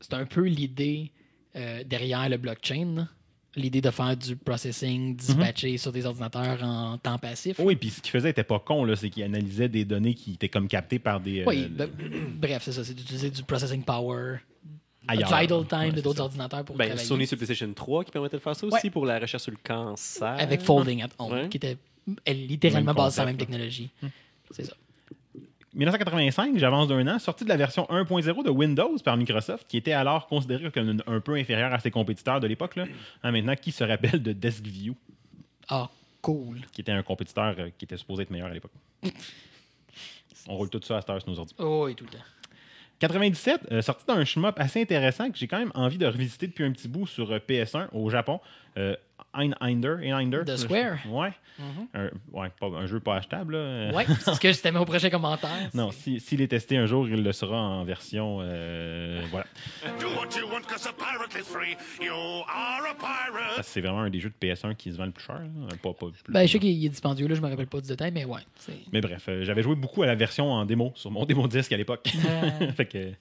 c'est 0.00 0.14
un 0.14 0.26
peu 0.26 0.42
l'idée 0.42 1.10
euh, 1.56 1.82
derrière 1.84 2.28
le 2.28 2.36
blockchain. 2.36 3.08
L'idée 3.54 3.80
de 3.82 3.90
faire 3.90 4.16
du 4.16 4.34
processing 4.36 5.14
dispatché 5.14 5.76
sur 5.76 5.92
des 5.92 6.06
ordinateurs 6.06 6.62
en 6.62 6.96
temps 6.96 7.18
passif. 7.18 7.58
Oui, 7.58 7.76
puis 7.76 7.90
ce 7.90 8.00
qu'il 8.00 8.10
faisait 8.10 8.30
était 8.30 8.44
pas 8.44 8.58
con, 8.58 8.84
là, 8.84 8.96
c'est 8.96 9.10
qu'il 9.10 9.22
analysait 9.24 9.68
des 9.68 9.84
données 9.84 10.14
qui 10.14 10.34
étaient 10.34 10.48
comme 10.48 10.68
captées 10.68 10.98
par 10.98 11.20
des. 11.20 11.40
euh, 11.40 11.44
Oui, 11.46 11.66
ben, 11.68 11.88
bref, 12.36 12.62
c'est 12.64 12.72
ça, 12.72 12.82
c'est 12.84 12.94
d'utiliser 12.94 13.28
du 13.30 13.42
processing 13.42 13.82
power, 13.84 14.38
ailleurs. 15.08 15.42
idle 15.42 15.52
Ouais, 15.54 15.64
time 15.66 15.90
de 15.92 16.00
d'autres 16.00 16.20
ordinateurs 16.20 16.64
pour 16.64 16.76
Ben, 16.76 16.86
travailler. 16.88 17.06
Sony 17.06 17.26
sur 17.26 17.36
PlayStation 17.36 17.72
3 17.72 18.04
qui 18.04 18.10
permettait 18.10 18.36
de 18.36 18.42
faire 18.42 18.54
ça 18.56 18.66
aussi 18.66 18.74
Ouais. 18.84 18.90
pour 18.90 19.04
la 19.06 19.18
recherche 19.18 19.42
sur 19.42 19.52
le 19.52 19.58
cancer. 19.62 20.36
Avec 20.38 20.60
Folding 20.62 21.02
at 21.02 21.08
Home, 21.18 21.32
Ouais. 21.32 21.48
qui 21.48 21.56
était 21.58 21.76
Elle 22.24 22.40
est 22.42 22.46
littéralement 22.46 22.94
basée 22.94 23.14
sur 23.14 23.22
la 23.22 23.26
même 23.26 23.36
technologie. 23.36 23.90
C'est 24.50 24.64
ça. 24.64 24.74
1985, 25.74 26.58
j'avance 26.58 26.88
d'un 26.88 27.06
an, 27.08 27.18
sortie 27.18 27.44
de 27.44 27.48
la 27.48 27.56
version 27.56 27.86
1.0 27.88 28.42
de 28.42 28.50
Windows 28.50 28.94
par 29.02 29.16
Microsoft, 29.16 29.66
qui 29.68 29.78
était 29.78 29.92
alors 29.92 30.26
considéré 30.26 30.70
comme 30.70 31.00
un, 31.06 31.14
un 31.14 31.20
peu 31.20 31.34
inférieur 31.36 31.72
à 31.72 31.78
ses 31.80 31.90
compétiteurs 31.90 32.40
de 32.40 32.46
l'époque. 32.46 32.76
là. 32.76 32.84
Hein, 33.22 33.30
maintenant, 33.32 33.54
qui 33.56 33.72
se 33.72 33.82
rappelle 33.82 34.22
de 34.22 34.32
DeskView, 34.34 34.94
Ah, 35.68 35.88
cool. 36.20 36.60
qui 36.72 36.82
était 36.82 36.92
un 36.92 37.02
compétiteur 37.02 37.54
euh, 37.58 37.70
qui 37.78 37.86
était 37.86 37.96
supposé 37.96 38.24
être 38.24 38.30
meilleur 38.30 38.48
à 38.48 38.52
l'époque. 38.54 38.72
On 40.48 40.56
roule 40.56 40.68
tout 40.68 40.80
ça 40.82 40.98
à 40.98 41.00
cette 41.00 41.08
heure 41.10 41.22
sur 41.22 41.30
nos 41.30 41.38
ordi. 41.38 41.54
Oh, 41.58 41.84
oui, 41.86 41.94
tout 41.94 42.04
le 42.04 42.10
temps. 42.10 42.24
97, 43.02 43.62
euh, 43.72 43.82
sorti 43.82 44.06
d'un 44.06 44.24
shmup 44.24 44.54
assez 44.58 44.80
intéressant 44.80 45.28
que 45.28 45.36
j'ai 45.36 45.48
quand 45.48 45.58
même 45.58 45.72
envie 45.74 45.98
de 45.98 46.06
revisiter 46.06 46.46
depuis 46.46 46.64
un 46.64 46.70
petit 46.70 46.86
bout 46.86 47.08
sur 47.08 47.32
euh, 47.32 47.40
PS1 47.40 47.88
au 47.92 48.08
Japon. 48.10 48.38
Euh, 49.34 49.40
Einhinder, 49.60 49.96
Einhinder. 50.02 50.44
De 50.44 50.56
Square. 50.56 50.98
Ouais. 51.08 51.32
un, 51.94 52.04
ouais, 52.32 52.48
pas- 52.60 52.66
un 52.66 52.86
jeu 52.86 53.00
pas 53.00 53.16
achetable. 53.16 53.54
là. 53.54 53.58
Euh, 53.58 53.92
Ouais, 53.96 54.04
c'est 54.20 54.34
ce 54.34 54.40
que 54.40 54.52
je 54.52 54.60
t'aimais 54.60 54.78
au 54.78 54.84
prochain 54.84 55.10
commentaire. 55.10 55.50
Non, 55.74 55.90
si- 55.90 56.20
s'il 56.20 56.40
est 56.40 56.48
testé 56.48 56.76
un 56.76 56.86
jour, 56.86 57.08
il 57.08 57.22
le 57.22 57.32
sera 57.32 57.56
en 57.58 57.84
version. 57.84 58.38
euh, 58.40 59.20
voilà. 59.30 59.46
Do 60.00 60.06
what 60.08 60.28
you 60.38 60.46
want, 60.50 60.62
cause 60.68 60.86
a 60.86 60.92
pirate 60.92 61.34
is 61.40 61.44
free. 61.44 61.76
You 62.04 62.12
are 62.14 62.84
a 62.90 62.94
pirate. 62.94 63.54
Parce 63.56 63.66
que 63.68 63.72
C'est 63.72 63.80
vraiment 63.80 64.00
un 64.00 64.10
des 64.10 64.20
jeux 64.20 64.30
de 64.30 64.34
PS1 64.46 64.74
qui 64.74 64.92
se 64.92 64.96
vend 64.96 65.06
le 65.06 65.12
plus 65.12 65.24
cher. 65.24 65.38
là. 65.40 65.76
Pas, 65.82 65.92
pas 65.92 66.06
plus- 66.06 66.32
Ben, 66.32 66.46
je 66.46 66.52
sais 66.52 66.58
qu'il 66.58 66.84
est 66.84 66.88
dispendieux, 66.88 67.26
là, 67.28 67.34
je 67.34 67.40
me 67.40 67.48
rappelle 67.48 67.66
pas 67.66 67.80
du 67.80 67.88
détail, 67.88 68.10
mais 68.12 68.24
ouais. 68.24 68.40
Mais 68.92 69.00
bref, 69.00 69.24
euh, 69.28 69.44
j'avais 69.44 69.62
joué 69.62 69.74
beaucoup 69.74 70.02
à 70.02 70.06
la 70.06 70.14
version 70.14 70.50
en 70.52 70.64
démo 70.64 70.92
sur 70.94 71.10
mon 71.10 71.24
démo 71.24 71.46
disque 71.48 71.72
à 71.72 71.76
l'époque. 71.76 72.08
fait 72.76 72.86
que, 72.86 73.12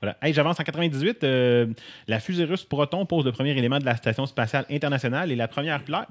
voilà. 0.00 0.16
Hey, 0.22 0.32
j'avance 0.32 0.58
en 0.58 0.64
98. 0.64 1.22
euh, 1.24 1.66
la 2.08 2.18
fusée 2.20 2.44
russe 2.44 2.64
Proton 2.64 3.04
pose 3.06 3.24
le 3.24 3.32
premier 3.32 3.50
élément 3.56 3.78
de 3.78 3.84
la 3.84 3.96
station 3.96 4.26
spatiale 4.26 4.64
internationale 4.70 5.30
et 5.32 5.36
la 5.36 5.48
première 5.48 5.59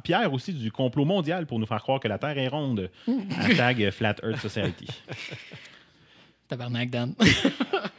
pierre 0.04 0.34
aussi 0.34 0.54
du 0.54 0.72
complot 0.72 1.06
mondial 1.06 1.46
pour 1.46 1.60
nous 1.60 1.66
faire 1.66 1.82
croire 1.82 2.00
que 2.00 2.08
la 2.08 2.18
Terre 2.18 2.38
est 2.38 2.48
ronde. 2.48 2.90
Hashtag 3.38 3.92
Flat 3.92 4.16
Earth 4.24 4.40
Society. 4.40 4.88
Tabarnak, 6.48 6.90
Dan. 6.90 7.14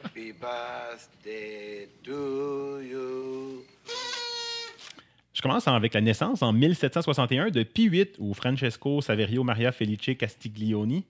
Happy 0.05 0.33
birthday 0.33 1.89
to 2.03 2.81
you. 2.81 3.65
Je 5.33 5.43
commence 5.43 5.67
avec 5.69 5.95
la 5.95 6.01
naissance 6.03 6.43
en 6.43 6.53
1761 6.53 7.49
de 7.49 7.63
Pie 7.63 7.89
VIII 7.89 8.11
ou 8.19 8.35
Francesco 8.35 9.01
Saverio 9.01 9.43
Maria 9.43 9.73
Felice 9.73 10.17
Castiglioni, 10.19 11.05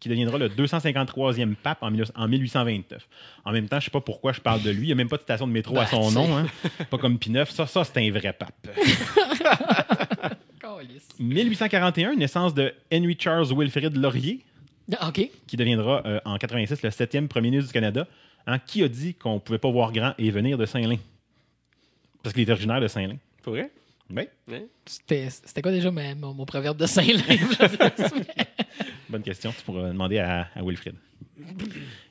qui 0.00 0.08
deviendra 0.08 0.38
le 0.38 0.48
253e 0.48 1.54
pape 1.56 1.78
en 1.82 1.90
19- 1.90 2.10
en 2.14 2.28
1829. 2.28 3.08
En 3.44 3.52
même 3.52 3.68
temps, 3.68 3.80
je 3.80 3.86
sais 3.86 3.90
pas 3.90 4.00
pourquoi 4.00 4.32
je 4.32 4.40
parle 4.40 4.62
de 4.62 4.70
lui. 4.70 4.82
Il 4.84 4.86
n'y 4.86 4.92
a 4.92 4.94
même 4.94 5.08
pas 5.08 5.16
de 5.16 5.22
station 5.22 5.46
de 5.46 5.52
métro 5.52 5.76
à 5.76 5.80
Ben, 5.80 5.86
son 5.86 6.10
nom. 6.12 6.36
hein. 6.36 6.46
Pas 6.90 6.98
comme 6.98 7.18
Pie. 7.18 7.32
Ça, 7.50 7.66
ça 7.66 7.82
c'est 7.84 7.98
un 7.98 8.10
vrai 8.12 8.32
pape. 8.32 8.68
Calisse. 10.60 11.08
1841, 11.18 12.14
naissance 12.16 12.54
de 12.54 12.72
Henry 12.92 13.16
Charles 13.18 13.52
Wilfrid 13.52 13.96
Laurier, 13.96 14.40
Ah, 14.98 15.08
OK. 15.08 15.28
qui 15.46 15.56
deviendra 15.56 16.02
euh, 16.06 16.20
en 16.24 16.36
86 16.36 16.82
le 16.82 16.90
7e 16.90 17.28
premier 17.28 17.50
ministre 17.50 17.68
du 17.68 17.74
Canada. 17.74 18.06
Hein, 18.46 18.58
qui 18.60 18.82
a 18.82 18.88
dit 18.88 19.14
qu'on 19.14 19.40
pouvait 19.40 19.58
pas 19.58 19.70
voir 19.70 19.92
grand 19.92 20.14
et 20.16 20.30
venir 20.30 20.56
de 20.56 20.64
Saint-Lin? 20.64 20.96
Parce 22.22 22.34
qu'il 22.34 22.48
est 22.48 22.50
originaire 22.52 22.80
de 22.80 22.88
Saint-Lin. 22.88 23.16
Pour 23.42 23.52
vrai? 23.52 23.70
Oui. 24.10 24.26
C'était 24.86 25.62
quoi 25.62 25.70
déjà 25.72 25.90
ma- 25.90 26.14
mon, 26.14 26.32
mon 26.34 26.46
proverbe 26.46 26.78
de 26.78 26.86
Saint-Lin? 26.86 27.22
bonne 29.10 29.22
question. 29.22 29.52
Tu 29.56 29.62
pourras 29.64 29.88
demander 29.88 30.18
à, 30.18 30.48
à 30.54 30.62
Wilfrid. 30.62 30.94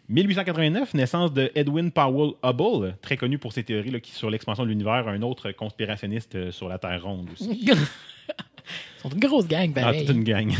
1889, 0.10 0.94
naissance 0.94 1.34
de 1.34 1.52
Edwin 1.56 1.92
Powell 1.92 2.34
Hubble, 2.44 2.96
très 3.02 3.18
connu 3.18 3.38
pour 3.40 3.52
ses 3.52 3.64
théories 3.64 3.92
là, 3.92 4.00
qui, 4.00 4.12
sur 4.12 4.30
l'expansion 4.30 4.64
de 4.64 4.70
l'univers, 4.70 5.08
un 5.08 5.22
autre 5.22 5.52
conspirationniste 5.52 6.36
euh, 6.36 6.52
sur 6.52 6.70
la 6.70 6.78
Terre 6.78 7.04
ronde 7.04 7.30
aussi. 7.34 7.50
Ils 7.66 9.02
sont 9.02 9.10
une 9.10 9.20
grosse 9.20 9.48
gang, 9.48 9.72
Ah, 9.76 9.82
pareil. 9.82 10.06
toute 10.06 10.16
une 10.16 10.24
gang. 10.24 10.54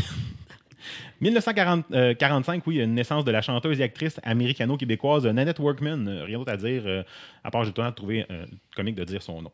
1945, 1.20 2.66
oui, 2.66 2.76
une 2.78 2.94
naissance 2.94 3.24
de 3.24 3.30
la 3.30 3.42
chanteuse 3.42 3.80
et 3.80 3.82
actrice 3.82 4.20
américano-québécoise 4.22 5.26
Nanette 5.26 5.58
Workman. 5.58 6.06
Euh, 6.08 6.24
Rien 6.24 6.38
d'autre 6.38 6.52
à 6.52 6.56
dire, 6.56 6.82
euh, 6.86 7.02
à 7.44 7.50
part 7.50 7.62
j'ai 7.64 7.70
le 7.70 7.74
temps 7.74 7.88
de 7.88 7.94
trouver 7.94 8.26
euh, 8.30 8.46
comique 8.76 8.94
de 8.96 9.04
dire 9.04 9.22
son 9.22 9.42
nom. 9.42 9.52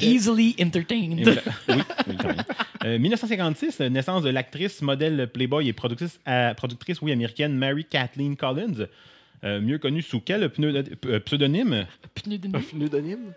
Easily 0.00 0.54
Et 0.58 0.64
entertained. 0.64 1.22
voilà. 1.22 1.42
Oui, 1.68 1.82
oui, 2.08 2.16
quand 2.20 2.28
même. 2.28 2.44
Euh, 2.84 2.98
1956, 2.98 3.80
euh, 3.80 3.88
naissance 3.88 4.22
de 4.22 4.30
l'actrice, 4.30 4.82
modèle 4.82 5.28
Playboy 5.32 5.68
et 5.68 5.72
productrice, 5.72 6.20
euh, 6.28 6.54
productrice 6.54 7.00
oui, 7.02 7.12
américaine 7.12 7.54
Mary 7.56 7.84
Kathleen 7.84 8.36
Collins, 8.36 8.86
euh, 9.44 9.60
mieux 9.60 9.78
connue 9.78 10.02
sous 10.02 10.20
quel 10.20 10.44
pneu- 10.48 10.84
euh, 11.06 11.20
pseudonyme? 11.20 11.86
Pneudonyme. 12.14 12.60
Pseudonyme? 12.62 13.32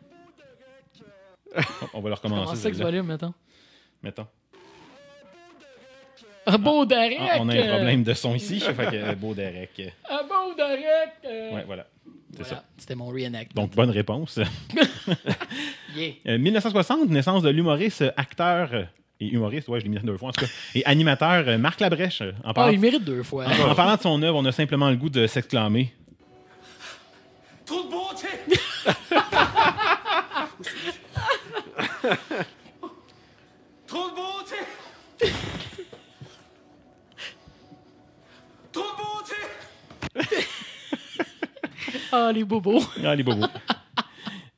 On 1.93 1.99
va 2.01 2.09
le 2.09 2.15
Comment 2.15 2.35
recommencer. 2.41 2.55
ça 2.61 2.71
que 2.71 2.77
volume, 2.77 3.07
mettons? 3.07 3.33
Mettons. 4.03 4.27
Un 6.47 6.57
beau 6.57 6.85
Derek! 6.85 7.17
Ah, 7.19 7.37
on 7.39 7.49
a 7.49 7.53
un 7.55 7.67
problème 7.75 8.03
de 8.03 8.13
son 8.13 8.33
ici, 8.33 8.59
fait 8.59 8.73
que 8.73 8.95
euh, 8.95 9.15
beau 9.15 9.33
Derek. 9.35 9.93
Un 10.09 10.23
beau 10.23 10.55
Derek! 10.57 10.85
euh. 11.25 11.53
Ouais, 11.55 11.63
voilà. 11.67 11.85
C'est 12.37 12.43
Voilà, 12.43 12.55
ça. 12.57 12.63
C'était 12.77 12.95
mon 12.95 13.07
reenact. 13.07 13.55
Donc, 13.55 13.73
bonne 13.75 13.89
réponse. 13.91 14.39
Yeah. 15.95 16.13
Euh, 16.25 16.37
1960, 16.37 17.09
naissance 17.09 17.43
de 17.43 17.49
l'humoriste, 17.49 18.05
acteur 18.15 18.69
euh, 18.73 18.83
et 19.19 19.27
humoriste, 19.27 19.67
ouais, 19.67 19.81
je 19.81 19.85
l'ai 19.85 19.91
mis 19.91 19.99
deux 19.99 20.15
fois 20.17 20.29
en 20.29 20.31
tout 20.31 20.45
cas, 20.45 20.51
et 20.73 20.85
animateur 20.85 21.43
euh, 21.45 21.57
Marc 21.57 21.81
Labrèche. 21.81 22.21
euh, 22.21 22.31
Ah, 22.45 22.69
il 22.71 22.79
mérite 22.79 23.03
deux 23.03 23.23
fois. 23.23 23.45
en 23.45 23.75
parlant 23.75 23.97
de 23.97 24.01
son 24.01 24.23
œuvre, 24.23 24.37
on 24.37 24.45
a 24.45 24.53
simplement 24.53 24.89
le 24.89 24.95
goût 24.95 25.09
de 25.09 25.27
s'exclamer. 25.27 25.93
Trop 27.65 27.83
de 27.83 27.89
beauté. 27.89 28.27
Trop 33.87 34.09
de 34.09 34.15
beauté. 34.15 34.55
Trop 38.71 38.83
de 38.83 38.97
beauté. 38.97 39.35
Ah, 42.11 42.31
les 42.33 42.43
bobos. 42.43 42.81
Ah, 43.03 43.15
les 43.15 43.23
bobos. 43.23 43.45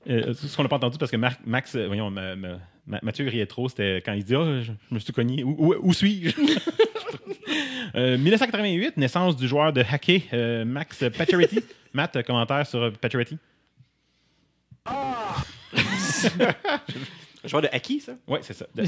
Euh, 0.09 0.33
ce 0.33 0.55
qu'on 0.55 0.63
n'a 0.63 0.69
pas 0.69 0.75
entendu 0.75 0.97
parce 0.97 1.11
que 1.11 1.17
Max, 1.17 1.75
euh, 1.75 1.87
voyons, 1.87 2.09
ma- 2.09 2.35
ma- 2.35 2.57
Ma- 2.85 2.99
Mathieu 3.01 3.25
riait 3.29 3.45
trop, 3.45 3.69
c'était 3.69 4.01
quand 4.05 4.11
il 4.11 4.25
dit 4.25 4.35
Ah, 4.35 4.59
je, 4.61 4.73
je 4.89 4.93
me 4.93 4.99
suis 4.99 5.13
cogné. 5.13 5.41
Où, 5.45 5.55
où- 5.57 5.75
où 5.81 5.93
suis-je? 5.93 6.35
Euh, 7.95 8.17
1988, 8.17 8.97
naissance 8.97 9.35
du 9.37 9.47
joueur 9.47 9.71
de 9.71 9.81
hockey 9.81 10.23
euh, 10.33 10.65
Max 10.65 11.03
Pacioretty. 11.15 11.59
Matt, 11.93 12.15
euh, 12.15 12.23
commentaire 12.23 12.65
sur 12.65 12.81
euh, 12.81 12.89
Pacioretty 12.89 13.37
Un 14.87 14.93
joueur 17.47 17.61
de 17.61 17.67
hockey, 17.73 17.99
ça? 17.99 18.13
Oui, 18.27 18.39
c'est 18.41 18.53
ça. 18.53 18.65
de 18.73 18.83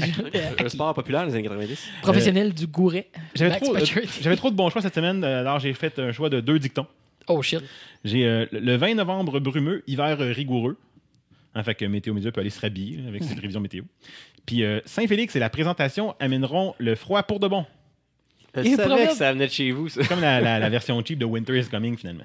Un 0.64 0.68
sport 0.68 0.92
populaire 0.94 1.22
dans 1.22 1.28
les 1.28 1.34
années 1.34 1.42
90. 1.44 1.88
Professionnel 2.02 2.52
du 2.52 2.66
gouret. 2.66 3.08
J'avais 3.34 3.58
trop, 3.60 3.76
euh, 3.76 3.80
de 4.50 4.56
bons 4.56 4.70
choix 4.70 4.82
cette 4.82 4.94
semaine, 4.94 5.22
euh, 5.22 5.40
alors 5.40 5.58
j'ai 5.60 5.72
fait 5.74 5.98
un 5.98 6.12
choix 6.12 6.28
de 6.28 6.40
deux 6.40 6.58
dictons. 6.58 6.86
Oh 7.28 7.42
shit. 7.42 7.62
J'ai 8.04 8.24
euh, 8.26 8.46
le 8.52 8.76
20 8.76 8.94
novembre 8.94 9.40
brumeux, 9.40 9.82
hiver 9.86 10.20
euh, 10.20 10.32
rigoureux. 10.32 10.76
En 11.54 11.62
fait 11.64 11.74
que 11.74 11.84
Météo 11.86 12.12
Média 12.14 12.30
peut 12.30 12.40
aller 12.40 12.50
se 12.50 12.60
rhabiller 12.60 13.06
avec 13.08 13.24
ses 13.24 13.34
prévisions 13.36 13.60
météo. 13.60 13.82
Puis 14.44 14.62
euh, 14.62 14.80
Saint-Félix 14.84 15.34
et 15.36 15.38
la 15.38 15.50
présentation 15.50 16.14
amèneront 16.20 16.74
le 16.78 16.94
froid 16.94 17.22
pour 17.22 17.40
de 17.40 17.48
bon. 17.48 17.64
Je 18.54 18.74
savais 18.74 19.06
que 19.08 19.14
ça 19.14 19.32
venait 19.32 19.48
de 19.48 19.52
chez 19.52 19.70
vous, 19.72 19.88
ça. 19.88 20.02
Comme 20.06 20.20
la, 20.20 20.40
la- 20.40 20.58
la 20.58 20.68
version 20.70 21.02
cheap 21.04 21.18
de 21.18 21.24
Winter 21.26 21.58
is 21.58 21.66
Coming 21.68 21.96
finalement. 21.98 22.24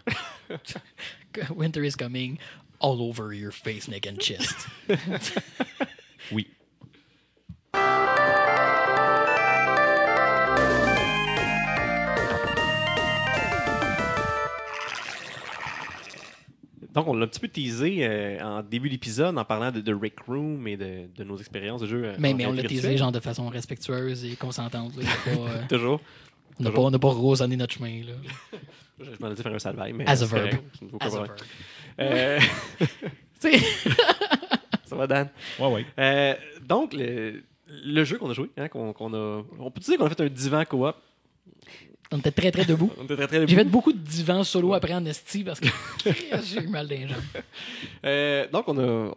Winter 1.55 1.83
is 1.83 1.95
coming 1.97 2.37
all 2.79 3.01
over 3.01 3.33
your 3.33 3.51
face, 3.51 3.87
neck 3.89 4.07
and 4.07 4.17
chest. 4.19 4.67
Oui. 6.31 6.47
Donc, 16.93 17.07
on 17.07 17.13
l'a 17.13 17.23
un 17.23 17.27
petit 17.27 17.39
peu 17.39 17.47
teasé 17.47 17.99
euh, 18.01 18.39
en 18.41 18.61
début 18.63 18.89
d'épisode 18.89 19.37
en 19.37 19.45
parlant 19.45 19.71
de, 19.71 19.79
de 19.79 19.93
Rick 19.93 20.19
Room 20.27 20.67
et 20.67 20.75
de, 20.75 21.07
de 21.15 21.23
nos 21.23 21.37
expériences 21.37 21.81
de 21.81 21.87
jeu. 21.87 22.03
euh, 22.05 22.15
mais, 22.19 22.33
mais 22.33 22.45
on 22.45 22.51
l'a 22.53 22.63
teasé 22.63 22.97
genre 22.97 23.11
de 23.13 23.19
façon 23.21 23.47
respectueuse 23.47 24.25
et 24.25 24.35
consentante. 24.35 24.95
là. 24.97 25.03
Pas, 25.23 25.31
euh, 25.31 25.61
Toujours. 25.69 26.01
on 26.59 26.63
n'a 26.63 26.71
pas, 26.71 26.99
pas 26.99 27.07
rosonné 27.13 27.55
notre 27.55 27.73
chemin. 27.75 28.01
Là. 28.03 28.13
Je, 28.99 29.05
je 29.05 29.19
m'en 29.21 29.31
ai 29.31 29.35
dit 29.35 29.41
faire 29.41 29.53
un 29.53 29.59
salvaille, 29.59 29.93
mais. 29.93 30.05
As 30.07 30.21
a 30.21 30.27
c'est 30.27 30.35
verb. 30.35 30.55
As 30.99 31.15
a 31.15 31.23
verb. 31.23 32.41
Ça 34.85 34.95
va, 34.95 35.07
Dan? 35.07 35.29
Ouais, 35.59 35.67
ouais. 35.67 35.85
Euh, 35.97 36.35
donc, 36.67 36.93
le, 36.93 37.41
le 37.67 38.03
jeu 38.03 38.17
qu'on 38.17 38.29
a 38.29 38.33
joué, 38.33 38.49
hein, 38.57 38.67
qu'on 38.67 38.91
qu'on 38.93 39.13
a. 39.13 39.43
On 39.59 39.71
peut 39.71 39.79
dire 39.79 39.97
qu'on 39.97 40.05
a 40.05 40.09
fait 40.09 40.21
un 40.21 40.27
divan 40.27 40.65
co-op. 40.65 40.97
On 42.11 42.17
était 42.17 42.31
très 42.31 42.51
très 42.51 42.65
debout. 42.65 42.91
On 42.99 43.05
était 43.05 43.15
très 43.15 43.27
très 43.27 43.47
J'ai 43.47 43.55
fait 43.55 43.63
beaucoup 43.63 43.93
de 43.93 43.97
divans 43.97 44.43
solo 44.43 44.73
après 44.73 44.93
en 44.93 45.05
esti 45.05 45.43
parce 45.43 45.59
que 45.59 45.67
j'ai 46.05 46.61
eu 46.61 46.67
mal 46.67 46.87
les 46.87 47.07
jambes. 47.07 47.17
Euh, 48.03 48.47
donc, 48.51 48.67
on 48.67 48.79
a, 48.79 49.13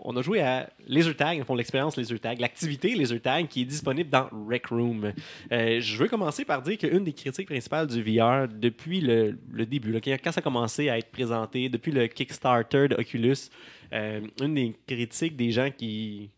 on 0.00 0.16
a 0.16 0.22
joué 0.22 0.40
à 0.40 0.70
Laser 0.88 1.14
Tag, 1.14 1.38
on 1.42 1.44
fond 1.44 1.54
l'expérience 1.54 1.98
Laser 1.98 2.18
Tag, 2.18 2.40
l'activité 2.40 2.94
Laser 2.94 3.20
Tag 3.20 3.46
qui 3.46 3.62
est 3.62 3.64
disponible 3.66 4.08
dans 4.08 4.26
Rec 4.48 4.68
Room. 4.68 5.12
Euh, 5.52 5.80
je 5.80 5.96
veux 5.98 6.08
commencer 6.08 6.46
par 6.46 6.62
dire 6.62 6.78
qu'une 6.78 7.04
des 7.04 7.12
critiques 7.12 7.48
principales 7.48 7.88
du 7.88 8.02
VR 8.02 8.48
depuis 8.48 9.02
le, 9.02 9.36
le 9.52 9.66
début, 9.66 9.92
là, 9.92 10.00
quand 10.00 10.32
ça 10.32 10.38
a 10.38 10.42
commencé 10.42 10.88
à 10.88 10.96
être 10.96 11.10
présenté, 11.10 11.68
depuis 11.68 11.92
le 11.92 12.06
Kickstarter 12.06 12.88
de 12.88 12.94
Oculus, 12.94 13.50
euh, 13.92 14.22
une 14.40 14.54
des 14.54 14.74
critiques 14.86 15.36
des 15.36 15.50
gens 15.50 15.70
qui 15.70 16.30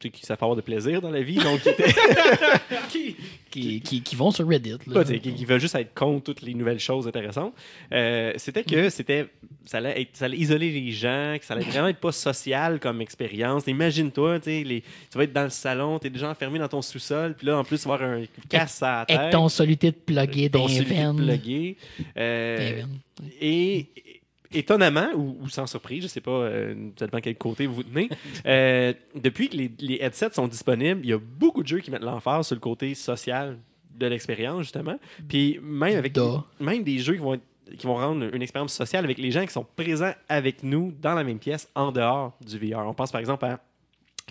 qui 0.00 0.24
savent 0.26 0.38
avoir 0.40 0.56
de 0.56 0.60
plaisir 0.62 1.00
dans 1.00 1.10
la 1.10 1.22
vie, 1.22 1.36
donc 1.36 1.60
qui, 1.62 1.68
étaient- 1.70 1.84
qui, 2.88 3.16
qui, 3.50 3.80
qui- 3.80 4.02
qui 4.02 4.16
vont 4.16 4.30
sur 4.30 4.46
Reddit. 4.48 4.78
là. 4.86 5.04
sais, 5.04 5.18
qui, 5.18 5.34
qui 5.34 5.44
veulent 5.44 5.60
juste 5.60 5.74
être 5.74 5.94
contre 5.94 6.24
toutes 6.24 6.42
les 6.42 6.54
nouvelles 6.54 6.80
choses 6.80 7.06
intéressantes. 7.06 7.54
Euh, 7.92 8.32
c'était 8.36 8.64
que 8.64 8.88
c'était 8.90 9.26
ça 9.66 9.78
allait, 9.78 10.02
être- 10.02 10.10
ça 10.16 10.26
allait 10.26 10.36
isoler 10.36 10.70
les 10.70 10.90
gens, 10.92 11.36
que 11.38 11.44
ça 11.46 11.54
allait 11.54 11.64
vraiment 11.64 11.88
être 11.88 11.98
pas 12.00 12.12
social 12.12 12.78
comme 12.80 13.00
expérience. 13.00 13.66
Imagine-toi, 13.66 14.38
tu 14.40 14.44
sais, 14.44 14.64
les- 14.64 14.82
tu 14.82 15.16
vas 15.18 15.24
être 15.24 15.32
dans 15.32 15.44
le 15.44 15.50
salon, 15.50 15.98
tu 15.98 16.06
es 16.08 16.10
déjà 16.10 16.30
enfermé 16.30 16.58
dans 16.58 16.68
ton 16.68 16.82
sous-sol, 16.82 17.34
puis 17.36 17.46
là, 17.46 17.58
en 17.58 17.64
plus, 17.64 17.80
tu 17.80 17.88
vas 17.88 17.94
avoir 17.94 18.10
un 18.10 18.24
casse 18.48 18.82
à 18.82 19.00
la 19.00 19.06
tête. 19.06 19.18
Avec 19.18 19.32
ton 19.32 19.48
ton 20.50 20.68
celui 20.68 20.84
qui 20.84 20.90
est 20.90 20.94
veines. 21.02 21.16
plugué. 21.16 21.76
Euh, 22.16 22.82
et 23.40 23.86
étonnamment, 24.54 25.08
ou, 25.14 25.36
ou 25.42 25.48
sans 25.48 25.66
surprise, 25.66 26.02
je 26.02 26.08
sais 26.08 26.20
pas, 26.20 26.30
euh, 26.30 26.74
ça 26.98 27.06
dépend 27.06 27.20
quel 27.20 27.36
côté 27.36 27.66
vous 27.66 27.82
tenez, 27.82 28.08
euh, 28.46 28.92
depuis 29.14 29.48
que 29.48 29.56
les, 29.56 29.70
les 29.80 29.98
headsets 30.00 30.32
sont 30.32 30.48
disponibles, 30.48 31.00
il 31.02 31.10
y 31.10 31.12
a 31.12 31.18
beaucoup 31.18 31.62
de 31.62 31.68
jeux 31.68 31.80
qui 31.80 31.90
mettent 31.90 32.02
l'emphase 32.02 32.46
sur 32.46 32.56
le 32.56 32.60
côté 32.60 32.94
social 32.94 33.58
de 33.94 34.06
l'expérience, 34.06 34.62
justement. 34.62 34.98
Puis 35.28 35.60
même 35.62 35.96
avec 35.96 36.16
même 36.60 36.82
des 36.82 36.98
jeux 36.98 37.14
qui 37.14 37.20
vont 37.20 37.34
être 37.34 37.42
qui 37.78 37.86
vont 37.86 37.96
rendre 37.96 38.28
une 38.34 38.42
expérience 38.42 38.74
sociale 38.74 39.04
avec 39.04 39.18
les 39.18 39.30
gens 39.30 39.44
qui 39.46 39.52
sont 39.52 39.66
présents 39.76 40.12
avec 40.28 40.62
nous 40.62 40.92
dans 41.00 41.14
la 41.14 41.24
même 41.24 41.38
pièce 41.38 41.68
en 41.74 41.92
dehors 41.92 42.36
du 42.44 42.58
VR. 42.58 42.86
On 42.86 42.92
pense 42.94 43.10
par 43.10 43.20
exemple 43.20 43.46
à 43.46 43.58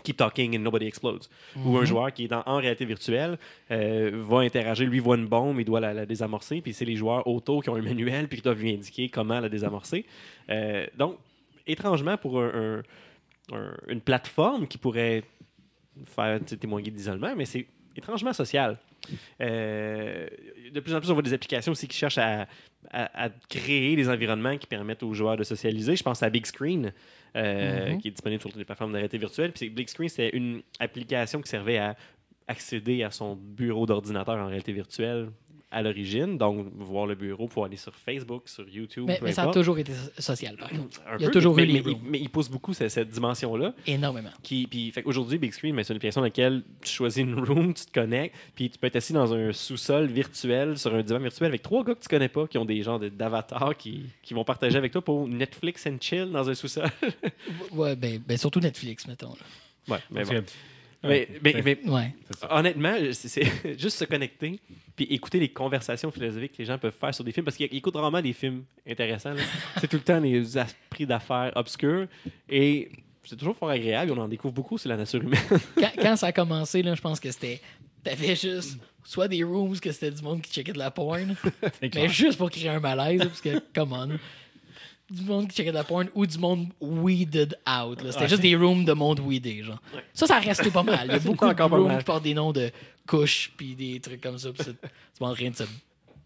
Keep 0.04 0.18
Talking 0.18 0.56
and 0.56 0.60
Nobody 0.62 0.86
Explodes, 0.86 1.24
où 1.66 1.78
un 1.78 1.86
joueur 1.86 2.14
qui 2.14 2.26
est 2.26 2.34
en, 2.34 2.44
en 2.46 2.58
réalité 2.58 2.86
virtuelle 2.86 3.38
euh, 3.72 4.12
va 4.28 4.40
interagir, 4.40 4.88
lui 4.90 5.00
voit 5.00 5.16
une 5.18 5.28
bombe, 5.28 5.60
il 5.60 5.66
doit 5.66 5.80
la, 5.80 5.94
la 5.94 6.06
désamorcer, 6.06 6.62
puis 6.62 6.74
c'est 6.74 6.86
les 6.86 6.96
joueurs 6.96 7.26
autour 7.28 7.64
qui 7.64 7.70
ont 7.70 7.76
un 7.76 7.82
manuel 7.82 8.28
puis 8.28 8.38
qui 8.38 8.44
doivent 8.44 8.60
lui 8.60 8.74
indiquer 8.74 9.10
comment 9.10 9.40
la 9.40 9.50
désamorcer. 9.50 10.06
Euh, 10.50 10.86
donc, 10.98 11.18
étrangement, 11.66 12.18
pour 12.18 12.40
un- 12.42 12.82
un- 13.52 13.56
un- 13.56 13.78
une 13.88 14.02
plateforme 14.02 14.68
qui 14.68 14.78
pourrait 14.78 15.24
faire 16.06 16.40
témoigner 16.60 16.92
d'isolement, 16.92 17.34
mais 17.36 17.46
c'est 17.46 17.66
étrangement 17.96 18.34
social. 18.34 18.78
Euh, 19.42 20.28
de 20.74 20.80
plus 20.80 20.94
en 20.96 21.00
plus, 21.00 21.10
on 21.10 21.14
voit 21.14 21.24
des 21.24 21.34
applications 21.34 21.72
aussi 21.72 21.88
qui 21.88 21.98
cherchent 21.98 22.18
à, 22.18 22.48
à- 22.92 23.26
à 23.26 23.30
créer 23.50 23.96
des 23.96 24.10
environnements 24.10 24.58
qui 24.58 24.68
permettent 24.68 25.04
aux 25.04 25.14
joueurs 25.14 25.38
de 25.38 25.44
socialiser. 25.44 25.96
Je 25.96 26.04
pense 26.04 26.24
à 26.24 26.30
Big 26.30 26.46
Screen, 26.46 26.94
euh, 27.36 27.92
Mhm. 27.94 28.02
qui 28.02 28.08
est 28.10 28.12
disponible 28.12 28.42
sur 28.42 28.50
toutes 28.50 28.60
les 28.60 28.66
plateformes 28.66 28.92
de 28.92 28.98
réalité 28.98 29.18
virtuelle. 29.18 29.52
Puis 29.52 29.70
Big 29.70 29.88
Screen, 29.90 30.10
c'est 30.10 30.30
une 30.30 30.62
application 30.80 31.42
qui 31.42 31.50
servait 31.50 31.78
à 31.78 31.96
accéder 32.48 33.04
à 33.04 33.12
son 33.12 33.36
bureau 33.38 33.86
d'ordinateur 33.86 34.36
en 34.36 34.48
réalité 34.48 34.74
virtuelle 34.74 35.30
à 35.74 35.82
l'origine. 35.82 36.38
Donc, 36.38 36.68
voir 36.76 37.06
le 37.08 37.16
bureau, 37.16 37.48
pouvoir 37.48 37.66
aller 37.66 37.78
sur 37.78 37.94
Facebook, 37.96 38.44
sur 38.48 38.68
YouTube. 38.70 39.06
Mais, 39.08 39.18
peu 39.18 39.26
mais 39.26 39.32
ça 39.34 39.44
a 39.44 39.52
toujours 39.52 39.78
été 39.80 39.92
so- 39.94 40.22
social, 40.22 40.56
par 40.56 40.70
contre. 40.70 41.02
Un 41.08 41.18
il 41.18 41.22
y 41.22 41.26
a 41.26 41.28
peu, 41.28 41.34
toujours 41.34 41.56
mais, 41.56 41.64
eu 41.64 41.66
les 41.66 41.74
mais, 41.74 41.80
rooms. 41.82 42.02
il- 42.06 42.10
mais 42.12 42.20
il 42.20 42.30
pousse 42.30 42.50
beaucoup 42.50 42.74
cette, 42.74 42.92
cette 42.92 43.10
dimension-là. 43.10 43.74
Énormément. 43.88 44.30
Qui, 44.44 44.68
puis, 44.68 44.92
fait 44.92 45.04
aujourd'hui, 45.06 45.38
Big 45.38 45.52
Screen, 45.54 45.76
ben, 45.76 45.84
c'est 45.84 45.94
une 45.94 45.98
application 45.98 46.22
dans 46.22 46.26
laquelle 46.28 46.64
tu 46.82 46.92
choisis 46.92 47.22
une 47.24 47.40
room, 47.40 47.74
tu 47.74 47.86
te 47.86 47.92
connectes, 47.92 48.36
puis 48.56 48.70
tu 48.70 48.78
peux 48.78 48.88
être 48.88 48.96
assis 48.96 49.14
dans 49.14 49.34
un 49.34 49.52
sous-sol 49.52 50.06
virtuel, 50.08 50.78
sur 50.78 50.94
un 50.94 51.02
divan 51.02 51.20
virtuel, 51.20 51.48
avec 51.48 51.62
trois 51.62 51.84
gars 51.84 51.96
que 51.96 52.02
tu 52.02 52.08
connais 52.10 52.30
pas, 52.30 52.48
qui 52.48 52.58
ont 52.58 52.66
des 52.66 52.82
genres 52.84 53.00
de- 53.00 53.10
d'avatars 53.10 53.76
qui, 53.76 54.04
qui 54.22 54.34
vont 54.34 54.44
partager 54.44 54.78
avec 54.78 54.92
toi 54.92 55.02
pour 55.02 55.28
Netflix 55.28 55.88
and 55.88 55.98
chill 56.00 56.30
dans 56.32 56.50
un 56.50 56.54
sous-sol. 56.54 56.86
Ouais, 57.72 57.96
ben, 57.96 58.22
ben 58.26 58.38
surtout 58.38 58.60
Netflix, 58.60 59.08
mettons. 59.08 59.30
là. 59.34 59.96
ouais, 59.96 60.00
mais, 60.12 60.24
bon. 60.24 60.44
Mais, 61.04 61.28
mais- 61.44 61.62
mais 61.64 61.80
Ouais. 61.90 62.16
c'est 62.32 62.40
ça. 62.40 62.56
honnêtement, 62.58 62.96
c'est 63.12 63.44
juste 63.80 63.98
se 63.98 64.06
connecter 64.06 64.60
puis 64.96 65.06
écouter 65.06 65.40
les 65.40 65.50
conversations 65.50 66.12
philosophiques 66.12 66.54
que 66.54 66.58
les 66.60 66.66
gens 66.66 66.78
peuvent 66.78 66.94
faire 66.98 67.14
sur 67.14 67.24
des 67.24 67.32
films 67.32 67.46
parce 67.46 67.58
qu'ils 67.58 67.74
écoutent 67.76 67.96
rarement 67.96 68.22
des 68.22 68.34
films 68.34 68.64
intéressants. 68.88 69.34
c'est 69.82 69.88
tout 69.88 69.98
le 69.98 70.04
temps 70.04 70.22
des 70.22 70.58
esprits 70.58 71.06
d'affaires 71.08 71.52
obscurs 71.56 72.08
et 72.50 72.92
c'est 73.24 73.36
toujours 73.38 73.56
fort 73.56 73.70
agréable. 73.70 74.12
On 74.12 74.18
en 74.22 74.28
découvre 74.28 74.54
beaucoup 74.54 74.78
sur 74.78 74.90
la 74.90 74.98
nature 74.98 75.22
humaine. 75.24 75.40
Quand, 75.76 75.92
quand 76.00 76.16
ça 76.16 76.28
a 76.28 76.32
commencé, 76.32 76.84
là, 76.84 76.94
je 76.94 77.02
pense 77.02 77.20
que 77.20 77.32
c'était. 77.32 77.60
T'avais 78.04 78.36
juste 78.36 78.78
soit 79.06 79.28
des 79.30 79.44
rooms 79.44 79.80
que 79.80 79.92
c'était 79.92 80.12
du 80.12 80.22
monde 80.22 80.42
qui 80.42 80.52
checkait 80.52 80.74
de 80.74 80.78
la 80.78 80.92
porn, 80.92 81.36
mais 81.82 82.10
juste 82.10 82.38
pour 82.38 82.50
créer 82.52 82.68
un 82.70 82.80
malaise, 82.82 83.20
parce 83.20 83.40
que, 83.42 83.62
come 83.74 83.94
on. 83.94 84.10
Du 85.14 85.22
monde 85.24 85.48
qui 85.48 85.56
checkait 85.56 85.70
de 85.72 85.76
la 85.76 85.84
porn 85.84 86.10
ou 86.16 86.26
du 86.26 86.38
monde 86.38 86.68
weeded 86.82 87.56
out. 87.68 88.02
là. 88.02 88.12
C'était 88.12 88.28
juste 88.30 88.42
des 88.42 88.56
rooms 88.56 88.84
de 88.86 88.94
monde 88.94 89.20
weedé, 89.20 89.62
genre. 89.64 89.82
Ça, 90.14 90.26
ça 90.28 90.38
a 90.38 90.40
resté 90.40 90.72
pas 90.72 90.84
mal. 90.84 91.08
Il 91.08 91.12
y 91.14 91.16
a 91.16 91.20
beaucoup 91.20 91.46
Encore 91.46 91.70
de 91.70 91.76
rooms 91.76 91.88
mal. 91.88 91.98
qui 92.00 92.04
portent 92.06 92.24
des 92.24 92.34
noms 92.34 92.52
de 92.52 92.72
couches 93.06 93.52
puis 93.56 93.76
des 93.76 94.00
trucs 94.00 94.22
comme 94.22 94.38
ça. 94.38 94.52
Puis 94.52 94.64
c'est 94.66 94.76
c'est 95.14 95.24
en 95.24 95.34
train 95.34 95.50
de 95.50 95.56
se. 95.56 95.64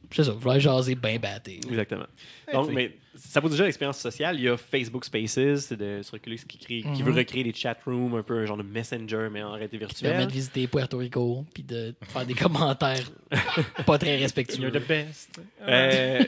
C'est 0.09 0.23
ça, 0.23 0.31
vouloir 0.31 0.57
jaser 0.57 0.95
bien 0.95 1.19
batté. 1.19 1.59
Exactement. 1.67 2.05
Donc, 2.53 2.71
mais 2.71 2.95
ça 3.13 3.41
vaut 3.41 3.49
déjà 3.49 3.65
l'expérience 3.65 3.97
sociale. 3.97 4.37
Il 4.39 4.43
y 4.43 4.47
a 4.47 4.55
Facebook 4.55 5.03
Spaces, 5.03 5.65
c'est 5.65 5.75
de 5.75 5.99
sur 6.01 6.13
Oculus 6.13 6.39
qui, 6.47 6.57
crée, 6.57 6.83
qui 6.95 7.03
veut 7.03 7.11
recréer 7.11 7.43
des 7.43 7.53
chat 7.53 7.75
rooms, 7.85 8.15
un 8.15 8.23
peu 8.23 8.37
un 8.39 8.45
genre 8.45 8.55
de 8.55 8.63
messenger, 8.63 9.27
mais 9.29 9.43
en 9.43 9.51
réalité 9.51 9.77
Qui 9.79 10.01
permet 10.01 10.19
virtuelle. 10.19 10.27
de 10.27 10.31
visiter 10.31 10.67
Puerto 10.67 10.97
Rico 10.99 11.43
puis 11.53 11.63
de 11.63 11.93
faire 12.03 12.25
des 12.25 12.35
commentaires 12.35 13.11
pas 13.85 13.97
très 13.97 14.15
respectueux. 14.15 14.61
You're 14.69 14.71
the 14.81 14.87
best. 14.87 15.41
Euh, 15.67 16.23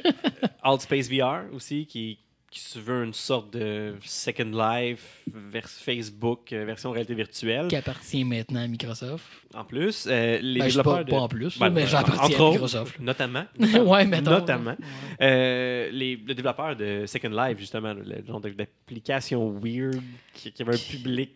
Alt 0.61 0.81
Space 0.81 1.09
VR 1.09 1.43
aussi, 1.53 1.85
qui, 1.85 2.19
qui 2.51 2.59
se 2.61 2.79
veut 2.79 3.03
une 3.03 3.13
sorte 3.13 3.53
de 3.53 3.93
Second 4.03 4.45
Life 4.51 5.21
vers 5.31 5.69
Facebook, 5.69 6.51
euh, 6.51 6.65
version 6.65 6.89
réalité 6.91 7.13
virtuelle. 7.13 7.67
qui 7.67 7.75
appartient 7.75 8.23
maintenant 8.23 8.61
à 8.63 8.67
Microsoft. 8.67 9.23
En 9.53 9.63
plus, 9.63 10.07
euh, 10.09 10.39
les 10.41 10.59
Ben, 10.59 10.65
développeurs 10.67 10.93
pas, 10.97 11.03
de- 11.03 11.09
pas 11.11 11.19
en 11.19 11.27
plus, 11.27 11.59
Ben, 11.59 11.69
mais 11.69 11.83
euh, 11.83 11.87
j'appartiens 11.87 12.37
à 12.37 12.41
autres, 12.41 12.51
Microsoft. 12.53 12.99
Notamment. 12.99 13.45
ouais, 13.59 14.05
mettons. 14.05 14.31
Notamment. 14.31 14.75
Euh, 15.21 15.89
les, 15.91 16.15
le 16.15 16.33
développeur 16.33 16.75
de 16.75 17.05
Second 17.05 17.29
Life, 17.29 17.59
justement, 17.59 17.93
le 17.93 18.25
genre 18.25 18.41
d'application 18.41 19.51
weird 19.51 20.01
qui, 20.33 20.51
qui 20.51 20.61
avait 20.63 20.73
un 20.75 20.77
public 20.77 21.31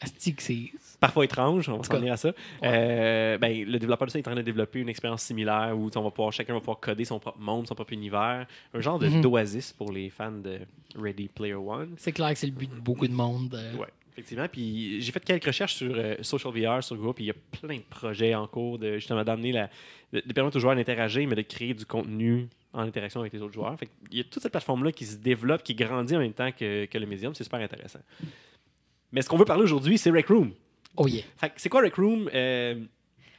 Asti 0.00 0.34
que 0.34 0.42
c'est. 0.42 0.70
Parfois 1.00 1.24
étrange, 1.24 1.68
on 1.68 1.76
va 1.78 1.82
s'en 1.84 1.96
venir 1.98 2.12
à 2.12 2.16
ça. 2.16 2.32
Euh, 2.64 3.38
ben, 3.38 3.64
le 3.64 3.78
développeur 3.78 4.06
de 4.06 4.12
ça 4.12 4.18
est 4.18 4.22
en 4.26 4.30
train 4.32 4.36
de 4.36 4.42
développer 4.42 4.80
une 4.80 4.88
expérience 4.88 5.22
similaire 5.22 5.74
où 5.76 5.90
on 5.94 6.02
va 6.02 6.10
pouvoir, 6.10 6.32
chacun 6.32 6.54
va 6.54 6.60
pouvoir 6.60 6.80
coder 6.80 7.04
son 7.04 7.18
propre 7.18 7.38
monde, 7.38 7.66
son 7.66 7.74
propre 7.74 7.92
univers. 7.92 8.46
Un 8.74 8.80
genre 8.80 8.98
de 8.98 9.08
Mhm. 9.08 9.20
d'oasis 9.22 9.72
pour 9.72 9.92
les 9.92 10.10
fans 10.10 10.32
de 10.32 10.58
Ready 10.96 11.28
Player 11.28 11.54
One. 11.54 11.94
C'est 11.96 12.12
clair 12.12 12.30
que 12.32 12.38
c'est 12.38 12.46
le 12.46 12.52
but 12.52 12.70
de 12.74 12.80
beaucoup 12.80 13.06
de 13.06 13.12
monde. 13.12 13.54
euh, 13.54 13.76
Ouais, 13.76 13.86
effectivement. 14.12 14.46
Puis 14.50 15.00
j'ai 15.00 15.12
fait 15.12 15.24
quelques 15.24 15.44
recherches 15.46 15.74
sur 15.74 15.92
euh, 15.94 16.16
Social 16.22 16.52
VR, 16.52 16.82
sur 16.82 16.96
Google, 16.96 17.14
puis 17.14 17.24
il 17.24 17.28
y 17.28 17.30
a 17.30 17.34
plein 17.60 17.76
de 17.76 17.82
projets 17.88 18.34
en 18.34 18.46
cours 18.46 18.78
de 18.78 18.94
justement 18.94 19.22
d'amener 19.24 19.52
la. 19.52 19.70
de, 20.12 20.22
de 20.24 20.32
permettre 20.32 20.56
aux 20.56 20.60
joueurs 20.60 20.74
d'interagir, 20.76 21.28
mais 21.28 21.36
de 21.36 21.42
créer 21.42 21.74
du 21.74 21.84
contenu 21.86 22.48
en 22.74 22.80
interaction 22.80 23.20
avec 23.20 23.32
les 23.32 23.40
autres 23.40 23.54
joueurs. 23.54 23.78
Fait 23.78 23.88
il 24.10 24.18
y 24.18 24.20
a 24.20 24.24
toute 24.24 24.42
cette 24.42 24.52
plateforme-là 24.52 24.92
qui 24.92 25.06
se 25.06 25.16
développe, 25.16 25.62
qui 25.62 25.74
grandit 25.74 26.16
en 26.16 26.20
même 26.20 26.32
temps 26.34 26.50
que, 26.52 26.84
que 26.84 26.98
le 26.98 27.06
médium. 27.06 27.34
C'est 27.34 27.44
super 27.44 27.60
intéressant. 27.60 28.00
Mais 29.12 29.22
ce 29.22 29.28
qu'on 29.28 29.38
veut 29.38 29.44
parler 29.46 29.62
aujourd'hui, 29.62 29.96
c'est 29.96 30.10
Rec 30.10 30.26
Room. 30.28 30.52
Oh 31.00 31.06
yeah. 31.06 31.22
Fait 31.36 31.48
que 31.50 31.54
c'est 31.58 31.68
quoi 31.68 31.80
Rec 31.82 31.94
Room? 31.94 32.28
Euh, 32.34 32.74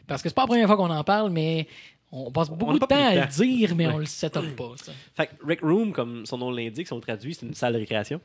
Parce 0.07 0.22
que 0.22 0.30
c'est 0.30 0.36
pas 0.36 0.44
la 0.44 0.48
première 0.48 0.68
fois 0.68 0.77
qu'on 0.77 0.90
en 0.90 1.03
parle, 1.03 1.30
mais 1.30 1.68
on 2.11 2.31
passe 2.31 2.49
beaucoup 2.49 2.72
a 2.72 2.73
de 2.76 2.80
temps 2.80 2.88
à 3.07 3.14
le 3.15 3.27
dire, 3.27 3.76
mais 3.76 3.88
Ouais. 3.88 3.94
on 3.94 3.98
le 3.99 4.06
set 4.06 4.36
up 4.38 4.45
pas. 4.56 4.72
ça. 4.77 4.91
fait 5.15 5.27
que 5.27 5.45
Rec 5.45 5.60
Room, 5.61 5.91
comme 5.91 6.26
son 6.26 6.38
nom 6.38 6.52
l'indique, 6.52 6.88
si 6.88 6.94
on 6.94 6.98
le 6.98 7.02
traduit, 7.02 7.34
c'est 7.36 7.45
une 7.45 7.53
salle 7.53 7.73
de 7.73 7.80
récréation. 7.80 8.19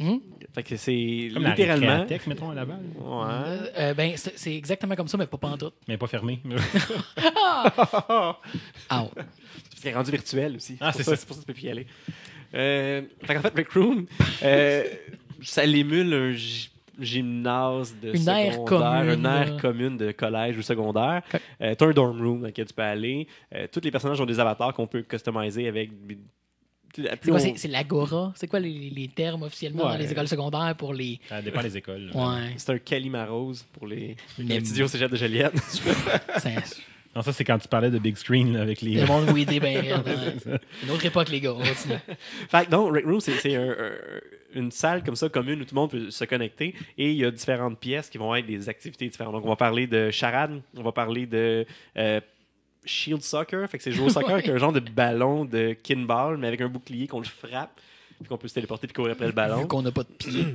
Mhm. 0.00 0.20
Fait 0.54 0.62
que 0.62 0.76
c'est 0.76 1.30
Comme 1.34 1.42
la 1.42 1.50
littéralement. 1.50 1.86
récréatech, 2.00 2.26
mettons, 2.28 2.50
à 2.50 2.54
Laval. 2.54 2.80
Ouais. 2.96 3.04
Euh, 3.04 3.66
euh, 3.78 3.94
ben, 3.94 4.12
c'est 4.16 4.38
c'est 4.38 4.54
exactement 4.54 4.94
comme 4.94 5.08
ça, 5.08 5.18
mais 5.18 5.26
pas 5.26 5.38
pantoute. 5.38 5.74
Mais 5.88 5.96
pas 5.98 6.06
fermé. 6.06 6.40
Ah! 8.90 9.06
Parce 9.14 9.80
qu'il 9.80 9.90
est 9.90 9.94
rendu 9.94 10.10
virtuel 10.10 10.56
aussi. 10.56 10.76
Ah, 10.80 10.92
c'est 10.92 11.02
ça. 11.02 11.16
C'est 11.16 11.26
pour 11.26 11.36
ça 11.36 11.42
que 11.42 11.46
tu 11.46 11.52
peux 11.52 11.58
plus 11.58 11.66
y 11.66 11.70
aller. 11.70 11.86
Euh, 12.54 13.02
fait 13.22 13.34
qu'en 13.34 13.40
fait, 13.42 13.54
Rec 13.54 13.70
Room, 13.72 14.06
euh, 14.42 14.84
ça 15.42 15.64
l'émule 15.66 16.12
un 16.14 16.32
gymnase 16.98 17.94
de 18.02 18.14
Une 18.16 18.28
aire 18.28 18.54
secondaire, 18.54 18.66
commune, 19.00 19.18
une 19.18 19.26
aire 19.26 19.56
commune 19.56 19.96
de 19.96 20.12
collège 20.12 20.58
ou 20.58 20.62
secondaire. 20.62 21.22
Ok. 21.34 21.40
Euh, 21.62 21.74
T'as 21.74 21.86
un 21.86 21.90
dorm 21.92 22.20
room 22.20 22.40
dans 22.40 22.46
lequel 22.48 22.66
tu 22.66 22.74
peux 22.74 22.82
aller. 22.82 23.26
Euh, 23.54 23.66
tous 23.72 23.80
les 23.82 23.90
personnages 23.90 24.20
ont 24.20 24.26
des 24.26 24.38
avatars 24.40 24.72
qu'on 24.74 24.86
peut 24.86 25.02
customiser 25.02 25.68
avec... 25.68 25.90
C'est 26.96 27.30
quoi, 27.30 27.36
on- 27.36 27.56
c'est- 27.56 27.68
l'agora? 27.68 28.32
C'est 28.34 28.48
quoi 28.48 28.58
les, 28.60 28.90
les 28.90 29.08
termes 29.08 29.42
officiellement 29.42 29.84
dans 29.84 29.96
les 29.96 30.10
écoles 30.10 30.26
secondaires 30.26 30.74
pour 30.76 30.94
les. 30.94 31.20
Ça 31.28 31.40
dépend 31.42 31.62
des 31.62 31.76
écoles. 31.76 32.10
Ouais. 32.14 32.54
C'est 32.56 32.72
un 32.72 32.78
Calimarose 32.78 33.62
pour 33.74 33.86
les, 33.86 34.16
Les- 34.38 34.44
les 34.44 34.54
étudiants 34.56 34.86
au 34.86 34.88
cégep 34.88 35.10
de 35.10 35.16
Joliette. 35.16 35.52
Non, 37.18 37.22
ça, 37.24 37.32
c'est 37.32 37.42
quand 37.42 37.58
tu 37.58 37.66
parlais 37.66 37.90
de 37.90 37.98
Big 37.98 38.16
Screen 38.16 38.52
là, 38.52 38.60
avec 38.62 38.80
les. 38.80 38.94
le 39.00 39.06
monde 39.06 39.28
weedé 39.30 39.58
ben 39.58 39.84
hein. 39.92 40.04
Une 40.84 40.90
autre 40.92 41.04
époque, 41.04 41.28
les 41.30 41.40
gars. 41.40 41.52
On 41.52 41.58
continue. 41.58 41.98
Fait 42.48 42.66
que 42.66 42.70
non, 42.70 42.86
Rec 42.86 43.04
Room, 43.04 43.18
c'est 43.20 43.32
c'est 43.40 43.56
un- 43.56 43.70
un- 43.70 44.20
une 44.54 44.70
salle 44.70 45.02
comme 45.02 45.16
ça 45.16 45.28
commune 45.28 45.60
où 45.60 45.64
tout 45.64 45.74
le 45.74 45.80
monde 45.80 45.90
peut 45.90 46.10
se 46.12 46.24
connecter 46.26 46.76
et 46.96 47.10
il 47.10 47.16
y 47.16 47.24
a 47.24 47.32
différentes 47.32 47.80
pièces 47.80 48.08
qui 48.08 48.18
vont 48.18 48.32
être 48.36 48.46
des 48.46 48.68
activités 48.68 49.08
différentes. 49.08 49.32
Donc, 49.34 49.44
on 49.44 49.48
va 49.48 49.56
parler 49.56 49.88
de 49.88 50.12
charade, 50.12 50.60
on 50.76 50.82
va 50.84 50.92
parler 50.92 51.26
de 51.26 51.66
euh, 51.96 52.20
shield 52.84 53.22
soccer, 53.22 53.68
fait 53.68 53.78
que 53.78 53.82
c'est 53.82 53.90
jouer 53.90 54.06
au 54.06 54.10
soccer 54.10 54.30
avec 54.34 54.48
un 54.48 54.56
genre 54.56 54.72
de 54.72 54.78
ballon 54.78 55.44
de 55.44 55.72
kinball, 55.82 56.36
mais 56.38 56.46
avec 56.46 56.60
un 56.60 56.68
bouclier 56.68 57.08
qu'on 57.08 57.18
le 57.18 57.24
frappe, 57.26 57.80
puis 58.20 58.28
qu'on 58.28 58.36
peut 58.38 58.48
se 58.48 58.54
téléporter 58.54 58.86
puis 58.86 58.94
courir 58.94 59.12
après 59.12 59.26
le 59.26 59.30
Vu 59.30 59.36
ballon. 59.36 59.66
qu'on 59.66 59.82
n'a 59.82 59.92
pas 59.92 60.02
de 60.02 60.08
pied. 60.08 60.44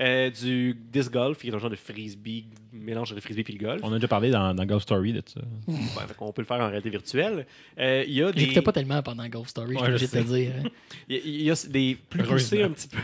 Euh, 0.00 0.30
du 0.30 0.74
disc 0.92 1.10
golf, 1.12 1.38
qui 1.38 1.48
est 1.48 1.54
un 1.54 1.58
genre 1.58 1.68
de 1.68 1.74
frisbee, 1.76 2.44
mélange 2.72 3.12
de 3.14 3.20
frisbee 3.20 3.42
puis 3.42 3.54
le 3.54 3.58
golf. 3.66 3.80
On 3.82 3.90
a 3.92 3.96
déjà 3.96 4.06
parlé 4.06 4.30
dans, 4.30 4.54
dans 4.54 4.64
Ghost 4.64 4.82
Story 4.84 5.12
de 5.12 5.22
ça. 5.26 5.40
Ouais, 5.68 5.74
qu'on 6.16 6.32
peut 6.32 6.42
le 6.42 6.46
faire 6.46 6.60
en 6.60 6.68
réalité 6.68 6.88
virtuelle. 6.88 7.46
Euh, 7.78 8.04
Il 8.06 8.14
y 8.14 8.22
a 8.22 8.30
des... 8.30 8.40
J'écoutais 8.40 8.62
pas 8.62 8.72
tellement 8.72 9.02
pendant 9.02 9.26
Ghost 9.28 9.50
Story, 9.50 9.72
je 9.74 9.78
suis 9.78 9.92
Ouais, 9.92 9.98
je 9.98 10.04
obligé 10.04 10.18
de 10.18 10.22
te 10.22 10.34
dire. 10.34 10.52
hein. 10.64 10.68
Il 11.08 11.26
y 11.26 11.44
y 11.44 11.50
a 11.50 11.54
des 11.68 11.98
plus 12.08 12.22
poussés 12.22 12.62
un 12.62 12.70
petit 12.70 12.88
peu. 12.88 12.98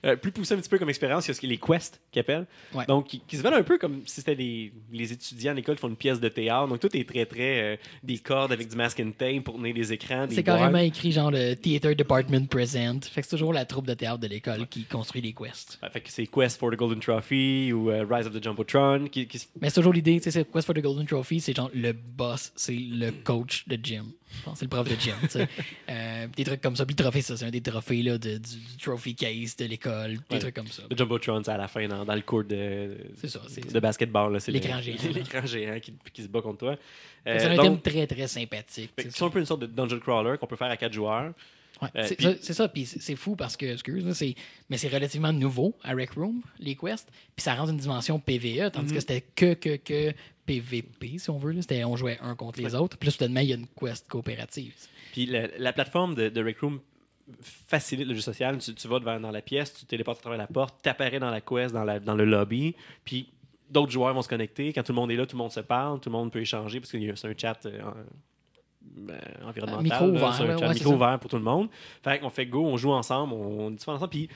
Euh, 0.06 0.16
plus 0.18 0.32
poussé 0.32 0.54
un 0.54 0.58
petit 0.58 0.70
peu 0.70 0.78
comme 0.78 0.90
expérience, 0.90 1.26
il 1.26 1.30
y 1.30 1.32
a 1.32 1.34
ce 1.36 1.40
qui- 1.40 1.48
les 1.48 1.58
quests 1.58 2.02
qu'ils 2.12 2.20
appellent. 2.20 2.46
Ouais. 2.74 2.86
Donc, 2.88 3.08
qui, 3.08 3.20
qui 3.26 3.38
se 3.38 3.42
veulent 3.42 3.54
un 3.54 3.64
peu 3.64 3.78
comme 3.78 4.02
si 4.06 4.16
c'était 4.16 4.36
des, 4.36 4.74
les 4.92 5.14
étudiants 5.14 5.52
à 5.52 5.56
l'école 5.56 5.76
qui 5.76 5.82
font 5.82 5.88
une 5.90 5.96
pièce 5.96 6.20
de 6.20 6.28
théâtre. 6.30 6.68
Donc, 6.68 6.80
tout 6.80 6.96
est 6.96 7.08
très, 7.08 7.26
très 7.26 7.62
euh, 7.62 7.76
des 8.04 8.18
cordes 8.18 8.52
avec 8.52 8.68
du 8.70 8.76
masking 8.76 9.14
tape 9.14 9.44
pour 9.44 9.56
tenir 9.56 9.74
des 9.74 9.94
écrans. 9.94 10.28
C'est 10.30 10.44
carrément 10.44 10.78
écrit 10.80 11.12
genre 11.12 11.32
le 11.32 11.54
Theater 11.56 11.96
Department 11.96 12.48
Present. 12.50 13.00
Fait 13.10 13.22
que 13.22 13.28
c'est 13.28 13.36
toujours 13.36 13.54
la 13.54 13.66
troupe 13.66 13.88
de 13.88 13.94
théâtre 13.94 14.20
de 14.20 14.28
l'école 14.28 14.68
qui 14.68 14.84
construit 14.84 15.22
les 15.22 15.34
quests. 15.34 15.80
Ouais, 15.82 15.90
Fait 15.90 16.02
que 16.02 16.10
c'est 16.12 16.28
Quest 16.28 16.60
for 16.60 16.72
the 16.72 16.76
Golden 16.76 17.00
Trophy 17.00 17.72
ou 17.72 17.90
euh, 17.90 18.06
Rise 18.10 18.28
of 18.28 18.34
the 18.34 18.44
Jumbotron. 18.44 19.06
Qui, 19.12 19.28
Mais 19.62 19.70
c'est 19.70 19.76
toujours 19.76 19.94
l'idée, 19.94 20.18
tu 20.18 20.24
sais, 20.24 20.32
c'est 20.32 20.52
Quest 20.52 20.66
for 20.66 20.76
the 20.76 20.80
Golden 20.82 21.06
Trophy, 21.06 21.40
c'est 21.40 21.56
genre 21.56 21.70
le 21.74 21.94
boss, 21.94 22.52
c'est 22.56 22.74
le 22.74 23.12
coach 23.12 23.68
de 23.68 23.78
gym. 23.82 24.06
C'est 24.55 24.64
le 24.64 24.69
prof 24.69 24.88
de 24.89 24.95
gym. 24.99 25.14
Euh, 25.89 26.27
des 26.35 26.43
trucs 26.43 26.61
comme 26.61 26.76
ça. 26.76 26.85
Puis 26.85 26.95
le 26.97 27.03
trophée, 27.03 27.22
ça, 27.22 27.35
c'est 27.38 27.45
un 27.45 27.49
des 27.51 27.61
trophées 27.61 28.01
là, 28.03 28.18
de, 28.18 28.38
du, 28.38 28.55
du 28.57 28.77
trophy 28.81 29.15
case 29.15 29.55
de 29.57 29.65
l'école, 29.65 30.14
des 30.30 30.35
Ouais. 30.35 30.39
trucs 30.39 30.55
comme 30.55 30.68
ça. 30.68 30.84
le 30.89 30.95
Jumbotron, 30.95 31.41
c'est 31.43 31.51
à 31.51 31.57
la 31.57 31.68
fin 31.68 31.88
dans, 31.88 32.03
dans 32.05 32.15
le 32.15 32.22
cours 32.22 32.43
de, 32.43 32.97
C'est 33.18 33.27
ça, 33.27 33.41
c'est 33.47 33.72
de 33.72 33.80
basketball. 33.80 34.34
là. 34.34 34.39
C'est 34.39 34.51
L'écran 34.51 34.81
géant. 34.81 34.95
L'écran 35.14 35.45
géant 35.45 35.80
qui, 35.80 35.93
qui 36.14 36.23
se 36.23 36.27
bat 36.27 36.41
contre 36.41 36.60
toi. 36.60 36.76
Que 36.76 36.81
C'est 37.26 37.45
Euh, 37.47 37.51
un 37.51 37.55
donc, 37.55 37.84
thème 37.84 37.93
très, 37.93 38.07
très 38.07 38.27
sympathique. 38.27 38.91
c'est 38.97 39.23
un 39.23 39.30
peu 39.30 39.39
une 39.39 39.45
sorte 39.45 39.61
de 39.61 39.68
dungeon 39.68 39.99
crawler 39.99 40.38
qu'on 40.38 40.47
peut 40.47 40.55
faire 40.55 40.72
à 40.72 40.77
quatre 40.77 40.93
joueurs. 40.93 41.34
Ouais, 41.81 41.89
Euh, 41.95 42.05
c'est 42.07 42.22
ça- 42.22 42.35
c'est 42.39 42.53
ça, 42.53 42.68
puis 42.69 42.85
c'est 42.85 43.15
fou 43.15 43.35
parce 43.35 43.57
que, 43.57 43.65
excuse, 43.65 44.05
là, 44.05 44.14
mais 44.69 44.77
c'est 44.77 44.88
relativement 44.88 45.34
nouveau 45.34 45.76
à 45.84 45.93
Rec 45.93 46.11
Room, 46.11 46.41
les 46.60 46.76
quests, 46.76 47.10
puis 47.35 47.43
ça 47.43 47.55
rend 47.55 47.68
une 47.68 47.77
dimension 47.77 48.19
PVE, 48.19 48.69
tandis 48.72 48.89
Mhm. 48.89 48.93
que 48.93 48.99
c'était 48.99 49.22
que, 49.35 49.53
que, 49.55 49.76
que 49.77 50.14
PVP, 50.45 51.18
si 51.18 51.30
on 51.30 51.38
veut. 51.38 51.53
C'était 51.61 51.84
On 51.84 51.95
jouait 51.95 52.18
un 52.22 52.36
contre 52.36 52.60
les 52.61 52.76
autres, 52.76 52.98
puis 52.98 53.07
là, 53.07 53.11
soudainement, 53.11 53.40
il 53.41 53.49
y 53.49 53.53
a 53.53 53.56
une 53.57 53.68
quest 53.68 54.07
coopérative. 54.07 54.74
Puis 55.11 55.26
la, 55.26 55.48
la 55.57 55.74
plateforme 55.74 56.15
de, 56.15 56.30
de 56.30 56.44
Rec 56.44 56.60
Room 56.60 56.80
facilite 57.41 58.07
le 58.07 58.14
jeu 58.15 58.22
social. 58.22 58.57
Tu, 58.57 58.74
tu 58.74 58.88
vas 58.88 58.99
devant, 58.99 59.20
dans 59.20 59.32
la 59.32 59.41
pièce, 59.41 59.74
tu 59.74 59.86
téléportes 59.86 60.20
à 60.20 60.22
travers 60.22 60.38
la 60.40 60.48
porte, 60.48 60.82
t'apparais 60.82 61.20
dans 61.20 61.30
la 61.32 61.41
quest, 61.41 61.74
dans, 61.74 61.84
la, 61.84 61.99
dans 61.99 62.15
le 62.15 62.26
lobby, 62.26 62.76
puis 63.06 63.30
d'autres 63.70 63.91
joueurs 63.91 64.14
vont 64.14 64.22
se 64.22 64.28
connecter. 64.30 64.74
Quand 64.74 64.84
tout 64.84 64.91
le 64.91 64.98
monde 64.98 65.11
est 65.11 65.15
là, 65.15 65.26
tout 65.26 65.36
le 65.38 65.41
monde 65.41 65.52
se 65.52 65.61
parle, 65.61 65.99
tout 65.99 66.10
le 66.10 66.14
monde 66.14 66.32
peut 66.32 66.41
échanger 66.41 66.80
parce 66.80 66.91
que 66.91 67.15
c'est 67.15 67.28
un 67.28 67.34
chat 67.38 67.65
euh, 67.65 67.82
en- 67.82 67.94
ben, 68.82 69.18
environnemental. 69.45 69.84
Micro 69.84 70.06
ouvert, 70.07 70.41
un 70.41 70.45
là, 70.45 70.57
chat 70.57 70.68
ouais, 70.68 70.74
micro 70.74 70.94
ouvert 70.94 71.18
pour 71.20 71.30
tout 71.30 71.38
le 71.38 71.44
monde. 71.44 71.70
Fait 72.03 72.20
qu'on 72.20 72.30
fait 72.30 72.45
go, 72.45 72.65
on 72.65 72.76
joue 72.78 72.91
ensemble, 72.91 73.34
on 73.34 73.72
discute 73.72 73.90
ensemble, 73.90 74.10
puis 74.10 74.28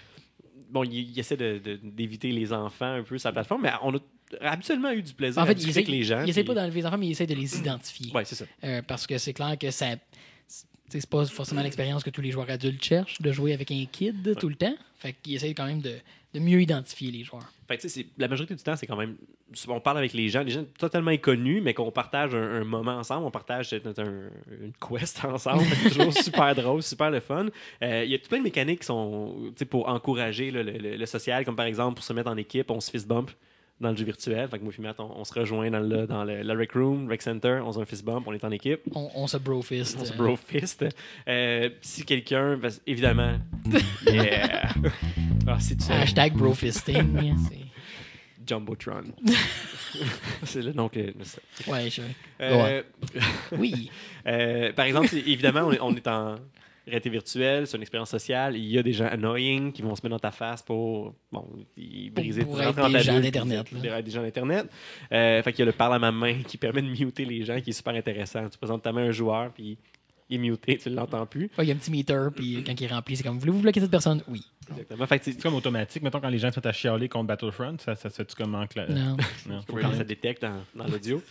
bon, 0.69 0.83
il, 0.85 0.93
il 1.11 1.19
essaie 1.19 1.35
de- 1.37 1.57
de- 1.59 1.79
d'éviter 1.83 2.31
les 2.31 2.53
enfants 2.53 2.85
un 2.93 3.03
peu 3.03 3.17
sur 3.17 3.27
la 3.27 3.33
plateforme, 3.33 3.63
mais 3.63 3.71
on 3.83 3.93
a 3.95 3.99
habituellement 4.41 4.91
eu 4.91 5.01
du 5.01 5.13
plaisir 5.13 5.41
En 5.41 5.45
à 5.45 5.47
fait, 5.47 5.53
il 5.53 5.55
discuter 5.57 5.79
avec 5.79 5.87
les 5.89 6.03
gens. 6.03 6.23
il 6.23 6.29
essaie 6.29 6.41
puis- 6.43 6.53
pas 6.53 6.61
d'enlever 6.61 6.81
les 6.81 6.85
enfants, 6.85 6.97
mais 6.97 7.07
il 7.07 7.11
essaie 7.11 7.27
de 7.27 7.35
les 7.35 7.57
identifier. 7.57 8.11
Ouais, 8.13 8.25
c'est 8.25 8.35
ça. 8.35 8.45
Euh, 8.63 8.81
parce 8.81 9.05
que 9.07 9.17
c'est 9.17 9.33
clair 9.33 9.57
que 9.59 9.71
ça. 9.71 9.87
c'est- 10.47 10.65
C'est 10.89 11.09
pas 11.09 11.25
forcément 11.25 11.61
l'expérience 11.61 12.01
que 12.01 12.09
tous 12.09 12.21
les 12.21 12.31
joueurs 12.31 12.49
adultes 12.49 12.81
cherchent, 12.81 13.21
de 13.21 13.31
jouer 13.33 13.51
avec 13.53 13.69
un 13.71 13.85
kid 13.91 14.35
tout 14.39 14.47
le 14.47 14.55
temps. 14.55 14.73
Fait 14.97 15.13
qu'il 15.21 15.35
essaie 15.35 15.53
quand 15.53 15.65
même 15.65 15.81
de, 15.81 15.95
de 16.33 16.39
mieux 16.39 16.61
identifier 16.61 17.11
les 17.11 17.25
joueurs. 17.25 17.51
Fait 17.67 17.75
que, 17.75 17.81
tu 17.81 17.89
sais, 17.89 18.01
c'est- 18.03 18.07
la 18.17 18.29
majorité 18.29 18.55
du 18.55 18.63
temps, 18.63 18.77
c'est 18.77 18.87
quand 18.87 18.95
même. 18.95 19.17
On 19.67 19.81
parle 19.81 19.97
avec 19.97 20.13
les 20.13 20.29
gens, 20.29 20.43
les 20.43 20.51
gens 20.51 20.63
totalement 20.79 21.11
inconnus, 21.11 21.61
mais 21.61 21.73
qu'on 21.73 21.91
partage 21.91 22.33
un, 22.35 22.61
un 22.61 22.63
moment 22.63 22.95
ensemble, 22.97 23.25
on 23.25 23.31
partage 23.31 23.73
un- 23.73 24.29
une 24.63 24.71
quest 24.79 25.21
ensemble. 25.25 25.63
c'est 25.83 25.89
toujours 25.89 26.13
super 26.13 26.55
drôle, 26.55 26.81
super 26.81 27.11
le 27.11 27.19
fun. 27.19 27.47
Euh, 27.83 28.03
Il 28.05 28.11
y 28.11 28.15
a 28.15 28.19
tout 28.19 28.29
plein 28.29 28.37
de 28.39 28.43
mécaniques 28.43 28.79
qui 28.79 28.85
sont 28.85 29.35
tu 29.49 29.51
sais, 29.57 29.65
pour 29.65 29.89
encourager 29.89 30.51
là, 30.51 30.63
le, 30.63 30.71
le- 30.71 30.95
le 30.95 31.05
social, 31.05 31.43
comme 31.43 31.57
par 31.57 31.65
exemple 31.65 31.95
pour 31.95 32.05
se 32.05 32.13
mettre 32.13 32.29
en 32.29 32.37
équipe, 32.37 32.71
on 32.71 32.79
se 32.79 32.89
fist 32.89 33.07
bump 33.09 33.29
dans 33.79 33.91
le 33.91 33.95
jeu 33.97 34.05
virtuel. 34.05 34.47
Fait 34.49 34.57
que 34.59 34.63
moi 34.63 34.73
et 34.77 34.81
Matt, 34.81 34.99
on, 34.99 35.11
on 35.19 35.23
se 35.23 35.33
rejoint 35.33 35.69
dans 35.69 35.79
le, 35.79 36.07
dans 36.07 36.23
le, 36.23 36.41
le 36.43 36.53
rec 36.57 36.71
room, 36.73 37.07
rec 37.07 37.21
center, 37.21 37.59
on 37.63 37.71
se 37.71 37.77
fait 37.77 37.83
un 37.83 37.85
fist 37.85 38.03
bump, 38.05 38.27
on 38.27 38.33
est 38.33 38.43
en 38.43 38.51
équipe. 38.51 38.81
On, 38.95 39.09
on 39.15 39.27
se 39.27 39.37
brofist. 39.37 39.97
On 40.01 40.05
se 40.05 40.13
bro 40.13 40.35
fist. 40.35 40.85
Euh, 41.27 41.69
si 41.81 42.03
quelqu'un, 42.03 42.57
parce- 42.61 42.81
évidemment, 42.87 43.37
yeah. 44.07 44.69
Ah, 45.47 45.59
si 45.59 45.77
tu 45.77 45.91
Hashtag 45.91 46.33
brofisting. 46.33 47.35
c'est- 47.47 47.57
Jumbotron. 48.47 49.03
c'est 50.43 50.61
le 50.61 50.71
nom 50.71 50.87
que. 50.87 50.99
ouais, 51.67 51.89
je... 51.89 52.01
Euh, 52.41 52.81
Oui. 53.57 53.91
euh, 54.25 54.71
par 54.71 54.85
exemple, 54.85 55.13
évidemment, 55.15 55.63
on 55.65 55.71
est, 55.73 55.79
on 55.81 55.93
est 55.95 56.07
en 56.07 56.35
réalité 56.87 57.09
virtuelle, 57.09 57.67
c'est 57.67 57.77
une 57.77 57.83
expérience 57.83 58.09
sociale. 58.09 58.55
Il 58.55 58.65
y 58.65 58.77
a 58.77 58.83
des 58.83 58.93
gens 58.93 59.05
annoying 59.05 59.71
qui 59.71 59.81
vont 59.81 59.95
se 59.95 60.01
mettre 60.03 60.15
dans 60.15 60.19
ta 60.19 60.31
face 60.31 60.61
pour 60.61 61.13
bon, 61.31 61.47
y 61.75 62.09
briser 62.09 62.43
pour 62.43 62.57
rentrer 62.57 62.81
être 62.81 62.89
des 62.89 62.99
gens 62.99 63.19
d'Internet, 63.19 63.67
des 64.03 64.11
gens 64.11 64.21
d'Internet. 64.21 64.67
Euh, 65.11 65.43
fait 65.43 65.51
qu'il 65.51 65.59
y 65.59 65.63
a 65.63 65.65
le 65.65 65.71
parle 65.73 65.95
à 65.95 65.99
ma 65.99 66.11
main 66.11 66.41
qui 66.47 66.57
permet 66.57 66.81
de 66.81 66.87
muter 66.87 67.25
les 67.25 67.43
gens, 67.43 67.59
qui 67.59 67.71
est 67.71 67.73
super 67.73 67.93
intéressant. 67.93 68.47
Tu 68.49 68.57
présentes 68.57 68.83
ta 68.83 68.91
main 68.91 69.05
à 69.05 69.07
un 69.07 69.11
joueur, 69.11 69.51
puis 69.53 69.77
il 70.29 70.35
est 70.35 70.49
muté, 70.49 70.77
tu 70.77 70.89
l'entends 70.89 71.25
plus. 71.25 71.49
Ouais, 71.57 71.65
Il 71.65 71.67
y 71.67 71.71
a 71.71 71.73
un 71.73 71.77
petit 71.77 71.91
meter, 71.91 72.29
puis 72.35 72.63
quand 72.65 72.73
il 72.79 72.83
est 72.83 72.87
rempli, 72.87 73.15
c'est 73.15 73.23
comme 73.23 73.39
Voulez-vous 73.39 73.59
bloquer 73.61 73.79
cette 73.79 73.91
personne? 73.91 74.21
Oui. 74.27 74.41
Exactement. 74.69 75.07
Fait 75.07 75.19
que 75.19 75.23
c'est 75.25 75.41
comme 75.41 75.53
automatique. 75.55 76.03
Mettons, 76.03 76.19
quand 76.19 76.27
les 76.27 76.39
gens 76.39 76.51
se 76.51 76.57
mettent 76.59 76.65
à 76.65 76.73
chialer 76.73 77.07
contre 77.07 77.27
Battlefront, 77.27 77.77
ça, 77.79 77.95
ça 77.95 78.09
se 78.09 78.15
fait-tu 78.15 78.35
comme 78.35 78.53
en 78.53 78.65
cla- 78.65 78.91
Non. 78.91 79.15
Non. 79.47 79.61
Quand 79.81 79.93
ça 79.93 80.03
détecte 80.03 80.41
dans, 80.41 80.61
dans 80.75 80.85
l'audio. 80.87 81.21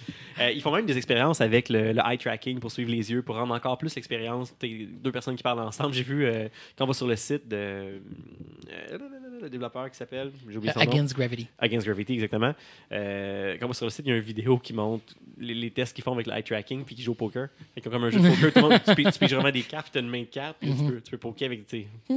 Euh, 0.40 0.51
ils 0.52 0.62
font 0.62 0.74
même 0.74 0.86
des 0.86 0.97
expériences 0.97 1.43
avec 1.43 1.68
le, 1.68 1.93
le 1.93 2.01
eye 2.06 2.16
tracking 2.16 2.59
pour 2.60 2.70
suivre 2.73 2.90
les 2.90 3.10
yeux, 3.10 3.20
pour 3.20 3.35
rendre 3.36 3.55
encore 3.55 3.77
plus 3.77 3.94
l'expérience. 3.94 4.55
Deux 4.62 5.12
personnes 5.12 5.36
qui 5.36 5.43
parlent 5.43 5.60
ensemble. 5.60 5.93
J'ai 5.93 6.02
vu, 6.02 6.24
euh, 6.24 6.48
quand 6.78 6.85
on 6.85 6.89
va 6.89 6.94
sur 6.94 7.06
le 7.06 7.16
site 7.16 7.47
de. 7.47 7.56
euh, 7.56 8.98
le 9.41 9.51
développeur 9.51 9.91
qui 9.91 9.97
s'appelle. 9.97 10.33
Nom. 10.47 10.61
Against 10.77 11.15
Gravity. 11.15 11.47
Against 11.59 11.87
Gravity, 11.87 12.15
exactement. 12.15 12.55
Euh, 12.93 13.57
quand 13.59 13.69
on 13.69 13.73
sur 13.73 13.87
le 13.87 13.91
site, 13.91 14.07
il 14.07 14.11
y 14.11 14.13
a 14.13 14.17
une 14.17 14.23
vidéo 14.23 14.59
qui 14.59 14.73
montre 14.73 15.15
les, 15.39 15.55
les 15.55 15.71
tests 15.71 15.95
qu'ils 15.95 16.05
font 16.05 16.13
avec 16.13 16.27
le 16.27 16.35
eye 16.35 16.43
tracking 16.43 16.85
puis 16.85 16.95
qui 16.95 17.03
jouent 17.03 17.13
au 17.13 17.17
poker. 17.17 17.49
Fait 17.75 17.81
qu'ils 17.81 17.91
comme 17.91 18.05
un 18.05 18.11
jeu 18.11 18.21
de 18.21 18.29
poker, 18.29 18.53
tout 18.53 18.61
le 18.61 18.69
monde, 18.69 18.81
tu, 18.85 19.05
tu 19.05 19.19
piges 19.19 19.35
vraiment 19.35 19.51
des 19.51 19.63
cartes, 19.63 19.93
tu 19.93 19.99
as 19.99 20.01
une 20.01 20.09
main 20.09 20.21
de 20.21 20.27
cartes, 20.27 20.57
puis 20.61 20.71
tu, 20.75 20.85
peux, 20.85 21.01
tu 21.01 21.11
peux 21.11 21.19
poker 21.19 21.47
avec 21.47 21.67
tes. 21.67 21.89
tu 22.09 22.15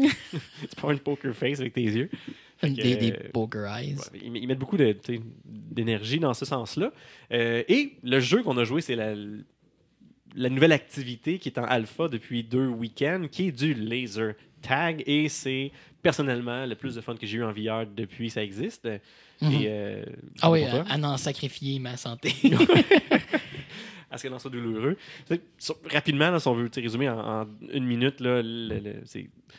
avoir 0.78 0.92
une 0.94 1.00
poker 1.00 1.34
face 1.34 1.60
avec 1.60 1.74
tes 1.74 1.84
yeux. 1.84 2.10
Que, 2.62 2.68
Des, 2.68 2.98
des 2.98 3.12
euh, 3.14 3.30
poker 3.32 3.66
eyes. 3.74 3.96
Ouais, 3.96 4.20
ils, 4.22 4.48
mettent 4.48 4.60
beaucoup 4.60 4.78
d'énergie 4.78 6.20
dans 6.20 6.34
ce 6.34 6.44
sens-là. 6.44 6.92
Euh, 7.32 7.64
et 7.70 7.94
le 8.04 8.20
jeu 8.20 8.44
qu'on 8.44 8.58
a 8.58 8.66
joué, 8.66 8.82
c'est 8.82 8.98
la, 8.98 9.16
la 10.36 10.50
nouvelle 10.50 10.72
activité 10.72 11.40
qui 11.40 11.50
est 11.50 11.58
en 11.58 11.64
alpha 11.64 12.08
depuis 12.08 12.44
deux 12.44 12.68
week-ends, 12.68 13.28
qui 13.32 13.48
est 13.48 13.52
du 13.52 13.74
laser 13.74 14.34
tag. 14.62 15.04
Et 15.06 15.30
c'est 15.30 15.72
personnellement 16.02 16.66
le 16.66 16.76
plus 16.76 16.96
de 16.96 17.02
fun 17.02 17.16
que 17.16 17.26
j'ai 17.26 17.38
eu 17.38 17.44
en 17.44 17.52
VR 17.52 17.86
depuis 17.86 18.30
ça 18.30 18.44
existe. 18.44 18.88
Mhm. 19.42 19.52
Et, 19.54 19.66
euh, 19.68 20.04
Ah 20.42 20.52
oui, 20.52 20.64
à, 20.64 20.98
n'en 20.98 21.18
sacrifier 21.18 21.80
ma 21.80 21.98
santé. 21.98 22.34
à 24.12 24.18
ce 24.18 24.24
que 24.24 24.28
dans 24.30 24.40
soit 24.40 24.52
douloureux. 24.52 24.98
Sur- 25.58 25.78
rapidement, 25.92 26.32
là, 26.32 26.40
si 26.40 26.48
on 26.48 26.54
veut 26.54 26.70
résumer 26.76 27.10
en, 27.10 27.42
en 27.42 27.48
une 27.72 27.86
minute, 27.86 28.24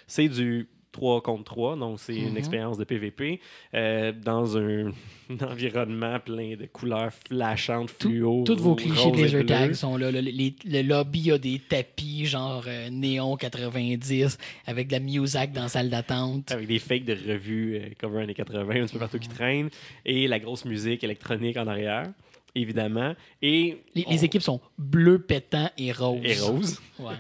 c'est 0.06 0.28
du 0.28 0.68
3 0.92 1.20
contre 1.22 1.44
3, 1.44 1.76
donc 1.76 2.00
c'est 2.00 2.16
une 2.16 2.30
Mhm. 2.30 2.36
expérience 2.36 2.78
de 2.78 2.84
PVP 2.84 3.40
euh, 3.74 4.12
dans 4.12 4.56
un, 4.58 4.88
un 4.88 4.92
environnement 5.48 6.18
plein 6.18 6.56
de 6.56 6.66
couleurs 6.66 7.12
flashantes, 7.28 7.90
fluo. 7.90 8.42
Tous 8.44 8.56
vos 8.56 8.74
clichés 8.74 9.10
de 9.10 9.16
roses 9.16 9.18
et 9.20 9.22
laser 9.22 9.38
bleus. 9.44 9.46
tag 9.46 9.72
sont 9.74 9.96
là. 9.96 10.10
Le, 10.10 10.20
les- 10.20 10.56
le 10.64 10.82
lobby 10.82 11.30
a 11.30 11.38
des 11.38 11.58
tapis 11.60 12.26
genre 12.26 12.64
euh, 12.66 12.90
néon 12.90 13.36
90 13.36 14.36
avec 14.66 14.88
de 14.88 14.92
la 14.92 15.00
musique 15.00 15.52
dans 15.52 15.62
la 15.62 15.68
salle 15.68 15.90
d'attente. 15.90 16.50
Avec 16.50 16.66
des 16.66 16.78
fakes 16.78 17.04
de 17.04 17.12
revues 17.14 17.76
euh, 17.76 17.88
cover 18.00 18.22
années 18.22 18.34
80, 18.34 18.82
un 18.82 18.86
petit 18.86 18.92
peu 18.94 18.98
partout 18.98 19.18
qui 19.18 19.28
traînent, 19.28 19.70
et 20.04 20.26
la 20.26 20.38
grosse 20.40 20.64
musique 20.64 21.04
électronique 21.04 21.56
en 21.56 21.66
arrière, 21.68 22.10
évidemment. 22.55 23.14
Et, 23.43 23.78
Les, 23.94 24.05
on- 24.06 24.10
les 24.10 24.24
équipes 24.24 24.43
sont 24.43 24.60
bleu, 24.78 25.18
pétant 25.20 25.70
et 25.78 25.93
rose. 25.93 26.20
et 26.24 26.35
rose. 26.39 26.81
Ouais. 27.01 27.14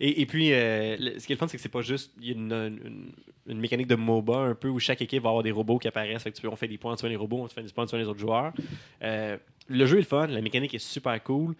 Et, 0.00 0.20
et 0.20 0.26
puis, 0.26 0.52
euh, 0.52 0.96
le- 1.00 1.18
ce 1.18 1.26
qui 1.26 1.32
est 1.32 1.36
le 1.36 1.38
fun, 1.38 1.48
c'est 1.48 1.56
que 1.56 1.62
c'est 1.62 1.68
pas 1.70 1.80
juste. 1.80 2.12
Il 2.20 2.26
y 2.26 2.30
a 2.30 2.34
une, 2.34 2.52
une- 2.52 3.12
une 3.46 3.58
mécanique 3.60 3.86
de 3.86 3.94
MOBA 3.96 4.36
un 4.38 4.54
peu 4.54 4.68
où 4.68 4.78
chaque 4.78 5.00
équipe 5.02 5.22
va 5.22 5.30
avoir 5.30 5.42
des 5.42 5.50
robots 5.50 5.78
qui 5.78 5.88
apparaissent. 5.88 6.22
Fait 6.22 6.30
que 6.30 6.36
tu 6.36 6.42
peux- 6.42 6.48
on 6.48 6.56
fait 6.56 6.68
des 6.68 6.78
points 6.78 6.92
en 6.92 6.96
tuant 6.96 7.08
les 7.08 7.16
robots, 7.16 7.38
on 7.38 7.48
fait 7.48 7.62
des 7.62 7.70
points 7.72 7.84
en 7.84 7.86
tuant 7.86 7.98
les 7.98 8.06
autres 8.06 8.20
joueurs. 8.20 8.52
Euh, 9.02 9.36
le 9.68 9.86
jeu 9.86 9.96
est 9.96 10.00
le 10.02 10.06
fun, 10.06 10.26
la 10.26 10.40
mécanique 10.42 10.74
est 10.74 10.78
super 10.78 11.22
cool. 11.22 11.54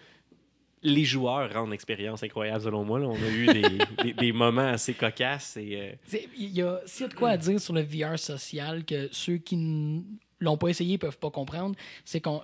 Les 0.85 1.05
joueurs 1.05 1.53
rendent 1.53 1.71
l'expérience 1.71 2.23
incroyable, 2.25 2.63
selon 2.65 2.85
moi. 2.85 2.99
là. 2.99 3.07
On 3.07 3.15
a 3.15 3.29
eu 3.29 3.47
des, 3.47 3.63
des- 4.03 4.13
des 4.15 4.33
moments 4.33 4.63
assez 4.69 4.95
cocasses. 4.95 5.57
Et, 5.57 5.77
euh, 6.13 6.19
il 6.37 6.51
y 6.51 6.61
a- 6.63 6.81
S'il 6.87 7.03
y 7.03 7.05
a 7.05 7.09
de 7.09 7.15
quoi 7.15 7.31
à 7.31 7.37
dire 7.37 7.61
sur 7.61 7.73
le 7.73 7.83
VR 7.83 8.19
social 8.19 8.85
que 8.85 9.09
ceux 9.13 9.37
qui 9.39 9.57
ne 9.57 10.01
l'ont 10.41 10.57
pas 10.57 10.69
essayé 10.69 10.99
peuvent 10.99 11.19
pas 11.19 11.31
comprendre, 11.31 11.75
c'est 12.05 12.21
qu'on. 12.21 12.43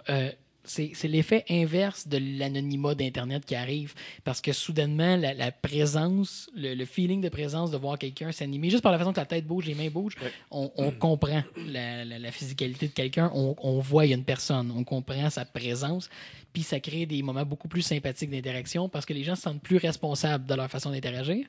C'est 0.69 1.09
l'effet 1.09 1.45
inverse 1.51 2.07
de 2.07 2.19
l'anonymat 2.39 2.95
d'Internet 2.95 3.45
qui 3.45 3.55
arrive. 3.55 3.95
Parce 4.25 4.41
que 4.41 4.53
soudainement, 4.53 5.17
la, 5.17 5.35
la 5.35 5.51
présence, 5.51 6.49
le, 6.55 6.75
le 6.75 6.85
feeling 6.85 7.21
de 7.21 7.29
présence 7.29 7.71
de 7.71 7.77
voir 7.77 7.99
quelqu'un 7.99 8.31
s'animer, 8.33 8.71
juste 8.71 8.83
par 8.83 8.93
la 8.93 8.99
façon 8.99 9.13
que 9.13 9.21
la 9.21 9.27
tête 9.27 9.47
bouge, 9.47 9.67
les 9.67 9.75
mains 9.75 9.89
bougent, 9.91 10.17
on, 10.51 10.71
on 10.77 10.91
comprend 10.91 11.43
la, 11.67 12.05
la- 12.05 12.19
la 12.19 12.31
physicalité 12.33 12.89
de 12.89 12.93
quelqu'un, 12.93 13.31
on, 13.35 13.57
on 13.63 13.79
voit 13.81 14.07
il 14.07 14.11
y 14.11 14.13
a 14.13 14.17
une 14.17 14.25
personne, 14.25 14.73
on 14.77 14.85
comprend 14.85 15.31
sa 15.31 15.45
présence, 15.45 16.11
puis 16.53 16.63
ça 16.63 16.81
crée 16.81 17.07
des 17.07 17.23
moments 17.23 17.45
beaucoup 17.47 17.69
plus 17.69 17.83
sympathiques 17.83 18.31
d'interaction 18.31 18.89
parce 18.89 19.07
que 19.07 19.13
les 19.15 19.25
gens 19.25 19.35
se 19.37 19.43
sentent 19.43 19.63
plus 19.63 19.77
responsables 19.79 20.47
de 20.47 20.55
leur 20.55 20.69
façon 20.71 20.91
d'interagir. 20.91 21.47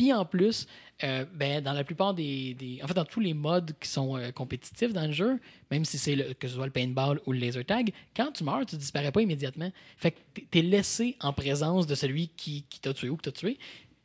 Puis 0.00 0.14
en 0.14 0.24
plus, 0.24 0.66
euh, 1.04 1.26
ben, 1.34 1.62
dans 1.62 1.74
la 1.74 1.84
plupart 1.84 2.14
des, 2.14 2.54
des- 2.54 2.80
En 2.82 2.86
fait, 2.88 2.94
dans 2.94 3.04
tous 3.04 3.20
les 3.20 3.34
modes 3.34 3.74
qui 3.78 3.86
sont 3.86 4.16
euh, 4.16 4.30
compétitifs 4.32 4.94
dans 4.94 5.04
le 5.06 5.12
jeu, 5.12 5.38
même 5.70 5.84
si 5.84 5.98
c'est 5.98 6.16
le- 6.16 6.32
que 6.32 6.48
ce 6.48 6.54
soit 6.54 6.64
le 6.64 6.72
paintball 6.72 7.20
ou 7.26 7.32
le 7.32 7.38
laser 7.38 7.66
tag, 7.66 7.92
quand 8.16 8.32
tu 8.32 8.42
meurs, 8.42 8.64
tu 8.64 8.76
disparais 8.76 9.12
pas 9.12 9.20
immédiatement. 9.20 9.70
Fait 9.98 10.12
que 10.12 10.16
t'es- 10.32 10.46
t'es 10.50 10.62
laissé 10.62 11.16
en 11.20 11.34
présence 11.34 11.86
de 11.86 11.94
celui 11.94 12.28
qui, 12.28 12.64
t'a 12.80 12.94
tué 12.94 13.10
ou 13.10 13.16
que 13.18 13.24
t'as 13.24 13.32
tué. 13.32 13.58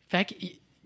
Fait 0.10 0.26
que 0.26 0.34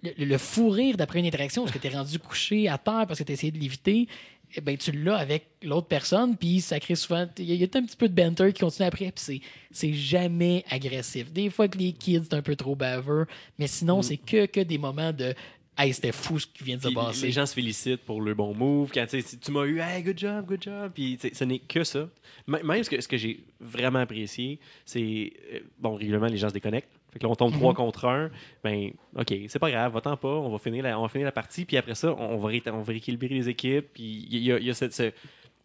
le, 0.04 0.26
le 0.26 0.38
fou 0.38 0.70
rire 0.70 0.96
d'après 0.96 1.18
une 1.18 1.26
interaction 1.26 1.64
parce 1.64 1.74
que 1.76 1.80
tu 1.82 1.88
es 1.88 1.98
rendu 1.98 2.20
couché 2.20 2.68
à 2.70 2.78
terre 2.78 3.06
parce 3.08 3.18
que 3.18 3.24
tu 3.24 3.32
as 3.32 3.34
essayé 3.34 3.52
de 3.52 3.58
l'éviter, 3.58 4.08
eh 4.56 4.62
ben, 4.62 4.76
tu 4.78 4.92
l'as 4.92 5.18
avec 5.18 5.48
l'autre 5.64 5.88
personne, 5.88 6.36
puis 6.38 6.62
ça 6.62 6.80
crée 6.80 6.96
souvent. 6.96 7.28
Il 7.38 7.46
y, 7.46 7.52
a- 7.52 7.56
il 7.56 7.62
y 7.62 7.64
a 7.64 7.68
un 7.74 7.84
petit 7.86 7.96
peu 7.98 8.10
de 8.10 8.14
banter 8.16 8.52
qui 8.54 8.62
continue 8.62 8.88
après, 8.88 9.12
puis 9.12 9.42
c'est- 9.72 9.94
jamais 9.94 10.64
agressif. 10.70 11.32
Des 11.32 11.50
fois 11.50 11.68
que 11.68 11.78
les 11.78 11.92
kids, 11.94 12.22
c'est 12.24 12.34
un 12.34 12.42
peu 12.42 12.56
trop 12.56 12.76
baveux, 12.76 13.26
mais 13.58 13.68
sinon, 13.68 14.02
c'est 14.02 14.18
que, 14.18 14.46
que 14.48 14.62
des 14.62 14.78
moments 14.78 15.12
de. 15.14 15.34
Hey, 15.78 15.94
c'était 15.94 16.12
fou 16.12 16.38
ce 16.38 16.46
qui 16.46 16.64
vient 16.66 16.76
de 16.76 16.82
se 16.82 16.90
passer. 16.90 17.26
les 17.28 17.32
gens 17.32 17.46
se 17.46 17.54
félicitent 17.54 18.02
pour 18.04 18.22
le 18.22 18.34
bon 18.34 18.54
move. 18.54 18.92
Quand 18.94 19.06
tu 19.08 19.52
m'as 19.52 19.64
eu, 19.64 19.80
hey, 19.80 20.04
good 20.04 20.20
job, 20.20 20.46
good 20.46 20.62
job. 20.62 20.92
Puis 20.94 21.18
ce 21.34 21.44
n'est 21.46 21.60
que 21.60 21.86
ça. 21.86 22.10
M- 22.50 22.60
Même 22.66 22.84
ce 22.84 22.90
que, 22.90 23.00
ce 23.00 23.08
que 23.08 23.16
j'ai 23.16 23.46
vraiment 23.62 24.00
apprécié, 24.00 24.60
c'est. 24.84 25.32
euh, 25.54 25.60
bon, 25.80 25.96
régulièrement, 25.96 26.28
les 26.28 26.36
gens 26.38 26.50
se 26.50 26.54
déconnectent. 26.54 26.99
Fait 27.12 27.20
que 27.20 27.24
là, 27.26 27.30
on 27.32 27.36
tombe 27.36 27.54
trois 27.54 27.74
contre 27.74 28.06
un. 28.06 28.30
Ben, 28.64 28.92
OK, 29.18 29.34
c'est 29.48 29.60
pas 29.60 29.72
grave, 29.72 29.94
va-t'en 29.94 30.16
pas. 30.18 30.28
On 30.28 30.50
va, 30.50 30.58
finir 30.60 30.84
la, 30.84 31.00
on 31.00 31.02
va 31.04 31.10
finir 31.10 31.26
la 31.26 31.32
partie. 31.32 31.66
Puis 31.66 31.76
après 31.78 31.96
ça, 31.96 32.14
on 32.18 32.38
va, 32.38 32.50
on 32.72 32.82
va 32.82 32.84
rééquilibrer 32.92 33.30
les 33.30 33.50
équipes. 33.50 33.88
Puis 33.94 34.28
il 34.30 34.38
y 34.40 34.46
y 34.66 34.70
a 34.70 34.74
cette- 34.74 34.94
ce, 34.94 35.12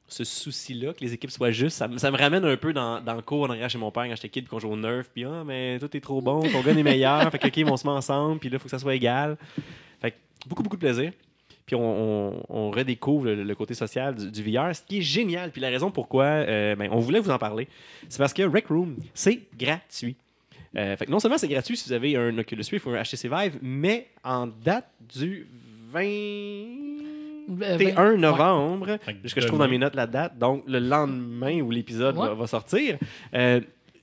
ce 0.07 0.25
souci-là, 0.25 0.93
que 0.95 1.01
les 1.01 1.13
équipes 1.15 1.31
soient 1.31 1.51
justes. 1.51 1.77
Ça, 1.79 1.89
me- 1.89 1.99
ça 1.99 2.11
me 2.11 2.17
ramène 2.17 2.45
un 2.45 2.57
peu 2.57 2.73
dans, 2.73 3.01
dans 3.01 3.15
le 3.15 3.23
cours 3.23 3.43
en 3.45 3.51
arrière 3.51 3.69
chez 3.71 3.79
mon 3.79 3.91
père 3.91 4.05
quand 4.05 4.15
j'étais 4.17 4.29
kid, 4.29 4.45
puis 4.45 4.51
qu'on 4.51 4.59
joue 4.59 4.71
au 4.71 4.77
nerf. 4.77 5.05
Puis, 5.13 5.25
ah, 5.25 5.43
mais 5.45 5.79
tout 5.79 5.95
est 5.97 6.01
trop 6.01 6.21
bon, 6.23 6.41
ton 6.41 6.61
gars 6.63 6.73
est 6.73 6.83
meilleur. 6.83 7.31
fait 7.31 7.39
que, 7.39 7.47
OK, 7.49 7.71
on 7.71 7.77
se 7.77 7.87
met 7.87 7.93
ensemble. 7.93 8.39
Puis 8.39 8.49
là, 8.49 8.57
il 8.57 8.59
faut 8.59 8.65
que 8.65 8.71
ça 8.71 8.79
soit 8.79 8.95
égal. 8.95 9.37
Fait 10.01 10.13
que 10.13 10.17
beaucoup, 10.47 10.63
beaucoup 10.63 10.77
de 10.77 10.81
plaisir. 10.87 11.13
Puis 11.67 11.77
on, 11.77 11.81
on- 12.31 12.43
on 12.51 12.71
redécouvre 12.71 13.25
le, 13.25 13.43
le 13.43 13.55
côté 13.55 13.73
social 13.75 14.15
du, 14.15 14.31
du 14.31 14.43
VR, 14.53 14.75
ce 14.77 14.83
qui 14.83 14.99
est 14.99 15.03
génial. 15.03 15.51
Puis 15.51 15.61
la 15.63 15.69
raison 15.71 15.91
pourquoi 15.91 16.25
euh, 16.25 16.77
ben, 16.77 16.89
on 16.93 16.99
voulait 17.01 17.21
vous 17.21 17.31
en 17.31 17.39
parler, 17.39 17.69
c'est 18.09 18.19
parce 18.19 18.35
que 18.35 18.43
Rec 18.43 18.67
Room, 18.69 18.97
c'est 19.15 19.41
gratuit. 19.59 20.17
Euh, 20.77 20.97
fait 20.97 21.07
que 21.07 21.11
non 21.11 21.21
seulement 21.21 21.39
c'est 21.39 21.49
gratuit 21.49 21.77
si 21.77 21.89
vous 21.89 21.93
avez 21.95 22.17
un 22.17 22.37
Oculus 22.39 22.65
Rift 22.71 22.87
ou 22.87 22.91
un 22.91 23.03
HTC 23.03 23.29
Vive, 23.29 23.59
mais 23.63 24.09
en 24.25 24.47
date 24.47 24.89
du 25.15 25.47
21 25.93 28.15
Euh, 28.15 28.17
novembre, 28.17 28.99
Fait 29.03 29.15
que 29.15 29.19
puisque 29.21 29.41
je 29.41 29.47
trouve 29.47 29.59
dans 29.59 29.69
mes 29.69 29.79
notes 29.79 29.95
la 29.95 30.07
date, 30.07 30.39
donc 30.39 30.65
le 30.67 30.79
lendemain 30.79 31.61
où 31.61 31.71
l'épisode 31.71 32.17
Ouais. 32.17 32.29
va, 32.29 32.35
va 32.35 32.47
sortir, 32.47 32.99
euh, 33.35 33.61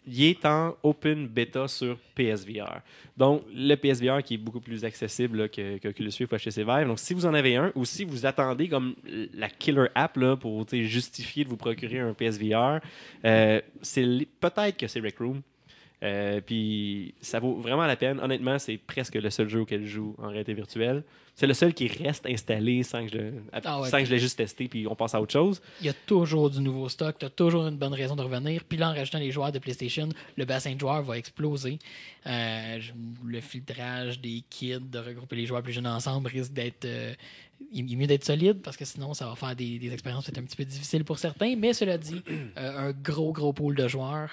il 0.08 0.24
est 0.24 0.46
en 0.46 0.76
open 0.84 1.28
beta 1.28 1.68
sur 1.68 1.98
PSVR. 2.16 2.82
Donc, 3.18 3.44
le 3.54 3.76
PSVR 3.76 4.24
qui 4.24 4.34
est 4.36 4.38
beaucoup 4.38 4.60
plus 4.60 4.84
accessible 4.84 5.38
là, 5.40 5.48
que, 5.48 5.78
que 5.78 5.90
Oculus 5.90 6.12
Rift 6.20 6.34
ou 6.34 6.38
HTC 6.38 6.64
Vive. 6.64 6.88
Donc, 6.88 6.98
si 7.00 7.14
vous 7.14 7.26
en 7.28 7.34
avez 7.36 7.56
un 7.56 7.72
ou 7.76 7.86
si 7.86 8.04
vous 8.04 8.26
attendez 8.26 8.68
comme 8.68 8.96
la 9.34 9.48
killer 9.50 9.88
app 9.94 10.18
là, 10.18 10.36
pour 10.36 10.66
justifier 10.72 11.44
de 11.44 11.50
vous 11.50 11.58
procurer 11.58 12.00
un 12.00 12.14
PSVR, 12.14 12.80
euh, 13.26 13.62
peut-être 14.40 14.78
que 14.78 14.88
c'est 14.88 15.00
Rec 15.02 15.18
Room. 15.20 15.42
Euh, 16.04 16.42
puis 16.42 17.14
ça 17.22 17.40
vaut 17.40 17.56
vraiment 17.56 17.86
la 17.86 17.96
peine. 17.96 18.20
Honnêtement, 18.20 18.58
c'est 18.58 18.78
presque 18.78 19.16
le 19.16 19.30
seul 19.30 19.48
jeu 19.50 19.60
auquel 19.62 19.84
je 19.86 19.92
joue 19.92 20.16
en 20.18 20.30
réalité 20.30 20.54
virtuelle. 20.54 21.04
C'est 21.36 21.48
le 21.48 21.54
seul 21.54 21.74
qui 21.74 21.88
reste 21.88 22.26
installé 22.26 22.84
sans 22.84 23.06
que 23.06 23.12
je, 23.14 23.32
Ah 23.64 23.80
ouais. 23.82 23.90
sans 23.90 24.00
que 24.00 24.06
je 24.06 24.12
l'ai 24.12 24.20
juste 24.20 24.38
testé, 24.38 24.68
puis 24.68 24.86
on 24.88 24.96
passe 24.96 25.16
à 25.16 25.22
autre 25.22 25.32
chose. 25.32 25.62
Il 25.80 25.86
y 25.86 25.90
a 25.90 25.94
toujours 25.94 26.50
du 26.50 26.60
nouveau 26.60 26.90
stock, 26.90 27.18
tu 27.20 27.26
as 27.26 27.30
toujours 27.30 27.66
une 27.68 27.78
bonne 27.78 27.94
raison 27.94 28.16
de 28.16 28.22
revenir. 28.22 28.64
Puis 28.68 28.78
là, 28.78 28.90
en 28.90 28.94
rajoutant 28.94 29.20
les 29.20 29.32
joueurs 29.32 29.52
de 29.52 29.60
PlayStation, 29.60 30.10
le 30.38 30.46
bassin 30.46 30.74
de 30.76 30.80
joueurs 30.80 31.04
va 31.04 31.18
exploser. 31.18 31.80
Euh, 32.28 32.80
le 33.26 33.40
filtrage 33.40 34.20
des 34.20 34.44
kits, 34.50 34.76
de 34.80 35.00
regrouper 35.00 35.36
les 35.38 35.46
joueurs 35.46 35.64
plus 35.64 35.74
jeunes 35.74 35.88
ensemble 35.88 36.28
risque 36.30 36.52
d'être. 36.54 36.86
euh, 36.86 37.14
il 37.72 37.92
est 37.94 37.96
mieux 37.96 38.08
d'être 38.08 38.26
solide 38.26 38.60
parce 38.64 38.76
que 38.76 38.86
sinon, 38.86 39.14
ça 39.14 39.28
va 39.28 39.36
faire 39.36 39.56
des, 39.56 39.78
des 39.80 39.94
expériences 39.94 40.26
peut-être 40.26 40.40
un 40.40 40.44
petit 40.44 40.58
peu 40.58 40.66
difficiles 40.66 41.04
pour 41.06 41.20
certains. 41.20 41.56
Mais 41.56 41.74
cela 41.74 41.98
dit, 41.98 42.22
un 42.58 42.92
gros, 42.92 43.32
gros 43.32 43.54
pool 43.54 43.76
de 43.76 43.88
joueurs. 43.88 44.32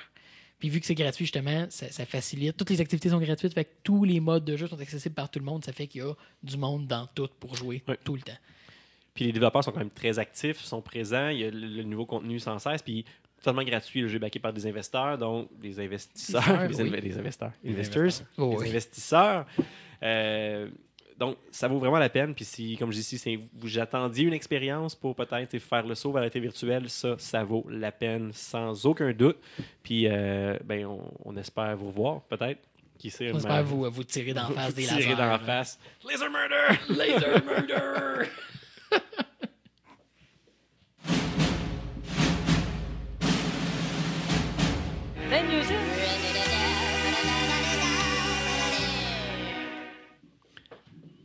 Puis 0.59 0.69
vu 0.71 0.81
que 0.81 0.87
c'est 0.87 0.95
gratuit, 0.95 1.25
justement, 1.25 1.67
ça, 1.71 1.91
ça 1.91 2.05
facilite. 2.05 2.57
Toutes 2.57 2.71
les 2.71 2.81
activités 2.81 3.11
sont 3.11 3.21
gratuites, 3.21 3.55
fait 3.55 3.65
que 3.65 3.71
tous 3.85 4.05
les 4.05 4.19
modes 4.21 4.45
de 4.45 4.57
jeu 4.57 4.67
sont 4.67 4.81
accessibles 4.81 5.15
par 5.15 5.31
tout 5.31 5.39
le 5.39 5.45
monde. 5.45 5.65
Ça 5.65 5.73
fait 5.73 5.87
qu'il 5.87 6.01
y 6.03 6.05
a 6.05 6.13
du 6.43 6.57
monde 6.57 6.87
dans 6.87 7.07
tout 7.15 7.29
pour 7.39 7.55
jouer 7.55 7.83
tout 8.05 8.17
le 8.17 8.23
temps. 8.23 8.37
Puis 9.15 9.25
les 9.27 9.33
développeurs 9.33 9.63
sont 9.65 9.71
quand 9.73 9.79
même 9.79 9.91
très 9.91 10.19
actifs, 10.19 10.59
sont 10.59 10.81
présents, 10.83 11.29
il 11.29 11.39
y 11.39 11.45
a 11.45 11.51
le, 11.51 11.67
le 11.67 11.83
nouveau 11.83 12.07
contenu 12.07 12.39
sans 12.39 12.59
cesse, 12.59 12.83
puis 12.83 13.05
totalement 13.37 13.63
gratuit, 13.63 14.01
le 14.01 14.09
jeu 14.09 14.17
est 14.17 14.21
backé 14.21 14.39
par 14.41 14.53
des 14.53 14.67
investisseurs, 14.67 15.17
donc 15.19 15.49
des 15.61 15.79
investisseurs, 15.81 16.69
des, 16.69 16.83
oui. 16.83 17.01
des 17.01 17.19
investisseurs, 17.19 17.53
investors, 17.65 18.27
Oh, 18.37 18.51
des 18.51 18.57
oui. 18.63 18.69
investisseurs. 18.71 19.47
Euh, 20.03 20.69
donc, 21.19 21.37
ça 21.51 21.67
vaut 21.67 21.79
vraiment 21.79 21.99
la 21.99 22.09
peine. 22.09 22.35
Puis, 22.35 22.45
si, 22.45 22.77
comme 22.77 22.91
je 22.93 22.97
dis 22.97 23.01
ici, 23.01 23.19
si 23.19 23.39
vous 23.55 23.79
attendiez 23.79 24.25
une 24.27 24.33
expérience 24.33 24.95
pour 24.95 25.17
peut-être 25.17 25.59
faire 25.59 25.85
le 25.87 25.95
saut 25.95 26.11
vers 26.11 26.17
la 26.21 26.29
réalité 26.29 26.41
virtuelle, 26.41 26.89
ça, 26.89 27.17
ça 27.19 27.43
vaut 27.43 27.67
la 27.69 27.91
peine 27.91 28.31
sans 28.33 28.87
aucun 28.87 29.13
doute. 29.13 29.37
Puis, 29.83 30.07
euh, 30.07 30.57
ben, 30.65 30.87
on, 30.87 31.01
on 31.25 31.37
espère 31.37 31.77
vous 31.77 31.89
revoir, 31.89 32.23
peut-être. 32.23 32.61
Qui 32.99 33.11
sait, 33.11 33.31
On 33.33 33.37
espère 33.37 33.53
ma- 33.53 33.63
vous, 33.63 33.89
vous 33.91 34.05
tirer 34.05 34.33
d'en 34.33 34.49
face 34.55 34.75
des 34.75 34.83
tirer 34.85 35.01
lasers. 35.01 35.15
dans 35.17 35.27
la 35.27 35.31
là. 35.33 35.39
face. 35.39 35.79
Laser 36.09 36.31
murder! 36.31 36.79
Laser 36.97 37.45
murder! 37.45 38.29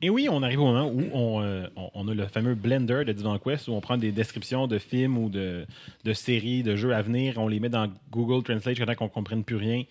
Et 0.06 0.10
oui, 0.10 0.28
on 0.30 0.44
arrive 0.44 0.60
au 0.60 0.66
moment 0.66 0.88
où 0.88 1.02
on, 1.14 1.42
euh, 1.42 1.66
on- 1.78 1.90
on 1.94 2.08
a 2.10 2.14
le 2.14 2.28
fameux 2.28 2.56
blender 2.56 3.04
de 3.06 3.14
Divan 3.14 3.38
Quest 3.40 3.70
où 3.70 3.72
on 3.72 3.80
prend 3.80 3.96
des 3.98 4.12
descriptions 4.12 4.68
de 4.68 4.78
films 4.78 5.18
ou 5.18 5.30
de, 5.30 5.66
de 6.04 6.14
séries, 6.14 6.62
de 6.62 6.76
jeux 6.76 6.94
à 6.94 7.02
venir, 7.02 7.36
on 7.38 7.48
les 7.48 7.62
met 7.62 7.70
dans 7.70 7.88
Google 8.12 8.44
Translate 8.44 8.76
jusqu'à 8.76 8.96
qu'on 8.96 9.06
ne 9.06 9.10
comprenne 9.10 9.46
plus 9.46 9.56
rien. 9.56 9.84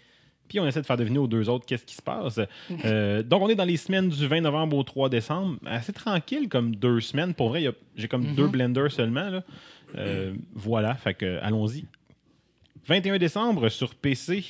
Puis 0.48 0.60
on 0.60 0.66
essaie 0.66 0.82
de 0.82 0.86
faire 0.86 0.98
deviner 0.98 1.16
aux 1.18 1.26
deux 1.26 1.48
autres 1.48 1.64
qu'est-ce 1.64 1.86
qui 1.86 1.94
se 1.94 2.02
passe. 2.02 2.38
Euh, 2.84 3.22
donc 3.22 3.40
on 3.40 3.48
est 3.48 3.54
dans 3.54 3.64
les 3.64 3.78
semaines 3.78 4.10
du 4.10 4.26
20 4.26 4.42
novembre 4.42 4.76
au 4.76 4.82
3 4.82 5.08
décembre. 5.08 5.56
Assez 5.64 5.94
tranquille 5.94 6.48
comme 6.50 6.76
deux 6.76 7.00
semaines. 7.00 7.32
Pour 7.32 7.48
vrai, 7.48 7.64
j'ai 7.96 8.06
comme 8.08 8.34
deux 8.34 8.48
blenders 8.48 8.90
seulement. 8.92 9.30
là. 9.30 9.42
Euh, 9.96 10.34
voilà, 10.54 10.94
fait 10.94 11.14
que 11.14 11.38
allons-y. 11.40 11.86
21 12.86 13.16
décembre 13.18 13.70
sur 13.70 13.94
PC. 13.94 14.44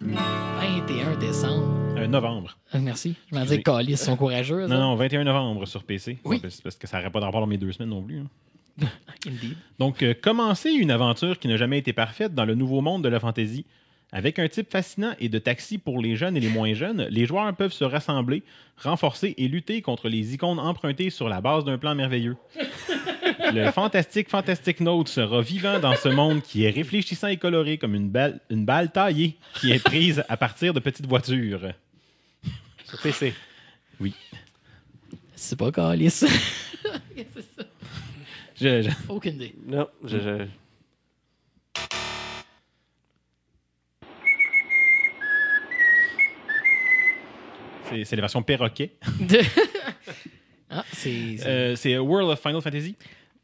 21 0.00 1.16
décembre. 1.20 1.83
Euh, 2.04 2.08
novembre. 2.08 2.56
Ah, 2.72 2.78
Merci. 2.78 3.14
Je 3.30 3.34
m'en 3.36 3.44
dis 3.44 3.62
Calis, 3.62 3.92
ils 3.92 3.98
sont 3.98 4.16
courageux. 4.16 4.66
Non, 4.66 4.78
non, 4.78 4.94
21 4.96 5.24
novembre 5.24 5.66
sur 5.66 5.82
PC. 5.84 6.18
Oui. 6.24 6.36
Ouais, 6.36 6.50
parce- 6.62 6.76
que 6.76 6.86
ça 6.86 6.98
n'aurait 6.98 7.10
pas 7.10 7.20
de 7.20 7.24
rapport 7.24 7.40
dans 7.40 7.46
mes 7.46 7.58
deux 7.58 7.72
semaines 7.72 7.90
non 7.90 8.02
plus. 8.02 8.18
hein. 8.20 8.86
Indeed. 9.26 9.56
Donc, 9.78 10.02
euh, 10.02 10.14
commencez 10.20 10.70
une 10.70 10.90
aventure 10.90 11.38
qui 11.38 11.46
n'a 11.48 11.56
jamais 11.56 11.78
été 11.78 11.92
parfaite 11.92 12.34
dans 12.34 12.44
le 12.44 12.54
nouveau 12.54 12.80
monde 12.80 13.04
de 13.04 13.08
la 13.08 13.20
fantasy. 13.20 13.64
Avec 14.12 14.38
un 14.38 14.46
type 14.46 14.70
fascinant 14.70 15.12
et 15.18 15.28
de 15.28 15.38
taxi 15.40 15.76
pour 15.78 16.00
les 16.00 16.14
jeunes 16.14 16.36
et 16.36 16.40
les 16.40 16.48
moins 16.48 16.72
jeunes, 16.74 17.06
les 17.10 17.26
joueurs 17.26 17.52
peuvent 17.56 17.72
se 17.72 17.82
rassembler, 17.84 18.44
renforcer 18.76 19.34
et 19.38 19.48
lutter 19.48 19.82
contre 19.82 20.08
les 20.08 20.34
icônes 20.34 20.60
empruntées 20.60 21.10
sur 21.10 21.28
la 21.28 21.40
base 21.40 21.64
d'un 21.64 21.78
plan 21.78 21.96
merveilleux. 21.96 22.36
Le 23.52 23.70
fantastique 23.72 24.30
Fantastic 24.30 24.80
Note 24.80 25.08
sera 25.08 25.40
vivant 25.40 25.80
dans 25.80 25.96
ce 25.96 26.08
monde 26.08 26.42
qui 26.42 26.64
est 26.64 26.70
réfléchissant 26.70 27.26
et 27.28 27.36
coloré 27.38 27.76
comme 27.78 27.94
une 27.96 28.08
balle, 28.08 28.40
une 28.50 28.64
balle 28.64 28.92
taillée 28.92 29.36
qui 29.60 29.72
est 29.72 29.82
prise 29.82 30.22
à 30.28 30.36
partir 30.36 30.72
de 30.74 30.80
petites 30.80 31.06
voitures. 31.06 31.72
Sur 32.94 33.02
PC. 33.02 33.34
C'est 35.34 35.58
pas 35.58 35.72
Calis. 35.72 36.10
c'est 36.10 36.28
ça. 37.56 37.64
Je- 38.56 38.82
je- 38.82 38.90
Aucune 39.08 39.34
idée. 39.34 39.54
Non, 39.66 39.88
je. 40.04 40.18
je- 40.18 40.46
c'est 47.88 48.04
c'est 48.04 48.16
la 48.16 48.22
version 48.22 48.42
perroquet. 48.42 48.92
De- 49.20 49.38
ah, 50.70 50.84
c'est. 50.92 51.36
c'est- 51.38 51.46
Euh, 51.46 51.76
c'est 51.76 51.98
World 51.98 52.30
of 52.30 52.40
Final 52.40 52.60
Fantasy. 52.62 52.96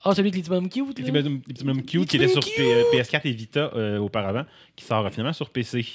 Ah, 0.02 0.14
celui 0.14 0.28
avec 0.28 0.34
les 0.36 0.40
petits 0.40 0.48
bonhommes 0.50 0.70
cute. 0.70 0.98
Les 0.98 1.04
là? 1.04 1.10
petits 1.10 1.12
bonhommes- 1.12 1.42
les 1.46 1.54
petits 1.54 1.64
bonhommes 1.64 1.82
cute 1.84 2.00
Les 2.00 2.06
qui 2.06 2.16
était 2.16 2.28
sur 2.28 2.40
petits 2.40 2.52
P- 2.56 2.72
euh, 2.72 2.84
PS4 2.92 3.20
et 3.26 3.32
Vita 3.32 3.70
euh, 3.74 3.98
auparavant, 3.98 4.46
qui 4.74 4.84
sort 4.84 5.04
euh, 5.06 5.10
finalement 5.10 5.32
sur 5.34 5.50
PC. 5.50 5.86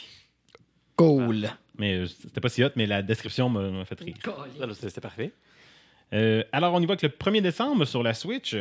Cool. 0.95 1.49
Mais 1.77 1.95
euh, 1.95 2.07
c'était 2.07 2.41
pas 2.41 2.49
si 2.49 2.63
hot, 2.63 2.69
mais 2.75 2.85
la 2.85 3.01
description 3.01 3.49
m'a 3.49 3.85
fait 3.85 3.99
rire. 3.99 4.15
C'était 4.73 5.01
parfait. 5.01 5.31
Euh, 6.13 6.43
alors, 6.51 6.73
on 6.73 6.81
y 6.81 6.85
va 6.85 6.93
avec 6.93 7.01
le 7.01 7.09
1er 7.09 7.41
décembre 7.41 7.85
sur 7.85 8.03
la 8.03 8.13
Switch. 8.13 8.55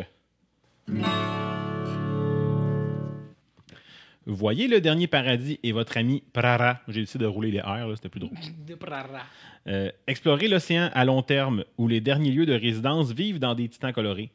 Voyez 4.27 4.69
le 4.69 4.81
dernier 4.81 5.07
paradis 5.07 5.61
et 5.63 5.73
votre 5.73 5.99
ami 5.99 6.23
Prara. 6.33 6.81
J'ai 6.89 7.03
décidé 7.03 7.25
de 7.25 7.29
rouler 7.29 7.51
les 7.51 7.61
R, 7.61 7.87
là, 7.87 7.93
c'était 7.95 8.09
plus 8.09 8.21
drôle. 8.21 8.37
De 8.67 8.75
prara. 8.75 9.21
Euh, 9.67 9.91
explorez 10.07 10.49
l'océan 10.49 10.91
à 10.95 11.05
long 11.05 11.23
terme 11.23 11.65
où 11.77 11.89
les 11.89 12.01
derniers 12.01 12.31
lieux 12.31 12.47
de 12.47 12.55
résidence 12.55 13.13
vivent 13.13 13.39
dans 13.39 13.55
des 13.55 13.69
titans 13.69 13.93
colorés. 13.93 14.31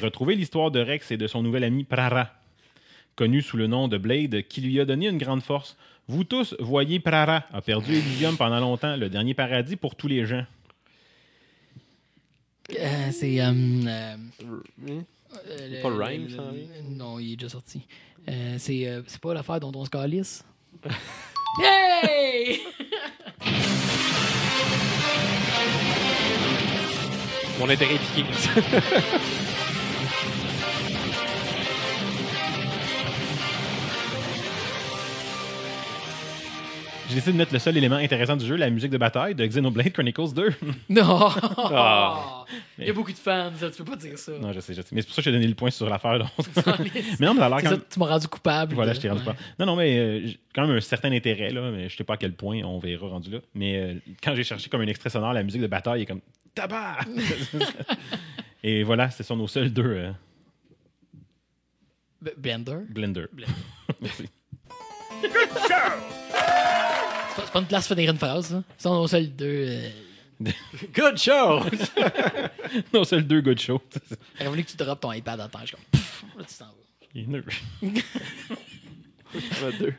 Retrouvez 0.00 0.36
l'histoire 0.36 0.70
de 0.70 0.80
Rex 0.80 1.10
et 1.10 1.18
de 1.18 1.26
son 1.26 1.42
nouvel 1.42 1.64
ami 1.64 1.84
Prara, 1.84 2.30
connu 3.14 3.42
sous 3.42 3.58
le 3.58 3.66
nom 3.66 3.88
de 3.88 3.98
Blade, 3.98 4.42
qui 4.48 4.62
lui 4.62 4.80
a 4.80 4.86
donné 4.86 5.08
une 5.08 5.18
grande 5.18 5.42
force. 5.42 5.76
Vous 6.08 6.24
tous 6.24 6.54
voyez 6.60 7.00
Prara 7.00 7.44
a 7.52 7.60
perdu 7.60 7.94
Elysium 7.96 8.36
pendant 8.36 8.60
longtemps, 8.60 8.96
le 8.96 9.08
dernier 9.08 9.34
paradis 9.34 9.76
pour 9.76 9.96
tous 9.96 10.06
les 10.08 10.24
gens. 10.24 10.44
Euh, 12.78 13.08
c'est. 13.12 13.40
euh, 13.40 13.52
euh, 13.52 14.16
Hmm? 14.78 15.02
euh, 15.48 15.82
Pas 15.82 15.88
le- 15.90 15.96
Rhyme, 16.04 16.24
le- 16.24 16.30
ça? 16.36 16.42
Non, 16.88 17.18
il 17.18 17.32
est 17.32 17.36
déjà 17.36 17.48
sorti. 17.48 17.80
Euh, 18.28 18.56
c'est 18.58 18.86
euh, 18.88 19.02
c'est 19.06 19.20
pas 19.20 19.34
l'affaire 19.34 19.60
dont 19.60 19.72
on 19.74 19.84
se 19.84 19.90
calisse. 19.90 20.44
Yay! 21.60 22.60
Mon 27.58 27.68
intérêt 27.70 27.94
est 27.94 27.98
J'ai 37.08 37.14
décidé 37.14 37.32
de 37.32 37.38
mettre 37.38 37.52
le 37.52 37.58
seul 37.60 37.76
élément 37.76 37.96
intéressant 37.96 38.36
du 38.36 38.44
jeu, 38.44 38.56
la 38.56 38.68
musique 38.68 38.90
de 38.90 38.98
bataille 38.98 39.34
de 39.34 39.46
Xenoblade 39.46 39.92
Chronicles 39.92 40.32
2. 40.34 40.48
Non! 40.88 41.30
Ah. 41.56 42.44
Il 42.78 42.86
y 42.86 42.90
a 42.90 42.92
beaucoup 42.92 43.12
de 43.12 43.16
fans, 43.16 43.50
ça, 43.58 43.70
tu 43.70 43.82
peux 43.82 43.92
pas 43.92 43.96
dire 43.96 44.18
ça. 44.18 44.32
non, 44.40 44.52
je 44.52 44.60
sais, 44.60 44.74
je 44.74 44.82
sais. 44.82 44.88
Mais 44.92 45.00
c'est 45.02 45.06
pour 45.06 45.14
ça 45.14 45.22
que 45.22 45.24
j'ai 45.26 45.32
donné 45.32 45.46
le 45.46 45.54
point 45.54 45.70
sur 45.70 45.88
l'affaire. 45.88 46.18
donc. 46.18 46.28
Mais 47.20 47.26
non, 47.26 47.34
mais 47.34 47.40
ça 47.40 47.46
a 47.46 47.48
l'air 47.48 47.58
quand 47.58 47.64
ça, 47.64 47.70
même... 47.70 47.80
tu 47.88 47.98
m'as 48.00 48.06
rendu 48.06 48.28
coupable. 48.28 48.74
Voilà, 48.74 48.90
de- 48.92 48.96
je 48.96 49.00
t'ai 49.02 49.08
rendu 49.08 49.20
ouais. 49.22 49.26
pas. 49.32 49.36
Non, 49.58 49.66
non, 49.66 49.76
mais 49.76 49.98
euh, 49.98 50.26
j'ai 50.26 50.38
quand 50.54 50.66
même 50.66 50.76
un 50.76 50.80
certain 50.80 51.12
intérêt, 51.12 51.50
là, 51.50 51.70
mais 51.70 51.88
je 51.88 51.96
sais 51.96 52.04
pas 52.04 52.14
à 52.14 52.16
quel 52.16 52.32
point, 52.32 52.62
on 52.64 52.78
verra 52.78 53.08
rendu 53.08 53.30
là. 53.30 53.38
Mais 53.54 53.76
euh, 53.78 53.94
quand 54.22 54.34
j'ai 54.34 54.44
cherché 54.44 54.68
comme 54.68 54.80
un 54.80 54.86
extrait 54.86 55.10
sonore, 55.10 55.32
la 55.32 55.42
musique 55.44 55.62
de 55.62 55.66
bataille 55.68 56.02
est 56.02 56.06
comme 56.06 56.20
tabac! 56.54 56.98
Et 58.64 58.82
voilà, 58.82 59.10
ce 59.10 59.22
sont 59.22 59.36
nos 59.36 59.46
seuls 59.48 59.72
deux 59.72 59.84
euh, 59.84 60.10
Blender? 62.36 62.78
Blender. 62.88 63.26
Blender. 63.32 63.54
Merci. 64.00 64.24
C'est 65.22 65.30
pas, 65.32 65.96
c'est 67.44 67.52
pas 67.52 67.58
une 67.60 67.66
place 67.66 67.86
pour 67.88 67.96
finir 67.96 68.12
une 68.12 68.18
phrase, 68.18 68.46
ça. 68.46 68.62
Ce 68.76 68.82
sont 68.82 68.94
nos 68.94 69.06
seuls 69.08 69.28
deux. 69.34 69.66
Euh... 69.68 69.90
Good 70.94 71.18
show! 71.18 71.60
nos 72.92 73.04
seuls 73.04 73.26
deux 73.26 73.40
good 73.40 73.58
shows. 73.58 73.80
J'aurais 74.36 74.50
voulu 74.50 74.64
que 74.64 74.70
tu 74.70 74.76
droppes 74.76 75.00
ton 75.00 75.12
iPad 75.12 75.40
à 75.40 75.48
terre. 75.48 75.62
Je 75.62 75.66
suis 75.68 75.76
comme, 75.76 75.84
pff, 75.92 76.24
là, 76.36 76.44
tu 76.44 76.54
t'en 76.54 76.64
vas. 76.66 76.72
Il 77.14 77.34
est 77.34 77.40
va 79.60 79.72
deux. 79.78 79.94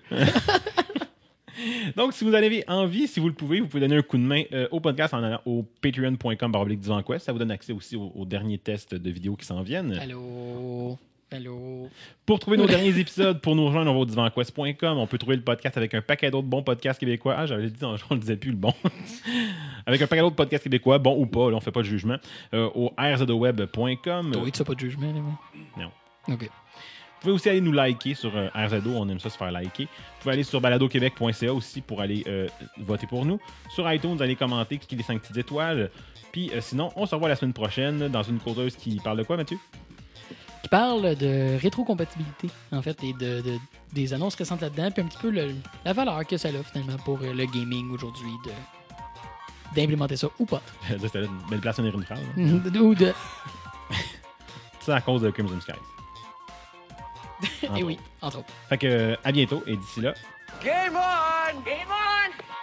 Donc, 1.96 2.14
si 2.14 2.24
vous 2.24 2.32
en 2.32 2.36
avez 2.36 2.64
envie, 2.68 3.08
si 3.08 3.20
vous 3.20 3.28
le 3.28 3.34
pouvez, 3.34 3.60
vous 3.62 3.68
pouvez 3.68 3.82
donner 3.82 3.98
un 3.98 4.04
coup 4.04 4.18
de 4.18 4.24
main 4.24 4.44
euh, 4.52 4.68
au 4.72 4.80
podcast 4.80 5.16
en 5.16 5.24
allant 5.24 5.42
au 5.46 5.64
patreon.com 5.82 6.52
baroblique 6.52 6.82
Quest. 7.08 7.26
Ça 7.26 7.32
vous 7.32 7.40
donne 7.40 7.50
accès 7.50 7.74
aussi 7.74 7.96
aux, 7.96 8.12
aux 8.16 8.26
derniers 8.26 8.60
tests 8.60 8.94
de 8.94 9.10
vidéos 9.10 9.36
qui 9.36 9.48
s'en 9.48 9.64
viennent. 9.64 9.98
Allô? 9.98 11.00
Allô? 11.30 11.90
Pour 12.26 12.40
trouver 12.40 12.56
nos 12.56 12.68
derniers 12.68 12.98
épisodes, 13.00 13.42
pour 13.42 13.54
nous 13.56 13.66
rejoindre, 13.66 13.92
on 13.92 13.94
va 13.96 14.00
au 14.00 14.06
divanquest.com. 14.06 14.98
On 14.98 15.08
peut 15.08 15.18
trouver 15.18 15.36
le 15.36 15.42
podcast 15.42 15.76
avec 15.76 15.94
un 15.94 16.02
paquet 16.02 16.32
d'autres 16.32 16.48
bons 16.48 16.64
podcasts 16.64 17.00
québécois. 17.00 17.36
Ah, 17.38 17.46
j'avais 17.46 17.70
dit, 17.70 17.84
on 17.84 17.94
ne 17.94 17.98
le 18.12 18.20
disait 18.20 18.38
plus, 18.38 18.52
le 18.52 18.58
bon. 18.58 18.74
avec 19.86 20.02
un 20.02 20.08
paquet 20.08 20.22
d'autres 20.22 20.38
podcasts 20.38 20.64
québécois, 20.64 21.00
bon 21.00 21.18
ou 21.20 21.26
pas, 21.26 21.50
là, 21.50 21.58
on 21.58 21.60
fait 21.60 21.72
pas 21.72 21.82
de 21.82 21.88
jugement. 21.88 22.18
Euh, 22.54 22.70
au 22.74 22.94
rzweb.com. 22.98 24.34
Oui, 24.42 24.52
tu 24.52 24.58
fais 24.58 24.64
pas 24.64 24.74
de 24.74 24.80
jugement, 24.80 25.12
là, 25.12 25.20
moi? 25.20 25.40
Non. 25.78 26.34
OK. 26.34 26.50
Vous 27.18 27.22
pouvez 27.22 27.34
aussi 27.34 27.50
aller 27.50 27.62
nous 27.62 27.72
liker 27.72 28.14
sur 28.14 28.36
euh, 28.36 28.48
RZO, 28.54 28.92
on 28.92 29.10
aime 29.10 29.20
ça 29.20 29.32
se 29.32 29.38
faire 29.38 29.52
liker. 29.52 29.86
Vous 29.86 30.22
pouvez 30.22 30.34
aller 30.34 30.44
sur 30.44 30.62
baladoquebec.ca 30.62 31.52
aussi 31.52 31.82
pour 31.82 32.00
aller 32.00 32.24
euh, 32.28 32.48
voter 32.78 33.08
pour 33.08 33.26
nous. 33.26 33.40
Sur 33.70 33.92
iTunes, 33.92 34.18
allez 34.22 34.36
commenter, 34.36 34.78
cliquez 34.78 34.96
les 34.96 35.04
5 35.04 35.22
petites 35.22 35.38
étoiles. 35.38 35.90
Puis 36.32 36.52
euh, 36.54 36.62
sinon, 36.62 36.92
on 36.96 37.08
se 37.08 37.16
revoit 37.16 37.28
la 37.28 37.36
semaine 37.36 37.54
prochaine 37.54 38.08
dans 38.10 38.22
une 38.22 38.38
causeuse 38.38 38.76
qui 38.76 38.98
parle 39.04 39.18
de 39.18 39.24
quoi, 39.24 39.36
Mathieu? 39.36 39.58
Qui 40.68 40.72
parle 40.72 41.16
de 41.16 41.58
rétrocompatibilité, 41.62 42.50
en 42.74 42.82
fait, 42.82 43.02
et 43.02 43.14
de, 43.14 43.40
de- 43.40 43.58
des 43.94 44.14
annonces 44.14 44.36
récentes 44.36 44.60
là-dedans, 44.60 44.92
puis 44.92 45.02
un 45.02 45.06
petit 45.06 45.18
peu 45.18 45.30
le- 45.30 45.56
la 45.86 45.94
valeur 45.94 46.28
que 46.28 46.36
ça 46.36 46.50
a 46.50 46.62
finalement 46.62 46.98
pour 47.06 47.20
le 47.20 47.46
gaming 47.46 47.90
aujourd'hui, 47.94 48.32
de 48.46 48.52
d'implémenter 49.74 50.18
ça 50.18 50.28
ou 50.38 50.46
pas. 50.46 50.62
C'était 51.02 51.24
une 51.24 51.40
belle 51.50 51.62
place 51.62 51.78
une 51.78 52.04
phrase. 52.04 52.20
hein. 52.38 52.60
ou 52.82 52.94
de. 52.96 53.14
C'est 54.82 54.92
à 54.92 55.00
cause 55.00 55.22
de 55.22 55.30
Crimson 55.32 55.58
Skies. 55.62 55.72
Eh 57.78 57.84
oui, 57.84 57.98
entre 58.22 58.40
autres. 58.40 58.50
Fait 58.68 58.78
que, 58.78 59.16
à 59.24 59.32
bientôt 59.32 59.64
et 59.68 59.78
d'ici 59.78 60.02
là, 60.02 60.14
Game 60.66 60.96
on! 60.98 61.62
Game 61.62 61.88
on! 61.90 62.57